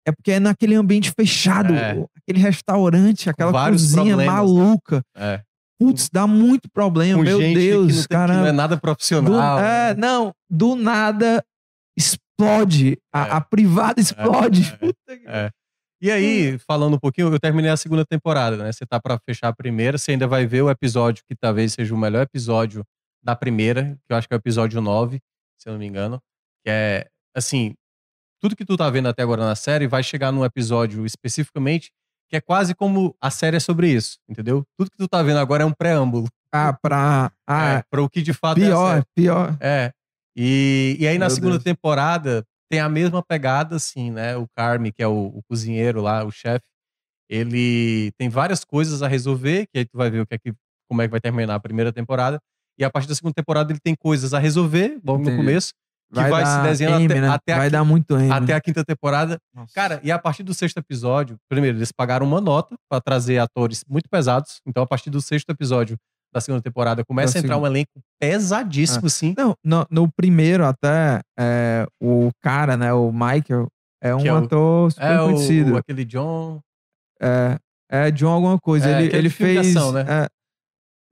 é 0.07 0.11
porque 0.13 0.33
é 0.33 0.41
naquele 0.41 0.75
ambiente 0.75 1.13
fechado 1.19 1.75
É. 1.75 2.05
aquele 2.17 2.39
restaurante 2.41 3.29
aquela 3.31 3.53
vários 3.53 3.83
cozinha 3.83 4.17
problemas. 4.17 4.27
maluca 4.35 5.03
É, 5.17 5.41
putz 5.81 6.09
dá 6.13 6.27
muito 6.27 6.69
problema 6.73 7.19
com 7.19 7.25
meu 7.25 7.39
Deus 7.39 8.07
cara 8.07 8.35
não 8.35 8.47
é 8.47 8.53
nada 8.53 8.75
do, 8.77 8.81
profissional. 8.81 9.59
é, 9.61 9.95
não 9.95 10.33
do 10.51 10.75
nada 10.75 11.43
explode 11.97 12.97
a, 13.13 13.27
É. 13.27 13.31
a 13.33 13.41
privada 13.41 14.01
explode 14.01 14.63
é. 14.73 14.77
Puta 14.79 15.17
que- 15.19 15.27
É. 15.29 15.51
E 16.01 16.11
aí, 16.11 16.59
falando 16.59 16.95
um 16.95 16.99
pouquinho, 16.99 17.33
eu 17.33 17.41
terminei 17.41 17.71
a 17.71 17.77
segunda 17.77 18.05
temporada, 18.05 18.57
né? 18.57 18.71
Você 18.71 18.87
tá 18.87 19.01
pra 19.01 19.19
fechar 19.19 19.49
a 19.49 19.53
primeira, 19.53 19.99
você 19.99 20.13
ainda 20.13 20.29
vai 20.29 20.47
ver 20.47 20.63
o 20.63 20.71
episódio 20.71 21.25
que 21.29 21.35
talvez 21.35 21.73
seja 21.73 21.93
o 21.95 21.99
melhor 21.99 22.23
episódio 22.23 22.85
da 23.23 23.35
primeira, 23.35 23.99
que 24.07 24.13
eu 24.13 24.17
acho 24.17 24.29
que 24.29 24.35
é 24.35 24.37
o 24.37 24.39
episódio 24.39 24.81
9, 24.81 25.21
se 25.59 25.69
eu 25.69 25.73
não 25.73 25.81
me 25.81 25.87
engano, 25.87 26.21
que 26.65 26.71
é 26.71 27.09
assim, 27.35 27.75
tudo 28.41 28.55
que 28.55 28.65
tu 28.65 28.77
tá 28.77 28.89
vendo 28.89 29.09
até 29.09 29.23
agora 29.23 29.45
na 29.45 29.57
série 29.57 29.89
vai 29.89 30.03
chegar 30.03 30.31
num 30.31 30.45
episódio 30.45 31.05
especificamente 31.05 31.91
que 32.29 32.37
é 32.37 32.41
quase 32.41 32.75
como 32.75 33.17
a 33.21 33.31
série 33.31 33.57
é 33.57 33.61
sobre 33.61 33.91
isso, 33.91 34.19
entendeu? 34.29 34.63
Tudo 34.77 34.91
que 34.91 34.99
tu 34.99 35.09
tá 35.09 35.23
vendo 35.23 35.39
agora 35.39 35.63
é 35.63 35.67
um 35.67 35.73
preâmbulo. 35.73 36.29
Ah, 36.53 36.73
pra. 36.73 37.33
Ah, 37.47 37.75
é, 37.75 37.83
para 37.91 38.03
o 38.03 38.09
que 38.09 38.21
de 38.23 38.33
fato 38.35 38.61
é 38.61 38.67
pior, 38.67 38.93
série. 38.95 39.07
pior. 39.15 39.57
É. 39.61 39.93
E, 40.37 40.97
e 41.01 41.09
aí 41.09 41.19
na 41.19 41.27
Meu 41.27 41.35
segunda 41.35 41.53
Deus. 41.55 41.65
temporada 41.65 42.45
tem 42.71 42.81
a 42.81 42.89
mesma 42.89 43.23
pegada, 43.23 43.77
assim, 43.77 44.11
né? 44.11 44.37
O 44.37 44.47
Carme, 44.57 44.93
que 44.93 45.03
é 45.03 45.07
o, 45.09 45.27
o 45.27 45.43
cozinheiro 45.49 46.01
lá, 46.01 46.25
o 46.25 46.31
chefe, 46.31 46.65
ele 47.29 48.11
tem 48.19 48.29
várias 48.29 48.65
coisas 48.65 49.03
a 49.03 49.09
resolver, 49.09 49.67
que 49.67 49.79
aí 49.79 49.85
tu 49.85 49.97
vai 49.97 50.11
ver 50.11 50.21
o 50.21 50.27
que 50.27 50.35
é 50.35 50.39
que, 50.39 50.53
como 50.89 51.03
é 51.03 51.07
que 51.07 51.11
vai 51.11 51.21
terminar 51.21 51.55
a 51.55 51.61
primeira 51.61 51.93
temporada. 51.93 52.39
E 52.79 52.85
a 52.85 52.91
partir 52.91 53.09
da 53.09 53.15
segunda 53.15 53.35
temporada 53.35 53.73
ele 53.73 53.81
tem 53.81 53.95
coisas 53.95 54.33
a 54.33 54.39
resolver, 54.39 54.99
logo 55.05 55.23
no 55.29 55.37
começo, 55.37 55.73
que 56.11 56.21
vai, 56.21 56.47
se 56.47 56.57
dar 56.57 56.63
desenhando 56.63 57.05
até, 57.05 57.21
né? 57.21 57.29
até, 57.29 57.53
a, 57.53 57.57
Vai 57.57 57.67
quinta- 57.67 57.79
dar 57.79 57.85
muito 57.85 58.17
M. 58.17 58.31
até 58.33 58.47
né? 58.47 58.55
a 58.55 58.61
quinta 58.61 58.85
temporada. 58.85 59.39
Nossa. 59.55 59.75
Cara, 59.75 60.01
e 60.03 60.11
a 60.11 60.19
partir 60.19 60.43
do 60.43 60.55
sexto 60.55 60.79
episódio, 60.79 61.37
primeiro, 61.51 61.77
eles 61.77 61.93
pagaram 61.93 62.27
uma 62.27 62.41
nota 62.41 62.77
pra 62.89 62.99
trazer 63.01 63.39
atores 63.39 63.85
muito 63.87 64.09
pesados. 64.09 64.61
Então, 64.67 64.83
a 64.83 64.87
partir 64.87 65.11
do 65.11 65.21
sexto 65.21 65.51
episódio 65.51 65.99
da 66.33 66.41
segunda 66.41 66.63
temporada, 66.63 67.05
começa 67.05 67.35
Da 67.35 67.39
a 67.39 67.43
entrar 67.43 67.59
um 67.59 67.67
elenco 67.67 67.91
pesadíssimo, 68.21 69.07
assim. 69.07 69.35
Não, 69.37 69.55
no, 69.65 69.87
no 69.91 70.13
primeiro 70.13 70.65
até, 70.65 71.21
é, 71.39 71.87
o 72.01 72.31
cara, 72.43 72.77
né, 72.77 72.93
o 72.93 73.11
Michael, 73.13 73.67
é 74.03 74.15
um 74.15 74.27
é 74.27 74.33
o- 74.33 74.37
ator 74.37 74.93
super 74.93 75.05
É 75.07 75.21
o, 75.21 75.25
conhecido. 75.25 75.77
aquele 75.77 76.05
John. 76.05 76.61
É, 77.21 77.59
é 77.91 78.11
John 78.11 78.31
alguma 78.31 78.59
coisa. 78.59 78.89
É, 78.89 78.99
ele 78.99 79.07
aquele 79.09 79.19
ele 79.23 79.31
fez. 79.31 79.75
né? 79.93 80.05
é, 80.09 80.29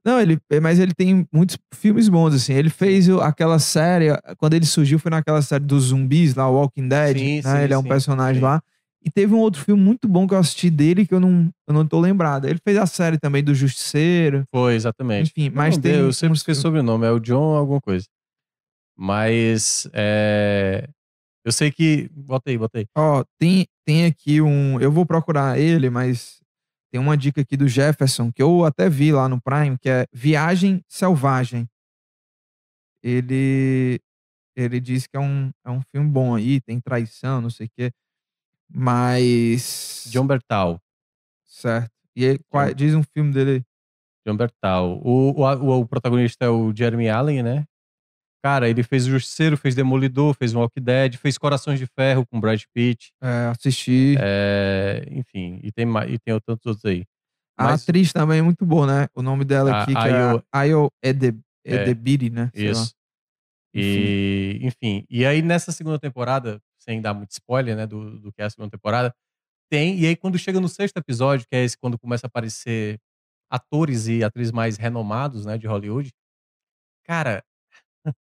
não, 0.05 0.21
ele, 0.21 0.39
mas 0.61 0.79
ele 0.79 0.93
tem 0.93 1.27
muitos 1.33 1.57
filmes 1.73 2.07
bons, 2.07 2.33
assim. 2.33 2.53
Ele 2.53 2.69
fez 2.69 3.09
o- 3.09 3.19
aquela 3.19 3.59
série, 3.59 4.07
quando 4.37 4.53
ele 4.53 4.65
surgiu, 4.65 4.97
foi 4.99 5.11
naquela 5.11 5.41
série 5.41 5.65
dos 5.65 5.85
zumbis 5.85 6.33
lá, 6.35 6.47
Walking 6.49 6.87
Dead. 6.87 7.17
Sim, 7.17 7.35
né? 7.37 7.41
sim, 7.41 7.63
ele 7.63 7.73
é 7.73 7.77
um 7.77 7.81
sim, 7.81 7.89
personagem 7.89 8.35
sim. 8.41 8.45
lá. 8.45 8.61
E 9.07 9.09
teve 9.09 9.33
um 9.33 9.39
outro 9.39 9.63
filme 9.63 9.81
muito 9.81 10.05
bom 10.05 10.27
que 10.27 10.33
eu 10.33 10.37
assisti 10.37 10.69
dele 10.69 11.07
que 11.07 11.13
eu 11.13 11.19
não, 11.21 11.49
eu 11.65 11.73
não 11.73 11.87
tô 11.87 11.97
lembrado. 11.97 12.43
Ele 12.43 12.59
fez 12.61 12.77
a 12.77 12.85
série 12.85 13.17
também 13.17 13.41
do 13.41 13.55
Justiceiro. 13.55 14.43
Foi, 14.53 14.75
exatamente. 14.75 15.31
Enfim, 15.31 15.49
mas 15.49 15.77
não 15.77 15.81
tem. 15.81 15.95
Eu 15.95 16.11
sempre 16.11 16.35
esqueci 16.35 16.59
o 16.59 16.61
sobrenome, 16.63 17.05
é 17.05 17.11
o 17.11 17.17
John 17.17 17.55
alguma 17.55 17.79
coisa. 17.79 18.05
Mas. 18.97 19.89
É... 19.93 20.89
Eu 21.45 21.53
sei 21.53 21.71
que. 21.71 22.09
Bota 22.11 22.49
aí, 22.49 22.57
bota 22.57 22.79
aí. 22.79 22.85
Ó, 22.97 23.23
tem, 23.39 23.65
tem 23.85 24.07
aqui 24.07 24.41
um. 24.41 24.77
Eu 24.81 24.91
vou 24.91 25.05
procurar 25.05 25.57
ele, 25.57 25.89
mas 25.89 26.41
tem 26.91 26.99
uma 26.99 27.15
dica 27.15 27.39
aqui 27.39 27.55
do 27.55 27.69
Jefferson, 27.69 28.29
que 28.29 28.43
eu 28.43 28.65
até 28.65 28.89
vi 28.89 29.13
lá 29.13 29.29
no 29.29 29.41
Prime, 29.41 29.77
que 29.79 29.87
é 29.87 30.05
Viagem 30.11 30.83
Selvagem. 30.89 31.65
Ele. 33.01 34.01
Ele 34.53 34.81
diz 34.81 35.07
que 35.07 35.15
é 35.15 35.19
um, 35.21 35.49
é 35.65 35.71
um 35.71 35.81
filme 35.93 36.09
bom 36.09 36.35
aí, 36.35 36.59
tem 36.59 36.81
traição, 36.81 37.39
não 37.39 37.49
sei 37.49 37.67
o 37.67 37.69
quê. 37.73 37.93
Mas. 38.69 40.07
John 40.11 40.25
Bertal. 40.27 40.79
Certo. 41.45 41.91
E 42.15 42.39
qual- 42.49 42.67
John- 42.69 42.73
diz 42.73 42.93
um 42.95 43.03
filme 43.03 43.33
dele 43.33 43.51
aí. 43.51 43.63
John 44.25 44.35
Bertal. 44.37 44.99
O, 45.03 45.31
o, 45.41 45.79
o, 45.79 45.87
protagonista 45.87 46.45
é 46.45 46.49
o 46.49 46.73
Jeremy 46.75 47.09
Allen, 47.09 47.43
né? 47.43 47.65
Cara, 48.43 48.69
ele 48.69 48.83
fez 48.83 49.05
o 49.07 49.09
Justiceiro, 49.09 49.57
fez 49.57 49.73
Demolidor, 49.75 50.33
fez 50.35 50.53
Walking 50.53 50.81
Dead, 50.81 51.15
fez 51.15 51.37
Corações 51.37 51.79
de 51.79 51.85
Ferro 51.87 52.25
com 52.25 52.39
Brad 52.39 52.61
Pitt. 52.73 53.11
É, 53.21 53.47
assisti. 53.47 54.15
É, 54.19 55.03
enfim, 55.11 55.59
e 55.63 55.71
tem, 55.71 55.87
e 56.07 56.19
tem 56.19 56.39
tantos 56.45 56.65
outros 56.65 56.85
aí. 56.85 57.03
a 57.57 57.63
mas- 57.65 57.83
atriz 57.83 58.13
também 58.13 58.39
é 58.39 58.41
muito 58.41 58.65
boa, 58.65 58.85
né? 58.85 59.07
O 59.15 59.21
nome 59.21 59.43
dela 59.43 59.71
A- 59.73 59.81
aqui, 59.83 59.91
que 59.93 59.97
Ayo- 59.97 60.37
é 60.37 60.43
Ayo 60.51 60.91
É, 61.03 61.09
Edebiri, 61.65 62.29
né? 62.29 62.51
Sei 62.53 62.67
lá. 62.67 62.71
Isso. 62.73 62.93
E, 63.73 64.59
enfim. 64.61 65.05
E 65.09 65.25
aí, 65.25 65.41
nessa 65.41 65.71
segunda 65.71 65.99
temporada, 65.99 66.61
sem 66.87 67.01
dar 67.01 67.13
muito 67.13 67.31
spoiler, 67.31 67.75
né, 67.75 67.85
do, 67.85 68.19
do 68.19 68.31
que 68.31 68.41
é 68.41 68.45
a 68.45 68.49
segunda 68.49 68.71
temporada, 68.71 69.13
tem. 69.69 69.99
E 69.99 70.07
aí, 70.07 70.15
quando 70.15 70.39
chega 70.39 70.59
no 70.59 70.69
sexto 70.69 70.97
episódio, 70.97 71.45
que 71.49 71.55
é 71.55 71.63
esse 71.63 71.77
quando 71.77 71.99
começa 71.99 72.25
a 72.25 72.29
aparecer 72.29 72.99
atores 73.49 74.07
e 74.07 74.23
atrizes 74.23 74.51
mais 74.51 74.77
renomados, 74.77 75.45
né, 75.45 75.57
de 75.57 75.67
Hollywood, 75.67 76.13
cara, 77.03 77.43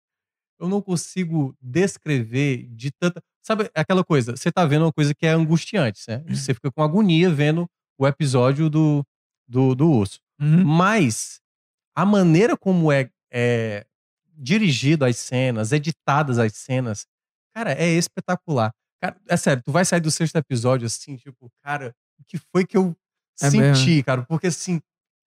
eu 0.59 0.69
não 0.69 0.81
consigo 0.81 1.55
descrever 1.61 2.67
de 2.69 2.91
tanta. 2.91 3.21
Sabe 3.41 3.69
aquela 3.75 4.03
coisa? 4.03 4.35
Você 4.35 4.51
tá 4.51 4.65
vendo 4.65 4.85
uma 4.85 4.93
coisa 4.93 5.13
que 5.13 5.25
é 5.25 5.31
angustiante, 5.31 6.01
né? 6.07 6.23
Você 6.29 6.53
fica 6.53 6.71
com 6.71 6.81
agonia 6.81 7.29
vendo 7.29 7.69
o 7.97 8.07
episódio 8.07 8.69
do, 8.69 9.05
do, 9.45 9.75
do 9.75 9.91
urso. 9.91 10.19
Uhum. 10.39 10.63
Mas 10.63 11.41
a 11.93 12.05
maneira 12.05 12.55
como 12.55 12.89
é, 12.89 13.09
é 13.29 13.85
dirigido 14.33 15.03
as 15.03 15.17
cenas, 15.17 15.73
editadas 15.73 16.39
as 16.39 16.53
cenas, 16.55 17.05
cara, 17.55 17.73
é 17.73 17.87
espetacular. 17.89 18.71
Cara, 19.01 19.15
é 19.27 19.37
sério, 19.37 19.61
tu 19.63 19.71
vai 19.71 19.83
sair 19.85 19.99
do 19.99 20.09
sexto 20.11 20.35
episódio 20.37 20.85
assim, 20.85 21.15
tipo, 21.17 21.49
cara, 21.63 21.93
o 22.19 22.23
que 22.25 22.37
foi 22.37 22.65
que 22.65 22.77
eu 22.77 22.95
É 23.41 23.49
senti, 23.49 23.89
mesmo. 23.89 24.03
cara? 24.05 24.23
Porque 24.23 24.47
assim, 24.47 24.81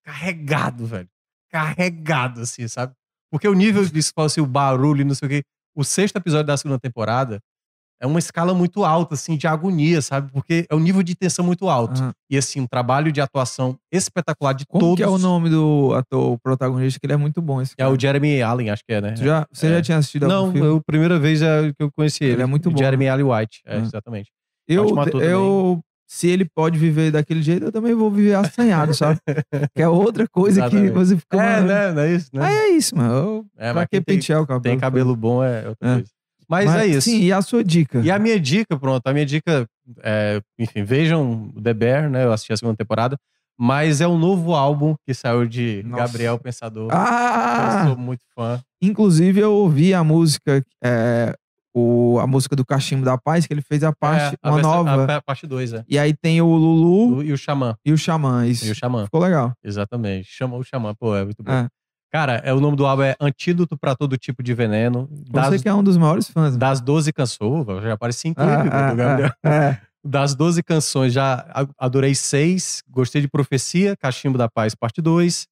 carregado, 0.04 0.86
velho. 0.86 1.08
Carregado, 1.50 2.40
assim, 2.40 2.66
sabe? 2.68 2.94
Porque 3.30 3.48
o 3.48 3.54
nível 3.54 3.84
disso, 3.84 4.12
assim, 4.18 4.40
o 4.40 4.46
barulho 4.46 5.04
não 5.04 5.14
sei 5.14 5.26
o 5.26 5.28
quê. 5.30 5.42
O 5.74 5.84
sexto 5.84 6.16
episódio 6.16 6.46
da 6.46 6.56
segunda 6.56 6.78
temporada 6.78 7.40
é 8.00 8.06
uma 8.06 8.18
escala 8.18 8.52
muito 8.54 8.84
alta, 8.84 9.14
assim, 9.14 9.36
de 9.36 9.46
agonia, 9.46 10.02
sabe? 10.02 10.30
Porque 10.32 10.66
é 10.68 10.74
um 10.74 10.78
nível 10.80 11.02
de 11.02 11.14
tensão 11.14 11.44
muito 11.44 11.68
alto. 11.68 12.00
Aham. 12.02 12.12
E 12.30 12.36
assim, 12.36 12.60
um 12.60 12.66
trabalho 12.66 13.10
de 13.10 13.20
atuação 13.20 13.76
espetacular 13.92 14.52
de 14.52 14.66
Como 14.66 14.80
todos. 14.80 14.96
que 14.96 15.02
é 15.02 15.08
o 15.08 15.16
nome 15.18 15.48
do 15.48 15.94
ator 15.94 16.38
protagonista? 16.42 16.98
Que 17.00 17.06
ele 17.06 17.12
é 17.14 17.16
muito 17.16 17.40
bom 17.40 17.62
esse 17.62 17.72
É 17.78 17.84
cara. 17.84 17.90
o 17.94 17.98
Jeremy 18.00 18.42
Allen, 18.42 18.70
acho 18.70 18.82
que 18.86 18.92
é, 18.94 19.00
né? 19.00 19.12
Tu 19.12 19.24
já, 19.24 19.46
você 19.50 19.66
É. 19.66 19.70
já 19.70 19.82
tinha 19.82 19.98
assistido 19.98 20.26
Não, 20.28 20.52
filme? 20.52 20.66
eu, 20.68 20.80
primeira 20.86 21.18
vez 21.18 21.40
é 21.42 21.68
que 21.72 21.82
eu 21.82 21.90
conheci 21.90 22.24
ele. 22.24 22.32
Ele 22.34 22.42
é 22.42 22.46
muito 22.46 22.70
bom, 22.70 22.76
Jeremy 22.78 23.08
Allen 23.08 23.26
White, 23.26 23.60
é, 23.64 23.76
Ah. 23.76 23.80
exatamente. 23.80 24.30
Eu, 24.68 24.84
eu, 25.22 25.80
se 26.08 26.26
ele 26.28 26.44
pode 26.44 26.78
viver 26.78 27.10
daquele 27.12 27.40
jeito, 27.40 27.66
eu 27.66 27.72
também 27.72 27.94
vou 27.94 28.10
viver 28.10 28.34
assanhado, 28.34 28.92
sabe? 28.94 29.20
que 29.74 29.80
é 29.82 29.88
outra 29.88 30.26
coisa 30.28 30.60
que 30.68 30.76
Exatamente. 30.76 30.92
você 30.92 31.16
fica... 31.16 31.36
É, 31.42 31.56
mano, 31.60 31.66
né? 31.68 31.92
Não 31.92 32.02
é 32.02 32.12
isso, 32.14 32.30
né? 32.34 32.44
Ah, 32.44 32.52
é 32.52 32.68
isso, 32.70 32.96
mano. 32.96 33.14
Eu, 33.14 33.46
É, 33.56 33.72
pra 33.72 33.86
que 33.86 34.00
pentear 34.00 34.40
o 34.42 34.46
cabelo? 34.46 34.62
tem 34.62 34.78
cabelo 34.78 35.14
bom 35.16 35.42
é 35.42 35.68
outra 35.68 35.88
É. 35.88 35.94
coisa. 35.94 36.08
Mas, 36.48 36.72
é 36.74 36.86
isso. 36.86 37.02
Sim, 37.10 37.20
e 37.22 37.32
a 37.32 37.42
sua 37.42 37.62
dica? 37.64 38.00
E 38.00 38.10
a 38.10 38.18
minha 38.18 38.38
dica, 38.38 38.78
pronto, 38.78 39.06
a 39.06 39.12
minha 39.12 39.26
dica, 39.26 39.66
é, 40.02 40.40
enfim, 40.58 40.84
vejam 40.84 41.50
o 41.54 41.60
The 41.60 41.74
Bear, 41.74 42.08
né? 42.10 42.24
Eu 42.24 42.32
assisti 42.32 42.52
a 42.52 42.56
segunda 42.56 42.76
temporada, 42.76 43.16
mas 43.58 44.00
é 44.00 44.06
um 44.06 44.18
novo 44.18 44.54
álbum 44.54 44.94
que 45.06 45.12
saiu 45.14 45.46
de 45.46 45.82
Nossa. 45.84 46.04
Gabriel 46.04 46.38
Pensador. 46.38 46.88
Ah! 46.92 47.82
Eu 47.82 47.88
sou 47.88 47.98
muito 47.98 48.22
fã. 48.34 48.60
Inclusive, 48.80 49.40
eu 49.40 49.52
ouvi 49.52 49.92
a 49.94 50.04
música, 50.04 50.62
é, 50.84 51.34
o, 51.74 52.18
a 52.20 52.26
música 52.26 52.54
do 52.54 52.64
Cachimbo 52.64 53.04
da 53.04 53.18
Paz, 53.18 53.46
que 53.46 53.52
ele 53.52 53.62
fez 53.62 53.82
a 53.82 53.92
parte, 53.92 54.34
É, 54.34 54.38
a 54.42 54.48
uma 54.50 54.56
versão- 54.56 54.84
nova. 54.84 55.12
A, 55.12 55.16
a 55.16 55.22
parte 55.22 55.46
2, 55.46 55.72
é. 55.72 55.84
E 55.88 55.98
aí 55.98 56.14
tem 56.14 56.40
o 56.40 56.46
Lulu 56.54 57.22
E 57.24 57.32
o 57.32 57.38
Xamã. 57.38 57.76
e 57.84 57.92
o 57.92 57.98
Xamã. 57.98 58.46
Isso. 58.46 58.66
E 58.66 58.70
o 58.70 58.74
Xamã. 58.74 59.04
Ficou 59.04 59.20
legal. 59.20 59.52
Exatamente. 59.64 60.28
Chama 60.30 60.56
o 60.56 60.62
Xamã, 60.62 60.94
pô, 60.94 61.16
é 61.16 61.24
muito 61.24 61.42
bom. 61.42 61.50
É. 61.52 61.66
Cara, 62.12 62.40
é, 62.44 62.52
o 62.54 62.60
nome 62.60 62.76
do 62.76 62.86
álbum 62.86 63.02
é 63.02 63.14
Antídoto 63.20 63.76
pra 63.76 63.94
Todo 63.94 64.16
Tipo 64.16 64.42
de 64.42 64.54
Veneno. 64.54 65.08
Você 65.10 65.32
Das, 65.50 65.62
que 65.62 65.68
é 65.68 65.74
um 65.74 65.82
dos 65.82 65.96
maiores 65.96 66.28
fãs. 66.30 66.44
mano. 66.52 66.58
das 66.58 66.80
12 66.80 67.12
canções, 67.12 67.66
eu 67.68 67.82
já 67.82 67.92
apareci 67.94 68.28
clipe 68.34 68.40
Ah, 68.40 68.90
do 68.90 68.96
Gabriel. 68.96 69.30
ah, 69.44 69.54
é. 69.54 69.80
Das 70.06 70.36
12 70.36 70.62
canções, 70.62 71.12
já 71.12 71.44
adorei 71.76 72.14
seis. 72.14 72.80
Gostei 72.88 73.20
de 73.20 73.26
Profecia, 73.28 73.96
Cachimbo 73.96 74.38
da 74.38 74.48
Paz, 74.48 74.72
parte 74.72 75.02
2. 75.02 75.48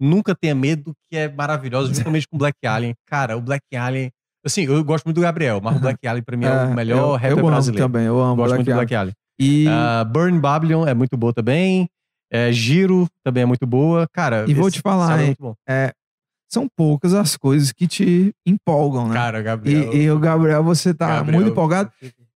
Nunca 0.00 0.32
Tenha 0.32 0.54
Medo, 0.54 0.92
que 1.10 1.16
é 1.16 1.28
maravilhosa, 1.28 1.88
justamente 1.92 2.28
com 2.28 2.38
Black 2.38 2.56
Alien. 2.64 2.94
Cara, 3.04 3.36
o 3.36 3.40
Black 3.40 3.64
Alien. 3.74 4.12
Assim, 4.44 4.62
eu 4.62 4.84
gosto 4.84 5.06
muito 5.06 5.16
do 5.16 5.22
Gabriel, 5.22 5.60
mas 5.60 5.76
o 5.76 5.80
Black 5.80 6.06
Alien 6.06 6.22
pra 6.22 6.36
mim 6.36 6.44
é, 6.44 6.66
o 6.66 6.70
melhor 6.76 6.98
eu, 6.98 7.12
rapper 7.14 7.30
eu 7.32 7.38
amo 7.40 7.48
brasileiro. 7.50 7.84
também, 7.88 8.06
eu 8.06 8.20
amo 8.20 8.36
Gosto 8.36 8.48
Black 8.50 8.58
muito 8.58 8.68
do. 8.70 8.74
Black 8.76 8.94
Alien. 8.94 9.14
E, 9.40 9.66
Ah, 9.68 10.04
Burn 10.04 10.38
Babylon 10.38 10.86
é 10.86 10.94
muito 10.94 11.16
boa 11.16 11.32
também. 11.32 11.88
É, 12.36 12.52
Giro 12.52 13.08
também 13.24 13.42
é 13.42 13.46
muito 13.46 13.66
boa. 13.66 14.06
Cara, 14.12 14.44
E 14.48 14.54
vou 14.54 14.70
te 14.70 14.80
falar, 14.80 15.20
é 15.20 15.26
hein? 15.28 15.36
é, 15.68 15.92
são 16.48 16.68
poucas 16.76 17.14
as 17.14 17.36
coisas 17.36 17.72
que 17.72 17.86
te 17.88 18.32
empolgam, 18.46 19.08
né? 19.08 19.14
Cara, 19.14 19.42
Gabriel. 19.42 19.92
e, 19.92 20.02
e 20.02 20.10
o 20.10 20.18
Gabriel, 20.18 20.62
você 20.62 20.92
tá 20.94 21.08
Gabriel, 21.08 21.40
muito 21.40 21.52
empolgado. 21.52 21.90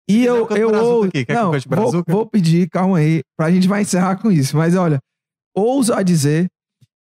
E 0.09 0.23
eu, 0.23 0.47
eu 0.51 0.69
ou- 0.69 1.09
não, 1.29 1.51
vou, 1.91 2.03
vou 2.07 2.25
pedir, 2.25 2.69
calma 2.69 2.99
aí, 2.99 3.21
pra 3.37 3.51
gente 3.51 3.67
vai 3.67 3.81
encerrar 3.81 4.15
com 4.15 4.31
isso. 4.31 4.55
Mas 4.55 4.75
olha, 4.75 4.99
ouso 5.55 5.93
a 5.93 6.01
dizer 6.01 6.47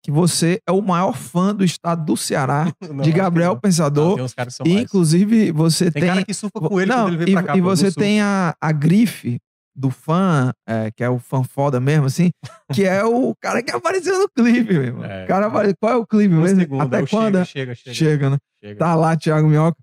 que 0.03 0.09
você 0.11 0.59
é 0.67 0.71
o 0.71 0.81
maior 0.81 1.13
fã 1.15 1.53
do 1.53 1.63
estado 1.63 2.03
do 2.05 2.15
Ceará, 2.17 2.71
Não, 2.81 3.03
de 3.03 3.11
Gabriel 3.11 3.49
não. 3.49 3.53
Não, 3.55 3.59
Pensador. 3.61 4.17
são 4.49 4.65
E, 4.65 4.81
inclusive, 4.81 5.51
você 5.51 5.91
Tem, 5.91 6.01
tem. 6.01 6.09
cara 6.11 6.23
que 6.25 6.33
surfa 6.33 6.59
com 6.59 6.79
ele 6.81 6.91
não, 6.91 7.05
quando 7.05 7.13
ele 7.13 7.17
vem 7.25 7.29
e, 7.29 7.31
pra 7.33 7.43
cá. 7.43 7.57
e 7.57 7.61
você 7.61 7.91
tem 7.91 8.21
a, 8.21 8.55
a 8.61 8.71
grife 8.71 9.39
do 9.75 9.89
fã, 9.89 10.53
é, 10.67 10.89
que 10.91 11.03
é 11.03 11.09
o 11.09 11.19
fã 11.19 11.43
foda 11.43 11.79
mesmo, 11.79 12.05
assim, 12.05 12.31
que 12.73 12.85
é 12.85 13.03
o 13.03 13.33
cara 13.41 13.61
que 13.61 13.71
apareceu 13.71 14.17
no 14.19 14.29
clipe, 14.29 14.73
meu 14.73 14.83
irmão. 14.83 15.03
É. 15.05 15.25
O 15.25 15.27
cara 15.27 15.49
Qual 15.79 15.91
é 15.91 15.95
o 15.97 16.05
clipe 16.07 16.33
Um 16.33 16.41
mesmo? 16.41 16.59
segundo, 16.61 16.81
Até 16.81 17.01
é 17.01 17.05
quando? 17.07 17.45
Chega, 17.45 17.73
chega, 17.73 17.75
chega. 17.75 17.93
Chega, 17.95 18.29
né? 18.29 18.37
chega. 18.59 18.79
Tá 18.79 18.95
lá, 18.95 19.17
Thiago 19.17 19.47
Minhoca, 19.47 19.77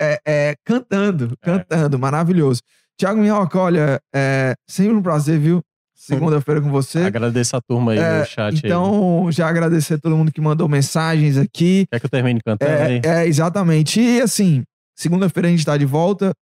é, 0.00 0.20
é, 0.26 0.54
cantando, 0.64 1.36
cantando, 1.40 1.98
maravilhoso. 1.98 2.60
Thiago 2.98 3.20
Minhoca, 3.20 3.58
olha, 3.58 4.00
é 4.14 4.54
sempre 4.68 4.94
um 4.94 5.02
prazer, 5.02 5.38
viu? 5.38 5.62
Segunda-feira 5.94 6.60
com 6.60 6.70
você. 6.70 7.00
Agradeço 7.04 7.56
a 7.56 7.60
turma 7.60 7.92
aí 7.92 7.98
É, 7.98 8.20
no 8.20 8.26
chat 8.26 8.54
aí. 8.54 8.60
então, 8.64 9.28
já 9.32 9.48
agradecer 9.48 9.94
a 9.94 9.98
todo 9.98 10.16
mundo 10.16 10.30
que 10.30 10.40
mandou 10.40 10.68
mensagens 10.68 11.36
aqui. 11.38 11.86
Quer 11.90 11.98
que 12.00 12.06
eu 12.06 12.10
termine 12.10 12.40
cantando 12.44 12.70
aí? 12.72 13.00
É, 13.04 13.22
é, 13.22 13.26
exatamente. 13.26 14.00
E 14.00 14.20
assim, 14.20 14.62
segunda-feira 14.94 15.48
a 15.48 15.50
gente 15.50 15.64
tá 15.64 15.76
de 15.76 15.86
volta. 15.86 16.32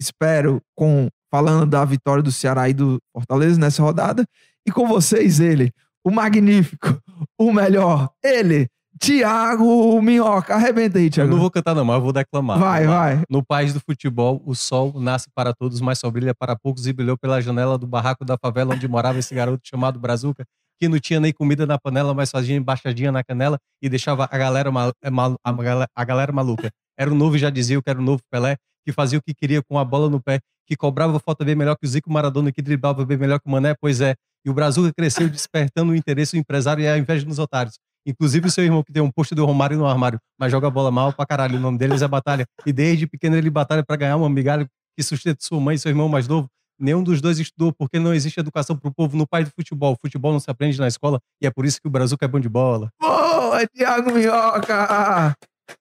espero, 0.00 0.60
com 0.76 1.08
falando 1.36 1.66
da 1.66 1.84
vitória 1.84 2.22
do 2.22 2.32
Ceará 2.32 2.66
e 2.68 2.72
do 2.72 2.98
Fortaleza 3.12 3.60
nessa 3.60 3.82
rodada. 3.82 4.24
E 4.66 4.70
com 4.72 4.86
vocês, 4.88 5.38
ele, 5.38 5.70
o 6.04 6.10
magnífico, 6.10 6.98
o 7.38 7.52
melhor, 7.52 8.08
ele, 8.24 8.68
Tiago 8.98 10.00
Minhoca. 10.00 10.54
Arrebenta 10.54 10.98
aí, 10.98 11.04
Eu 11.06 11.10
Tiago. 11.10 11.30
não 11.30 11.38
vou 11.38 11.50
cantar, 11.50 11.74
não, 11.74 11.84
mas 11.84 11.96
eu 11.96 12.02
vou 12.02 12.12
declamar. 12.12 12.58
Vai, 12.58 12.86
vai. 12.86 13.22
No 13.28 13.44
país 13.44 13.74
do 13.74 13.80
futebol, 13.80 14.42
o 14.46 14.54
sol 14.54 14.94
nasce 14.98 15.28
para 15.34 15.52
todos, 15.52 15.80
mas 15.82 15.98
só 15.98 16.10
brilha 16.10 16.34
para 16.34 16.56
poucos 16.56 16.86
e 16.86 16.92
brilhou 16.94 17.18
pela 17.18 17.38
janela 17.42 17.76
do 17.76 17.86
barraco 17.86 18.24
da 18.24 18.38
favela 18.38 18.74
onde 18.74 18.88
morava 18.88 19.18
esse 19.18 19.34
garoto 19.34 19.60
chamado 19.68 19.98
Brazuca, 20.00 20.44
que 20.80 20.88
não 20.88 20.98
tinha 20.98 21.20
nem 21.20 21.32
comida 21.32 21.66
na 21.66 21.78
panela, 21.78 22.14
mas 22.14 22.30
fazia 22.30 22.56
embaixadinha 22.56 23.12
na 23.12 23.22
canela 23.22 23.58
e 23.82 23.88
deixava 23.90 24.26
a 24.30 24.38
galera, 24.38 24.70
mal- 24.72 24.92
é, 25.02 25.10
mal- 25.10 25.36
a 25.44 25.52
galera- 25.52 25.88
a 25.94 26.04
galera 26.04 26.32
maluca. 26.32 26.70
Era 26.98 27.10
o 27.10 27.14
novo 27.14 27.36
e 27.36 27.38
já 27.38 27.50
dizia 27.50 27.80
que 27.82 27.90
era 27.90 27.98
o 27.98 28.02
novo 28.02 28.22
Pelé, 28.30 28.56
que 28.86 28.92
fazia 28.92 29.18
o 29.18 29.22
que 29.22 29.34
queria 29.34 29.60
com 29.60 29.76
a 29.78 29.84
bola 29.84 30.08
no 30.08 30.22
pé, 30.22 30.38
que 30.64 30.76
cobrava 30.76 31.18
falta 31.18 31.44
bem 31.44 31.56
melhor 31.56 31.76
que 31.76 31.84
o 31.84 31.88
Zico 31.88 32.10
Maradona, 32.10 32.52
que 32.52 32.62
driblava 32.62 33.04
bem 33.04 33.18
melhor 33.18 33.40
que 33.40 33.48
o 33.48 33.50
Mané, 33.50 33.74
pois 33.74 34.00
é. 34.00 34.14
E 34.44 34.50
o 34.50 34.54
Brazuca 34.54 34.92
cresceu 34.96 35.28
despertando 35.28 35.90
o 35.90 35.96
interesse 35.96 36.36
do 36.36 36.38
empresário 36.38 36.84
e 36.84 36.86
a 36.86 36.96
inveja 36.96 37.26
nos 37.26 37.40
otários. 37.40 37.80
Inclusive 38.06 38.46
o 38.46 38.50
seu 38.50 38.62
irmão 38.62 38.84
que 38.84 38.92
tem 38.92 39.02
um 39.02 39.10
posto 39.10 39.34
do 39.34 39.44
Romário 39.44 39.76
no 39.76 39.84
armário, 39.84 40.20
mas 40.38 40.52
joga 40.52 40.70
bola 40.70 40.92
mal 40.92 41.12
pra 41.12 41.26
caralho. 41.26 41.56
O 41.58 41.60
nome 41.60 41.76
deles 41.76 42.00
é 42.00 42.06
Batalha. 42.06 42.46
E 42.64 42.72
desde 42.72 43.08
pequeno 43.08 43.36
ele 43.36 43.50
batalha 43.50 43.84
pra 43.84 43.96
ganhar 43.96 44.16
uma 44.16 44.30
migalha 44.30 44.68
que 44.96 45.02
sustenta 45.02 45.38
sua 45.40 45.58
mãe 45.58 45.74
e 45.74 45.78
seu 45.80 45.90
irmão 45.90 46.08
mais 46.08 46.28
novo. 46.28 46.48
Nenhum 46.78 47.02
dos 47.02 47.20
dois 47.20 47.40
estudou 47.40 47.72
porque 47.72 47.98
não 47.98 48.14
existe 48.14 48.38
educação 48.38 48.76
pro 48.76 48.94
povo 48.94 49.16
no 49.16 49.26
país 49.26 49.48
do 49.48 49.52
futebol. 49.52 49.94
O 49.94 49.98
futebol 50.00 50.32
não 50.32 50.38
se 50.38 50.48
aprende 50.48 50.78
na 50.78 50.86
escola 50.86 51.18
e 51.42 51.46
é 51.46 51.50
por 51.50 51.64
isso 51.64 51.80
que 51.80 51.88
o 51.88 51.90
Brazuca 51.90 52.24
é 52.24 52.28
bom 52.28 52.38
de 52.38 52.48
bola. 52.48 52.90
Boa, 53.00 53.66
Tiago 53.66 54.12
Minhoca! 54.12 55.34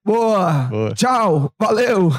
Boa! 0.03 0.63
Boa. 0.63 0.93
Tchau, 0.95 1.51
valeu! 1.59 2.11